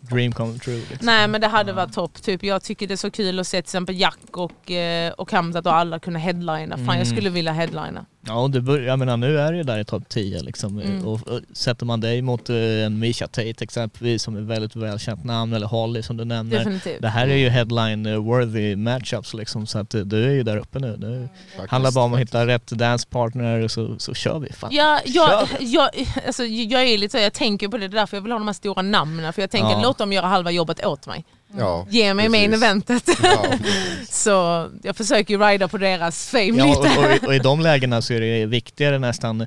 Dream 0.00 0.32
come 0.32 0.58
true. 0.58 0.76
Liksom. 0.76 0.98
Nej 1.06 1.28
men 1.28 1.40
det 1.40 1.46
hade 1.46 1.72
varit 1.72 1.92
topp. 1.92 2.22
Typ, 2.22 2.42
jag 2.44 2.62
tycker 2.62 2.86
det 2.86 2.94
är 2.94 2.96
så 2.96 3.10
kul 3.10 3.38
att 3.40 3.46
se 3.46 3.56
till 3.56 3.58
exempel 3.64 4.00
Jack 4.00 4.18
och, 4.36 4.70
eh, 4.70 5.12
och 5.12 5.32
Hamzat 5.32 5.66
och 5.66 5.74
alla 5.74 5.98
kunna 5.98 6.18
headlina. 6.18 6.76
Fan 6.76 6.86
jag 6.86 6.94
Mm. 6.94 7.06
skulle 7.06 7.30
vilja 7.30 7.52
headlina. 7.52 8.04
Ja, 8.28 8.34
och 8.40 8.50
det 8.50 8.60
bör, 8.60 8.80
jag 8.80 8.98
menar 8.98 9.16
nu 9.16 9.38
är 9.38 9.52
det 9.52 9.58
ju 9.58 9.64
där 9.64 9.78
i 9.78 9.84
topp 9.84 10.08
10 10.08 10.42
liksom. 10.42 10.78
Mm. 10.78 11.06
Och, 11.06 11.28
och 11.28 11.40
sätter 11.52 11.86
man 11.86 12.00
dig 12.00 12.22
mot 12.22 12.50
eh, 12.50 12.56
en 12.56 12.98
Misha 12.98 13.26
Tate 13.26 13.54
exempelvis 13.60 14.22
som 14.22 14.36
är 14.36 14.40
väldigt 14.40 14.76
välkänt 14.76 15.24
namn 15.24 15.52
eller 15.52 15.66
Holly 15.66 16.02
som 16.02 16.16
du 16.16 16.24
nämner. 16.24 16.58
Definitivt. 16.58 17.02
Det 17.02 17.08
här 17.08 17.28
är 17.28 17.36
ju 17.36 17.48
headline-worthy 17.48 18.76
matchups 18.76 19.34
liksom 19.34 19.66
så 19.66 19.78
att 19.78 19.94
eh, 19.94 20.00
du 20.00 20.24
är 20.24 20.30
ju 20.30 20.42
där 20.42 20.56
uppe 20.56 20.78
nu. 20.78 20.96
Nu 20.98 21.28
Faktiskt, 21.56 21.70
handlar 21.70 21.92
bara 21.92 22.04
om 22.04 22.14
att 22.14 22.20
hitta 22.20 22.46
rätt 22.46 22.66
dancepartner 22.66 23.68
så, 23.68 23.98
så 23.98 24.14
kör 24.14 24.38
vi. 24.38 24.52
Fan. 24.52 24.70
Ja, 24.72 25.00
jag, 25.04 25.48
Kör. 25.48 25.48
jag, 25.60 25.88
alltså, 26.26 26.44
jag 26.44 26.82
är 26.84 26.98
lite 26.98 27.18
så, 27.18 27.22
jag 27.24 27.32
tänker 27.32 27.68
på 27.68 27.76
det, 27.78 27.88
det 27.88 27.96
är 27.96 28.00
därför 28.00 28.16
jag 28.16 28.22
vill 28.22 28.32
ha 28.32 28.38
de 28.38 28.46
här 28.48 28.52
stora 28.54 28.82
namnen. 28.82 29.32
För 29.32 29.42
jag 29.42 29.50
tänker 29.50 29.70
Ja. 29.70 29.80
låt 29.82 29.98
dem 29.98 30.12
göra 30.12 30.26
halva 30.26 30.50
jobbet 30.50 30.86
åt 30.86 31.06
mig. 31.06 31.24
Ja, 31.58 31.86
Ge 31.90 32.14
mig 32.14 32.28
main 32.28 32.50
precis. 32.50 32.64
eventet. 32.64 33.08
Ja. 33.22 33.44
så 34.08 34.68
jag 34.82 34.96
försöker 34.96 35.34
ju 35.34 35.40
rida 35.40 35.68
på 35.68 35.78
deras 35.78 36.28
fame 36.30 36.44
Ja, 36.44 36.64
lite. 36.66 36.78
och, 36.98 37.04
och, 37.04 37.10
i- 37.12 37.26
och 37.26 37.34
i 37.34 37.38
de 37.38 37.60
lägena 37.60 38.02
så 38.02 38.12
är 38.14 38.20
det 38.20 38.46
viktigare 38.46 38.98
nästan, 38.98 39.40
eh, 39.40 39.46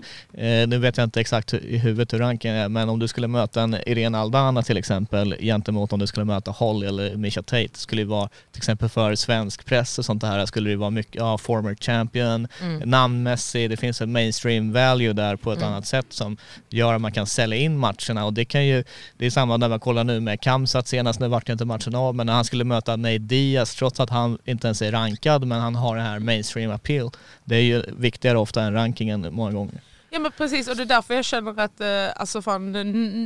nu 0.67 0.77
vet 0.77 0.97
jag 0.97 1.03
inte 1.03 1.21
exakt 1.21 1.53
i 1.53 1.77
huvudet 1.77 2.13
hur 2.13 2.19
ranken 2.19 2.55
är, 2.55 2.69
men 2.69 2.89
om 2.89 2.99
du 2.99 3.07
skulle 3.07 3.27
möta 3.27 3.61
en 3.61 3.77
Irene 3.85 4.17
Aldana 4.17 4.63
till 4.63 4.77
exempel 4.77 5.35
gentemot 5.39 5.93
om 5.93 5.99
du 5.99 6.07
skulle 6.07 6.25
möta 6.25 6.51
Holly 6.51 6.87
eller 6.87 7.15
Misha 7.15 7.41
Tate 7.41 7.69
skulle 7.73 8.01
det 8.01 8.07
vara 8.09 8.27
till 8.51 8.59
exempel 8.59 8.89
för 8.89 9.15
svensk 9.15 9.65
press 9.65 9.99
och 9.99 10.05
sånt 10.05 10.23
här 10.23 10.45
skulle 10.45 10.69
det 10.69 10.75
vara 10.75 10.89
mycket, 10.89 11.15
ja, 11.15 11.37
former 11.37 11.75
champion, 11.75 12.47
Mm. 12.61 12.89
namnmässig, 12.89 13.69
det 13.69 13.77
finns 13.77 14.01
en 14.01 14.11
mainstream 14.11 14.73
value 14.73 15.13
där 15.13 15.35
på 15.35 15.51
ett 15.51 15.57
Mm. 15.57 15.69
annat 15.73 15.87
sätt 15.87 16.05
som 16.09 16.37
gör 16.69 16.93
att 16.93 17.01
man 17.01 17.11
kan 17.11 17.27
sälja 17.27 17.57
in 17.57 17.77
matcherna 17.77 18.25
och 18.25 18.33
det 18.33 18.45
kan 18.45 18.65
ju, 18.65 18.83
det 19.17 19.25
är 19.25 19.29
samma 19.29 19.57
när 19.57 19.69
man 19.69 19.79
kollar 19.79 20.03
nu 20.03 20.19
med 20.19 20.41
Kamsat 20.41 20.87
senast, 20.87 21.19
nu 21.19 21.27
vart 21.27 21.49
ju 21.49 21.53
inte 21.53 21.65
matchen 21.65 21.90
av, 21.95 22.15
men 22.15 22.25
när 22.25 22.33
han 22.33 22.45
skulle 22.45 22.63
möta 22.63 22.95
Nate 22.95 23.17
Diaz 23.17 23.75
trots 23.75 23.99
att 23.99 24.09
han 24.09 24.37
inte 24.45 24.67
ens 24.67 24.81
är 24.81 24.91
rankad 24.91 25.45
men 25.45 25.61
han 25.61 25.75
har 25.75 25.95
det 25.95 26.01
här 26.01 26.19
mainstream 26.19 26.71
appeal. 26.71 27.11
Det 27.45 27.55
är 27.55 27.61
ju 27.61 27.83
viktigare 27.97 28.37
ofta 28.37 28.63
än 28.63 28.73
rankingen 28.73 29.27
många 29.31 29.51
gånger. 29.51 29.81
Ja 30.13 30.19
men 30.19 30.31
precis 30.31 30.67
och 30.67 30.75
det 30.75 30.83
är 30.83 30.85
därför 30.85 31.13
jag 31.13 31.25
känner 31.25 31.59
att 31.59 31.81
eh, 31.81 31.87
alltså 32.15 32.41
fan, 32.41 32.71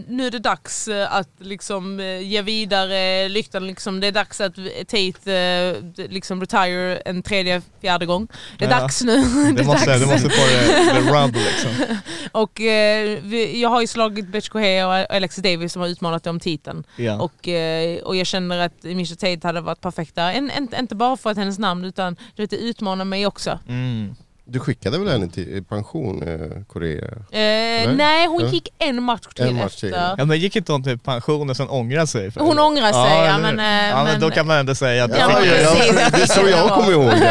nu 0.07 0.27
är 0.27 0.31
det 0.31 0.39
dags 0.39 0.88
eh, 0.88 1.15
att 1.15 1.29
liksom 1.39 1.99
eh, 1.99 2.19
ge 2.21 2.41
vidare 2.41 3.29
lyktan. 3.29 3.67
Liksom. 3.67 3.99
Det 3.99 4.07
är 4.07 4.11
dags 4.11 4.41
att 4.41 4.55
Tate 4.88 5.81
liksom 5.95 6.39
retire 6.41 6.97
en 6.97 7.23
tredje, 7.23 7.61
fjärde 7.81 8.05
gång. 8.05 8.27
Det 8.57 8.65
är 8.65 8.69
Ja. 8.69 8.79
dags 8.79 9.01
nu. 9.03 9.15
Det 9.55 9.61
är 9.61 9.65
måste, 9.65 9.89
dags. 9.89 10.01
det 10.01 10.07
måste 10.07 10.29
få 10.29 10.45
det, 10.47 10.93
det 10.93 11.11
rub 11.23 11.36
liksom. 11.36 11.97
Och 12.31 12.61
eh, 12.61 13.19
vi, 13.23 13.61
jag 13.61 13.69
har 13.69 13.81
ju 13.81 13.88
slagit 13.88 14.27
Betch 14.27 14.49
Cohe 14.49 14.86
och 14.86 15.15
Alexis 15.15 15.43
Davis 15.43 15.73
som 15.73 15.81
har 15.81 15.89
utmanat 15.89 16.23
dem 16.23 16.36
om 16.36 16.39
titeln. 16.39 16.83
Ja. 16.97 17.21
Och, 17.21 17.47
eh, 17.47 17.97
och 18.03 18.15
jag 18.15 18.27
känner 18.27 18.57
att 18.59 18.83
Misha 18.83 19.15
Tate 19.15 19.47
hade 19.47 19.61
varit 19.61 19.81
perfekt 19.81 20.15
där. 20.15 20.31
En, 20.33 20.49
en, 20.51 20.69
inte 20.79 20.95
bara 20.95 21.17
för 21.17 21.29
att 21.29 21.38
hennes 21.38 21.59
namn 21.59 21.86
utan 21.86 22.15
du 22.36 22.43
vet, 22.43 22.49
det 22.49 22.57
utmanar 22.57 23.05
mig 23.05 23.25
också. 23.25 23.59
Mm. 23.67 24.15
Du 24.47 24.59
skickade 24.59 24.97
väl 24.99 25.07
henne 25.09 25.27
till 25.29 25.57
i 25.57 25.61
pension, 25.61 26.23
eh, 26.23 26.63
Korea? 26.67 27.05
Eh, 27.31 27.91
nej, 27.95 28.27
hon 28.27 28.41
Ja. 28.41 28.47
gick 28.49 28.69
en 28.79 29.03
match 29.03 29.21
till 29.35 29.45
En 29.45 29.55
match 29.55 29.75
till. 29.75 29.93
efter. 29.93 30.15
Ja 30.17 30.25
men 30.25 30.39
gick 30.39 30.55
inte 30.55 30.71
hon 30.71 30.83
till 30.83 30.99
pension 30.99 31.49
och 31.49 31.57
sen 31.57 31.69
ångrade 31.69 32.07
sig? 32.07 32.31
För 32.31 32.41
Hon 32.41 32.59
ångrar 32.59 32.91
sig, 32.91 33.01
ja, 33.01 33.23
eller 33.23 33.33
hur? 33.33 33.41
men, 33.55 33.59
eh, 33.59 33.89
ja 33.89 33.95
men, 33.95 34.05
men- 34.05 34.21
då 34.21 34.29
kan 34.31 34.47
man 34.47 34.57
ändå 34.57 34.75
säga 34.75 35.03
att 35.03 35.11
Ja, 35.19 35.27
men 35.27 35.35
precis. 35.43 35.95
det 36.11 36.21
är 36.21 36.25
så 36.43 36.49
jag 36.49 36.69
kommer 36.69 36.91
ihåg 36.91 37.05
alla 37.05 37.17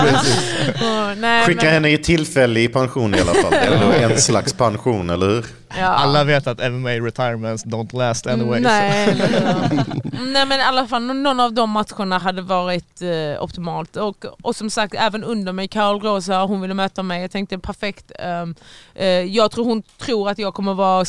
fall. 0.00 0.08
Precis. 0.08 0.40
Åh, 0.82 1.14
nej, 1.16 1.46
Skicka 1.46 1.62
men- 1.62 1.72
henne 1.72 1.88
i 1.90 1.98
tillfällig 1.98 2.72
pension 2.72 3.14
i 3.14 3.20
alla 3.20 3.34
fall. 3.34 3.50
Det 3.50 3.56
är 3.56 3.72
ändå 3.72 4.14
en 4.14 4.20
slags 4.20 4.52
pension, 4.52 5.10
eller 5.10 5.26
hur? 5.26 5.44
Ja. 5.68 5.86
alla 5.86 6.24
vet 6.24 6.46
att 6.46 6.58
MMA 6.72 6.90
retirements 6.90 7.64
don't 7.66 7.96
last 7.98 8.26
anyway. 8.26 8.62
så- 8.62 8.68
Nej? 8.68 9.16
Nej 10.32 10.46
men 10.46 10.60
i 10.60 10.62
alla 10.62 10.86
fall 10.86 11.02
någon 11.02 11.40
av 11.40 11.52
de 11.52 11.70
matcherna 11.70 12.18
hade 12.18 12.42
varit 12.42 13.02
eh, 13.02 13.42
optimalt. 13.42 13.96
Och, 13.96 14.24
och 14.42 14.56
som 14.56 14.70
sagt 14.70 14.94
även 14.98 15.24
under 15.24 15.52
mig, 15.52 15.68
Carol 15.68 16.00
Rosa, 16.02 16.42
hon 16.44 16.60
ville 16.60 16.74
möta 16.74 17.02
mig. 17.02 17.22
Jag 17.22 17.30
tänkte 17.30 17.58
perfekt. 17.58 18.12
eh, 18.94 19.08
jag 19.08 19.50
tror 19.50 19.64
hon 19.64 19.82
tror 19.82 20.30
att 20.30 20.38
jag 20.38 20.54
kommer 20.54 20.74
vara 20.74 21.04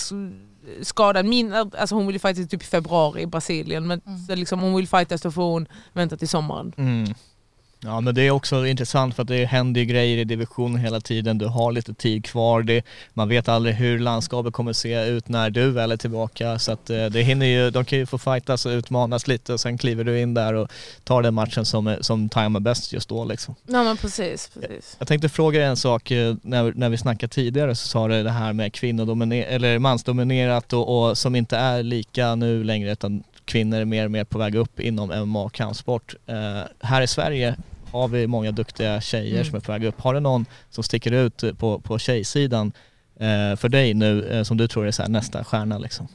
skadad. 0.81 1.25
Min, 1.25 1.53
alltså 1.53 1.95
hon 1.95 2.07
ville 2.07 2.19
fightas 2.19 2.47
typ 2.47 2.61
i 2.61 2.65
februari 2.65 3.21
i 3.21 3.25
Brasilien. 3.27 3.87
Men 3.87 4.01
så 4.27 4.35
liksom, 4.35 4.59
hon 4.59 4.75
vill 4.75 4.87
fightas 4.87 5.21
då 5.21 5.31
får 5.31 5.43
hon 5.51 5.67
vänta 5.93 6.17
till 6.17 6.29
sommaren. 6.29 6.73
Mm. 6.77 7.13
Ja 7.87 8.01
men 8.01 8.15
det 8.15 8.21
är 8.21 8.31
också 8.31 8.67
intressant 8.67 9.15
för 9.15 9.21
att 9.21 9.27
det 9.27 9.45
händer 9.45 9.81
ju 9.81 9.85
grejer 9.87 10.17
i 10.17 10.23
divisionen 10.23 10.79
hela 10.81 11.01
tiden. 11.01 11.37
Du 11.37 11.45
har 11.45 11.71
lite 11.71 11.93
tid 11.93 12.25
kvar. 12.25 12.61
Det, 12.61 12.85
man 13.13 13.29
vet 13.29 13.49
aldrig 13.49 13.75
hur 13.75 13.99
landskapet 13.99 14.53
kommer 14.53 14.73
se 14.73 15.05
ut 15.05 15.29
när 15.29 15.49
du 15.49 15.71
väl 15.71 15.91
är 15.91 15.97
tillbaka. 15.97 16.59
Så 16.59 16.71
att 16.71 16.89
eh, 16.89 17.05
det 17.05 17.21
hinner 17.21 17.45
ju, 17.45 17.69
de 17.71 17.85
kan 17.85 17.99
ju 17.99 18.05
få 18.05 18.17
fightas 18.17 18.65
och 18.65 18.69
utmanas 18.69 19.27
lite 19.27 19.53
och 19.53 19.59
sen 19.59 19.77
kliver 19.77 20.03
du 20.03 20.19
in 20.21 20.33
där 20.33 20.53
och 20.53 20.71
tar 21.03 21.21
den 21.21 21.33
matchen 21.33 21.65
som, 21.65 21.87
är- 21.87 22.01
som 22.01 22.29
tajmar 22.29 22.59
bäst 22.59 22.93
just 22.93 23.09
då 23.09 23.25
liksom. 23.25 23.55
Ja 23.67 23.83
men 23.83 23.97
precis. 23.97 24.49
precis. 24.53 24.95
Jag 24.99 25.07
tänkte 25.07 25.29
fråga 25.29 25.59
dig 25.59 25.67
en 25.67 25.77
sak, 25.77 26.11
eh, 26.11 26.35
när, 26.41 26.73
när 26.75 26.89
vi 26.89 26.97
snackade 26.97 27.33
tidigare 27.33 27.75
så 27.75 27.87
sa 27.87 28.07
du 28.07 28.23
det 28.23 28.31
här 28.31 28.53
med 28.53 28.71
kvinnodominer- 28.71 29.45
eller 29.47 29.79
mansdominerat 29.79 30.73
och, 30.73 31.09
och 31.09 31.17
som 31.17 31.35
inte 31.35 31.57
är 31.57 31.83
lika 31.83 32.35
nu 32.35 32.63
längre 32.63 32.91
utan 32.91 33.23
kvinnor 33.45 33.79
är 33.79 33.85
mer 33.85 34.05
och 34.05 34.11
mer 34.11 34.23
på 34.23 34.37
väg 34.39 34.55
upp 34.55 34.79
inom 34.79 35.09
MMA 35.27 35.43
och 35.43 35.53
kampsport. 35.53 36.15
Eh, 36.27 36.61
här 36.79 37.01
i 37.01 37.07
Sverige 37.07 37.55
har 38.01 38.07
vi 38.07 38.27
många 38.27 38.51
duktiga 38.51 39.01
tjejer 39.01 39.33
Mm. 39.33 39.45
som 39.45 39.55
är 39.55 39.59
på 39.59 39.71
väg 39.71 39.83
upp. 39.83 40.01
Har 40.01 40.13
du 40.13 40.19
någon 40.19 40.45
som 40.69 40.83
sticker 40.83 41.11
ut 41.11 41.43
på, 41.57 41.79
på 41.79 41.99
tjejsidan 41.99 42.71
eh, 43.19 43.55
för 43.55 43.69
dig 43.69 43.93
nu 43.93 44.23
eh, 44.27 44.43
som 44.43 44.57
du 44.57 44.67
tror 44.67 44.87
är 44.87 44.91
så 44.91 45.07
nästa 45.07 45.43
stjärna 45.43 45.77
liksom? 45.77 46.07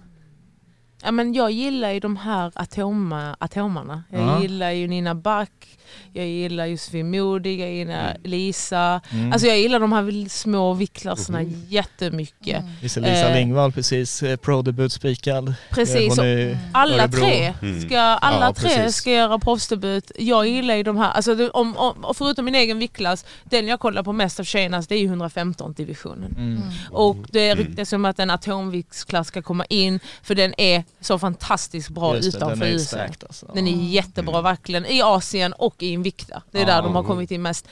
Ja, 1.04 1.10
men 1.10 1.34
jag 1.34 1.50
gillar 1.50 1.90
ju 1.90 2.00
de 2.00 2.16
här 2.16 2.52
atoma, 2.54 3.36
atomarna. 3.40 4.02
Jag 4.10 4.20
Ja. 4.22 4.42
gillar 4.42 4.70
ju 4.70 4.88
Nina 4.88 5.14
Back, 5.14 5.78
jag 6.12 6.26
gillar 6.26 6.66
Josefin 6.66 7.11
Modig, 7.11 7.61
jag 7.61 7.72
gillar 7.72 8.16
Lisa. 8.24 9.01
Mm. 9.11 9.32
Alltså 9.32 9.47
jag 9.49 9.59
gillar 9.59 9.80
de 9.80 9.93
här 9.93 10.28
små 10.28 10.74
viktklasserna 10.74 11.43
jättemycket. 11.68 12.64
Visst 12.82 12.97
är 12.97 13.01
Lisa 13.01 13.28
eh, 13.28 13.34
Lingvall 13.34 13.72
precis 13.72 14.22
eh, 14.22 14.36
pro-debut 14.36 14.93
spikad? 14.93 15.55
Precis, 15.70 16.18
är 16.18 16.59
Alla 16.72 17.03
Örebro. 17.03 17.20
tre, 17.20 17.55
Mm. 17.62 17.88
ska, 17.88 17.99
alla 18.01 18.47
Ja, 18.47 18.53
tre 18.55 18.68
precis. 18.68 18.97
ska 18.97 19.11
göra 19.11 19.38
proffsdebut. 19.38 20.12
Jag 20.18 20.47
gillar 20.49 20.74
ju 20.74 20.82
de 20.82 20.97
här, 20.97 21.11
alltså 21.11 21.34
det, 21.34 21.51
om, 21.51 21.76
om, 21.76 22.05
och 22.05 22.16
förutom 22.16 22.45
min 22.45 22.55
egen 22.55 22.78
viktklass, 22.78 23.24
den 23.45 23.66
jag 23.68 23.80
kollar 23.80 24.03
på 24.03 24.12
mest 24.12 24.40
av 24.40 24.45
tjejernas 24.45 24.86
det 24.86 24.95
är 24.95 24.99
ju 24.99 25.07
115 25.07 25.72
divisionen. 25.72 26.34
Mm. 26.38 26.62
Och 26.90 27.16
det 27.30 27.55
ryktas 27.55 27.93
om 27.93 28.05
att 28.05 28.18
en 28.18 28.30
atomviktsklass 28.30 29.28
ska 29.28 29.43
komma 29.43 29.64
in 29.64 30.01
för 30.22 30.34
den 30.34 30.55
är 30.61 30.84
så 31.01 31.18
fantastiskt 31.18 31.88
bra 31.88 32.16
Just 32.16 32.32
det, 32.32 32.36
utanför 32.38 32.66
den 32.66 32.74
är 33.01 33.09
alltså. 33.26 33.51
Den 33.55 33.66
är 33.68 33.88
jättebra 33.88 34.43
verkligen, 34.43 34.86
i 34.86 35.03
Asien 35.03 35.53
och 35.53 35.81
i 35.82 35.92
Invicta. 35.92 36.42
Det 36.50 36.58
är 36.58 36.62
Ja. 36.62 36.74
där 36.74 36.82
de 36.82 36.94
har 36.94 37.02
kommit 37.02 37.30
in 37.30 37.42
mest. 37.42 37.66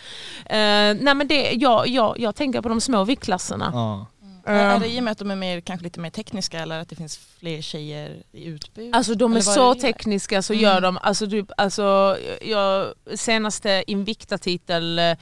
Eh, 0.46 0.56
nej 0.56 1.14
men 1.14 1.26
det, 1.28 1.52
jag, 1.52 1.88
jag, 1.88 2.18
jag 2.18 2.34
tänker 2.34 2.60
på 2.62 2.68
de 2.68 2.80
små 2.80 3.04
viktklasserna. 3.04 3.70
Ja. 3.74 4.06
Är 4.44 4.80
det 4.80 4.88
i 4.88 4.98
och 5.00 5.04
med 5.04 5.12
att 5.12 5.18
de 5.18 5.30
är 5.30 5.36
mer, 5.36 5.60
kanske 5.60 5.84
lite 5.84 6.00
mer 6.00 6.10
tekniska 6.10 6.60
eller 6.60 6.80
att 6.80 6.88
det 6.88 6.96
finns 6.96 7.16
fler 7.38 7.60
tjejer 7.62 8.22
i 8.32 8.44
utbud? 8.44 8.94
Alltså 8.96 9.14
de 9.14 9.36
är 9.36 9.40
så 9.40 9.70
är 9.70 9.74
tekniska 9.74 10.42
så 10.42 10.52
Mm. 10.52 10.62
gör 10.62 10.80
de, 10.80 10.98
alltså, 11.02 11.26
typ, 11.30 11.50
alltså 11.56 12.16
jag, 12.42 12.86
senaste 13.14 13.84
Invicta-titel 13.86 14.98
eh, 14.98 15.12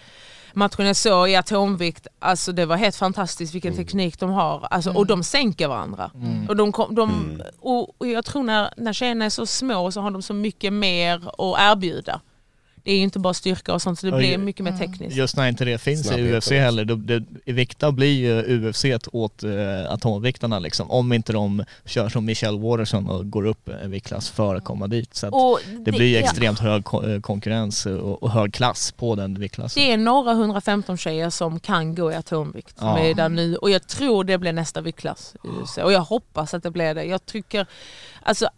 matchen 0.52 0.86
jag 0.86 0.96
såg 0.96 1.30
i 1.30 1.36
atomvikt, 1.36 2.06
alltså 2.18 2.52
det 2.52 2.66
var 2.66 2.76
helt 2.76 2.96
fantastiskt 2.96 3.54
vilken 3.54 3.76
teknik 3.76 4.18
de 4.20 4.30
har. 4.30 4.66
Alltså, 4.70 4.90
Och 4.92 5.06
de 5.06 5.22
sänker 5.22 5.68
varandra. 5.68 6.10
Och, 6.48 6.56
de 6.56 6.72
kom, 6.72 6.94
de, 6.94 7.42
och, 7.60 8.00
och 8.00 8.06
jag 8.06 8.24
tror 8.24 8.42
när, 8.42 8.70
när 8.76 8.92
tjejerna 8.92 9.24
är 9.24 9.30
så 9.30 9.46
små 9.46 9.92
så 9.92 10.00
har 10.00 10.10
de 10.10 10.22
så 10.22 10.34
mycket 10.34 10.72
mer 10.72 11.14
att 11.16 11.60
erbjuda. 11.72 12.20
Det 12.84 12.92
är 12.92 12.96
ju 12.96 13.02
inte 13.02 13.18
bara 13.18 13.34
styrka 13.34 13.74
och 13.74 13.82
sånt 13.82 13.98
så 13.98 14.06
det 14.06 14.16
blir 14.16 14.38
mycket 14.38 14.64
mer 14.64 14.78
tekniskt. 14.78 15.16
Just 15.16 15.36
när 15.36 15.48
inte 15.48 15.64
det 15.64 15.78
finns 15.78 16.06
Snabbhet 16.06 16.26
i 16.34 16.36
UFC 16.36 16.50
heller, 16.50 16.84
då, 16.84 16.94
det, 16.94 17.24
i 17.44 17.52
vikta 17.52 17.92
blir 17.92 18.12
ju 18.12 18.68
UFC 18.68 18.84
åt 19.12 19.42
eh, 19.42 19.50
atomviktarna 19.92 20.58
liksom. 20.58 20.90
Om 20.90 21.12
inte 21.12 21.32
de 21.32 21.64
kör 21.84 22.08
som 22.08 22.24
Michelle 22.24 22.58
Waterson 22.58 23.08
och 23.08 23.30
går 23.30 23.46
upp 23.46 23.68
en 23.68 23.90
viktklass 23.90 24.30
för 24.30 24.54
att 24.54 24.64
komma 24.64 24.86
dit. 24.86 25.14
Så 25.14 25.26
att 25.26 25.32
Och 25.34 25.60
det 25.84 25.92
blir 25.92 26.06
ju 26.06 26.14
ja. 26.14 26.20
extremt 26.20 26.58
hög 26.58 26.84
ko- 26.84 27.06
eh, 27.06 27.20
konkurrens 27.20 27.86
och, 27.86 28.22
och 28.22 28.30
hög 28.30 28.52
klass 28.54 28.92
på 28.92 29.14
den 29.14 29.40
viktklassen. 29.40 29.82
Det 29.82 29.92
är 29.92 29.96
några 29.96 30.32
115 30.32 30.96
tjejer 30.96 31.30
som 31.30 31.60
kan 31.60 31.94
gå 31.94 32.12
i 32.12 32.14
atomvikt 32.14 32.78
som 32.78 32.88
Ja. 32.88 32.98
är 32.98 33.14
där 33.14 33.28
nu 33.28 33.56
och 33.56 33.70
jag 33.70 33.86
tror 33.86 34.24
det 34.24 34.38
blir 34.38 34.52
nästa 34.52 34.80
viktklass 34.80 35.34
i 35.44 35.48
UFC 35.48 35.78
och 35.78 35.92
jag 35.92 36.00
hoppas 36.00 36.54
att 36.54 36.62
det 36.62 36.70
blir 36.70 36.94
det. 36.94 37.04
Jag 37.04 37.26
tycker, 37.26 37.66
alltså 38.22 38.48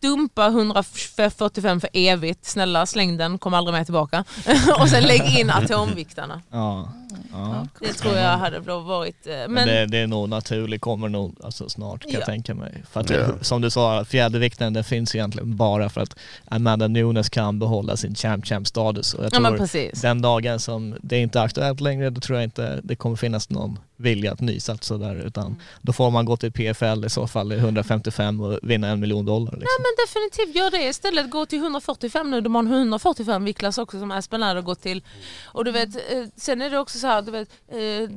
dumpa 0.00 0.46
145 0.46 1.80
för 1.80 1.90
evigt, 1.92 2.44
snälla 2.44 2.86
släng 2.86 3.16
den, 3.16 3.38
kom 3.38 3.54
aldrig 3.54 3.72
med 3.72 3.86
tillbaka. 3.86 4.24
och 4.80 4.88
sen 4.88 5.02
lägg 5.02 5.38
in 5.38 5.50
atomviktarna. 5.54 6.42
Ja, 6.50 6.88
ja. 7.32 7.66
Det 7.80 7.92
tror 7.92 8.14
jag 8.16 8.38
hade 8.38 8.58
varit... 8.60 9.26
eh, 9.26 9.32
Men, 9.32 9.52
Men, 9.52 9.66
det, 9.68 9.86
det 9.86 9.98
är 9.98 10.06
nog 10.06 10.28
naturligt, 10.28 10.80
kommer 10.80 11.08
nog 11.08 11.36
alltså 11.42 11.68
snart 11.68 12.02
kan 12.02 12.12
jag 12.12 12.20
Ja. 12.22 12.26
tänka 12.26 12.54
mig. 12.54 12.82
För 12.92 13.00
att 13.00 13.10
Ja. 13.10 13.26
som 13.40 13.60
du 13.60 13.70
sa, 13.70 14.04
fjädervikten 14.04 14.72
den 14.72 14.84
finns 14.84 15.14
egentligen 15.14 15.56
bara 15.56 15.88
för 15.88 16.00
att 16.00 16.16
Amanda 16.44 16.88
Nunes 16.88 17.28
kan 17.28 17.58
behålla 17.58 17.96
sin 17.96 18.14
champ-champ-status. 18.14 19.14
Och 19.14 19.24
jag 19.24 19.32
ja 19.34 19.38
tror 19.56 20.02
den 20.02 20.22
dagen 20.22 20.60
som 20.60 20.96
det 21.02 21.18
inte 21.18 21.38
är 21.38 21.44
aktuellt 21.44 21.80
längre, 21.80 22.10
då 22.10 22.20
tror 22.20 22.38
jag 22.38 22.44
inte 22.44 22.80
det 22.84 22.96
kommer 22.96 23.16
finnas 23.16 23.50
någon 23.50 23.78
vilja 23.98 24.32
att 24.32 24.40
nysatsa 24.40 24.98
där 24.98 25.14
utan 25.26 25.56
då 25.82 25.92
får 25.92 26.10
man 26.10 26.24
gå 26.24 26.36
till 26.36 26.52
PFL 26.52 27.04
i 27.04 27.10
så 27.10 27.26
fall 27.26 27.52
i 27.52 27.56
155 27.56 28.40
och 28.40 28.58
vinna 28.62 28.88
en 28.88 29.00
miljon 29.00 29.26
dollar. 29.26 29.52
Liksom. 29.52 29.66
Ja 29.78 29.82
men 29.84 30.06
definitivt 30.06 30.56
gör 30.56 30.70
det 30.70 30.88
istället. 30.88 31.30
Gå 31.30 31.46
till 31.46 31.58
145 31.58 32.30
nu. 32.30 32.40
De 32.40 32.54
har 32.54 32.62
en 32.62 32.72
145 32.72 33.44
viktklass 33.44 33.78
också 33.78 33.98
som 33.98 34.10
Aspen 34.10 34.42
har 34.42 34.60
gått 34.62 34.82
till. 34.82 35.02
Och 35.44 35.64
du 35.64 35.70
vet, 35.70 35.94
eh, 35.96 36.24
sen 36.36 36.62
är 36.62 36.70
det 36.70 36.78
också 36.78 36.95
så 36.96 37.06
här, 37.06 37.22
du 37.22 37.30
vet, 37.30 37.48
eh, 37.68 38.10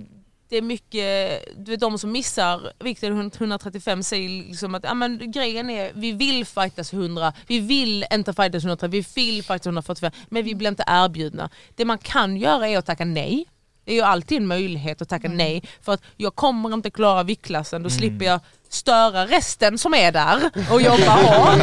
det 0.50 0.58
är 0.58 0.62
mycket, 0.62 1.44
du 1.66 1.72
vet 1.72 1.80
de 1.80 1.98
som 2.00 2.12
missar 2.12 2.74
vikten 2.80 3.32
135 3.38 4.04
säger 4.04 4.30
liksom 4.30 4.76
att 4.76 4.84
ja, 4.84 4.94
men, 4.94 5.32
grejen 5.32 5.70
är 5.70 5.92
vi 5.94 6.12
vill 6.12 6.46
fightas 6.46 6.94
100, 6.94 7.34
vi 7.48 7.60
vill 7.60 8.06
inte 8.14 8.34
fightas 8.34 8.64
130, 8.64 8.90
vi 8.90 9.06
vill 9.16 9.44
fightas 9.44 9.66
145 9.66 10.12
men 10.30 10.44
vi 10.44 10.56
blir 10.56 10.70
inte 10.70 10.84
erbjudna. 10.88 11.50
Det 11.76 11.86
man 11.86 11.98
kan 11.98 12.38
göra 12.38 12.68
är 12.68 12.78
att 12.78 12.86
tacka 12.86 13.06
nej. 13.06 13.46
Det 13.90 13.94
är 13.94 13.96
ju 13.96 14.02
alltid 14.02 14.38
en 14.38 14.48
möjlighet 14.48 15.02
att 15.02 15.10
tacka 15.10 15.30
nej 15.30 15.64
för 15.82 15.94
att 15.94 16.02
jag 16.18 16.36
kommer 16.36 16.74
inte 16.74 16.90
klara 16.90 17.24
viktklassen, 17.24 17.84
då 17.84 17.90
slipper 17.90 18.26
jag 18.26 18.40
störa 18.70 19.26
resten 19.26 19.78
som 19.78 19.94
är 19.94 20.12
där 20.12 20.52
och 20.72 20.82
jobba 20.82 21.12
hårt. 21.12 21.60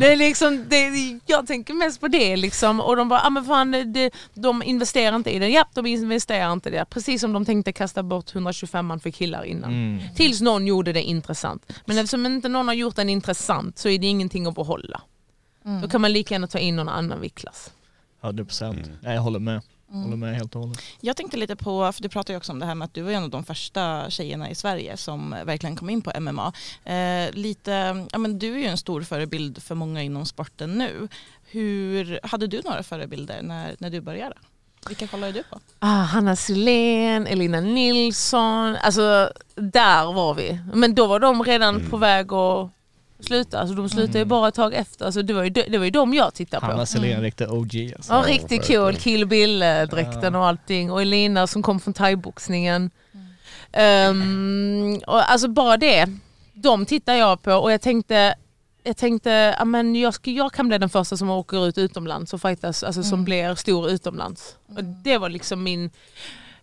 det 0.00 0.12
är 0.12 0.16
liksom, 0.16 0.64
det, 0.68 0.90
jag 1.26 1.46
tänker 1.46 1.74
mest 1.74 2.00
på 2.00 2.08
det 2.08 2.36
liksom 2.36 2.80
och 2.80 2.96
de 2.96 3.08
bara, 3.08 3.20
ah, 3.20 3.30
men 3.30 3.44
fan, 3.44 3.70
det, 3.92 4.10
de 4.34 4.62
investerar 4.62 5.16
inte 5.16 5.30
i 5.30 5.38
det. 5.38 5.48
Ja, 5.48 5.64
de 5.74 5.86
investerar 5.86 6.52
inte 6.52 6.68
i 6.68 6.72
det. 6.72 6.84
Precis 6.90 7.20
som 7.20 7.32
de 7.32 7.44
tänkte 7.44 7.72
kasta 7.72 8.02
bort 8.02 8.34
125 8.34 8.86
man 8.86 9.00
för 9.00 9.10
killar 9.10 9.44
innan. 9.44 10.00
Tills 10.16 10.40
någon 10.40 10.66
gjorde 10.66 10.92
det 10.92 11.02
intressant. 11.02 11.72
Men 11.84 11.98
eftersom 11.98 12.26
inte 12.26 12.48
någon 12.48 12.68
har 12.68 12.74
gjort 12.74 12.96
den 12.96 13.08
intressant 13.10 13.78
så 13.78 13.88
är 13.88 13.98
det 13.98 14.06
ingenting 14.06 14.46
att 14.46 14.54
behålla. 14.54 15.00
Då 15.82 15.88
kan 15.88 16.00
man 16.00 16.12
lika 16.12 16.34
gärna 16.34 16.46
ta 16.46 16.58
in 16.58 16.76
någon 16.76 16.88
annan 16.88 17.20
viktklass. 17.20 17.70
100 18.22 18.44
procent. 18.44 18.90
Nej, 19.02 19.14
jag 19.14 19.22
håller 19.22 19.38
med. 19.38 19.62
Håller 19.92 20.16
med 20.16 20.34
helt 20.36 20.54
och 20.54 20.60
hållet. 20.60 20.80
Jag 21.00 21.16
tänkte 21.16 21.36
lite 21.36 21.56
på, 21.56 21.92
för 21.92 22.02
du 22.02 22.08
pratade 22.08 22.32
ju 22.32 22.36
också 22.36 22.52
om 22.52 22.58
det 22.58 22.66
här 22.66 22.74
med 22.74 22.86
att 22.86 22.94
du 22.94 23.02
var 23.02 23.12
en 23.12 23.22
av 23.24 23.30
de 23.30 23.44
första 23.44 24.10
tjejerna 24.10 24.50
i 24.50 24.54
Sverige 24.54 24.96
som 24.96 25.30
verkligen 25.44 25.76
kom 25.76 25.90
in 25.90 26.02
på 26.02 26.12
MMA. 26.20 26.52
Eh, 26.84 27.32
lite, 27.32 28.06
ja 28.12 28.18
men 28.18 28.38
du 28.38 28.54
är 28.54 28.58
ju 28.58 28.66
en 28.66 28.78
stor 28.78 29.02
förebild 29.02 29.62
för 29.62 29.74
många 29.74 30.02
inom 30.02 30.26
sporten 30.26 30.78
nu. 30.78 31.08
Hur, 31.50 32.20
hade 32.22 32.46
du 32.46 32.62
några 32.64 32.82
förebilder 32.82 33.42
när, 33.42 33.76
när 33.78 33.90
du 33.90 34.00
började? 34.00 34.34
Vilka 34.88 35.06
kollade 35.06 35.32
du 35.32 35.42
på? 35.42 35.60
Ah, 35.78 36.02
Hanna 36.02 36.36
Silén, 36.36 37.26
Elina 37.26 37.60
Nilsson, 37.60 38.76
alltså 38.76 39.32
där 39.54 40.12
var 40.12 40.34
vi. 40.34 40.60
Men 40.74 40.94
då 40.94 41.06
var 41.06 41.20
de 41.20 41.44
redan 41.44 41.90
på 41.90 41.96
väg 41.96 42.32
att 42.32 42.70
sluta, 43.24 43.60
alltså 43.60 43.74
de 43.74 43.88
slutade 43.88 44.18
ju 44.18 44.24
bara 44.24 44.48
ett 44.48 44.54
tag 44.54 44.74
efter. 44.74 45.04
Alltså 45.04 45.22
det, 45.22 45.32
var 45.32 45.44
ju, 45.44 45.50
det 45.50 45.78
var 45.78 45.84
ju 45.84 45.90
de 45.90 46.14
jag 46.14 46.34
tittade 46.34 46.60
på. 46.60 46.66
Hanna 46.66 46.86
Selén, 46.86 47.10
mm. 47.10 47.22
riktig 47.22 47.52
OG 47.52 47.92
alltså. 47.96 48.12
Ja, 48.12 48.24
riktigt 48.26 48.66
cool. 48.66 48.96
Kill 48.96 49.26
Bill-dräkten 49.26 50.34
och 50.34 50.46
allting. 50.46 50.92
Och 50.92 51.02
Elina 51.02 51.46
som 51.46 51.62
kom 51.62 51.80
från 51.80 51.94
thaiboxningen. 51.94 52.90
Um, 54.10 55.00
och 55.06 55.30
alltså 55.30 55.48
bara 55.48 55.76
det, 55.76 56.06
de 56.52 56.86
tittar 56.86 57.14
jag 57.14 57.42
på 57.42 57.52
och 57.52 57.72
jag 57.72 57.80
tänkte 57.80 58.34
jag 58.82 58.96
tänkte 58.96 59.54
att 59.58 59.96
jag, 59.96 60.14
ska- 60.14 60.30
jag 60.30 60.52
kan 60.52 60.68
bli 60.68 60.78
den 60.78 60.88
första 60.88 61.16
som 61.16 61.30
åker 61.30 61.66
ut 61.66 61.78
utomlands 61.78 62.34
och 62.34 62.40
fightas, 62.42 62.82
alltså 62.82 63.02
som 63.02 63.24
blir 63.24 63.54
stor 63.54 63.90
utomlands. 63.90 64.56
Och 64.76 64.84
det 64.84 65.18
var 65.18 65.28
liksom 65.28 65.62
min, 65.62 65.90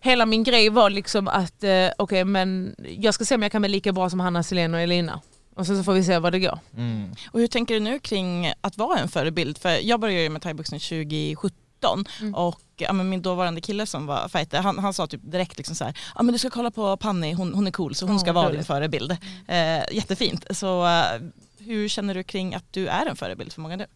hela 0.00 0.26
min 0.26 0.44
grej 0.44 0.68
var 0.68 0.90
liksom 0.90 1.28
att 1.28 1.64
eh, 1.64 1.88
okej 1.96 2.24
men 2.24 2.74
jag 2.98 3.14
ska 3.14 3.24
se 3.24 3.34
om 3.34 3.42
jag 3.42 3.52
kan 3.52 3.62
bli 3.62 3.68
lika 3.68 3.92
bra 3.92 4.10
som 4.10 4.20
Hanna 4.20 4.42
Selén 4.42 4.74
och 4.74 4.80
Elina. 4.80 5.20
Och 5.58 5.66
sen 5.66 5.76
så 5.76 5.84
får 5.84 5.92
vi 5.92 6.04
se 6.04 6.18
vad 6.18 6.32
det 6.32 6.38
går. 6.38 6.58
Mm. 6.76 7.14
Och 7.30 7.40
hur 7.40 7.46
tänker 7.46 7.74
du 7.74 7.80
nu 7.80 7.98
kring 7.98 8.52
att 8.60 8.76
vara 8.78 8.98
en 8.98 9.08
förebild? 9.08 9.58
För 9.58 9.70
jag 9.70 10.00
började 10.00 10.22
ju 10.22 10.28
med 10.30 10.42
thaiboxning 10.42 10.80
2017 10.80 12.04
och 12.34 12.60
ja, 12.76 12.92
men 12.92 13.08
min 13.08 13.22
dåvarande 13.22 13.60
kille 13.60 13.86
som 13.86 14.06
var 14.06 14.28
fighter, 14.28 14.60
han, 14.60 14.78
han 14.78 14.94
sa 14.94 15.06
typ 15.06 15.20
direkt 15.24 15.58
liksom 15.58 15.76
så 15.76 15.84
här, 15.84 15.98
ja 16.14 16.22
men 16.22 16.32
du 16.32 16.38
ska 16.38 16.50
kolla 16.50 16.70
på 16.70 16.96
Panni, 16.96 17.32
hon, 17.32 17.54
hon 17.54 17.66
är 17.66 17.70
cool 17.70 17.94
så 17.94 18.06
hon 18.06 18.14
Ja, 18.14 18.18
ska 18.20 18.32
vara 18.32 18.50
din 18.52 18.64
förebild. 18.64 19.16
Eh, 19.48 19.82
jättefint. 19.92 20.46
Så 20.50 20.86
eh, 20.86 21.20
hur 21.58 21.88
känner 21.88 22.14
du 22.14 22.22
kring 22.22 22.54
att 22.54 22.64
du 22.72 22.86
är 22.86 23.06
en 23.06 23.16
förebild 23.16 23.52
för 23.52 23.60
många 23.60 23.76
nu? 23.76 23.86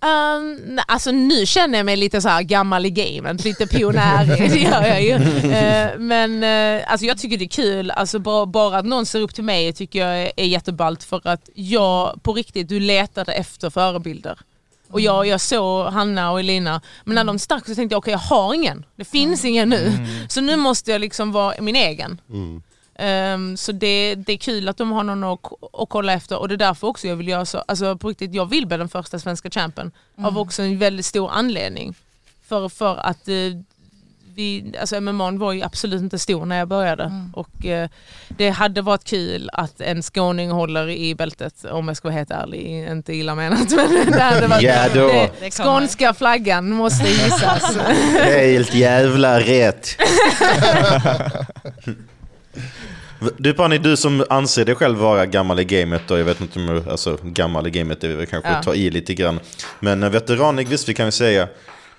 Um, 0.00 0.80
alltså 0.86 1.10
nu 1.10 1.46
känner 1.46 1.78
jag 1.78 1.86
mig 1.86 1.96
lite 1.96 2.20
så 2.20 2.38
gammal 2.42 2.86
i 2.86 2.90
gamet, 2.90 3.44
lite 3.44 3.66
pionjär. 3.66 4.26
det 4.48 4.60
gör 4.60 4.82
jag 4.82 5.02
ju. 5.02 5.12
Eh, 5.52 5.98
men 5.98 6.42
eh, 6.42 6.92
alltså 6.92 7.06
jag 7.06 7.18
tycker 7.18 7.38
det 7.38 7.44
är 7.44 7.48
kul, 7.48 7.90
alltså 7.90 8.18
bara, 8.18 8.46
bara 8.46 8.78
att 8.78 8.86
någon 8.86 9.06
ser 9.06 9.20
upp 9.20 9.34
till 9.34 9.44
mig 9.44 9.72
tycker 9.72 9.98
jag 10.06 10.22
är, 10.22 10.32
är 10.36 10.44
jätteballt 10.44 11.04
för 11.04 11.20
att 11.28 11.48
jag 11.54 12.22
på 12.22 12.32
riktigt, 12.32 12.68
du 12.68 12.80
letade 12.80 13.32
efter 13.32 13.70
förebilder. 13.70 14.38
Och 14.90 15.00
jag, 15.00 15.26
jag 15.26 15.40
såg 15.40 15.86
Hanna 15.86 16.30
och 16.30 16.40
Elina, 16.40 16.80
men 17.04 17.14
när 17.14 17.24
de 17.24 17.38
stack 17.38 17.66
så 17.66 17.74
tänkte 17.74 17.94
jag 17.94 17.98
okej 17.98 18.12
jag 18.12 18.18
har 18.18 18.54
ingen. 18.54 18.84
Det 18.96 19.04
finns 19.04 19.44
ingen 19.44 19.68
nu. 19.68 19.92
Så 20.28 20.40
nu 20.40 20.56
måste 20.56 20.92
jag 20.92 21.00
liksom 21.00 21.32
vara 21.32 21.54
min 21.60 21.76
egen. 21.76 22.20
Ehm, 22.98 23.56
så 23.56 23.72
det, 23.72 24.14
det 24.14 24.32
är 24.32 24.36
kul 24.36 24.68
att 24.68 24.76
de 24.76 24.92
har 24.92 25.04
någon 25.04 25.24
att, 25.24 25.40
att 25.72 25.88
kolla 25.88 26.12
efter 26.12 26.38
och 26.38 26.48
det 26.48 26.54
är 26.54 26.56
därför 26.56 26.86
också 26.86 27.08
jag 27.08 27.16
vill 27.16 27.28
göra 27.28 27.44
så. 27.44 27.58
Alltså 27.68 27.96
på 27.96 28.08
riktigt, 28.08 28.34
jag 28.34 28.46
vill 28.46 28.66
bli 28.66 28.76
den 28.76 28.88
första 28.88 29.18
svenska 29.18 29.50
champen. 29.50 29.90
Av 30.18 30.38
också 30.38 30.62
en 30.62 30.78
väldigt 30.78 31.06
stor 31.06 31.30
anledning. 31.30 31.94
För, 32.48 32.68
för 32.68 32.96
att 32.96 33.28
eh, 33.28 33.34
vi, 34.34 34.72
alltså 34.80 35.00
MMA 35.00 35.30
var 35.30 35.52
ju 35.52 35.62
absolut 35.62 36.02
inte 36.02 36.18
stor 36.18 36.46
när 36.46 36.58
jag 36.58 36.68
började. 36.68 37.30
Och 37.34 37.66
eh, 37.66 37.88
det 38.28 38.50
hade 38.50 38.82
varit 38.82 39.04
kul 39.04 39.50
att 39.52 39.80
en 39.80 40.02
skåning 40.02 40.50
håller 40.50 40.88
i 40.88 41.14
bältet, 41.14 41.64
om 41.64 41.88
jag 41.88 41.96
ska 41.96 42.08
vara 42.08 42.16
helt 42.16 42.30
ärlig. 42.30 42.88
Inte 42.90 43.12
illa 43.12 43.34
menat 43.34 43.70
men 43.70 44.12
det 44.12 44.20
hade 44.20 44.46
varit 44.46 44.62
Ja 44.62 44.88
då. 44.94 45.08
det. 45.40 45.50
Skånska 45.50 46.14
flaggan 46.14 46.70
måste 46.70 47.04
gissas. 47.08 47.76
Helt 48.22 48.74
jävla 48.74 49.40
rätt. 49.40 49.96
Du 53.38 53.54
Panni, 53.54 53.78
du 53.78 53.96
som 53.96 54.24
anser 54.30 54.64
dig 54.64 54.74
själv 54.74 54.98
vara 54.98 55.26
gammal 55.26 55.60
i 55.60 55.64
gamet 55.64 56.10
och 56.10 56.18
jag 56.18 56.24
vet 56.24 56.40
inte 56.40 56.58
om 56.58 56.66
du, 56.66 56.90
alltså 56.90 57.18
gammal 57.22 57.66
i 57.66 57.70
gamet 57.70 58.04
är 58.04 58.08
väl 58.16 58.26
kanske 58.26 58.50
Ja. 58.50 58.62
ta 58.62 58.74
i 58.74 58.90
lite 58.90 59.14
grann. 59.14 59.40
Men 59.80 60.02
eh, 60.02 60.10
veteranig 60.10 60.68
visst 60.68 60.88
vi 60.88 60.94
kan 60.94 61.06
vi 61.06 61.12
säga. 61.12 61.48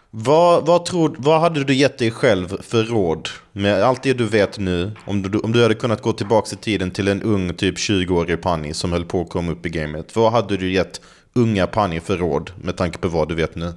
Vad, 0.10 0.66
vad, 0.66 0.86
tror, 0.86 1.16
vad 1.18 1.42
hade 1.42 1.64
du 1.64 1.74
gett 1.74 1.98
dig 1.98 2.12
själv 2.12 2.62
för 2.62 2.84
råd 2.84 3.30
med 3.52 3.84
allt 3.84 4.04
det 4.04 4.14
du 4.14 4.26
vet 4.26 4.60
nu? 4.60 4.92
Om 5.06 5.22
du, 5.22 5.40
om 5.40 5.52
du 5.52 5.62
hade 5.62 5.76
kunnat 5.76 6.02
gå 6.02 6.14
tillbaka 6.14 6.48
i 6.54 6.56
tiden 6.56 6.92
till 6.92 7.08
en 7.08 7.24
ung 7.24 7.54
typ 7.54 7.78
20-årig 7.78 8.42
Panni 8.42 8.74
som 8.74 8.92
höll 8.92 9.06
på 9.06 9.22
att 9.22 9.30
komma 9.30 9.52
upp 9.52 9.66
i 9.66 9.70
gamet. 9.70 10.16
Vad 10.16 10.32
hade 10.32 10.58
du 10.58 10.72
gett 10.72 11.02
unga 11.34 11.68
Panni 11.68 12.00
för 12.00 12.18
råd 12.18 12.52
med 12.62 12.78
tanke 12.78 12.98
på 12.98 13.08
vad 13.08 13.30
du 13.30 13.36
vet 13.36 13.56
nu? 13.56 13.74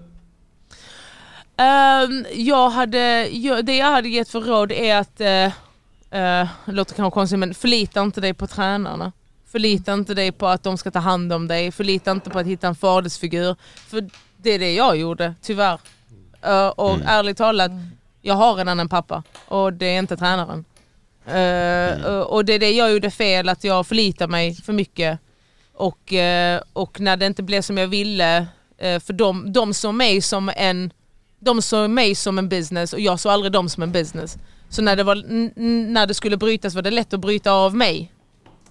Ehm, 1.57 2.27
jag 2.35 2.71
hade, 2.71 3.29
jag, 3.29 3.65
det 3.65 3.77
jag 3.77 3.87
hade 3.87 4.09
gett 4.09 4.29
för 4.29 4.41
råd 4.41 4.73
är 4.73 4.97
att, 4.97 5.21
uh, 5.21 5.53
det 6.11 6.49
låter 6.73 6.95
kanske 6.95 7.15
konstigt 7.15 7.39
men 7.39 7.55
förlita 7.55 8.03
inte 8.03 8.21
dig 8.21 8.35
på 8.35 8.47
tränarna. 8.47 9.13
Förlita 9.47 9.93
inte 9.93 10.15
dig 10.15 10.33
på 10.33 10.47
att 10.47 10.63
de 10.63 10.79
ska 10.79 10.91
ta 10.91 10.99
hand 10.99 11.33
om 11.33 11.49
dig, 11.49 11.73
förlita 11.73 12.11
inte 12.11 12.31
på 12.31 12.39
att 12.39 12.47
hitta 12.47 12.69
en 12.69 12.75
fadersfigur. 12.75 13.57
För 13.89 14.11
det 14.37 14.51
är 14.51 14.59
det 14.59 14.75
jag 14.75 14.97
gjorde, 14.97 15.35
tyvärr. 15.43 15.79
Eh, 16.43 16.69
och 16.69 16.99
ärligt 17.07 17.37
talat, 17.37 17.71
jag 18.23 18.35
har 18.35 18.59
en 18.81 18.89
pappa 18.89 19.23
och 19.49 19.73
det 19.73 19.87
är 19.87 19.99
inte 19.99 20.17
tränaren. 20.17 20.65
Eh, 21.27 22.05
och- 22.05 22.33
Och 22.33 22.45
det 22.45 22.53
är 22.53 22.59
det 22.59 22.71
jag 22.71 22.93
gjorde 22.93 23.11
fel, 23.11 23.49
att 23.49 23.65
jag 23.65 23.87
förlitar 23.87 24.29
mig 24.29 24.55
för 24.55 24.73
mycket. 24.73 25.19
Och, 25.75 26.13
eh, 26.13 26.61
och 26.73 27.01
när 27.01 27.17
det 27.17 27.27
inte 27.27 27.43
blev 27.43 27.63
som 27.63 27.79
jag 27.79 27.89
ville, 27.89 28.47
eh, 28.79 29.01
för 29.01 29.13
de, 29.13 29.53
de 29.53 29.75
såg 29.75 29.95
mig 29.95 30.21
som 30.21 30.51
en 30.57 30.93
De 31.43 31.63
såg 31.63 31.91
mig 31.91 32.15
som 32.15 32.39
en 32.39 32.49
business 32.49 32.93
och 32.93 33.01
jag 33.01 33.21
såg 33.21 33.33
aldrig 33.33 33.53
dem 33.53 33.69
som 33.69 33.83
en 33.83 33.93
business. 33.93 34.39
Så 34.71 34.83
när 34.83 34.97
det, 34.97 35.03
var, 35.03 35.15
när 35.93 36.07
det 36.07 36.15
skulle 36.15 36.37
brytas 36.37 36.75
var 36.75 36.83
det 36.83 36.91
lätt 36.91 37.13
att 37.13 37.21
bryta 37.21 37.53
av 37.53 37.75
mig. 37.75 38.13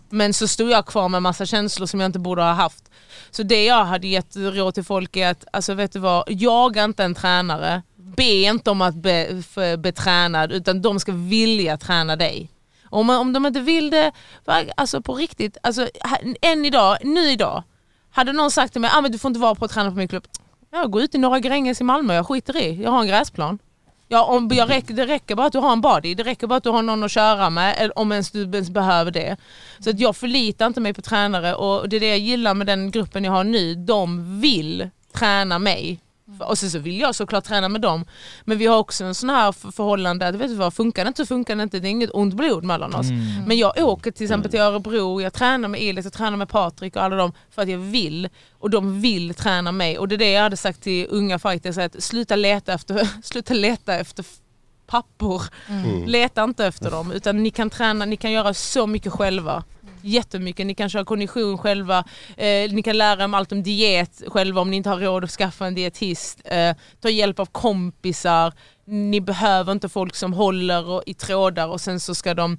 Men 0.10 0.34
så 0.34 0.48
stod 0.48 0.70
jag 0.70 0.86
kvar 0.86 1.10
med 1.10 1.22
massa 1.22 1.46
känslor 1.46 1.88
som 1.88 2.00
jag 2.00 2.08
inte 2.08 2.20
borde 2.20 2.42
ha 2.42 2.52
haft. 2.52 2.92
Så 3.32 3.44
det 3.44 3.66
jag 3.66 3.86
hade 3.86 4.08
gett 4.08 4.36
råd 4.36 4.74
till 4.74 4.84
folk 4.84 5.18
är 5.18 5.32
att, 5.32 5.46
alltså 5.54 5.74
vet 5.74 5.92
du 5.92 6.00
vad, 6.00 6.24
jaga 6.28 6.84
inte 6.84 7.04
en 7.04 7.16
tränare. 7.16 7.82
Be 7.96 8.24
inte 8.24 8.72
om 8.72 8.82
att 8.82 8.96
be, 8.96 9.44
bli 9.78 9.92
tränad 9.92 10.52
utan 10.52 10.82
de 10.82 11.00
ska 11.00 11.12
vilja 11.12 11.78
träna 11.78 12.16
dig. 12.16 12.50
Om, 12.84 13.10
om 13.10 13.34
de 13.34 13.46
inte 13.46 13.60
vill 13.60 13.90
det, 13.90 14.12
alltså 14.76 15.02
på 15.02 15.14
riktigt, 15.14 15.58
alltså, 15.64 15.90
än 16.42 16.66
idag, 16.66 16.98
nu 17.04 17.32
idag, 17.32 17.64
hade 18.12 18.34
någon 18.34 18.52
sagt 18.52 18.74
till 18.74 18.82
mig 18.82 18.92
ah, 18.94 19.02
men 19.02 19.12
du 19.12 19.18
får 19.18 19.30
inte 19.30 19.40
vara 19.40 19.56
på 19.56 19.66
och 19.66 19.72
träna 19.72 19.90
på 19.92 19.98
min 19.98 20.08
klubb. 20.08 20.28
Jag 20.72 20.92
går 20.92 21.02
ut 21.02 21.16
i 21.16 21.18
Norra 21.18 21.40
Gränges 21.40 21.82
i 21.82 21.84
Malmö, 21.84 22.14
jag 22.14 22.28
skiter 22.28 22.58
i, 22.58 22.84
jag 22.84 22.92
har 22.92 23.02
en 23.02 23.08
gräsplan. 23.08 23.60
Ja, 24.12 24.24
om 24.24 24.50
jag 24.52 24.70
räcker, 24.70 24.94
det 24.94 25.06
räcker 25.06 25.36
bara 25.36 25.48
att 25.48 25.54
du 25.54 25.60
har 25.60 25.74
en 25.74 25.82
body, 25.82 26.16
det 26.16 26.24
räcker 26.24 26.48
bara 26.48 26.56
att 26.56 26.64
du 26.64 26.70
har 26.70 26.82
någon 26.82 27.04
att 27.04 27.12
köra 27.12 27.50
med, 27.50 27.76
eller 27.78 28.00
om 28.00 28.12
ens 28.12 28.32
du 28.32 28.42
ens 28.42 28.70
behöver 28.70 29.12
det. 29.12 29.38
Så 29.80 29.90
att 29.90 30.00
jag 30.00 30.16
förlitar 30.16 30.68
inte 30.68 30.82
mig 30.82 30.94
på 30.94 31.02
tränare 31.02 31.56
och 31.56 31.90
det 31.90 31.96
är 31.96 32.00
det 32.00 32.10
jag 32.10 32.20
gillar 32.20 32.54
med 32.54 32.68
den 32.68 32.92
gruppen 32.92 33.24
jag 33.24 33.32
har 33.32 33.44
nu, 33.44 33.76
de 33.76 34.40
vill 34.42 34.90
träna 35.14 35.60
mig. 35.60 36.00
Och 36.40 36.58
så, 36.58 36.70
så 36.70 36.80
vill 36.80 37.00
jag 37.00 37.16
såklart 37.16 37.44
träna 37.44 37.70
med 37.70 37.82
dem. 37.82 38.06
Men 38.46 38.58
vi 38.58 38.66
har 38.66 38.78
också 38.78 39.04
en 39.04 39.16
sån 39.16 39.30
här 39.30 39.52
för- 39.52 39.72
förhållande 39.72 40.28
att 40.28 40.36
vet 40.36 40.48
du 40.50 40.56
vad, 40.56 40.74
funkar 40.74 41.04
det 41.06 41.08
inte 41.08 41.22
så 41.26 41.28
funkar 41.28 41.56
det 41.56 41.64
inte. 41.64 41.80
Det 41.80 41.88
är 41.88 41.90
inget 41.90 42.10
ont 42.14 42.34
blod 42.34 42.64
mellan 42.64 42.96
oss. 42.96 43.08
Men 43.48 43.58
jag 43.58 43.78
åker 43.78 44.12
till 44.12 44.24
exempel 44.24 44.52
till 44.52 44.60
Örebro, 44.60 45.22
jag 45.22 45.34
tränar 45.34 45.68
med 45.70 45.82
Elis, 45.82 46.06
jag 46.06 46.14
tränar 46.14 46.38
med 46.38 46.50
Patrik 46.50 46.96
och 46.96 47.04
alla 47.04 47.16
dem 47.16 47.34
för 47.52 47.62
att 47.62 47.70
jag 47.70 47.78
vill. 47.78 48.30
Och 48.60 48.70
de 48.70 49.02
vill 49.02 49.34
träna 49.34 49.72
mig. 49.72 49.98
Och 49.98 50.08
det 50.08 50.16
är 50.16 50.18
det 50.18 50.32
jag 50.32 50.44
hade 50.44 50.58
sagt 50.58 50.82
till 50.82 51.08
unga 51.10 51.40
fighters, 51.40 51.78
att 51.78 52.04
sluta 52.04 52.36
leta 52.36 52.74
efter, 52.74 53.08
sluta 53.24 53.54
leta 53.54 53.96
efter 53.96 54.26
pappor. 54.88 55.42
Leta 56.08 56.44
inte 56.44 56.66
efter 56.66 56.92
dem 56.92 57.12
utan 57.12 57.44
ni 57.44 57.52
kan 57.52 57.70
träna, 57.70 58.06
ni 58.06 58.18
kan 58.18 58.32
göra 58.32 58.54
så 58.54 58.88
mycket 58.88 59.14
själva. 59.14 59.64
Jättemycket, 60.02 60.66
ni 60.66 60.76
kan 60.76 60.90
köra 60.90 61.06
kondition 61.06 61.58
själva, 61.58 62.04
eh, 62.38 62.72
ni 62.72 62.82
kan 62.84 62.98
lära 62.98 63.24
er 63.24 63.36
allt 63.36 63.52
om 63.52 63.64
diet 63.64 64.24
själva 64.28 64.62
om 64.62 64.72
ni 64.72 64.78
inte 64.78 64.90
har 64.90 65.00
råd 65.00 65.24
att 65.24 65.32
skaffa 65.32 65.68
en 65.68 65.76
dietist. 65.76 66.42
Eh, 66.46 66.76
ta 67.02 67.10
hjälp 67.10 67.40
av 67.40 67.46
kompisar, 67.46 68.54
ni 68.86 69.22
behöver 69.22 69.72
inte 69.72 69.90
folk 69.90 70.16
som 70.16 70.34
håller 70.34 70.90
och, 70.90 71.04
i 71.06 71.14
trådar 71.14 71.68
och 71.68 71.82
sen 71.82 72.00
så 72.00 72.16
ska 72.16 72.34
de 72.34 72.58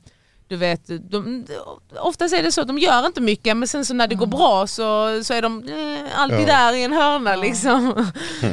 du 0.51 0.57
vet, 0.57 1.11
de, 1.11 1.47
oftast 2.01 2.35
är 2.35 2.43
det 2.43 2.53
så 2.53 2.61
att 2.61 2.67
de 2.67 2.79
gör 2.79 3.07
inte 3.07 3.21
mycket 3.21 3.57
men 3.57 3.69
sen 3.69 3.85
så 3.85 3.95
när 3.95 4.07
det 4.09 4.15
går 4.15 4.27
bra 4.27 4.67
så, 4.67 5.21
så 5.25 5.35
är 5.35 5.43
de 5.43 5.59
eh, 5.69 6.21
alltid 6.21 6.41
Ja. 6.41 6.47
där 6.47 6.73
i 6.77 6.83
en 6.85 6.93
hörna 6.93 7.37
liksom. 7.37 8.11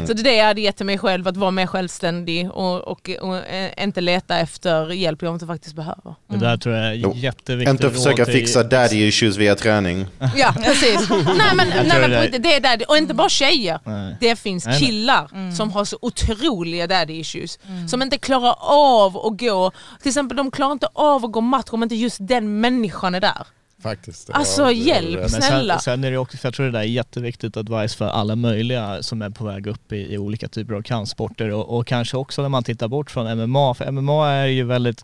Så 0.07 0.13
det 0.13 0.21
är 0.21 0.23
det 0.23 0.35
jag 0.35 0.45
hade 0.45 0.61
gett 0.61 0.77
till 0.77 0.85
mig 0.85 0.97
själv, 0.97 1.27
att 1.27 1.37
vara 1.37 1.51
mer 1.51 1.67
självständig 1.67 2.51
och, 2.51 2.81
och, 2.81 3.09
och 3.21 3.37
eh, 3.37 3.83
inte 3.83 4.01
leta 4.01 4.37
efter 4.39 4.91
hjälp 4.91 5.21
jag 5.21 5.35
inte 5.35 5.45
faktiskt 5.45 5.75
behöver. 5.75 6.15
Det 6.29 6.37
där 6.37 6.57
tror 6.57 6.75
jag 6.75 6.87
är 6.87 6.93
Jo. 6.93 7.13
jätteviktigt. 7.15 7.69
Inte 7.83 7.89
försöka 7.91 8.25
fixa 8.25 8.63
daddy 8.63 9.07
issues 9.07 9.37
via 9.37 9.55
träning. 9.55 10.05
Ja 10.35 10.53
precis. 10.63 11.09
nej 11.09 11.55
men, 11.55 11.67
nej, 11.87 12.01
men 12.01 12.11
det 12.31 12.37
det 12.37 12.55
är 12.55 12.59
där, 12.59 12.89
och 12.89 12.97
inte 12.97 13.13
bara 13.13 13.29
tjejer. 13.29 13.79
Nej. 13.83 14.17
Det 14.19 14.35
finns 14.35 14.65
Nej, 14.65 14.77
nej. 14.79 14.87
killar 14.87 15.51
som 15.55 15.71
har 15.71 15.85
så 15.85 15.97
otroliga 16.01 16.87
daddy 16.87 17.13
issues. 17.13 17.59
Som 17.89 18.01
inte 18.01 18.17
klarar 18.17 18.55
av 18.71 19.17
att 19.17 19.39
gå, 19.39 19.71
till 20.01 20.07
exempel 20.09 20.37
de 20.37 20.51
klarar 20.51 20.71
inte 20.71 20.87
av 20.93 21.25
att 21.25 21.31
gå 21.31 21.41
match 21.41 21.67
om 21.69 21.83
inte 21.87 21.95
just 21.95 22.17
den 22.19 22.61
människan 22.61 23.15
är 23.15 23.21
där. 23.21 23.47
Faktiskt. 23.79 24.29
Alltså, 24.29 24.63
är 24.63 24.69
hjälp. 24.69 25.19
Men 25.19 25.29
Snälla. 25.29 25.79
sen, 25.79 25.81
sen 25.81 26.03
är 26.03 26.11
det 26.11 26.17
också, 26.17 26.37
för 26.37 26.47
jag 26.47 26.53
tror 26.53 26.65
det 26.65 26.71
där 26.71 26.79
är 26.79 26.83
jätteviktigt 26.83 27.57
advice 27.57 27.95
för 27.95 28.07
alla 28.07 28.35
möjliga 28.35 29.03
som 29.03 29.21
är 29.21 29.29
på 29.29 29.45
väg 29.45 29.67
upp 29.67 29.91
i, 29.91 30.13
i 30.13 30.17
olika 30.17 30.47
typer 30.47 30.73
av 30.73 30.81
kampsporter 30.81 31.51
och, 31.51 31.77
och 31.77 31.87
kanske 31.87 32.17
också 32.17 32.41
när 32.41 32.49
man 32.49 32.63
tittar 32.63 32.87
bort 32.87 33.11
från 33.11 33.37
MMA, 33.37 33.73
för 33.73 33.91
MMA 33.91 34.29
är 34.29 34.45
ju 34.45 34.63
väldigt 34.63 35.03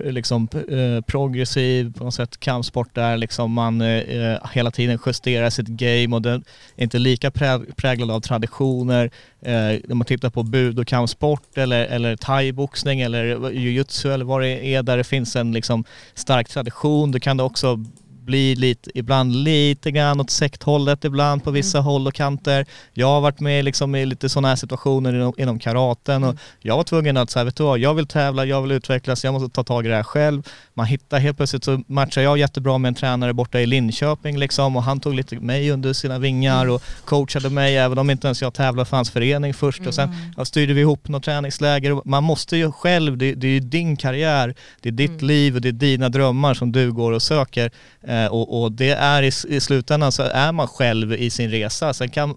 Eh, 0.00 0.12
liksom, 0.12 0.48
eh, 0.68 1.00
progressiv 1.06 1.92
på 1.92 2.04
något 2.04 2.14
sätt 2.14 2.40
kampsport 2.40 2.94
där 2.94 3.16
liksom 3.16 3.52
man 3.52 3.80
eh, 3.80 3.88
eh, 3.88 4.38
hela 4.52 4.70
tiden 4.70 4.98
justerar 5.06 5.50
sitt 5.50 5.66
game 5.66 6.16
och 6.16 6.22
den 6.22 6.44
är 6.76 6.82
inte 6.82 6.98
lika 6.98 7.30
prä, 7.30 7.60
präglad 7.76 8.10
av 8.10 8.20
traditioner. 8.20 9.10
Eh, 9.40 9.52
när 9.52 9.94
man 9.94 10.04
tittar 10.04 10.30
på 10.30 10.42
bud 10.42 10.78
och 10.78 10.86
kampsport 10.86 11.58
eller, 11.58 11.86
eller 11.86 12.16
thaiboxning 12.16 13.00
eller 13.00 13.50
jujutsu 13.50 14.12
eller 14.12 14.24
vad 14.24 14.42
det 14.42 14.66
är 14.66 14.82
där 14.82 14.96
det 14.96 15.04
finns 15.04 15.36
en 15.36 15.52
liksom 15.52 15.84
stark 16.14 16.48
tradition, 16.48 17.12
då 17.12 17.20
kan 17.20 17.36
det 17.36 17.42
också 17.42 17.84
bli 18.28 18.54
lite, 18.54 18.90
ibland 18.94 19.36
lite 19.36 19.90
grann 19.90 20.20
åt 20.20 20.30
sekthållet 20.30 21.04
ibland 21.04 21.44
på 21.44 21.50
vissa 21.50 21.80
håll 21.80 22.06
och 22.06 22.14
kanter. 22.14 22.66
Jag 22.92 23.06
har 23.06 23.20
varit 23.20 23.40
med 23.40 23.64
liksom 23.64 23.94
i 23.94 24.06
lite 24.06 24.28
sådana 24.28 24.48
här 24.48 24.56
situationer 24.56 25.14
inom, 25.14 25.32
inom 25.38 25.58
karaten 25.58 26.24
och 26.24 26.36
jag 26.60 26.76
var 26.76 26.84
tvungen 26.84 27.16
att 27.16 27.30
säga, 27.30 27.44
vet 27.44 27.56
du 27.56 27.62
vad, 27.62 27.78
jag 27.78 27.94
vill 27.94 28.06
tävla, 28.06 28.44
jag 28.44 28.62
vill 28.62 28.72
utvecklas, 28.72 29.24
jag 29.24 29.34
måste 29.34 29.54
ta 29.54 29.64
tag 29.64 29.86
i 29.86 29.88
det 29.88 29.94
här 29.94 30.02
själv. 30.02 30.42
Man 30.74 30.86
hittar 30.86 31.18
helt 31.18 31.36
plötsligt 31.36 31.64
så 31.64 31.82
matchar 31.86 32.22
jag 32.22 32.38
jättebra 32.38 32.78
med 32.78 32.88
en 32.88 32.94
tränare 32.94 33.32
borta 33.32 33.60
i 33.60 33.66
Linköping 33.66 34.38
liksom 34.38 34.76
och 34.76 34.82
han 34.82 35.00
tog 35.00 35.14
lite 35.14 35.36
mig 35.36 35.70
under 35.70 35.92
sina 35.92 36.18
vingar 36.18 36.68
och 36.68 36.82
coachade 37.04 37.50
mig 37.50 37.76
även 37.76 37.98
om 37.98 38.10
inte 38.10 38.26
ens 38.26 38.42
jag 38.42 38.54
tävlade 38.54 38.88
för 38.88 38.96
hans 38.96 39.10
förening 39.10 39.54
först 39.54 39.86
och 39.86 39.94
sen 39.94 40.08
ja, 40.36 40.44
styrde 40.44 40.74
vi 40.74 40.80
ihop 40.80 41.08
något 41.08 41.24
träningsläger. 41.24 42.00
Man 42.04 42.24
måste 42.24 42.56
ju 42.56 42.72
själv, 42.72 43.18
det, 43.18 43.34
det 43.34 43.46
är 43.46 43.50
ju 43.50 43.60
din 43.60 43.96
karriär, 43.96 44.54
det 44.80 44.88
är 44.88 44.92
ditt 44.92 45.22
liv 45.22 45.54
och 45.54 45.60
det 45.60 45.68
är 45.68 45.72
dina 45.72 46.08
drömmar 46.08 46.54
som 46.54 46.72
du 46.72 46.92
går 46.92 47.12
och 47.12 47.22
söker. 47.22 47.70
Eh, 48.02 48.17
Eh, 48.24 48.32
och, 48.32 48.62
och 48.62 48.72
det 48.72 48.90
är 48.90 49.22
i, 49.22 49.32
i 49.48 49.60
slutändan 49.60 50.12
så 50.12 50.22
är 50.22 50.52
man 50.52 50.68
själv 50.68 51.12
i 51.12 51.30
sin 51.30 51.50
resa. 51.50 51.94
Sen 51.94 52.10
kan, 52.10 52.36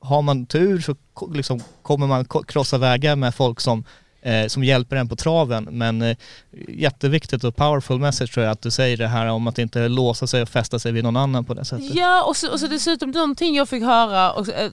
har 0.00 0.22
man 0.22 0.46
tur 0.46 0.80
så 0.80 0.96
liksom, 1.34 1.60
kommer 1.82 2.06
man 2.06 2.24
krossa 2.24 2.78
vägar 2.78 3.16
med 3.16 3.34
folk 3.34 3.60
som 3.60 3.84
eh, 4.22 4.46
som 4.46 4.64
hjälper 4.64 4.96
en 4.96 5.08
på 5.08 5.16
traven. 5.16 5.68
Men 5.70 6.02
eh, 6.02 6.16
jätteviktigt 6.68 7.44
och 7.44 7.56
powerful 7.56 7.98
message 7.98 8.34
tror 8.34 8.44
jag 8.44 8.52
att 8.52 8.62
du 8.62 8.70
säger 8.70 8.96
det 8.96 9.08
här 9.08 9.26
om 9.26 9.46
att 9.46 9.58
inte 9.58 9.88
låsa 9.88 10.26
sig 10.26 10.42
och 10.42 10.48
fästa 10.48 10.78
sig 10.78 10.92
vid 10.92 11.04
någon 11.04 11.16
annan 11.16 11.44
på 11.44 11.54
det 11.54 11.64
sättet. 11.64 11.94
Ja 11.94 12.22
och 12.22 12.36
så, 12.36 12.52
och 12.52 12.60
så 12.60 12.66
dessutom 12.66 13.10
någonting 13.10 13.54
jag 13.54 13.68
fick 13.68 13.82
höra 13.82 14.32
och, 14.32 14.48
ett, 14.48 14.72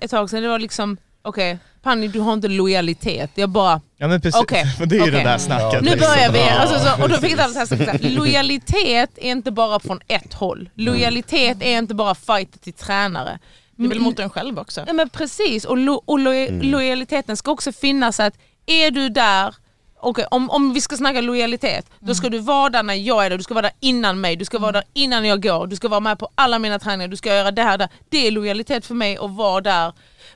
ett 0.00 0.10
tag 0.10 0.30
sedan, 0.30 0.42
det 0.42 0.48
var 0.48 0.58
liksom 0.58 0.96
okej 1.22 1.58
Panny 1.82 2.08
du 2.08 2.20
har 2.20 2.32
inte 2.32 2.48
lojalitet. 2.48 3.30
Jag 3.34 3.48
bara 3.48 3.80
Ja 3.96 4.08
men 4.08 4.20
precis, 4.20 4.40
för 4.78 4.86
det 4.86 4.94
är 4.94 4.96
ju 4.96 5.02
okej. 5.02 5.12
det 5.12 5.30
där 5.30 5.38
snacket. 5.38 5.82
Nu 5.82 5.90
liksom. 5.90 6.08
börjar 6.08 6.32
vi. 6.32 6.38
Ja. 6.38 6.50
Alltså, 6.50 6.78
så, 6.78 7.02
och 7.02 7.08
då 7.08 7.16
fick 7.16 7.38
jag 7.38 7.50
så 7.50 7.58
här, 7.58 7.66
så 7.66 7.74
här, 7.74 7.98
lojalitet 8.10 9.10
är 9.16 9.30
inte 9.30 9.50
bara 9.50 9.80
från 9.80 10.00
ett 10.08 10.34
håll. 10.34 10.70
Lojalitet 10.74 11.56
är 11.60 11.78
inte 11.78 11.94
bara 11.94 12.14
fighter 12.14 12.58
till 12.58 12.72
tränare. 12.72 13.38
Det 13.76 13.84
är 13.84 13.88
väl 13.88 14.00
mot 14.00 14.18
en 14.18 14.30
själv 14.30 14.58
också. 14.58 14.84
Ja, 14.86 14.92
men 14.92 15.08
precis, 15.08 15.64
och, 15.64 15.78
lo, 15.78 16.02
och 16.04 16.18
lo, 16.18 16.32
lojaliteten 16.62 17.36
ska 17.36 17.50
också 17.50 17.72
finnas 17.72 18.20
att 18.20 18.34
är 18.66 18.90
du 18.90 19.08
där, 19.08 19.54
okej, 20.00 20.24
om, 20.30 20.50
om 20.50 20.72
vi 20.72 20.80
ska 20.80 20.96
snacka 20.96 21.20
lojalitet, 21.20 21.90
då 22.00 22.14
ska 22.14 22.28
du 22.28 22.38
vara 22.38 22.70
där 22.70 22.82
när 22.82 22.94
jag 22.94 23.26
är 23.26 23.30
där, 23.30 23.36
du 23.36 23.42
ska 23.42 23.54
vara 23.54 23.62
där 23.62 23.72
innan 23.80 24.20
mig, 24.20 24.36
du 24.36 24.44
ska 24.44 24.58
vara 24.58 24.72
där 24.72 24.82
innan 24.92 25.24
jag 25.24 25.42
går, 25.42 25.66
du 25.66 25.76
ska 25.76 25.88
vara 25.88 26.00
med 26.00 26.18
på 26.18 26.28
alla 26.34 26.58
mina 26.58 26.78
träningar, 26.78 27.08
du 27.08 27.16
ska 27.16 27.34
göra 27.34 27.50
det 27.50 27.62
här 27.62 27.78
där. 27.78 27.88
Det 28.08 28.26
är 28.26 28.30
lojalitet 28.30 28.86
för 28.86 28.94
mig 28.94 29.16
att 29.16 29.30
vara 29.30 29.60
där, 29.60 29.92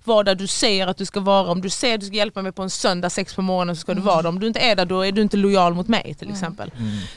vara 0.06 0.22
där 0.22 0.34
du 0.34 0.46
säger 0.46 0.86
att 0.86 0.96
du 0.96 1.04
ska 1.06 1.20
vara. 1.20 1.50
Om 1.50 1.60
du 1.60 1.70
säger 1.70 1.94
att 1.94 2.00
du 2.00 2.06
ska 2.06 2.16
hjälpa 2.16 2.42
mig 2.42 2.52
på 2.52 2.62
en 2.62 2.70
söndag 2.70 3.10
sex 3.10 3.34
på 3.34 3.42
morgonen 3.42 3.76
så 3.76 3.80
ska 3.80 3.94
du 3.94 4.00
vara 4.00 4.22
där. 4.22 4.28
Om 4.28 4.40
du 4.40 4.46
inte 4.46 4.60
är 4.60 4.76
där 4.76 4.84
då 4.84 5.00
är 5.00 5.12
du 5.12 5.22
inte 5.22 5.36
lojal 5.36 5.74
mot 5.74 5.88
mig 5.88 6.14
till 6.14 6.30
exempel. 6.30 6.70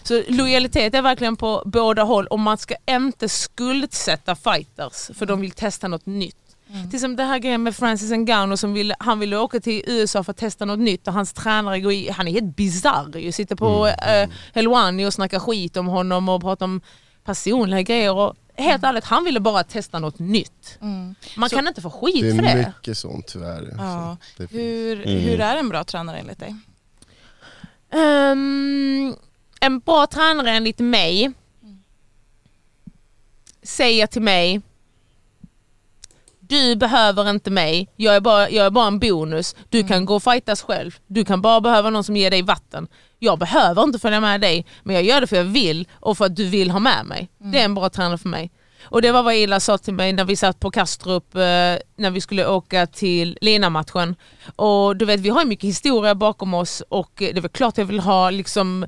Så 0.03 0.21
lojalitet 0.27 0.93
är 0.93 1.01
verkligen 1.01 1.35
på 1.35 1.63
båda 1.65 2.03
håll 2.03 2.27
och 2.27 2.39
man 2.39 2.57
ska 2.57 2.75
inte 2.89 3.29
skuldsätta 3.29 4.35
fighters 4.35 5.17
för 5.17 5.25
de 5.25 5.41
vill 5.41 5.51
testa 5.51 5.87
något 5.87 6.05
nytt. 6.05 6.35
Till 6.67 6.95
exempel 6.95 7.15
det 7.15 7.23
här 7.23 7.39
grejen 7.39 7.63
med 7.63 7.75
Francis 7.75 8.11
Ngannou 8.11 8.57
som 8.57 8.73
ville, 8.73 8.95
han 8.99 9.19
ville 9.19 9.37
åka 9.37 9.59
till 9.59 9.83
USA 9.87 10.23
för 10.23 10.31
att 10.31 10.37
testa 10.37 10.65
något 10.65 10.79
nytt 10.79 11.07
och 11.07 11.13
hans 11.13 11.33
tränare 11.33 11.79
går 11.79 11.91
i, 11.91 12.09
han 12.09 12.27
är 12.27 12.31
helt 12.31 12.55
bisarr 12.55 13.17
ju, 13.17 13.31
sitter 13.31 13.55
på 13.55 13.85
mm. 13.85 14.29
Helwani 14.53 15.05
och 15.05 15.13
snackar 15.13 15.39
skit 15.39 15.77
om 15.77 15.87
honom 15.87 16.29
och 16.29 16.41
pratar 16.41 16.65
om 16.65 16.81
personliga 17.25 17.81
grejer. 17.81 18.13
Och 18.13 18.35
helt 18.57 18.83
ärligt, 18.83 19.03
han 19.03 19.23
ville 19.23 19.39
bara 19.39 19.63
testa 19.63 19.99
något 19.99 20.19
nytt. 20.19 20.77
Man 21.37 21.49
kan 21.49 21.67
inte 21.67 21.81
få 21.81 21.89
skit 21.89 22.21
Det 22.21 22.35
för 22.35 22.43
är 22.43 22.55
det. 22.55 22.73
mycket 22.77 22.97
sånt 22.97 23.27
tyvärr. 23.27 23.73
Ja. 23.77 24.17
Så 24.37 24.41
det 24.43 24.47
finns. 24.47 24.61
Hur, 24.61 25.05
hur 25.05 25.39
är 25.41 25.55
en 25.57 25.69
bra 25.69 25.83
tränare 25.83 26.17
enligt 26.19 26.39
dig? 26.39 26.55
Ehm, 27.91 29.15
en 29.59 29.79
bra 29.79 30.07
tränare 30.07 30.51
enligt 30.51 30.79
mig 30.79 31.31
säger 33.63 34.07
till 34.07 34.21
mig 34.21 34.61
du 36.47 36.75
behöver 36.75 37.29
inte 37.29 37.51
mig, 37.51 37.89
jag 37.95 38.15
är 38.15 38.19
bara, 38.19 38.49
jag 38.49 38.65
är 38.65 38.69
bara 38.69 38.87
en 38.87 38.99
bonus. 38.99 39.55
Du 39.69 39.83
kan 39.83 40.05
gå 40.05 40.15
och 40.15 40.23
fightas 40.23 40.61
själv. 40.61 40.97
Du 41.07 41.25
kan 41.25 41.41
bara 41.41 41.61
behöva 41.61 41.89
någon 41.89 42.03
som 42.03 42.17
ger 42.17 42.31
dig 42.31 42.41
vatten. 42.41 42.87
Jag 43.19 43.39
behöver 43.39 43.83
inte 43.83 43.99
följa 43.99 44.19
med 44.19 44.41
dig, 44.41 44.65
men 44.83 44.95
jag 44.95 45.03
gör 45.03 45.21
det 45.21 45.27
för 45.27 45.35
jag 45.35 45.43
vill 45.43 45.87
och 45.93 46.17
för 46.17 46.25
att 46.25 46.35
du 46.35 46.45
vill 46.45 46.71
ha 46.71 46.79
med 46.79 47.05
mig. 47.05 47.29
Det 47.37 47.59
är 47.59 47.65
en 47.65 47.75
bra 47.75 47.89
tränare 47.89 48.17
för 48.17 48.29
mig. 48.29 48.51
Och 48.83 49.01
det 49.01 49.11
var 49.11 49.23
vad 49.23 49.33
Ila 49.35 49.59
sa 49.59 49.77
till 49.77 49.93
mig 49.93 50.13
när 50.13 50.25
vi 50.25 50.35
satt 50.35 50.59
på 50.59 50.71
Kastrup 50.71 51.35
eh, 51.35 51.41
när 51.97 52.11
vi 52.11 52.21
skulle 52.21 52.47
åka 52.47 52.87
till 52.87 53.37
Lena-matchen. 53.41 54.15
Och 54.55 54.95
du 54.97 55.05
vet 55.05 55.19
vi 55.19 55.29
har 55.29 55.41
ju 55.41 55.47
mycket 55.47 55.67
historia 55.67 56.15
bakom 56.15 56.53
oss 56.53 56.83
och 56.89 57.11
det 57.17 57.37
är 57.37 57.47
klart 57.47 57.77
jag 57.77 57.85
vill 57.85 57.99
ha 57.99 58.29
liksom 58.29 58.85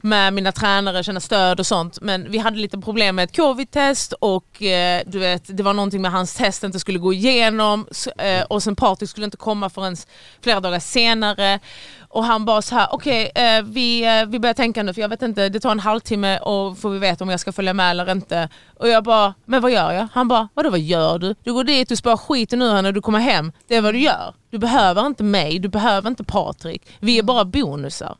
med 0.00 0.32
mina 0.32 0.52
tränare, 0.52 1.04
känna 1.04 1.20
stöd 1.20 1.60
och 1.60 1.66
sånt. 1.66 1.98
Men 2.00 2.30
vi 2.30 2.38
hade 2.38 2.56
lite 2.56 2.78
problem 2.78 3.16
med 3.16 3.24
ett 3.24 3.36
covid-test 3.36 4.12
och 4.12 4.62
eh, 4.62 5.02
du 5.06 5.18
vet 5.18 5.56
det 5.56 5.62
var 5.62 5.74
någonting 5.74 6.02
med 6.02 6.12
hans 6.12 6.34
test 6.34 6.64
inte 6.64 6.78
skulle 6.78 6.98
gå 6.98 7.12
igenom 7.12 7.86
så, 7.90 8.10
eh, 8.10 8.42
och 8.42 8.62
sen 8.62 8.76
Patrik 8.76 9.10
skulle 9.10 9.24
inte 9.24 9.36
komma 9.36 9.70
förrän 9.70 9.96
flera 10.40 10.60
dagar 10.60 10.78
senare. 10.78 11.60
Och 12.08 12.24
han 12.24 12.44
bara 12.44 12.62
så 12.62 12.74
här, 12.74 12.88
okej 12.90 13.32
eh, 13.34 13.62
vi, 13.62 14.04
eh, 14.04 14.26
vi 14.26 14.38
börjar 14.38 14.54
tänka 14.54 14.82
nu 14.82 14.94
för 14.94 15.00
jag 15.00 15.08
vet 15.08 15.22
inte, 15.22 15.48
det 15.48 15.60
tar 15.60 15.70
en 15.70 15.80
halvtimme 15.80 16.38
och 16.38 16.78
får 16.78 16.90
vi 16.90 16.98
veta 16.98 17.24
om 17.24 17.30
jag 17.30 17.40
ska 17.40 17.52
följa 17.52 17.74
med 17.74 17.90
eller 17.90 18.10
inte. 18.10 18.48
Och 18.78 18.88
jag 18.88 19.04
bara, 19.04 19.34
men 19.44 19.60
vad 19.60 19.70
gör 19.70 19.92
jag? 19.92 20.08
Han 20.12 20.28
bara, 20.28 20.48
vadå 20.54 20.70
vad 20.70 20.80
gör 20.80 21.18
du? 21.18 21.34
Du 21.42 21.52
går 21.52 21.64
dit, 21.64 21.88
du 21.88 21.96
sparar 21.96 22.16
ur 22.60 22.68
henne 22.68 22.82
när 22.82 22.92
du 22.92 23.00
kommer 23.00 23.18
hem. 23.18 23.52
Det 23.66 23.76
är 23.76 23.80
vad 23.80 23.94
du 23.94 23.98
gör. 23.98 24.34
Du 24.50 24.58
behöver 24.58 25.06
inte 25.06 25.22
mig, 25.22 25.58
du 25.58 25.68
behöver 25.68 26.10
inte 26.10 26.24
Patrik. 26.24 26.82
Vi 27.00 27.18
är 27.18 27.22
bara 27.22 27.44
bonusar. 27.44 28.16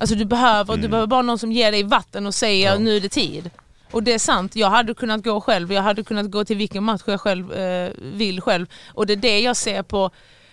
Alltså 0.00 0.16
du 0.16 0.24
behöver, 0.24 0.76
du 0.76 0.88
behöver 0.88 1.06
bara 1.06 1.22
någon 1.22 1.38
som 1.38 1.52
ger 1.52 1.72
dig 1.72 1.82
vatten 1.82 2.26
och 2.26 2.34
säger 2.34 2.78
nu 2.78 2.96
är 2.96 3.00
det 3.00 3.08
tid. 3.08 3.50
Och 3.92 4.02
det 4.02 4.12
är 4.12 4.18
sant, 4.18 4.56
jag 4.56 4.70
hade 4.70 4.94
kunnat 4.94 5.24
gå 5.24 5.40
själv, 5.40 5.72
jag 5.72 5.82
hade 5.82 6.02
kunnat 6.02 6.30
gå 6.30 6.44
till 6.44 6.56
vilken 6.56 6.84
match 6.84 7.02
jag 7.06 7.20
själv 7.20 7.52
eh, 7.52 7.90
vill 7.98 8.40
själv. 8.40 8.66
Och 8.94 9.06
det 9.06 9.12
är 9.12 9.16
det 9.16 9.40
jag 9.40 9.56
ser 9.56 9.82
på 9.82 10.10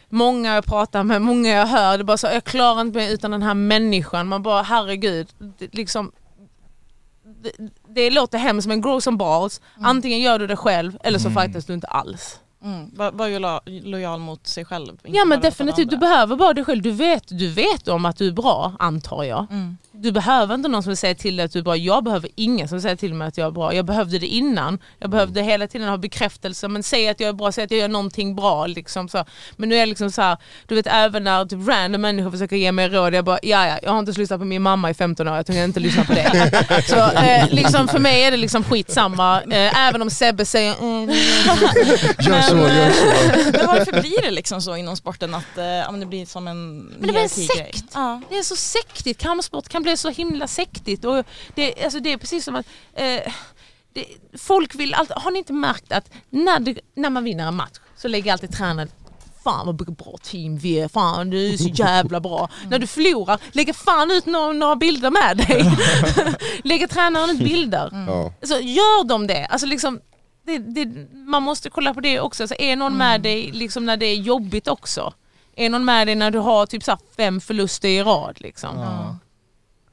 många 0.10 0.56
jag 0.56 0.66
pratar 0.66 1.04
med, 1.04 1.22
många 1.22 1.50
jag 1.50 1.66
hör, 1.66 1.98
det 1.98 2.02
är 2.02 2.04
bara 2.04 2.18
så, 2.18 2.28
jag 2.28 2.44
klarar 2.44 2.82
inte 2.82 2.98
mig 2.98 3.14
utan 3.14 3.32
den 3.32 3.44
här 3.44 3.54
människan. 3.54 4.28
Man 4.28 4.44
bara 4.44 4.62
herregud, 4.62 5.28
det, 5.58 5.74
liksom, 5.74 6.12
det, 7.24 7.52
det 7.88 8.10
låter 8.10 8.38
hemskt 8.38 8.68
men 8.68 8.82
grow 8.82 9.00
some 9.00 9.18
balls. 9.18 9.62
Antingen 9.82 10.20
gör 10.20 10.40
du 10.40 10.48
det 10.48 10.56
själv 10.56 10.98
eller 11.04 11.20
så 11.20 11.30
fightas 11.30 11.66
du 11.66 11.74
inte 11.74 11.88
alls. 11.88 12.40
Mm. 12.68 12.90
Var, 12.94 13.12
var 13.12 13.28
ju 13.28 13.40
lo, 13.40 13.60
lojal 13.66 14.20
mot 14.20 14.48
sig 14.48 14.66
själv. 14.66 14.98
Ja 15.04 15.26
men 15.26 15.42
definitivt, 15.42 15.90
du 15.90 15.98
behöver 15.98 16.36
bara 16.36 16.54
dig 16.54 16.66
själv. 16.66 16.82
Du 16.82 16.92
vet, 16.92 17.24
du 17.28 17.48
vet 17.48 17.88
om 17.88 18.06
att 18.06 18.18
du 18.18 18.28
är 18.28 18.32
bra, 18.32 18.74
antar 18.80 19.24
jag. 19.24 19.48
Mm. 19.52 19.78
Du 19.92 20.12
behöver 20.12 20.56
inte 20.56 20.70
någon 20.70 20.84
som 20.84 20.96
säger 20.96 21.16
till 21.16 21.36
dig 21.36 21.46
att 21.46 21.52
du 21.52 21.60
är 21.60 21.64
bra. 21.64 21.78
Jag 21.78 22.04
behöver 22.04 22.30
ingen 22.36 22.68
som 22.68 22.82
säger 22.82 22.96
till 22.96 23.14
mig 23.14 23.28
att 23.28 23.38
jag 23.38 23.48
är 23.48 23.52
bra. 23.52 23.74
Jag 23.74 23.86
behövde 23.86 24.20
det 24.20 24.28
innan. 24.28 24.80
Jag 25.00 25.10
behövde 25.10 25.42
hela 25.42 25.68
tiden 25.68 25.88
ha 25.88 25.98
bekräftelse. 25.98 26.68
Men 26.68 26.84
säg 26.84 27.10
att 27.10 27.20
jag 27.20 27.30
är 27.30 27.34
bra, 27.34 27.52
säg 27.52 27.64
att 27.64 27.72
jag 27.72 27.80
gör 27.80 27.88
någonting 27.88 28.36
bra. 28.36 28.68
Liksom, 28.68 29.10
så. 29.10 29.26
Men 29.56 29.70
nu 29.70 29.76
är 29.76 29.80
jag 29.80 29.90
liksom 29.90 30.12
så 30.12 30.22
här, 30.22 30.38
du 30.68 30.76
vet 30.76 30.88
även 30.88 31.24
när 31.24 31.46
typ 31.46 31.68
random 31.68 32.02
människor 32.02 32.32
försöker 32.32 32.56
ge 32.56 32.72
mig 32.72 32.90
råd. 32.90 33.14
Jag 33.14 33.26
bara, 33.26 33.40
ja 33.44 33.68
ja, 33.68 33.80
jag 33.84 33.92
har 33.92 34.00
inte 34.00 34.12
lyssnat 34.12 34.40
på 34.40 34.46
min 34.46 34.62
mamma 34.62 34.90
i 34.90 34.94
15 34.94 35.28
år. 35.28 35.36
Jag 35.36 35.46
tänker 35.46 35.64
inte 35.64 35.80
lyssna 35.80 36.04
på 36.04 36.14
det. 36.14 36.84
så 36.88 36.96
eh, 36.96 37.50
liksom, 37.50 37.88
för 37.88 38.00
mig 38.00 38.24
är 38.24 38.32
det 38.32 38.38
liksom 38.38 38.64
skitsamma. 38.64 39.42
Eh, 39.42 39.88
även 39.88 40.02
om 40.02 40.10
Sebbe 40.10 40.46
säger 40.46 40.76
mm, 40.80 41.10
gör 42.60 42.92
så. 42.92 43.52
Men 43.52 43.68
varför 43.68 44.02
blir 44.02 44.22
det 44.22 44.32
liksom 44.32 44.62
så 44.62 44.76
inom 44.76 44.98
sporten 44.98 45.34
att 45.34 45.58
eh, 45.58 45.94
det 45.94 46.06
blir 46.06 46.26
som 46.26 46.48
en 46.48 46.78
Men 46.78 47.02
det 47.02 47.08
blir 47.08 47.22
en 47.22 47.30
sekt. 47.30 47.86
Ja. 47.94 48.22
Det 48.30 48.38
är 48.38 48.44
så 48.44 48.56
sektigt, 48.56 49.18
kampsport 49.18 49.70
kan 49.70 49.84
bli 49.84 49.98
så 49.98 50.10
himla 50.10 50.48
sektigt. 50.48 51.06
Och 51.06 51.26
det, 51.56 51.84
alltså 51.84 52.00
det 52.00 52.14
är 52.14 52.18
precis 52.18 52.46
som 52.46 52.56
att 52.56 52.66
eh, 52.94 53.34
det, 53.94 54.06
folk 54.38 54.76
vill 54.76 54.94
alltid, 54.94 55.18
har 55.18 55.32
ni 55.32 55.38
inte 55.38 55.54
märkt 55.54 55.92
att 55.92 56.10
när, 56.30 56.60
det, 56.60 56.80
när 56.96 57.10
man 57.10 57.24
vinner 57.24 57.48
en 57.48 57.56
match 57.56 57.78
så 57.98 58.08
lägger 58.08 58.32
alltid 58.32 58.52
tränaren 58.58 58.90
Fan 59.44 59.66
vad 59.66 59.76
bra 59.76 60.18
team 60.24 60.58
vi 60.58 60.80
är, 60.80 60.88
fan 60.88 61.30
du 61.30 61.54
är 61.54 61.58
så 61.58 61.70
jävla 61.70 62.20
bra. 62.20 62.50
När 62.70 62.80
du 62.80 62.88
förlorar, 62.88 63.40
lägger 63.52 63.74
fan 63.74 64.12
ut 64.12 64.26
några, 64.26 64.54
några 64.54 64.76
bilder 64.76 65.12
med 65.12 65.38
dig. 65.38 65.72
lägger 66.64 66.88
tränaren 66.88 67.30
ut 67.30 67.40
bilder. 67.40 67.90
Ja. 68.08 68.34
Så 68.42 68.54
gör 68.54 69.04
de 69.04 69.28
det? 69.28 69.46
Alltså 69.46 69.68
liksom, 69.68 70.00
det, 70.48 70.86
det, 70.86 71.08
man 71.14 71.44
måste 71.44 71.70
kolla 71.70 71.94
på 71.94 72.02
det 72.02 72.20
också. 72.20 72.44
Alltså 72.44 72.56
är 72.60 72.76
någon 72.76 72.98
med 72.98 73.22
dig 73.22 73.52
liksom 73.52 73.86
när 73.86 73.98
det 73.98 74.06
är 74.06 74.16
jobbigt 74.16 74.68
också? 74.68 75.14
Är 75.56 75.70
någon 75.70 75.86
med 75.86 76.08
dig 76.08 76.16
när 76.16 76.32
du 76.32 76.40
har 76.40 76.66
typ 76.66 76.84
så 76.84 76.92
här 76.92 77.00
fem 77.18 77.42
förluster 77.42 77.90
i 77.90 78.04
rad? 78.04 78.42
Liksom? 78.42 78.78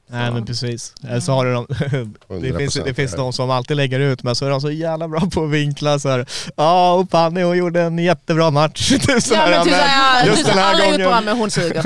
Nej 0.07 0.31
men 0.31 0.45
precis. 0.45 0.93
Eller 1.07 1.19
så 1.19 1.31
har 1.31 1.45
du 1.45 1.53
de, 1.53 1.67
det, 2.41 2.57
finns, 2.57 2.73
det 2.73 2.81
100% 2.81 2.93
finns 2.93 3.11
de 3.15 3.33
som 3.33 3.51
alltid 3.51 3.77
lägger 3.77 3.99
ut 3.99 4.23
men 4.23 4.35
så 4.35 4.45
är 4.45 4.49
de 4.49 4.61
så 4.61 4.71
jävla 4.71 5.07
bra 5.07 5.21
på 5.33 5.43
att 5.43 5.49
vinkla 5.49 5.99
så 5.99 6.09
här. 6.09 6.25
Ja 6.55 6.93
och 6.93 7.09
Panny 7.09 7.43
hon 7.43 7.57
gjorde 7.57 7.81
en 7.81 7.97
jättebra 7.99 8.51
match. 8.51 8.89
Typ 9.07 9.21
så 9.23 9.33
Ja 9.33 9.39
här, 9.39 9.49
men 9.51 9.63
typ 9.63 9.73
men 10.17 10.27
just 10.27 10.45
den 10.45 10.57
här 10.57 10.73
alla 10.73 10.83
är 10.85 10.91
gången. 10.91 11.07
bra 11.07 11.21
men 11.25 11.37
hon 11.37 11.51
suger. 11.51 11.85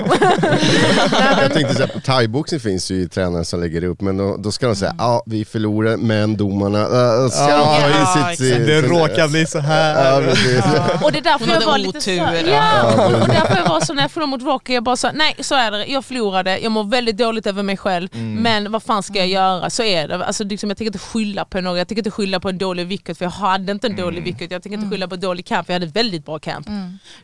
Jag 1.42 1.54
tänkte 1.54 1.76
säga 1.76 1.88
på 1.88 2.00
thaiboxning 2.00 2.60
finns 2.60 2.92
ju 2.92 3.08
tränare 3.08 3.46
som 3.46 3.60
lägger 3.62 3.84
upp 3.84 4.02
men 4.02 4.18
då, 4.18 4.38
då 4.38 4.52
ska 4.52 4.68
de 4.68 4.76
säga 4.76 4.96
ja 4.98 5.24
vi 5.26 5.46
förlorar 5.46 5.98
men 5.98 6.38
domarna, 6.38 6.80
äh, 6.82 7.30
ska 7.30 7.50
Ja, 7.50 7.58
de 7.58 7.82
ta 7.82 7.90
ja, 7.90 8.00
in 8.02 8.36
sitt... 8.38 8.48
exakt. 8.52 8.66
Det 8.68 8.82
råkar 8.82 9.28
bli 9.28 9.46
så 9.46 9.58
Ja, 9.58 9.62
här. 9.64 10.22
precis. 10.24 10.64
Och 11.04 11.12
det 11.12 11.18
är 11.18 11.24
därför 11.24 11.46
Hon 11.46 11.54
jag 11.54 11.66
var 11.66 11.78
lite 11.78 12.02
så, 12.02 12.10
ja, 12.12 12.94
och 13.22 13.28
därför 13.28 13.58
jag 13.58 13.70
var 13.70 13.82
så 13.82 13.94
när 13.94 14.02
jag 14.02 14.12
förlorade 14.12 14.32
mot 14.32 14.42
Rocky, 14.44 14.74
jag 14.74 14.84
bara 14.84 14.96
sa 14.96 15.12
nej 15.14 15.36
så 15.40 15.56
är 15.56 15.72
det, 15.72 15.86
jag 15.86 16.06
förlorade, 16.06 16.60
jag 16.60 16.72
mår 16.72 16.84
väldigt 16.84 17.18
dåligt 17.18 17.48
över 17.48 17.64
mig 17.64 17.78
själv, 17.78 18.09
men 18.12 18.72
vad 18.72 18.84
fan 18.84 19.04
ska 19.04 19.18
jag 19.18 19.28
göra? 19.28 19.70
Så 19.70 19.84
är 19.84 20.08
det. 20.08 20.26
Alltså, 20.26 20.44
liksom, 20.44 20.70
jag 20.70 20.78
tänker 20.78 20.90
inte 20.90 21.00
skylla 21.00 21.46
på 21.46 21.62
någon, 21.62 21.78
jag 21.78 21.88
tänker 21.88 22.00
inte 22.00 22.12
skylla 22.12 22.40
på 22.40 22.50
en 22.50 22.58
dålig 22.58 22.88
wicket 22.88 23.18
för 23.18 23.26
jag 23.26 23.32
hade 23.32 23.72
inte 23.72 23.88
en 23.88 23.96
dålig 23.96 24.24
wicket, 24.24 24.52
jag 24.52 24.64
tänker 24.64 24.78
inte 24.78 24.90
skylla 24.90 25.08
på 25.08 25.16
en 25.16 25.22
dålig 25.22 25.46
camp, 25.46 25.68
jag 25.68 25.74
hade 25.74 25.86
ett 25.86 25.96
väldigt 25.96 26.26
bra 26.26 26.40
camp. 26.40 26.68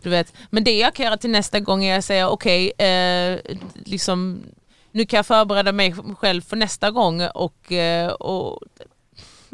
Du 0.02 0.10
vet. 0.10 0.34
Men 0.50 0.64
det 0.64 0.78
jag 0.78 0.94
kan 0.94 1.06
göra 1.06 1.18
till 1.18 1.30
nästa 1.30 1.60
gång 1.60 1.86
är 1.86 1.98
att 1.98 2.06
säga 2.06 2.30
okej, 2.30 2.72
eh, 2.78 3.40
liksom, 3.86 4.44
nu 4.92 5.06
kan 5.06 5.18
jag 5.18 5.26
förbereda 5.26 5.72
mig 5.72 5.96
själv 6.20 6.42
för 6.42 6.56
nästa 6.56 6.92
gång 6.92 7.22
och, 7.22 7.72
eh, 7.72 8.12
och 8.12 8.60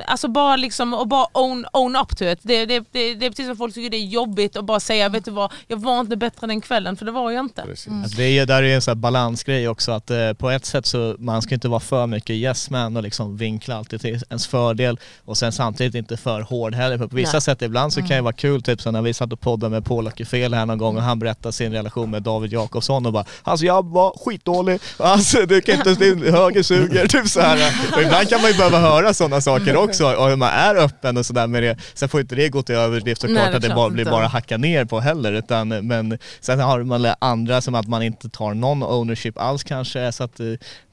Alltså 0.07 0.27
bara 0.27 0.55
liksom 0.55 0.93
och 0.93 1.07
bara 1.07 1.27
own, 1.33 1.65
own 1.73 1.95
up 1.95 2.17
to 2.17 2.25
it. 2.25 2.39
Det, 2.41 2.65
det, 2.65 2.79
det, 2.91 3.15
det 3.15 3.25
är 3.25 3.29
precis 3.29 3.47
som 3.47 3.57
folk 3.57 3.73
tycker 3.73 3.89
det 3.89 3.97
är 3.97 4.05
jobbigt 4.05 4.55
att 4.55 4.65
bara 4.65 4.79
säga 4.79 5.09
vet 5.09 5.25
du 5.25 5.31
vad, 5.31 5.51
jag 5.67 5.77
var 5.77 5.99
inte 5.99 6.17
bättre 6.17 6.47
den 6.47 6.61
kvällen 6.61 6.97
för 6.97 7.05
det 7.05 7.11
var 7.11 7.31
jag 7.31 7.45
inte. 7.45 7.61
Alltså 7.61 7.89
det 8.17 8.23
är, 8.23 8.45
där 8.45 8.63
är 8.63 8.75
en 8.75 8.81
sån 8.81 8.91
här 8.91 8.95
balansgrej 8.95 9.67
också 9.67 9.91
att 9.91 10.11
eh, 10.11 10.33
på 10.33 10.49
ett 10.49 10.65
sätt 10.65 10.85
så 10.85 11.15
man 11.19 11.41
ska 11.41 11.55
inte 11.55 11.67
vara 11.67 11.79
för 11.79 12.07
mycket 12.07 12.35
yes 12.35 12.69
man 12.69 12.97
och 12.97 13.03
liksom 13.03 13.37
vinkla 13.37 13.75
alltid 13.75 14.01
till 14.01 14.21
ens 14.29 14.47
fördel 14.47 14.99
och 15.25 15.37
sen 15.37 15.51
samtidigt 15.51 15.95
inte 15.95 16.17
för 16.17 16.41
hård 16.41 16.75
heller 16.75 16.97
för 16.97 17.07
på 17.07 17.15
vissa 17.15 17.31
Nej. 17.31 17.41
sätt 17.41 17.61
ibland 17.61 17.93
så 17.93 17.99
kan 17.99 18.09
det 18.09 18.21
vara 18.21 18.33
kul 18.33 18.61
typ 18.61 18.81
som 18.81 18.93
när 18.93 19.01
vi 19.01 19.13
satt 19.13 19.33
och 19.33 19.39
poddade 19.39 19.69
med 19.69 19.85
Paul 19.85 20.07
Åkerfel 20.07 20.53
här 20.53 20.65
någon 20.65 20.77
gång 20.77 20.97
och 20.97 21.03
han 21.03 21.19
berättade 21.19 21.53
sin 21.53 21.71
relation 21.71 22.11
med 22.11 22.23
David 22.23 22.53
Jakobsson 22.53 23.05
och 23.05 23.13
bara 23.13 23.25
alltså 23.43 23.65
jag 23.65 23.85
var 23.85 24.17
skitdålig, 24.25 24.79
alltså 24.97 25.45
du 25.45 25.61
kan 25.61 25.75
inte, 25.75 25.93
din 25.93 26.33
höger 26.33 26.63
suger 26.63 27.07
typ 27.07 27.27
så 27.27 27.41
här. 27.41 27.73
Och 27.95 28.01
ibland 28.01 28.29
kan 28.29 28.41
man 28.41 28.51
ju 28.51 28.57
behöva 28.57 28.79
höra 28.79 29.13
sådana 29.13 29.41
saker 29.41 29.75
också 29.75 29.90
och 29.99 30.29
hur 30.29 30.35
man 30.35 30.49
är 30.49 30.75
öppen 30.75 31.17
och 31.17 31.25
sådär 31.25 31.47
med 31.47 31.63
det. 31.63 31.77
Sen 31.93 32.09
får 32.09 32.21
inte 32.21 32.35
det 32.35 32.49
gå 32.49 32.61
till 32.61 32.75
överdrift 32.75 33.23
Nej, 33.23 33.29
såklart 33.29 33.45
det 33.45 33.53
är 33.53 33.57
att 33.57 33.61
det 33.61 33.75
bara 33.75 33.89
blir 33.89 34.05
bara 34.05 34.27
hacka 34.27 34.57
ner 34.57 34.85
på 34.85 34.99
heller 34.99 35.33
utan 35.33 35.67
men 35.67 36.17
sen 36.39 36.59
har 36.59 36.83
man 36.83 37.07
andra 37.19 37.61
som 37.61 37.75
att 37.75 37.87
man 37.87 38.03
inte 38.03 38.29
tar 38.29 38.53
någon 38.53 38.83
ownership 38.83 39.37
alls 39.37 39.63
kanske 39.63 40.11
så 40.11 40.23
att 40.23 40.39
eh, 40.39 40.45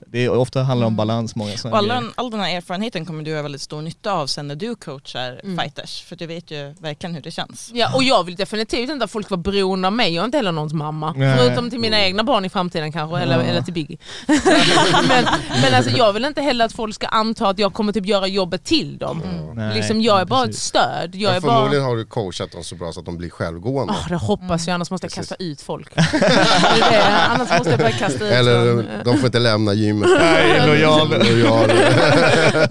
det 0.07 0.29
ofta 0.29 0.63
handlar 0.63 0.87
om 0.87 0.97
balans 0.97 1.37
många 1.37 1.53
Och 1.53 1.59
sådana 1.59 1.77
all, 1.77 1.89
den, 1.89 2.13
all 2.15 2.31
den 2.31 2.41
här 2.41 2.57
erfarenheten 2.57 3.07
kommer 3.07 3.25
du 3.25 3.35
ha 3.37 3.43
väldigt 3.43 3.63
stor 3.63 3.83
nytta 3.83 4.13
av 4.13 4.27
sen 4.27 4.49
när 4.49 4.55
du 4.55 4.75
coachar 4.75 5.41
Mm. 5.45 5.59
fighters. 5.59 6.03
För 6.03 6.17
du 6.17 6.27
vet 6.27 6.51
ju 6.51 6.75
verkligen 6.81 7.15
hur 7.15 7.23
det 7.23 7.31
känns. 7.31 7.71
Ja, 7.75 7.95
och 7.95 8.03
jag 8.03 8.25
vill 8.25 8.37
definitivt 8.37 8.91
inte 8.91 9.05
att 9.05 9.11
folk 9.11 9.31
var 9.31 9.37
beroende 9.37 9.89
av 9.89 9.93
mig, 9.93 10.15
jag 10.15 10.23
är 10.23 10.25
inte 10.25 10.39
heller 10.39 10.53
någons 10.53 10.73
mamma. 10.73 11.13
Nej. 11.17 11.39
Förutom 11.39 11.71
till 11.71 11.79
mina 11.81 12.01
egna 12.01 12.25
barn 12.25 12.45
i 12.45 12.49
framtiden 12.49 12.93
kanske, 12.93 13.19
eller, 13.19 13.39
eller 13.39 13.63
till 13.63 13.75
Biggie. 13.75 13.99
men 15.09 15.27
men 15.63 15.75
alltså, 15.75 15.97
jag 15.97 16.13
vill 16.13 16.25
inte 16.25 16.43
heller 16.43 16.65
att 16.65 16.73
folk 16.73 16.95
ska 16.95 17.07
anta 17.07 17.49
att 17.49 17.59
jag 17.59 17.73
kommer 17.73 17.93
typ 17.93 18.07
göra 18.07 18.27
jobbet 18.27 18.65
till 18.65 18.78
dem. 18.85 19.23
Nej, 19.57 19.75
liksom, 19.75 20.01
jag 20.01 20.21
är 20.21 20.25
bara 20.25 20.45
ett 20.45 20.55
stöd. 20.55 21.15
Jag 21.15 21.31
är 21.31 21.41
Men 21.41 21.43
bara... 21.43 21.57
förmodligen 21.57 21.85
har 21.85 21.97
du 21.97 22.05
coachat 22.05 22.53
dem 22.53 22.65
så 22.65 22.75
bra 22.75 22.93
så 22.93 23.01
att 23.01 23.07
de 23.07 23.17
blir 23.19 23.31
självgående. 23.31 23.93
Ah, 23.93 24.09
det 24.09 24.17
hoppas 24.17 24.67
jag, 24.67 24.75
annars 24.75 24.91
måste 24.91 25.05
jag 25.05 25.13
Precis. 25.13 25.29
kasta 25.29 25.45
ut 25.45 25.61
folk. 25.63 25.93
Annars 27.29 27.51
måste 27.51 27.71
jag 27.71 27.79
börja 27.79 27.93
kasta 27.93 28.25
ut 28.27 28.33
Eller 28.33 28.67
dem. 28.67 28.85
de 29.05 29.17
får 29.17 29.27
inte 29.27 29.39
lämna 29.39 29.75
gymmet. 29.75 30.09
Nej, 30.21 30.67
lojal. 30.67 31.09
Lojal. 31.09 31.71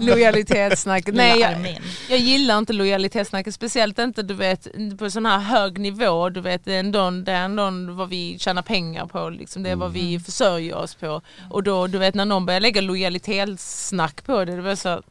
Lojalitetssnack. 0.00 1.04
Nej, 1.12 1.40
jag, 1.40 1.80
jag 2.10 2.18
gillar 2.18 2.58
inte 2.58 2.72
lojalitetssnacket, 2.72 3.54
speciellt 3.54 3.98
inte 3.98 4.22
du 4.22 4.34
vet, 4.34 4.66
på 4.98 5.10
sån 5.10 5.26
här 5.26 5.38
hög 5.38 5.78
nivå. 5.78 6.28
Du 6.28 6.40
vet, 6.40 6.64
det 6.64 6.74
är 6.74 6.80
ändå, 6.80 7.10
det 7.10 7.32
är 7.32 7.44
ändå 7.44 7.92
vad 7.92 8.08
vi 8.08 8.38
tjänar 8.38 8.62
pengar 8.62 9.06
på, 9.06 9.28
liksom. 9.28 9.62
det 9.62 9.70
är 9.70 9.76
vad 9.76 9.92
vi 9.92 10.20
försörjer 10.20 10.74
oss 10.76 10.94
på. 10.94 11.20
Och 11.50 11.62
då, 11.62 11.86
du 11.86 11.98
vet, 11.98 12.14
när 12.14 12.24
någon 12.24 12.46
börjar 12.46 12.60
lägga 12.60 12.80
lojalitetssnack 12.80 14.24
på 14.26 14.44
det, 14.44 14.56
det 14.56 14.62
var 14.62 14.74
så, 14.74 15.02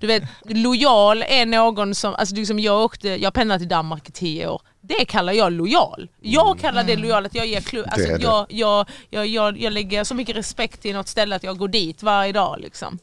du 0.00 0.05
vet, 0.06 0.22
lojal 0.44 1.22
är 1.22 1.46
någon 1.46 1.94
som, 1.94 2.14
alltså 2.14 2.34
liksom 2.34 2.58
jag 2.58 2.84
åkte, 2.84 3.08
jag 3.08 3.34
pendlade 3.34 3.58
till 3.58 3.68
Danmark 3.68 4.08
i 4.08 4.12
tio 4.12 4.48
år. 4.48 4.62
Det 4.80 5.04
kallar 5.04 5.32
jag 5.32 5.52
lojal. 5.52 6.08
Jag 6.20 6.58
kallar 6.60 6.84
det 6.84 6.96
lojal 6.96 7.26
att 7.26 7.34
jag 7.34 7.46
ger 7.46 7.60
klubb, 7.60 7.86
alltså 7.90 8.08
jag, 8.08 8.46
jag, 8.48 8.86
jag, 9.10 9.26
jag, 9.26 9.58
jag 9.58 9.72
lägger 9.72 10.04
så 10.04 10.14
mycket 10.14 10.36
respekt 10.36 10.82
till 10.82 10.94
något 10.94 11.08
ställe 11.08 11.36
att 11.36 11.42
jag 11.42 11.58
går 11.58 11.68
dit 11.68 12.02
varje 12.02 12.32
dag. 12.32 12.60
Liksom. 12.60 12.98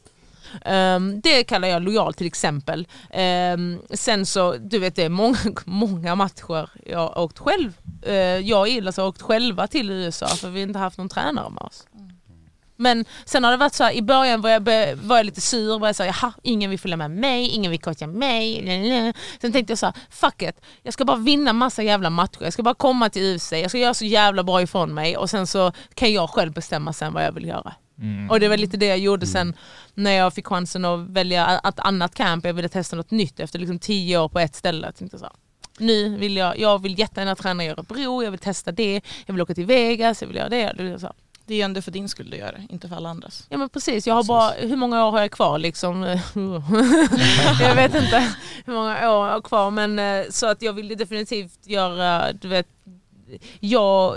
Ehm, 0.64 1.20
det 1.20 1.44
kallar 1.44 1.68
jag 1.68 1.82
lojal 1.82 2.14
till 2.14 2.26
exempel. 2.26 2.86
Ehm, 3.10 3.78
sen 3.90 4.26
så, 4.26 4.52
du 4.52 4.78
vet 4.78 4.96
det 4.96 5.02
är 5.02 5.08
många, 5.08 5.38
många 5.64 6.14
matcher 6.14 6.70
jag 6.86 6.98
har 6.98 7.18
åkt 7.18 7.38
själv. 7.38 7.72
Uh, 8.06 8.14
jag 8.14 8.60
och 8.60 8.68
Ilas 8.68 8.96
har 8.96 9.06
åkt 9.06 9.22
själva 9.22 9.66
till 9.66 9.90
USA 9.90 10.26
för 10.26 10.50
vi 10.50 10.60
har 10.60 10.66
inte 10.66 10.78
haft 10.78 10.98
någon 10.98 11.08
tränare 11.08 11.50
med 11.50 11.62
oss. 11.62 11.86
Men 12.76 13.04
sen 13.24 13.44
har 13.44 13.50
det 13.50 13.56
varit 13.56 13.74
så 13.74 13.84
här, 13.84 13.92
i 13.92 14.02
början 14.02 14.40
var 14.40 14.50
jag, 14.50 14.60
var 14.96 15.16
jag 15.16 15.26
lite 15.26 15.40
sur, 15.40 15.78
var 15.78 15.88
jag 15.88 15.96
så 15.96 16.02
här, 16.02 16.16
jaha, 16.20 16.32
ingen 16.42 16.70
vill 16.70 16.78
följa 16.78 16.96
med 16.96 17.10
mig, 17.10 17.48
ingen 17.48 17.70
vill 17.70 17.80
coacha 17.80 18.06
mig. 18.06 18.62
lalala." 18.62 19.12
Sen 19.40 19.52
tänkte 19.52 19.70
jag 19.70 19.78
så 19.78 19.86
här, 19.86 19.94
fuck 20.10 20.42
it, 20.42 20.60
jag 20.82 20.94
ska 20.94 21.04
bara 21.04 21.16
vinna 21.16 21.52
massa 21.52 21.82
jävla 21.82 22.10
matcher, 22.10 22.38
jag 22.40 22.52
ska 22.52 22.62
bara 22.62 22.74
komma 22.74 23.10
till 23.10 23.36
UFC, 23.36 23.52
jag 23.52 23.70
ska 23.70 23.78
göra 23.78 23.94
så 23.94 24.04
jävla 24.04 24.42
bra 24.42 24.62
ifrån 24.62 24.94
mig 24.94 25.16
och 25.16 25.30
sen 25.30 25.46
så 25.46 25.72
kan 25.94 26.12
jag 26.12 26.30
själv 26.30 26.52
bestämma 26.52 26.92
sen 26.92 27.12
vad 27.12 27.24
jag 27.24 27.32
vill 27.32 27.48
göra. 27.48 27.74
Och 28.30 28.40
det 28.40 28.48
var 28.48 28.56
lite 28.56 28.76
det 28.76 28.86
jag 28.86 28.98
gjorde 28.98 29.26
sen 29.26 29.54
när 29.94 30.10
jag 30.10 30.34
fick 30.34 30.46
chansen 30.46 30.84
att 30.84 31.00
välja 31.00 31.60
ett 31.64 31.78
annat 31.80 32.14
camp, 32.14 32.44
jag 32.44 32.54
ville 32.54 32.68
testa 32.68 32.96
något 32.96 33.10
nytt 33.10 33.40
efter 33.40 33.58
liksom 33.58 33.78
tio 33.78 34.18
år 34.18 34.28
på 34.28 34.40
ett 34.40 34.54
ställe. 34.54 34.86
Jag 34.86 34.96
tänkte 34.96 35.18
så 35.18 35.30
nu 35.78 36.16
vill 36.16 36.36
jag, 36.36 36.58
jag 36.58 36.82
vill 36.82 36.98
jättegärna 36.98 37.34
träna 37.34 37.64
i 37.64 37.68
Örebro, 37.68 38.22
jag 38.22 38.30
vill 38.30 38.40
testa 38.40 38.72
det, 38.72 39.00
jag 39.26 39.34
vill 39.34 39.42
åka 39.42 39.54
till 39.54 39.66
Vegas, 39.66 40.22
jag 40.22 40.28
vill 40.28 40.36
göra 40.36 40.48
det. 40.48 40.72
det 40.76 40.82
vill 40.82 41.00
så. 41.00 41.12
Det 41.46 41.54
är 41.54 41.58
ju 41.58 41.62
ändå 41.62 41.82
för 41.82 41.90
din 41.90 42.08
skull 42.08 42.30
du 42.30 42.36
gör 42.36 42.52
det, 42.52 42.66
inte 42.70 42.88
för 42.88 42.96
alla 42.96 43.08
andras. 43.08 43.46
Ja 43.48 43.58
men 43.58 43.68
precis, 43.68 44.06
jag 44.06 44.14
har 44.14 44.24
bara, 44.24 44.50
hur 44.50 44.76
många 44.76 45.06
år 45.06 45.10
har 45.10 45.20
jag 45.20 45.30
kvar 45.30 45.58
liksom? 45.58 46.02
jag 47.60 47.74
vet 47.74 47.94
inte 47.94 48.34
hur 48.64 48.72
många 48.72 49.10
år 49.10 49.26
jag 49.26 49.32
har 49.32 49.40
kvar 49.40 49.70
men 49.70 49.98
eh, 49.98 50.24
så 50.30 50.46
att 50.46 50.62
jag 50.62 50.72
vill 50.72 50.88
definitivt 50.88 51.66
göra, 51.66 52.32
du 52.32 52.48
vet, 52.48 52.66
jag 53.60 54.16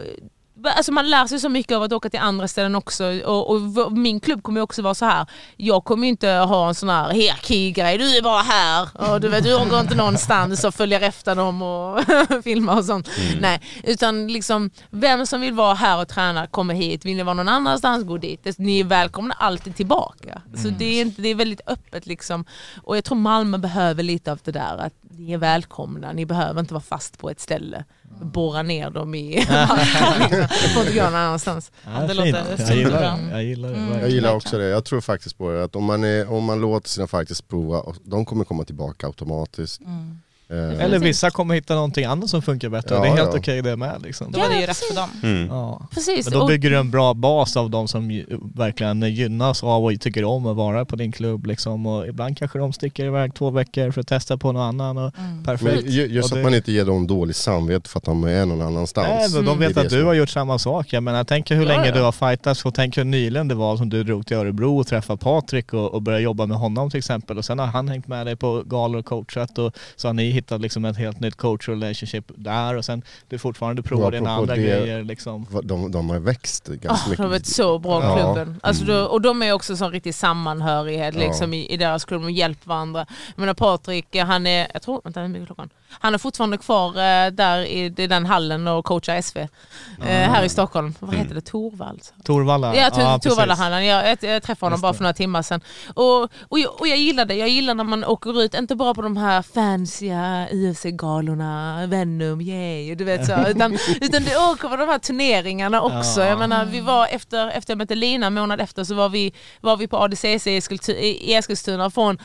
Alltså 0.64 0.92
man 0.92 1.10
lär 1.10 1.28
sig 1.28 1.40
så 1.40 1.50
mycket 1.50 1.76
av 1.76 1.84
att 1.84 1.94
åka 1.94 2.10
till 2.10 2.20
andra 2.20 2.48
ställen 2.48 2.76
också 2.76 3.06
och, 3.06 3.50
och 3.50 3.92
min 3.92 4.20
klubb 4.20 4.44
kommer 4.44 4.62
också 4.62 4.82
vara 4.82 4.94
så 4.94 5.06
här. 5.06 5.26
Jag 5.58 5.84
kommer 5.84 6.08
inte 6.08 6.30
ha 6.30 6.68
en 6.68 6.76
sån 6.76 6.90
här 6.90 7.10
hierarkigrej, 7.10 7.98
du 7.98 8.18
är 8.18 8.22
bara 8.22 8.42
här 8.42 9.12
och 9.12 9.22
du 9.22 9.28
vet 9.28 9.44
du 9.44 9.70
går 9.70 9.80
inte 9.80 9.96
någonstans 9.96 10.64
och 10.64 10.76
följer 10.76 11.02
efter 11.02 11.36
dem 11.36 11.62
och 11.62 12.00
filmar 12.44 12.78
och 12.78 12.86
sånt. 12.86 13.10
Nej, 13.40 13.62
utan 13.84 14.28
liksom 14.28 14.70
vem 14.90 15.26
som 15.26 15.42
vill 15.42 15.54
vara 15.54 15.74
här 15.74 16.02
och 16.02 16.08
träna 16.08 16.48
kommer 16.48 16.74
hit, 16.74 17.06
vill 17.06 17.18
ni 17.18 17.24
vara 17.24 17.34
någon 17.34 17.50
annanstans 17.50 18.04
gå 18.04 18.18
dit. 18.18 18.58
Ni 18.58 18.80
är 18.80 18.84
välkomna 18.84 19.36
alltid 19.40 19.76
tillbaka. 19.76 20.42
Så 20.56 20.70
det 20.70 20.86
är, 20.86 21.02
inte, 21.02 21.22
det 21.22 21.30
är 21.30 21.36
väldigt 21.36 21.62
öppet 21.68 22.06
liksom. 22.06 22.46
Och 22.84 22.98
jag 22.98 23.04
tror 23.04 23.18
Malmö 23.18 23.58
behöver 23.58 24.04
lite 24.04 24.32
av 24.32 24.40
det 24.44 24.52
där 24.52 24.78
att 24.78 24.94
ni 25.18 25.34
är 25.34 25.38
välkomna, 25.38 26.14
ni 26.14 26.26
behöver 26.26 26.60
inte 26.60 26.74
vara 26.74 26.84
fast 26.84 27.18
på 27.18 27.30
ett 27.30 27.40
ställe. 27.40 27.86
Borra 28.22 28.62
ner 28.62 28.90
dem 28.90 29.16
i 29.16 29.36
Det 29.50 30.70
får 30.74 30.82
inte 30.82 30.94
gå 30.94 31.04
någon 31.04 31.16
annanstans. 31.16 31.72
Ja, 31.86 32.08
det 32.08 32.14
låter 32.14 32.58
jag 32.58 32.78
gillar 32.78 33.02
det. 33.02 33.32
Jag 33.32 33.44
gillar 33.44 33.70
det. 33.70 33.76
Mm. 33.76 34.00
Jag 34.00 34.10
gillar 34.10 34.36
också 34.36 34.58
det. 34.58 34.66
Jag 34.66 34.86
tror 34.86 35.02
faktiskt 35.02 35.38
på 35.38 35.52
det. 35.52 35.64
Att 35.64 35.76
om 35.76 35.84
man, 35.84 36.04
är, 36.04 36.32
om 36.32 36.44
man 36.44 36.62
låter 36.62 36.90
sina 36.90 37.08
fighters 37.08 37.42
prova, 37.42 37.94
de 38.04 38.26
kommer 38.26 38.46
komma 38.46 38.64
tillbaka 38.64 39.08
automatiskt. 39.08 39.82
Mm. 39.82 40.20
Eh, 40.50 40.84
Eller 40.86 41.00
vissa 41.00 41.30
kommer 41.30 41.56
hitta 41.56 41.76
någonting 41.76 42.06
annat 42.06 42.30
som 42.30 42.42
funkar 42.42 42.70
bättre. 42.70 42.96
Ja, 42.96 43.02
det 43.02 43.08
är 43.08 43.16
helt 43.16 43.30
ja. 43.34 43.40
okej 43.40 43.62
det 43.62 43.76
med 43.78 44.02
liksom. 44.04 44.32
Då 44.32 44.40
var 44.40 44.50
det 44.50 44.60
ju 44.62 44.66
rätt 44.66 44.78
för 44.78 44.96
dem. 44.96 45.10
Mm. 45.24 45.48
Ja. 45.48 45.88
Precis. 45.94 46.30
Men 46.30 46.40
då 46.40 46.48
bygger 46.48 46.70
du 46.70 46.78
en 46.78 46.92
bra 46.92 47.14
bas 47.14 47.58
av 47.58 47.70
de 47.70 47.88
som 47.88 48.24
verkligen 48.56 49.02
gynnas 49.02 49.64
av 49.64 49.86
och 49.86 50.00
tycker 50.00 50.24
om 50.24 50.46
att 50.46 50.56
vara 50.56 50.86
på 50.86 50.96
din 50.96 51.12
klubb 51.12 51.46
liksom. 51.46 51.86
Och 51.86 52.08
ibland 52.08 52.38
kanske 52.38 52.60
de 52.60 52.74
sticker 52.74 53.06
iväg 53.06 53.34
två 53.34 53.50
veckor 53.50 53.92
för 53.92 54.02
att 54.02 54.08
testa 54.08 54.38
på 54.38 54.52
någon 54.52 54.62
annan 54.62 54.98
och 54.98 55.12
Mm. 55.20 55.44
perfekt. 55.44 55.84
men 55.86 55.92
ju- 55.94 56.06
just 56.08 56.32
Och 56.32 56.38
att 56.38 56.44
man 56.44 56.54
inte 56.54 56.72
ger 56.72 56.86
dem 56.86 57.08
dåligt 57.08 57.36
samvete 57.36 57.90
för 57.90 57.98
att 57.98 58.04
de 58.06 58.24
är 58.24 58.46
någon 58.46 58.62
annanstans. 58.62 59.08
Nej, 59.08 59.30
men 59.34 59.46
de 59.46 59.58
Mm. 59.58 59.68
vet 59.74 59.78
att 59.86 59.90
du 59.90 60.04
har 60.04 60.14
gjort 60.14 60.30
samma 60.30 60.60
sak. 60.60 60.94
Jag 60.94 61.04
menar, 61.04 61.24
tänk 61.24 61.52
hur 61.52 61.58
Ja, 61.62 61.68
länge 61.68 61.86
ja. 61.88 61.92
du 61.96 62.02
har 62.02 62.12
fightats 62.12 62.66
och 62.66 62.74
tänk 62.76 62.98
hur 62.98 63.04
nyligen 63.04 63.48
det 63.48 63.56
var 63.56 63.78
som 63.78 63.90
du 63.90 64.04
drog 64.04 64.28
till 64.28 64.38
Örebro 64.38 64.78
och 64.80 64.88
träffade 64.88 65.18
Patrik 65.18 65.74
och, 65.74 65.94
och 65.94 66.02
började 66.02 66.24
jobba 66.24 66.46
med 66.46 66.58
honom 66.58 66.90
till 66.90 66.98
exempel. 66.98 67.38
Och 67.38 67.46
sen 67.46 67.60
har 67.60 67.66
han 67.66 67.88
hängt 67.88 68.08
med 68.08 68.26
dig 68.28 68.36
på 68.36 68.64
galor 68.66 69.00
och 69.00 69.06
coachat 69.06 69.58
och 69.58 69.74
så 69.96 70.08
har 70.08 70.14
ni 70.14 70.37
hittat 70.38 70.62
liksom 70.62 70.86
ett 70.86 70.98
helt 70.98 71.20
nytt 71.20 71.36
coach 71.36 71.68
relationship 71.70 72.32
där 72.36 72.76
och 72.76 72.86
sen 72.86 73.02
du 73.30 73.40
fortfarande 73.40 73.84
provar 73.84 74.12
dina 74.12 74.32
andra 74.32 74.56
det- 74.56 74.62
grejer 74.62 75.04
liksom. 75.04 75.46
De, 75.64 75.92
de 75.92 76.10
har 76.10 76.20
växt 76.20 76.68
ganska 76.68 77.06
Ah, 77.06 77.10
mycket. 77.10 77.26
de 77.26 77.34
är 77.34 77.40
så 77.44 77.80
bra 77.80 78.04
Ja. 78.04 78.16
klubben. 78.16 78.60
Alltså 78.64 78.86
då, 78.86 79.04
och 79.04 79.22
de 79.22 79.44
är 79.44 79.52
också 79.52 79.78
sån 79.78 79.92
riktig 79.92 80.16
sammanhörighet 80.16 81.16
Ja. 81.16 81.22
liksom, 81.22 81.54
i, 81.54 81.66
i 81.74 81.78
deras 81.78 82.06
klubb. 82.06 82.22
De 82.22 82.32
hjälper 82.32 82.68
varandra. 82.70 83.06
Jag 83.36 83.40
menar 83.42 83.54
Patrik, 83.54 84.16
han 84.16 84.48
är, 84.48 84.68
jag 84.74 84.82
tror, 84.82 85.02
vänta 85.04 85.22
är 85.22 85.46
klockan? 85.46 85.70
Han 85.90 86.14
är 86.14 86.18
fortfarande 86.18 86.58
kvar 86.58 86.90
eh, 86.90 87.32
där 87.32 87.60
i, 87.66 87.94
i 87.98 88.08
den 88.08 88.26
hallen 88.26 88.68
och 88.68 88.86
coachar 88.86 89.22
SV. 89.22 89.38
Eh, 89.38 89.48
här 90.06 90.44
i 90.44 90.50
Stockholm. 90.50 90.94
Vad 91.00 91.16
heter 91.16 91.36
det? 91.36 91.42
Torvalds? 91.42 92.14
Torvalla. 92.24 92.76
Ja, 92.76 92.90
Tor- 92.90 93.16
precis. 93.18 93.30
Torvallahallen. 93.32 93.86
Jag, 93.86 94.10
jag, 94.10 94.18
jag 94.34 94.44
träffade 94.44 94.66
honom 94.66 94.82
bara 94.82 94.94
för 94.94 95.02
några 95.04 95.14
timmar 95.14 95.42
sedan. 95.42 95.62
Och, 95.94 96.22
och, 96.24 96.60
jag, 96.60 96.82
och 96.82 96.88
jag 96.88 96.98
gillar 96.98 97.26
det. 97.26 97.36
Jag 97.36 97.50
gillar 97.50 97.74
när 97.74 97.84
man 97.84 98.04
åker 98.06 98.42
ut, 98.42 98.54
inte 98.54 98.76
bara 98.76 98.94
på 98.94 99.02
de 99.02 99.18
här 99.18 99.42
fansiga 100.28 100.70
UFC-galorna, 100.70 101.88
Venom, 101.88 102.42
yay, 102.42 102.96
du 102.96 103.04
vet 103.04 103.26
så. 103.26 103.34
Utan, 103.48 103.78
utan 104.02 104.24
det 104.24 104.38
åker 104.38 104.78
de 104.78 104.90
här 104.90 105.00
turneringarna 105.00 105.82
också. 105.82 106.22
Ja. 106.22 106.26
Jag 106.28 106.40
menar, 106.40 106.66
vi 106.66 106.80
var 106.82 107.08
efter, 107.08 107.48
efter 107.48 107.72
jag 107.72 107.78
mötte 107.78 107.96
Lina, 107.96 108.30
månad 108.30 108.62
efter, 108.62 108.84
så 108.84 108.96
var 108.96 109.10
vi, 109.10 109.34
var 109.62 109.78
vi 109.78 109.88
på 109.88 109.98
ADCC 109.98 110.48
i 110.48 111.34
Eskilstuna 111.34 111.90
från 111.90 112.18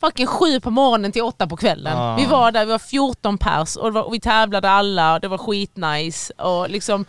fucking 0.00 0.26
sju 0.26 0.60
på 0.60 0.70
morgonen 0.70 1.12
till 1.12 1.22
åtta 1.22 1.46
på 1.46 1.56
kvällen. 1.56 1.96
Ja. 1.96 2.16
Vi 2.16 2.26
var 2.26 2.52
där, 2.52 2.64
vi 2.64 2.70
var 2.70 2.78
14 2.78 3.38
pers 3.38 3.76
och, 3.76 3.92
var, 3.92 4.02
och 4.02 4.14
vi 4.14 4.20
tävlade 4.20 4.70
alla 4.70 5.14
och 5.14 5.20
det 5.20 5.28
var 5.28 5.38
skitnice. 5.38 6.32
Och 6.32 6.70
liksom, 6.70 7.04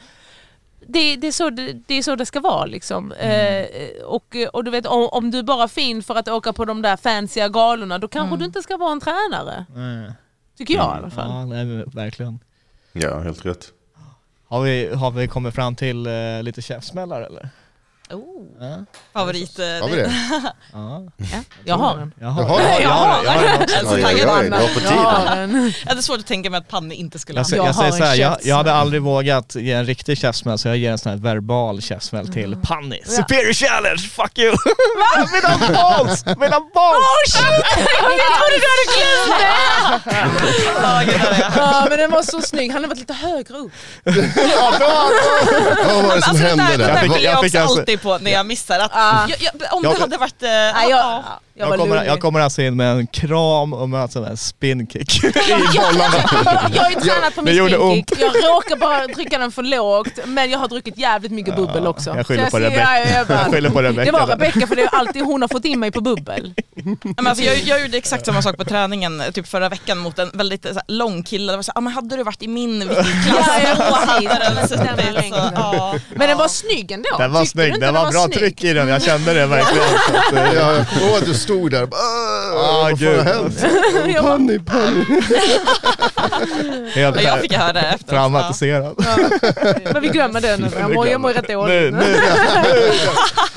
det, 0.88 1.16
det, 1.16 1.28
är 1.28 1.32
så 1.32 1.50
det, 1.50 1.74
det 1.88 1.94
är 1.96 2.02
så 2.02 2.16
det 2.16 2.26
ska 2.26 2.40
vara. 2.40 2.66
Liksom. 2.66 3.12
Mm. 3.20 3.66
Eh, 3.72 4.04
och, 4.06 4.36
och 4.54 4.64
du 4.64 4.72
vet, 4.72 4.86
om, 4.86 5.10
om 5.12 5.32
du 5.32 5.40
är 5.40 5.44
bara 5.44 5.68
fin 5.68 6.04
för 6.04 6.16
att 6.16 6.28
åka 6.28 6.54
på 6.54 6.66
de 6.66 6.82
där 6.82 6.98
fancy 6.98 7.40
galorna, 7.50 7.98
då 7.98 8.08
kanske 8.08 8.28
Mm. 8.28 8.40
du 8.40 8.46
inte 8.46 8.62
ska 8.62 8.78
vara 8.78 8.92
en 8.92 9.00
tränare. 9.00 9.66
Nej. 9.76 10.12
Tycker 10.60 10.74
jag 10.74 10.96
i 10.96 10.98
alla 10.98 11.10
fall. 11.10 11.30
Ja, 11.30 11.46
nej, 11.46 11.66
men 11.66 11.90
verkligen. 11.90 12.40
Ja, 12.94 13.20
helt 13.20 13.46
rätt. 13.46 13.74
Har 14.48 14.62
vi, 14.62 14.94
har 14.96 15.12
vi 15.12 15.28
kommit 15.28 15.56
fram 15.56 15.76
till 15.76 16.08
eh, 16.08 16.44
lite 16.44 16.62
käftsmällar 16.62 17.22
eller? 17.22 17.50
Oh. 18.12 18.46
Ja. 18.60 18.86
Favorit... 19.14 19.60
eh, 19.60 19.66
Har 19.66 19.90
vi 19.90 19.96
det? 19.96 20.12
Ja. 20.74 21.04
Ja, 21.18 21.26
jag 21.66 21.76
har 21.76 21.98
en. 21.98 22.14
Jag 22.20 22.28
har, 22.28 22.44
Jaha. 22.44 22.62
jag, 22.72 22.82
jag 22.82 22.90
har, 22.90 23.24
jag 23.24 23.32
har 23.32 23.44
en 23.46 23.62
också. 23.62 23.96
Oj, 23.96 24.02
taggad. 24.04 24.30
oj, 24.30 24.36
oj, 24.40 24.44
det 24.44 24.50
var 24.50 24.60
på 24.60 24.80
Jag 24.84 24.92
har. 24.92 25.36
Jag 25.84 25.90
hade 25.90 26.02
svårt 26.04 26.20
att 26.20 26.26
tänka 26.28 26.50
mig 26.50 26.58
att 26.58 26.68
Panne 26.68 26.96
inte 26.96 27.20
skulle 27.20 27.40
Jag, 27.40 27.44
ha 27.44 27.50
sä- 27.50 27.56
Jag 27.58 27.68
jag 27.68 27.76
säger 27.76 27.92
har 27.92 27.98
så 27.98 28.04
här, 28.04 28.14
en 28.14 28.20
jag, 28.20 28.38
jag 28.44 28.56
hade 28.56 28.74
aldrig 28.74 29.02
vågat 29.02 29.56
ge 29.56 29.72
en 29.72 29.86
riktig 29.86 30.18
käftsmäll 30.18 30.58
så 30.58 30.68
jag 30.68 30.78
ger 30.78 30.92
en 30.92 30.98
sån 30.98 31.10
här 31.12 31.20
verbal 31.20 31.82
käftsmäll 31.82 32.28
till 32.34 32.56
Panny. 32.64 33.00
Superior 33.06 33.54
challenge, 33.54 33.98
fuck 34.16 34.38
you! 34.38 34.52
mina 35.34 35.74
balls! 35.74 36.26
Mina 36.26 36.60
balls! 36.74 36.98
Oh 37.00 37.24
shit! 37.28 37.66
Jag 37.78 38.32
trodde 38.38 38.56
du 38.60 38.68
hade 38.74 38.86
glömt 38.96 39.40
det! 39.40 39.48
Ja. 40.82 41.52
Ja, 41.58 41.86
men 41.90 41.98
den 42.00 42.12
var 42.12 42.24
så 42.24 42.42
snygg. 42.42 42.72
Han 42.72 42.76
hade 42.76 42.88
varit 42.88 43.00
lite 43.00 43.14
högre 43.14 43.58
upp. 43.58 43.72
Vad 44.04 44.16
var 46.04 46.16
det 46.16 46.22
som 46.22 46.30
Alltså, 46.32 46.34
hände 46.46 46.78
där, 46.78 46.98
fick- 46.98 47.12
jag 47.12 47.22
jag 47.24 47.44
fick 47.44 47.56
alltså- 47.56 47.76
på 48.00 48.18
när 48.18 48.32
jag 48.32 48.46
missar. 48.46 48.80
Att, 48.80 48.92
Ah. 48.94 49.28
jag, 49.30 49.38
jag, 49.42 49.74
om 49.74 49.84
Jag- 49.84 49.96
det 49.96 50.00
hade 50.02 50.18
varit... 50.18 50.44
eh, 50.44 50.50
Nej, 50.50 50.90
ja, 50.90 51.24
jag, 51.60 51.68
jag 51.68 51.74
Jag 51.74 51.80
kommer, 51.80 52.06
jag 52.06 52.20
kommer 52.20 52.40
alltså 52.40 52.62
in 52.62 52.76
med 52.76 52.92
en 52.92 53.08
kram 53.08 53.74
och 53.74 53.90
med 53.90 54.02
alltså 54.02 54.20
en 54.26 54.38
spinkick 54.38 55.24
i 55.24 55.32
bollarna. 55.78 56.14
Jag 56.74 56.84
har 56.84 56.90
ju 56.90 56.96
tränat 56.96 57.36
på 57.36 57.42
min 57.42 57.56
spinkick. 57.68 58.20
Jag 58.20 58.36
råkar 58.36 58.76
bara 58.76 59.08
trycka 59.08 59.38
den 59.38 59.52
för 59.52 59.64
lågt, 59.64 60.20
men 60.26 60.50
jag 60.52 60.60
har 60.60 60.68
druckit 60.68 60.98
jävligt 60.98 61.32
mycket 61.32 61.56
bubbel 61.56 61.88
också. 61.88 62.14
jag 62.18 62.28
skyller 62.28 62.46
på 62.46 62.52
ser- 62.52 62.60
Rebecca. 62.60 62.82
ja, 62.82 63.18
jag 63.18 63.28
bara- 63.28 63.42
Jag 63.44 63.52
skyller 63.54 63.70
på 63.70 63.82
Rebecca 63.82 64.12
Det 64.12 64.18
var. 64.18 64.28
Rebecca 64.28 64.68
för 64.68 64.76
det 64.76 64.82
är 64.82 64.96
alltid 64.96 65.24
hon 65.24 65.42
har 65.42 65.48
fått 65.50 65.66
in 65.66 65.80
mig 65.80 65.92
på 65.92 66.02
bubbel. 66.02 66.54
Men 67.18 67.28
alltså, 67.28 67.44
jag, 67.44 67.58
jag 67.58 67.82
gjorde 67.82 67.98
exakt 67.98 68.26
samma 68.26 68.42
sak 68.42 68.58
på 68.58 68.66
träningen 68.66 69.24
typ 69.34 69.48
förra 69.48 69.70
veckan 69.70 69.98
mot 69.98 70.20
en 70.20 70.30
väldigt 70.34 70.64
så 70.68 70.74
här, 70.74 70.84
lång 70.88 71.24
kille. 71.24 71.52
Det 71.52 71.56
var 71.56 71.64
så, 71.64 71.72
här, 71.72 71.78
ah, 71.78 71.82
men 71.82 71.94
hade 71.94 72.16
du 72.16 72.24
varit 72.24 72.44
i 72.44 72.48
min 72.48 72.80
viktklass 72.80 73.48
Ja, 73.64 73.76
då 73.78 73.84
hade 74.30 74.56
den 74.56 74.68
suttit. 74.68 74.90
Ja. 75.56 75.96
Men 76.16 76.28
den 76.30 76.38
var 76.38 76.48
snygg 76.48 76.92
ändå. 76.92 77.10
Den 77.18 77.32
var 77.32 77.42
Tyckte 77.42 77.52
snygg, 77.52 77.80
den 77.82 77.94
var 77.94 78.12
bra 78.12 78.24
snygg? 78.24 78.38
tryck 78.38 78.64
i 78.64 78.74
den, 78.74 78.88
jag 78.88 79.04
kände 79.04 79.34
det 79.34 79.46
verkligen. 79.46 80.86
Ja, 81.50 81.56
stod 81.56 81.72
där 81.72 81.84
och 81.84 81.90
bara, 81.90 82.00
Ah, 82.00 82.52
"Åh, 82.54 82.82
vad 82.82 82.82
fan 82.90 82.96
gud. 82.96 83.18
har 83.18 83.24
hänt? 83.24 83.66
Panny, 84.22 84.60
panny. 84.60 85.06
Helt 86.94 87.16
Ja, 87.16 87.22
jag 87.22 87.40
fick 87.42 87.54
höra 87.54 87.74
det 87.74 87.80
efter. 87.82 88.08
traumatiserad. 88.08 88.96
Men 89.94 90.02
vi 90.02 90.08
glömmer 90.08 90.42
det 90.42 90.58
nu. 90.58 90.68
Jag 90.80 90.94
mår, 90.94 91.08
jag 91.08 91.22
mår 91.22 91.34
rätt 91.34 91.48
dåligt. 91.48 91.94
nu. 91.94 92.16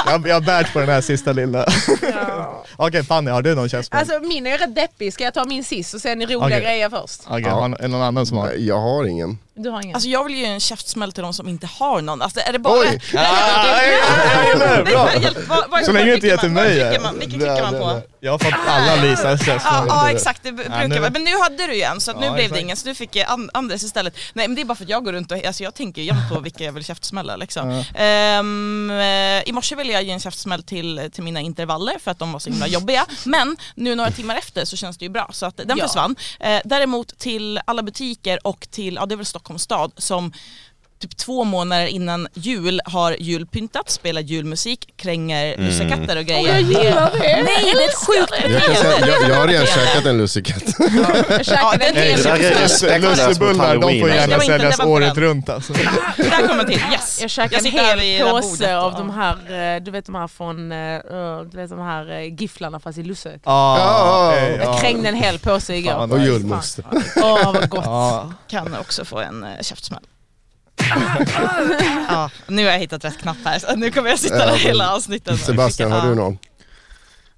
Jag, 0.06 0.28
jag 0.28 0.44
bär 0.44 0.64
på 0.72 0.78
den 0.80 0.88
här 0.88 1.00
sista 1.00 1.32
lilla. 1.32 1.66
Ja. 2.12 2.64
Okej 2.76 3.04
Fanny, 3.04 3.30
har 3.30 3.42
du 3.42 3.54
någon 3.54 3.68
käftsmäll? 3.68 4.00
Alltså 4.00 4.18
min 4.28 4.46
är 4.46 4.58
rätt 4.58 4.74
deppig. 4.74 5.12
Ska 5.12 5.24
jag 5.24 5.34
ta 5.34 5.44
min 5.44 5.64
sist 5.64 5.94
och 5.94 6.00
sen 6.00 6.20
roliga 6.22 6.38
Okej. 6.38 6.60
grejer 6.60 6.90
först? 6.90 7.20
Okej, 7.26 7.42
Ja. 7.46 7.50
har 7.50 7.64
är 7.68 7.82
det 7.82 7.88
någon 7.88 8.02
annan 8.02 8.26
som 8.26 8.36
har? 8.38 8.50
Jag 8.58 8.78
har 8.80 9.04
ingen. 9.04 9.38
Du 9.54 9.70
har 9.70 9.82
ingen? 9.82 9.94
Alltså 9.94 10.08
jag 10.08 10.24
vill 10.24 10.34
ge 10.34 10.44
en 10.44 10.60
käftsmäll 10.60 11.12
till 11.12 11.22
de 11.22 11.34
som 11.34 11.48
inte 11.48 11.66
har 11.66 12.00
någon. 12.02 12.22
Alltså 12.22 12.40
är 12.40 12.52
det 12.52 12.58
bara... 12.58 12.80
Oj! 12.80 13.00
Så 15.84 15.92
länge 15.92 16.04
du 16.06 16.14
inte 16.14 16.26
ger 16.26 16.36
till 16.36 16.50
mig, 16.50 16.98
Vilken 17.18 17.38
klickar 17.38 17.62
man 17.62 17.80
på? 17.80 18.02
Jag 18.20 18.32
har 18.32 18.38
fått 18.38 18.54
alla 18.66 18.96
Lisas 19.02 19.24
Ja, 19.24 19.36
käftsmäll. 19.46 19.84
ja 19.88 20.10
exakt, 20.10 20.42
det 20.42 20.52
brukar 20.52 21.00
vara. 21.00 21.10
Men 21.10 21.24
nu 21.24 21.30
hade 21.42 21.66
du 21.66 21.74
ju 21.74 21.82
en 21.82 22.00
så 22.00 22.12
nu 22.20 22.30
blev 22.30 22.52
det 22.52 22.60
ingen 22.60 22.76
så 22.76 22.88
du 22.88 22.94
fick 22.94 23.16
an- 23.16 23.50
Andres 23.54 23.82
istället. 23.82 24.14
Nej 24.32 24.48
men 24.48 24.54
det 24.54 24.60
är 24.60 24.64
bara 24.64 24.74
för 24.74 24.84
att 24.84 24.90
jag 24.90 25.04
går 25.04 25.12
runt 25.12 25.32
och 25.32 25.44
alltså, 25.46 25.62
jag 25.62 25.74
tänker 25.74 26.02
jämt 26.02 26.28
på 26.32 26.40
vilka 26.40 26.64
jag 26.64 26.72
vill 26.72 26.84
käftsmälla 26.84 27.36
liksom. 27.36 27.84
Ehm, 27.94 28.90
eh, 28.90 29.48
I 29.48 29.52
morse 29.52 29.74
ville 29.76 29.92
jag 29.92 30.02
ge 30.02 30.10
en 30.12 30.20
käftsmäll 30.20 30.62
till, 30.62 31.10
till 31.12 31.22
mina 31.22 31.40
intervaller 31.40 31.98
för 32.04 32.10
att 32.10 32.18
de 32.18 32.32
var 32.32 32.38
så 32.40 32.50
himla 32.50 32.66
jobbiga. 32.66 33.06
Men 33.24 33.56
nu 33.74 33.94
några 33.94 34.10
timmar 34.10 34.36
efter 34.36 34.64
så 34.64 34.76
känns 34.76 34.98
det 34.98 35.04
ju 35.04 35.08
bra 35.08 35.28
så 35.32 35.46
att 35.46 35.56
den 35.56 35.78
försvann. 35.78 36.16
Eh, 36.40 36.60
däremot 36.64 37.18
till 37.18 37.60
alla 37.64 37.82
butiker 37.82 38.46
och 38.46 38.66
till, 38.70 38.94
ja 38.94 39.06
det 39.06 39.14
är 39.14 39.16
väl 39.16 39.26
Stockholms 39.42 39.62
stad 39.62 39.92
som 39.96 40.32
typ 41.02 41.16
två 41.16 41.44
månader 41.44 41.86
innan 41.86 42.28
jul 42.34 42.80
har 42.84 43.16
julpyntat, 43.18 43.90
spelar 43.90 44.20
julmusik, 44.20 44.92
kränger 44.96 45.56
lussekatter 45.56 46.16
och 46.16 46.24
grejer. 46.24 46.48
Jag 46.52 46.60
gillar 46.62 47.10
det. 47.12 47.18
Nej, 47.42 47.44
det 47.74 47.84
är 47.84 47.88
ett 47.88 47.94
sjukt 47.94 48.30
beteende. 48.30 49.06
jag, 49.08 49.30
jag 49.30 49.36
har 49.36 49.48
redan 49.48 49.66
käkat 49.66 50.06
en 50.06 50.18
lussekatt. 50.18 50.62
Jag 51.28 51.46
käkade 51.46 51.84
en 51.86 53.02
Lussebullar, 53.02 53.76
de 53.76 53.82
får 53.82 53.88
halloween. 53.88 54.14
gärna 54.16 54.40
säljas 54.40 54.80
året 54.80 55.16
runt 55.16 55.48
alltså. 55.48 55.72
Där 56.16 56.48
kommer 56.48 56.64
till, 56.64 56.80
yes. 56.92 57.18
Jag 57.20 57.30
käkade 57.30 57.68
en 57.68 57.72
hel 58.00 58.30
påse 58.30 58.76
av 58.76 58.92
de 58.92 59.10
här, 59.10 59.76
eh, 59.76 59.82
du 59.82 59.90
vet 59.90 60.06
de 60.06 60.14
här 60.14 60.28
från, 60.28 60.72
eh, 60.72 60.98
du 61.50 61.56
vet 61.56 61.70
de 61.70 61.78
här 61.78 62.10
eh, 62.10 62.34
gifflarna 62.34 62.80
fast 62.80 62.98
i 62.98 63.14
Ja. 63.44 64.32
okej, 64.32 64.56
Jag 64.60 64.74
ja. 64.74 64.78
krängde 64.78 65.08
en 65.08 65.14
hel 65.14 65.38
påse 65.38 65.76
igår. 65.76 65.92
Fan, 65.92 66.12
Och 66.12 66.20
julmust. 66.20 66.78
Åh 67.16 67.52
vad 67.52 67.68
gott. 67.68 67.84
Kan 68.48 68.76
också 68.80 69.04
få 69.04 69.18
en 69.18 69.46
käftsmäll. 69.60 70.00
Ja, 72.08 72.30
nu 72.46 72.64
har 72.64 72.72
jag 72.72 72.78
hittat 72.78 73.04
rätt 73.04 73.18
knapp 73.18 73.36
här, 73.44 73.58
så 73.58 73.76
nu 73.76 73.90
kommer 73.90 74.10
jag 74.10 74.18
sitta 74.18 74.46
där 74.46 74.56
hela 74.56 74.94
avsnittet. 74.94 75.40
Sebastian, 75.40 75.92
har 75.92 76.08
du 76.08 76.14
någon? 76.14 76.38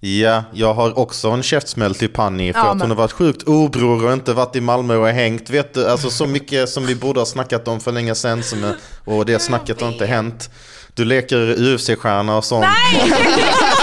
Ja, 0.00 0.44
jag 0.52 0.74
har 0.74 0.98
också 0.98 1.28
en 1.30 1.42
käftsmäll 1.42 1.94
till 1.94 2.08
Panny 2.08 2.52
för 2.52 2.60
Ja, 2.60 2.66
att 2.72 2.80
hon 2.80 2.90
har 2.90 2.96
varit 2.96 3.12
sjukt 3.12 3.42
obror 3.42 4.06
och 4.06 4.12
inte 4.12 4.32
varit 4.32 4.56
i 4.56 4.60
Malmö 4.60 4.96
och 4.96 5.08
hängt. 5.08 5.50
Vet 5.50 5.74
du, 5.74 5.88
alltså 5.88 6.10
så 6.10 6.26
mycket 6.26 6.68
som 6.68 6.86
vi 6.86 6.94
borde 6.94 7.20
ha 7.20 7.26
snackat 7.26 7.68
om 7.68 7.80
för 7.80 7.92
länge 7.92 8.14
sedan 8.14 8.42
som 8.42 8.64
är, 8.64 8.76
och 9.04 9.26
det 9.26 9.38
snacket 9.38 9.80
har 9.80 9.88
inte 9.88 10.06
hänt. 10.06 10.50
Du 10.94 11.04
leker 11.04 11.36
UFC-stjärna 11.58 12.36
och 12.36 12.44
sånt. 12.44 12.66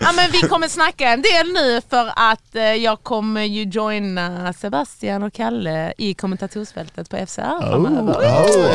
Ja, 0.00 0.12
men 0.16 0.30
vi 0.32 0.40
kommer 0.48 0.68
snacka 0.68 1.08
en 1.08 1.22
del 1.22 1.52
nu 1.52 1.80
för 1.90 2.12
att 2.16 2.54
eh, 2.54 2.62
jag 2.62 3.02
kommer 3.02 3.42
ju 3.42 3.62
joina 3.64 4.52
Sebastian 4.52 5.22
och 5.22 5.32
Kalle 5.32 5.92
i 5.98 6.14
kommentatorsfältet 6.14 7.10
på 7.10 7.16
FCR 7.26 7.70
framöver. 7.70 8.20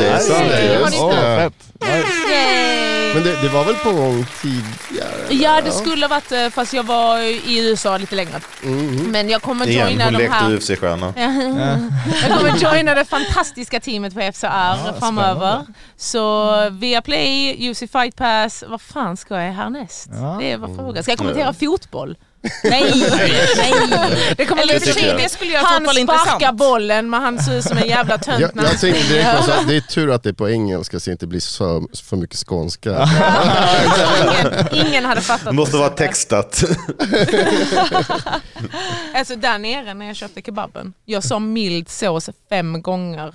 det 0.00 0.08
är 0.08 0.18
sant. 0.18 0.40
Har 0.40 0.90
Just 0.90 1.00
ni 1.02 1.06
det. 1.08 1.36
Fett. 1.36 1.88
Yay! 2.30 3.14
Men 3.14 3.22
det, 3.24 3.42
det 3.42 3.48
var 3.48 3.64
väl 3.64 3.74
på 3.74 3.92
gång 3.92 4.26
tidigare? 4.42 5.10
Ja 5.30 5.60
det 5.64 5.70
skulle 5.70 6.04
ha 6.06 6.08
varit, 6.08 6.32
eh, 6.32 6.48
fast 6.48 6.72
jag 6.72 6.82
var 6.82 7.18
i 7.18 7.68
USA 7.68 7.98
lite 7.98 8.14
längre. 8.14 8.40
Men 9.06 9.28
jag 9.28 9.42
kommer 9.42 9.68
Igen, 9.68 9.88
joina 9.88 10.04
hon 10.04 10.12
de 10.12 10.28
här... 10.28 10.50
UFC-stjärna. 10.50 11.12
Jag 12.28 12.38
kommer 12.38 12.56
joina 12.58 12.94
det 12.94 13.04
fantastiska 13.04 13.80
teamet 13.80 14.14
på 14.14 14.20
FCR 14.32 14.98
framöver. 15.00 15.66
Så 15.96 16.50
Viaplay, 16.70 17.56
UC 17.70 17.78
Fight 17.92 18.16
Pass, 18.16 18.64
vad 18.68 18.80
fan 18.80 19.16
ska 19.16 19.42
jag 19.42 19.49
härnäst? 19.50 20.08
Ja. 20.12 20.36
Det 20.40 20.56
var 20.56 20.68
frågan. 20.74 21.02
Ska 21.02 21.12
jag 21.12 21.18
kommentera 21.18 21.52
fotboll? 21.52 22.16
Nej, 22.64 22.92
nej. 23.90 24.34
Det 24.36 24.44
kommer 24.46 24.66
bli 24.66 24.80
tycker 24.80 25.06
jag. 25.06 25.16
det 25.18 25.28
skulle 25.28 25.52
göra 25.52 25.62
Han 25.66 25.82
sparkar 25.84 26.00
intressant. 26.00 26.56
bollen 26.58 27.10
men 27.10 27.22
han 27.22 27.38
ser 27.38 27.58
ut 27.58 27.64
som 27.64 27.78
en 27.78 27.88
jävla 27.88 28.18
tönt 28.18 28.40
Jag, 28.40 28.50
jag 28.54 28.80
tänkte 28.80 28.86
direkt 28.86 29.06
springer. 29.08 29.36
på 29.36 29.42
så 29.42 29.50
att 29.52 29.68
det 29.68 29.76
är 29.76 29.80
tur 29.80 30.10
att 30.10 30.22
det 30.22 30.28
är 30.28 30.32
på 30.32 30.50
engelska 30.50 31.00
så 31.00 31.10
det 31.10 31.12
inte 31.12 31.26
blir 31.26 31.56
för, 31.58 32.04
för 32.04 32.16
mycket 32.16 32.36
skånska. 32.48 32.90
ingen, 34.72 34.86
ingen 34.86 35.04
hade 35.04 35.20
fattat. 35.20 35.44
Det 35.46 35.52
måste 35.52 35.76
vara 35.76 35.88
textat. 35.88 36.64
Alltså 39.14 39.36
där 39.36 39.58
nere 39.58 39.94
när 39.94 40.06
jag 40.06 40.16
köpte 40.16 40.42
kebaben, 40.42 40.92
jag 41.04 41.24
sa 41.24 41.38
mild 41.38 41.88
sås 41.88 42.30
fem 42.48 42.82
gånger. 42.82 43.34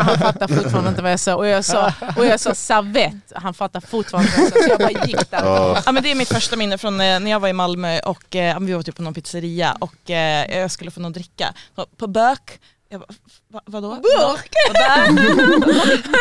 Han 0.00 0.18
fattar 0.18 0.48
fortfarande 0.48 0.90
inte 0.90 1.02
vad 1.02 1.12
jag 1.12 1.20
sa. 1.20 1.34
Och 1.36 1.46
jag 1.46 1.64
sa, 1.64 1.92
och 2.16 2.26
jag 2.26 2.40
sa 2.40 2.54
servett, 2.54 3.32
han 3.34 3.54
fattar 3.54 3.80
fortfarande 3.80 4.30
inte 4.38 4.40
vad 4.40 4.62
jag 4.62 4.62
sa. 4.62 4.66
Så 4.66 4.70
jag 4.70 4.78
bara 4.94 5.06
gick 5.06 5.30
där. 5.30 5.44
Ja, 5.86 5.92
men 5.92 6.02
det 6.02 6.10
är 6.10 6.14
mitt 6.14 6.28
första 6.28 6.56
minne 6.56 6.78
från 6.78 7.00
eh, 7.00 7.20
när 7.20 7.30
jag 7.30 7.40
var 7.40 7.48
i 7.48 7.52
Malmö 7.52 8.00
och 8.00 8.21
eh, 8.30 8.60
vi 8.60 8.72
var 8.72 8.82
typ 8.82 8.96
på 8.96 9.02
någon 9.02 9.14
pizzeria 9.14 9.76
och 9.80 10.10
eh, 10.10 10.58
jag 10.60 10.70
skulle 10.70 10.90
få 10.90 11.00
någon 11.00 11.12
dricka. 11.12 11.54
Och 11.74 11.86
På 11.96 12.06
bök, 12.06 12.60
jag 12.88 13.00
bara, 13.00 13.08
va, 13.52 13.60
vadå? 13.66 13.88
Burk? 13.88 14.50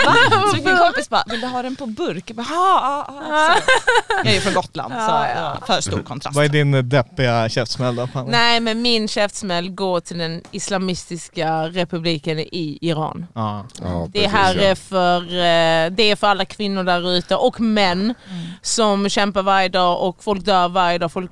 Va? 0.05 0.15
Så 0.41 0.55
fick 0.55 0.65
min 0.65 0.77
kompis 0.77 1.09
bara, 1.09 1.23
vill 1.27 1.41
du 1.41 1.47
ha 1.47 1.61
den 1.61 1.75
på 1.75 1.85
burk? 1.85 2.23
Jag 2.29 2.35
bara, 2.35 2.47
ja, 2.49 3.05
ja, 3.07 3.23
ja. 3.29 3.55
Så 3.55 4.13
Jag 4.17 4.27
är 4.27 4.33
ju 4.33 4.39
från 4.41 4.53
Gotland 4.53 4.93
så 4.93 4.99
Ja, 4.99 5.57
för 5.67 5.81
stor 5.81 6.01
kontrast. 6.01 6.35
Vad 6.35 6.45
är 6.45 6.49
din 6.49 6.73
eh, 6.73 6.83
deppiga 6.83 7.49
käftsmäll 7.49 7.95
då? 7.95 8.07
Nej 8.27 8.59
men 8.59 8.81
min 8.81 9.07
käftsmäll 9.07 9.69
går 9.69 9.99
till 9.99 10.17
den 10.17 10.41
islamistiska 10.51 11.67
republiken 11.67 12.39
i 12.39 12.77
Iran. 12.81 13.25
Ja. 13.33 13.65
Ja, 13.81 14.07
Det 14.13 14.19
precis, 14.19 14.31
här 14.31 14.55
ja. 14.55 14.61
är 14.61 14.75
för, 14.75 15.21
eh, 15.21 15.91
det 15.95 16.03
är 16.11 16.15
för 16.15 16.27
alla 16.27 16.45
kvinnor 16.45 16.83
där 16.83 17.11
ute 17.11 17.35
och 17.35 17.59
män 17.61 18.13
som 18.61 19.09
kämpar 19.09 19.41
varje 19.43 19.69
dag 19.69 20.01
och 20.01 20.23
folk 20.23 20.45
dör 20.45 20.67
varje 20.69 20.97
dag. 20.97 21.11
Folk, 21.11 21.31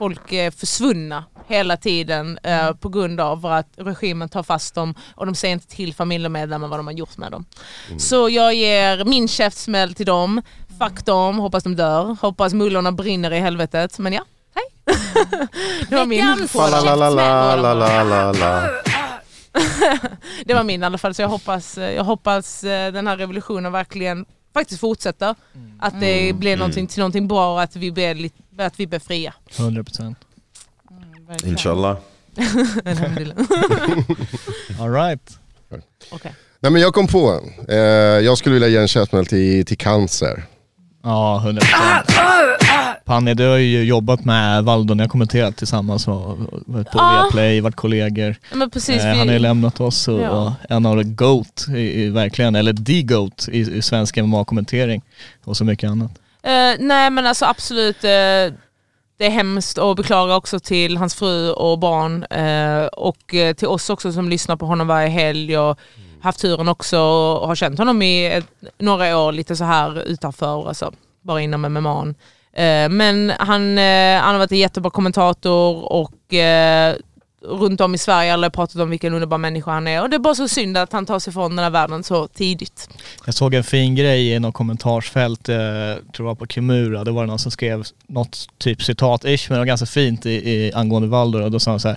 folk 0.00 0.32
är 0.32 0.50
försvunna 0.50 1.24
hela 1.46 1.76
tiden 1.76 2.38
eh, 2.42 2.72
på 2.72 2.88
grund 2.88 3.20
av 3.20 3.46
att 3.46 3.68
regimen 3.76 4.28
tar 4.28 4.42
fast 4.42 4.74
dem 4.74 4.94
och 5.14 5.26
de 5.26 5.34
säger 5.34 5.52
inte 5.52 5.66
till 5.66 5.94
familjemedlemmar 5.94 6.68
vad 6.68 6.78
de 6.78 6.86
har 6.86 6.94
gjort 6.94 7.16
med 7.16 7.32
dem. 7.32 7.44
Så 7.98 8.28
jag 8.28 8.54
ger 8.54 9.04
min 9.04 9.28
käftsmäll 9.28 9.94
till 9.94 10.06
dem. 10.06 10.42
Fuck 10.78 11.04
dem, 11.04 11.38
hoppas 11.38 11.62
de 11.62 11.76
dör. 11.76 12.16
Hoppas 12.20 12.54
mullorna 12.54 12.92
brinner 12.92 13.30
i 13.30 13.40
helvetet. 13.40 13.98
Men 13.98 14.12
ja, 14.12 14.24
hej. 14.54 14.64
det 15.88 15.94
var 15.96 16.06
min. 16.06 16.18
Det 20.44 20.54
var 20.54 20.64
min 20.64 20.82
i 20.82 20.86
alla 20.86 20.98
fall. 20.98 21.14
Så 21.14 21.22
jag 21.22 21.28
hoppas, 21.28 21.78
jag 21.78 22.04
hoppas 22.04 22.64
eh, 22.64 22.92
den 22.92 23.06
här 23.06 23.16
revolutionen 23.16 23.72
verkligen 23.72 24.26
faktiskt 24.54 24.80
fortsätter. 24.80 25.34
Att 25.80 26.00
det 26.00 26.32
blir 26.32 26.56
någonting 26.56 26.86
till 26.86 26.98
någonting 26.98 27.28
bra 27.28 27.52
och 27.52 27.62
att 27.62 27.76
vi 27.76 27.92
blir, 27.92 28.14
lite, 28.14 28.42
att 28.66 28.80
vi 28.80 28.86
blir 28.86 28.98
fria. 28.98 29.34
100 29.58 29.84
procent. 29.84 30.18
Verkligen. 31.28 31.52
Inshallah. 31.54 31.96
All 34.80 34.92
right. 34.92 35.38
Okej. 36.10 36.34
Nej 36.60 36.72
men 36.72 36.82
jag 36.82 36.94
kom 36.94 37.06
på 37.06 37.30
en. 37.30 37.66
Eh, 37.68 37.78
jag 38.24 38.38
skulle 38.38 38.52
vilja 38.52 38.68
ge 38.68 38.76
en 38.76 38.88
käftsmäll 38.88 39.26
till, 39.26 39.66
till 39.66 39.78
cancer. 39.78 40.42
Ja, 41.02 41.36
100 41.44 41.60
procent. 41.60 42.20
Panne, 43.04 43.34
du 43.34 43.46
har 43.46 43.56
ju 43.56 43.84
jobbat 43.84 44.24
med 44.24 44.64
Valdo, 44.64 44.94
ni 44.94 45.02
har 45.02 45.08
kommenterat 45.08 45.56
tillsammans 45.56 46.08
och 46.08 46.38
varit 46.66 46.90
på 46.90 46.98
Ja. 46.98 47.10
Viaplay, 47.22 47.60
varit 47.60 47.76
kollegor. 47.76 48.36
Precis, 48.72 49.02
Eh, 49.02 49.08
han 49.08 49.18
har 49.18 49.24
ju 49.26 49.32
vi, 49.32 49.38
lämnat 49.38 49.80
oss 49.80 50.08
och, 50.08 50.20
Ja. 50.20 50.30
och 50.30 50.52
en 50.70 50.86
av 50.86 51.02
the 51.02 51.08
GOAT, 51.08 51.66
i, 51.76 52.02
i, 52.02 52.08
verkligen, 52.08 52.54
eller 52.54 52.72
the 52.72 53.02
GOAT 53.02 53.48
i, 53.52 53.58
i 53.58 53.82
svensk 53.82 54.16
MMA-kommentering 54.16 55.02
och 55.44 55.56
så 55.56 55.64
mycket 55.64 55.90
annat. 55.90 56.10
Eh, 56.42 56.76
nej 56.78 57.10
men 57.10 57.26
alltså 57.26 57.44
absolut. 57.44 58.04
Eh, 58.04 58.54
det 59.18 59.26
är 59.26 59.30
hemskt 59.30 59.78
och 59.78 59.96
beklagar 59.96 60.36
också 60.36 60.60
till 60.60 60.96
hans 60.96 61.14
fru 61.14 61.50
och 61.50 61.78
barn 61.78 62.24
eh, 62.24 62.86
och 62.86 63.34
till 63.56 63.68
oss 63.68 63.90
också 63.90 64.12
som 64.12 64.28
lyssnar 64.28 64.56
på 64.56 64.66
honom 64.66 64.86
varje 64.86 65.08
helg 65.08 65.58
och 65.58 65.78
haft 66.22 66.40
turen 66.40 66.68
också 66.68 66.98
och 67.00 67.48
har 67.48 67.54
känt 67.54 67.78
honom 67.78 68.02
i 68.02 68.26
ett, 68.26 68.46
några 68.78 69.18
år 69.18 69.32
lite 69.32 69.56
så 69.56 69.64
här 69.64 70.02
utanför, 70.02 70.68
alltså, 70.68 70.92
bara 71.22 71.40
inom 71.40 71.62
MMA. 71.62 72.14
Eh, 72.52 72.88
men 72.88 73.32
han, 73.38 73.78
han 74.18 74.32
har 74.32 74.38
varit 74.38 74.52
en 74.52 74.58
jättebra 74.58 74.90
kommentator 74.90 75.92
och 75.92 76.34
runt 77.42 77.80
om 77.80 77.94
i 77.94 77.98
Sverige 77.98 78.32
alla 78.32 78.44
har 78.44 78.50
pratat 78.50 78.76
om 78.76 78.90
vilken 78.90 79.14
underbar 79.14 79.38
människa 79.38 79.70
han 79.70 79.88
är. 79.88 80.02
Och 80.02 80.10
det 80.10 80.16
är 80.16 80.18
bara 80.18 80.34
så 80.34 80.48
synd 80.48 80.76
att 80.76 80.92
han 80.92 81.06
tar 81.06 81.18
sig 81.18 81.32
från 81.32 81.56
den 81.56 81.64
här 81.64 81.70
världen 81.70 82.04
så 82.04 82.28
tidigt. 82.28 82.88
Jag 83.26 83.34
såg 83.34 83.54
en 83.54 83.64
fin 83.64 83.94
grej 83.94 84.32
i 84.32 84.38
något 84.38 84.54
kommentarsfält, 84.54 85.48
eh, 85.48 85.56
tror 85.56 86.00
jag 86.16 86.24
var 86.24 86.34
på 86.34 86.46
Kimura, 86.46 87.04
det 87.04 87.10
var 87.10 87.26
någon 87.26 87.38
som 87.38 87.50
skrev 87.50 87.86
något 88.06 88.48
typ 88.58 88.80
citat-ish, 88.80 89.46
men 89.48 89.54
det 89.54 89.58
var 89.58 89.66
ganska 89.66 89.86
fint 89.86 90.26
i, 90.26 90.30
i, 90.30 90.72
angående 90.74 91.08
Valdor 91.08 91.42
och 91.42 91.50
då 91.50 91.60
sa 91.60 91.70
han 91.70 91.80
så 91.80 91.88
här 91.88 91.96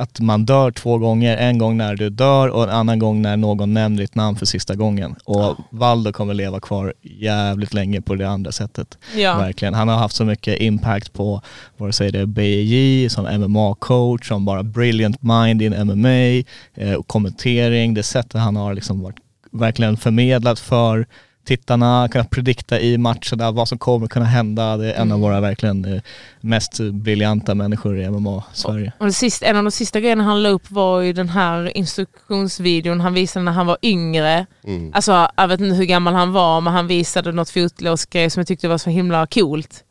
att 0.00 0.20
man 0.20 0.44
dör 0.44 0.70
två 0.70 0.98
gånger, 0.98 1.36
en 1.36 1.58
gång 1.58 1.76
när 1.76 1.96
du 1.96 2.10
dör 2.10 2.48
och 2.48 2.62
en 2.62 2.70
annan 2.70 2.98
gång 2.98 3.22
när 3.22 3.36
någon 3.36 3.74
nämner 3.74 4.02
ditt 4.02 4.14
namn 4.14 4.36
för 4.36 4.46
sista 4.46 4.74
gången. 4.74 5.14
Och 5.24 5.56
Valdo 5.70 6.12
kommer 6.12 6.34
leva 6.34 6.60
kvar 6.60 6.94
jävligt 7.02 7.74
länge 7.74 8.00
på 8.00 8.14
det 8.14 8.28
andra 8.28 8.52
sättet. 8.52 8.98
Ja. 9.16 9.38
Verkligen. 9.38 9.74
Han 9.74 9.88
har 9.88 9.96
haft 9.96 10.16
så 10.16 10.24
mycket 10.24 10.60
impact 10.60 11.12
på, 11.12 11.42
vare 11.76 11.92
sig 11.92 12.12
det 12.12 12.20
är 12.20 12.26
BJ, 12.26 13.08
som 13.08 13.26
MMA-coach, 13.26 14.28
som 14.28 14.44
bara 14.44 14.62
brilliant 14.62 15.22
mind 15.22 15.62
in 15.62 15.86
MMA, 15.86 16.42
eh, 16.74 16.94
och 16.94 17.06
kommentering, 17.06 17.94
det 17.94 18.02
sättet 18.02 18.40
han 18.40 18.56
har 18.56 18.74
liksom 18.74 19.00
varit 19.02 19.16
verkligen 19.52 19.96
förmedlat 19.96 20.58
för 20.58 21.06
tittarna, 21.44 22.08
kunnat 22.08 22.30
predikta 22.30 22.80
i 22.80 22.98
matcherna 22.98 23.50
vad 23.50 23.68
som 23.68 23.78
kommer 23.78 24.06
kunna 24.06 24.24
hända. 24.24 24.76
Det 24.76 24.92
är 24.92 25.02
en 25.02 25.12
av 25.12 25.20
våra 25.20 25.40
verkligen 25.40 25.84
eh, 25.84 26.00
mest 26.40 26.80
briljanta 26.80 27.54
människor 27.54 27.98
i 27.98 28.10
MMA-Sverige. 28.10 28.92
Och 28.98 29.06
det 29.06 29.12
sista, 29.12 29.46
en 29.46 29.56
av 29.56 29.64
de 29.64 29.70
sista 29.70 30.00
grejerna 30.00 30.24
han 30.24 30.42
la 30.42 30.48
upp 30.48 30.70
var 30.70 31.00
ju 31.00 31.12
den 31.12 31.28
här 31.28 31.76
instruktionsvideon 31.76 33.00
han 33.00 33.14
visade 33.14 33.44
när 33.44 33.52
han 33.52 33.66
var 33.66 33.78
yngre. 33.82 34.46
Mm. 34.64 34.92
Alltså 34.94 35.28
jag 35.36 35.48
vet 35.48 35.60
inte 35.60 35.76
hur 35.76 35.84
gammal 35.84 36.14
han 36.14 36.32
var 36.32 36.60
men 36.60 36.72
han 36.72 36.86
visade 36.86 37.32
något 37.32 37.50
fotlåsgrej 37.50 38.30
som 38.30 38.40
jag 38.40 38.46
tyckte 38.46 38.68
var 38.68 38.78
så 38.78 38.90
himla 38.90 39.26
coolt. 39.26 39.84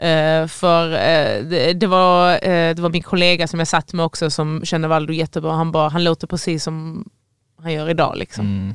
Eh, 0.00 0.46
för 0.46 0.92
eh, 0.92 1.44
det, 1.44 1.72
det, 1.72 1.86
var, 1.86 2.32
eh, 2.32 2.74
det 2.74 2.78
var 2.78 2.90
min 2.90 3.02
kollega 3.02 3.48
som 3.48 3.58
jag 3.58 3.68
satt 3.68 3.92
med 3.92 4.04
också 4.04 4.30
som 4.30 4.60
kände 4.64 4.88
Valdo 4.88 5.12
jättebra. 5.12 5.52
Han, 5.52 5.72
bara, 5.72 5.88
han 5.88 6.04
låter 6.04 6.26
precis 6.26 6.64
som 6.64 7.04
han 7.62 7.72
gör 7.72 7.90
idag. 7.90 8.16
Liksom. 8.16 8.46
Mm. 8.46 8.74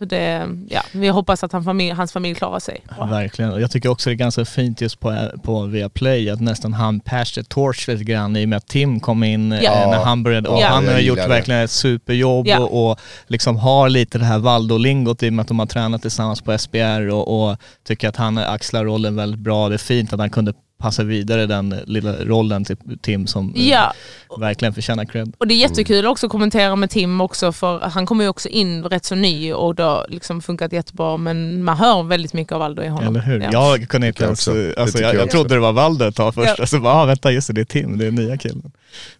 Så 0.00 0.06
det, 0.06 0.48
ja, 0.68 0.82
vi 0.92 1.08
hoppas 1.08 1.44
att 1.44 1.52
han 1.52 1.64
familj, 1.64 1.90
hans 1.90 2.12
familj 2.12 2.34
klarar 2.34 2.58
sig. 2.58 2.80
Verkligen. 3.10 3.52
Och 3.52 3.60
jag 3.60 3.70
tycker 3.70 3.88
också 3.88 4.10
det 4.10 4.14
är 4.14 4.16
ganska 4.16 4.44
fint 4.44 4.80
just 4.80 5.00
på, 5.00 5.28
på 5.42 5.62
Viaplay 5.62 6.30
att 6.30 6.40
nästan 6.40 6.72
han 6.72 7.00
passed 7.00 7.44
the 7.44 7.48
torch 7.54 7.88
lite 7.88 8.04
grann 8.04 8.36
i 8.36 8.44
och 8.44 8.48
med 8.48 8.56
att 8.56 8.66
Tim 8.66 9.00
kom 9.00 9.24
in 9.24 9.52
eh, 9.52 9.62
Ja. 9.62 9.90
när 9.90 10.04
han 10.04 10.22
började. 10.22 10.48
Och 10.48 10.60
Ja. 10.60 10.66
han 10.68 10.88
har 10.88 10.98
gjort 10.98 11.16
det. 11.18 11.28
verkligen 11.28 11.60
ett 11.60 11.70
superjobb 11.70 12.46
Ja. 12.46 12.58
och, 12.58 12.90
och 12.90 12.98
liksom 13.26 13.56
har 13.56 13.88
lite 13.88 14.18
det 14.18 14.24
här 14.24 14.38
Valdo-lingot 14.38 15.22
i 15.22 15.28
och 15.28 15.32
med 15.32 15.42
att 15.42 15.48
de 15.48 15.58
har 15.58 15.66
tränat 15.66 16.02
tillsammans 16.02 16.40
på 16.40 16.58
SBR 16.58 17.08
och, 17.08 17.50
och 17.50 17.56
tycker 17.84 18.08
att 18.08 18.16
han 18.16 18.38
axlar 18.38 18.84
rollen 18.84 19.16
väldigt 19.16 19.40
bra. 19.40 19.68
Det 19.68 19.74
är 19.74 19.78
fint 19.78 20.12
att 20.12 20.20
han 20.20 20.30
kunde 20.30 20.52
passa 20.80 21.02
vidare 21.04 21.46
den 21.46 21.74
lilla 21.86 22.12
rollen 22.24 22.64
till 22.64 22.76
Tim 23.02 23.26
som 23.26 23.54
eh, 23.54 23.68
Ja, 23.68 23.92
verkligen 24.38 24.74
förtjänar 24.74 25.04
cred. 25.04 25.32
och 25.38 25.46
det 25.46 25.54
är 25.54 25.58
jättekul 25.58 26.06
också 26.06 26.26
att 26.26 26.32
kommentera 26.32 26.76
med 26.76 26.90
Tim 26.90 27.20
också 27.20 27.52
för 27.52 27.80
han 27.80 28.06
kommer 28.06 28.24
ju 28.24 28.28
också 28.30 28.48
in 28.48 28.84
rätt 28.84 29.04
så 29.04 29.14
ny 29.14 29.52
och 29.52 29.74
det 29.74 29.82
har 29.82 30.06
liksom 30.08 30.42
funkat 30.42 30.72
jättebra 30.72 31.16
men 31.16 31.64
man 31.64 31.76
hör 31.76 32.02
väldigt 32.02 32.32
mycket 32.32 32.52
av 32.52 32.62
Aldo 32.62 32.82
i 32.82 32.88
honom. 32.88 33.08
Eller 33.16 33.20
hur? 33.26 33.40
Ja. 33.52 33.76
Jag 33.76 33.88
kunde 33.88 34.06
inte 34.06 34.24
ens, 34.24 34.48
alltså, 34.48 34.98
jag, 34.98 35.14
jag 35.14 35.14
jag 35.14 35.30
trodde 35.30 35.54
det 35.54 35.60
var 35.60 35.72
Valdo 35.72 36.04
ett 36.04 36.16
tag 36.16 36.34
först, 36.34 36.54
Ja. 36.58 36.66
så 36.66 36.80
bara, 36.80 36.94
ah, 36.94 37.04
vänta 37.06 37.32
just 37.32 37.46
det, 37.46 37.52
det 37.52 37.60
är 37.60 37.64
Tim, 37.64 37.98
det 37.98 38.06
är 38.06 38.10
nya 38.10 38.36
killen. 38.36 38.72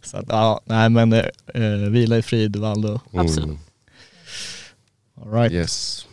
Så 0.03 0.17
att, 0.17 0.25
ja, 0.29 0.61
nej 0.65 0.89
men 0.91 1.13
eh, 1.13 1.25
eh, 1.55 1.63
vila 1.91 2.17
i 2.19 2.23
frid 2.23 2.57
Valdo. 2.57 3.01
Absolut. 3.15 3.45
Mm. 3.45 3.59
All 5.23 5.33
right. 5.33 5.53
Yes. 5.53 6.07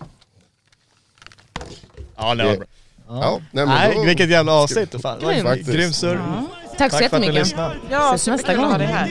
Ja, 2.18 2.36
det 2.36 2.44
var 2.44 2.56
bra. 2.56 2.66
Ja, 3.10 3.40
nej, 3.52 3.66
nej 3.66 3.94
då... 3.96 4.04
vilket 4.04 4.30
jävla 4.30 4.52
avsnitt. 4.54 5.02
Fan. 5.02 5.20
Grym. 5.20 5.44
Faktiskt. 5.44 5.72
Grym 5.72 5.94
surr. 5.94 6.16
Ja. 6.16 6.38
Mm. 6.38 6.48
Tack 6.78 6.92
så 6.94 7.02
jättemycket. 7.02 7.56
Ja, 7.90 8.16
Ses 8.16 8.28
nästa 8.28 8.56
gång. 8.56 8.78
Det 8.78 8.86
här. 8.86 9.08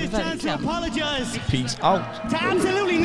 Peace 1.51 1.79
out. 1.83 2.03
Absolutely 2.53 2.97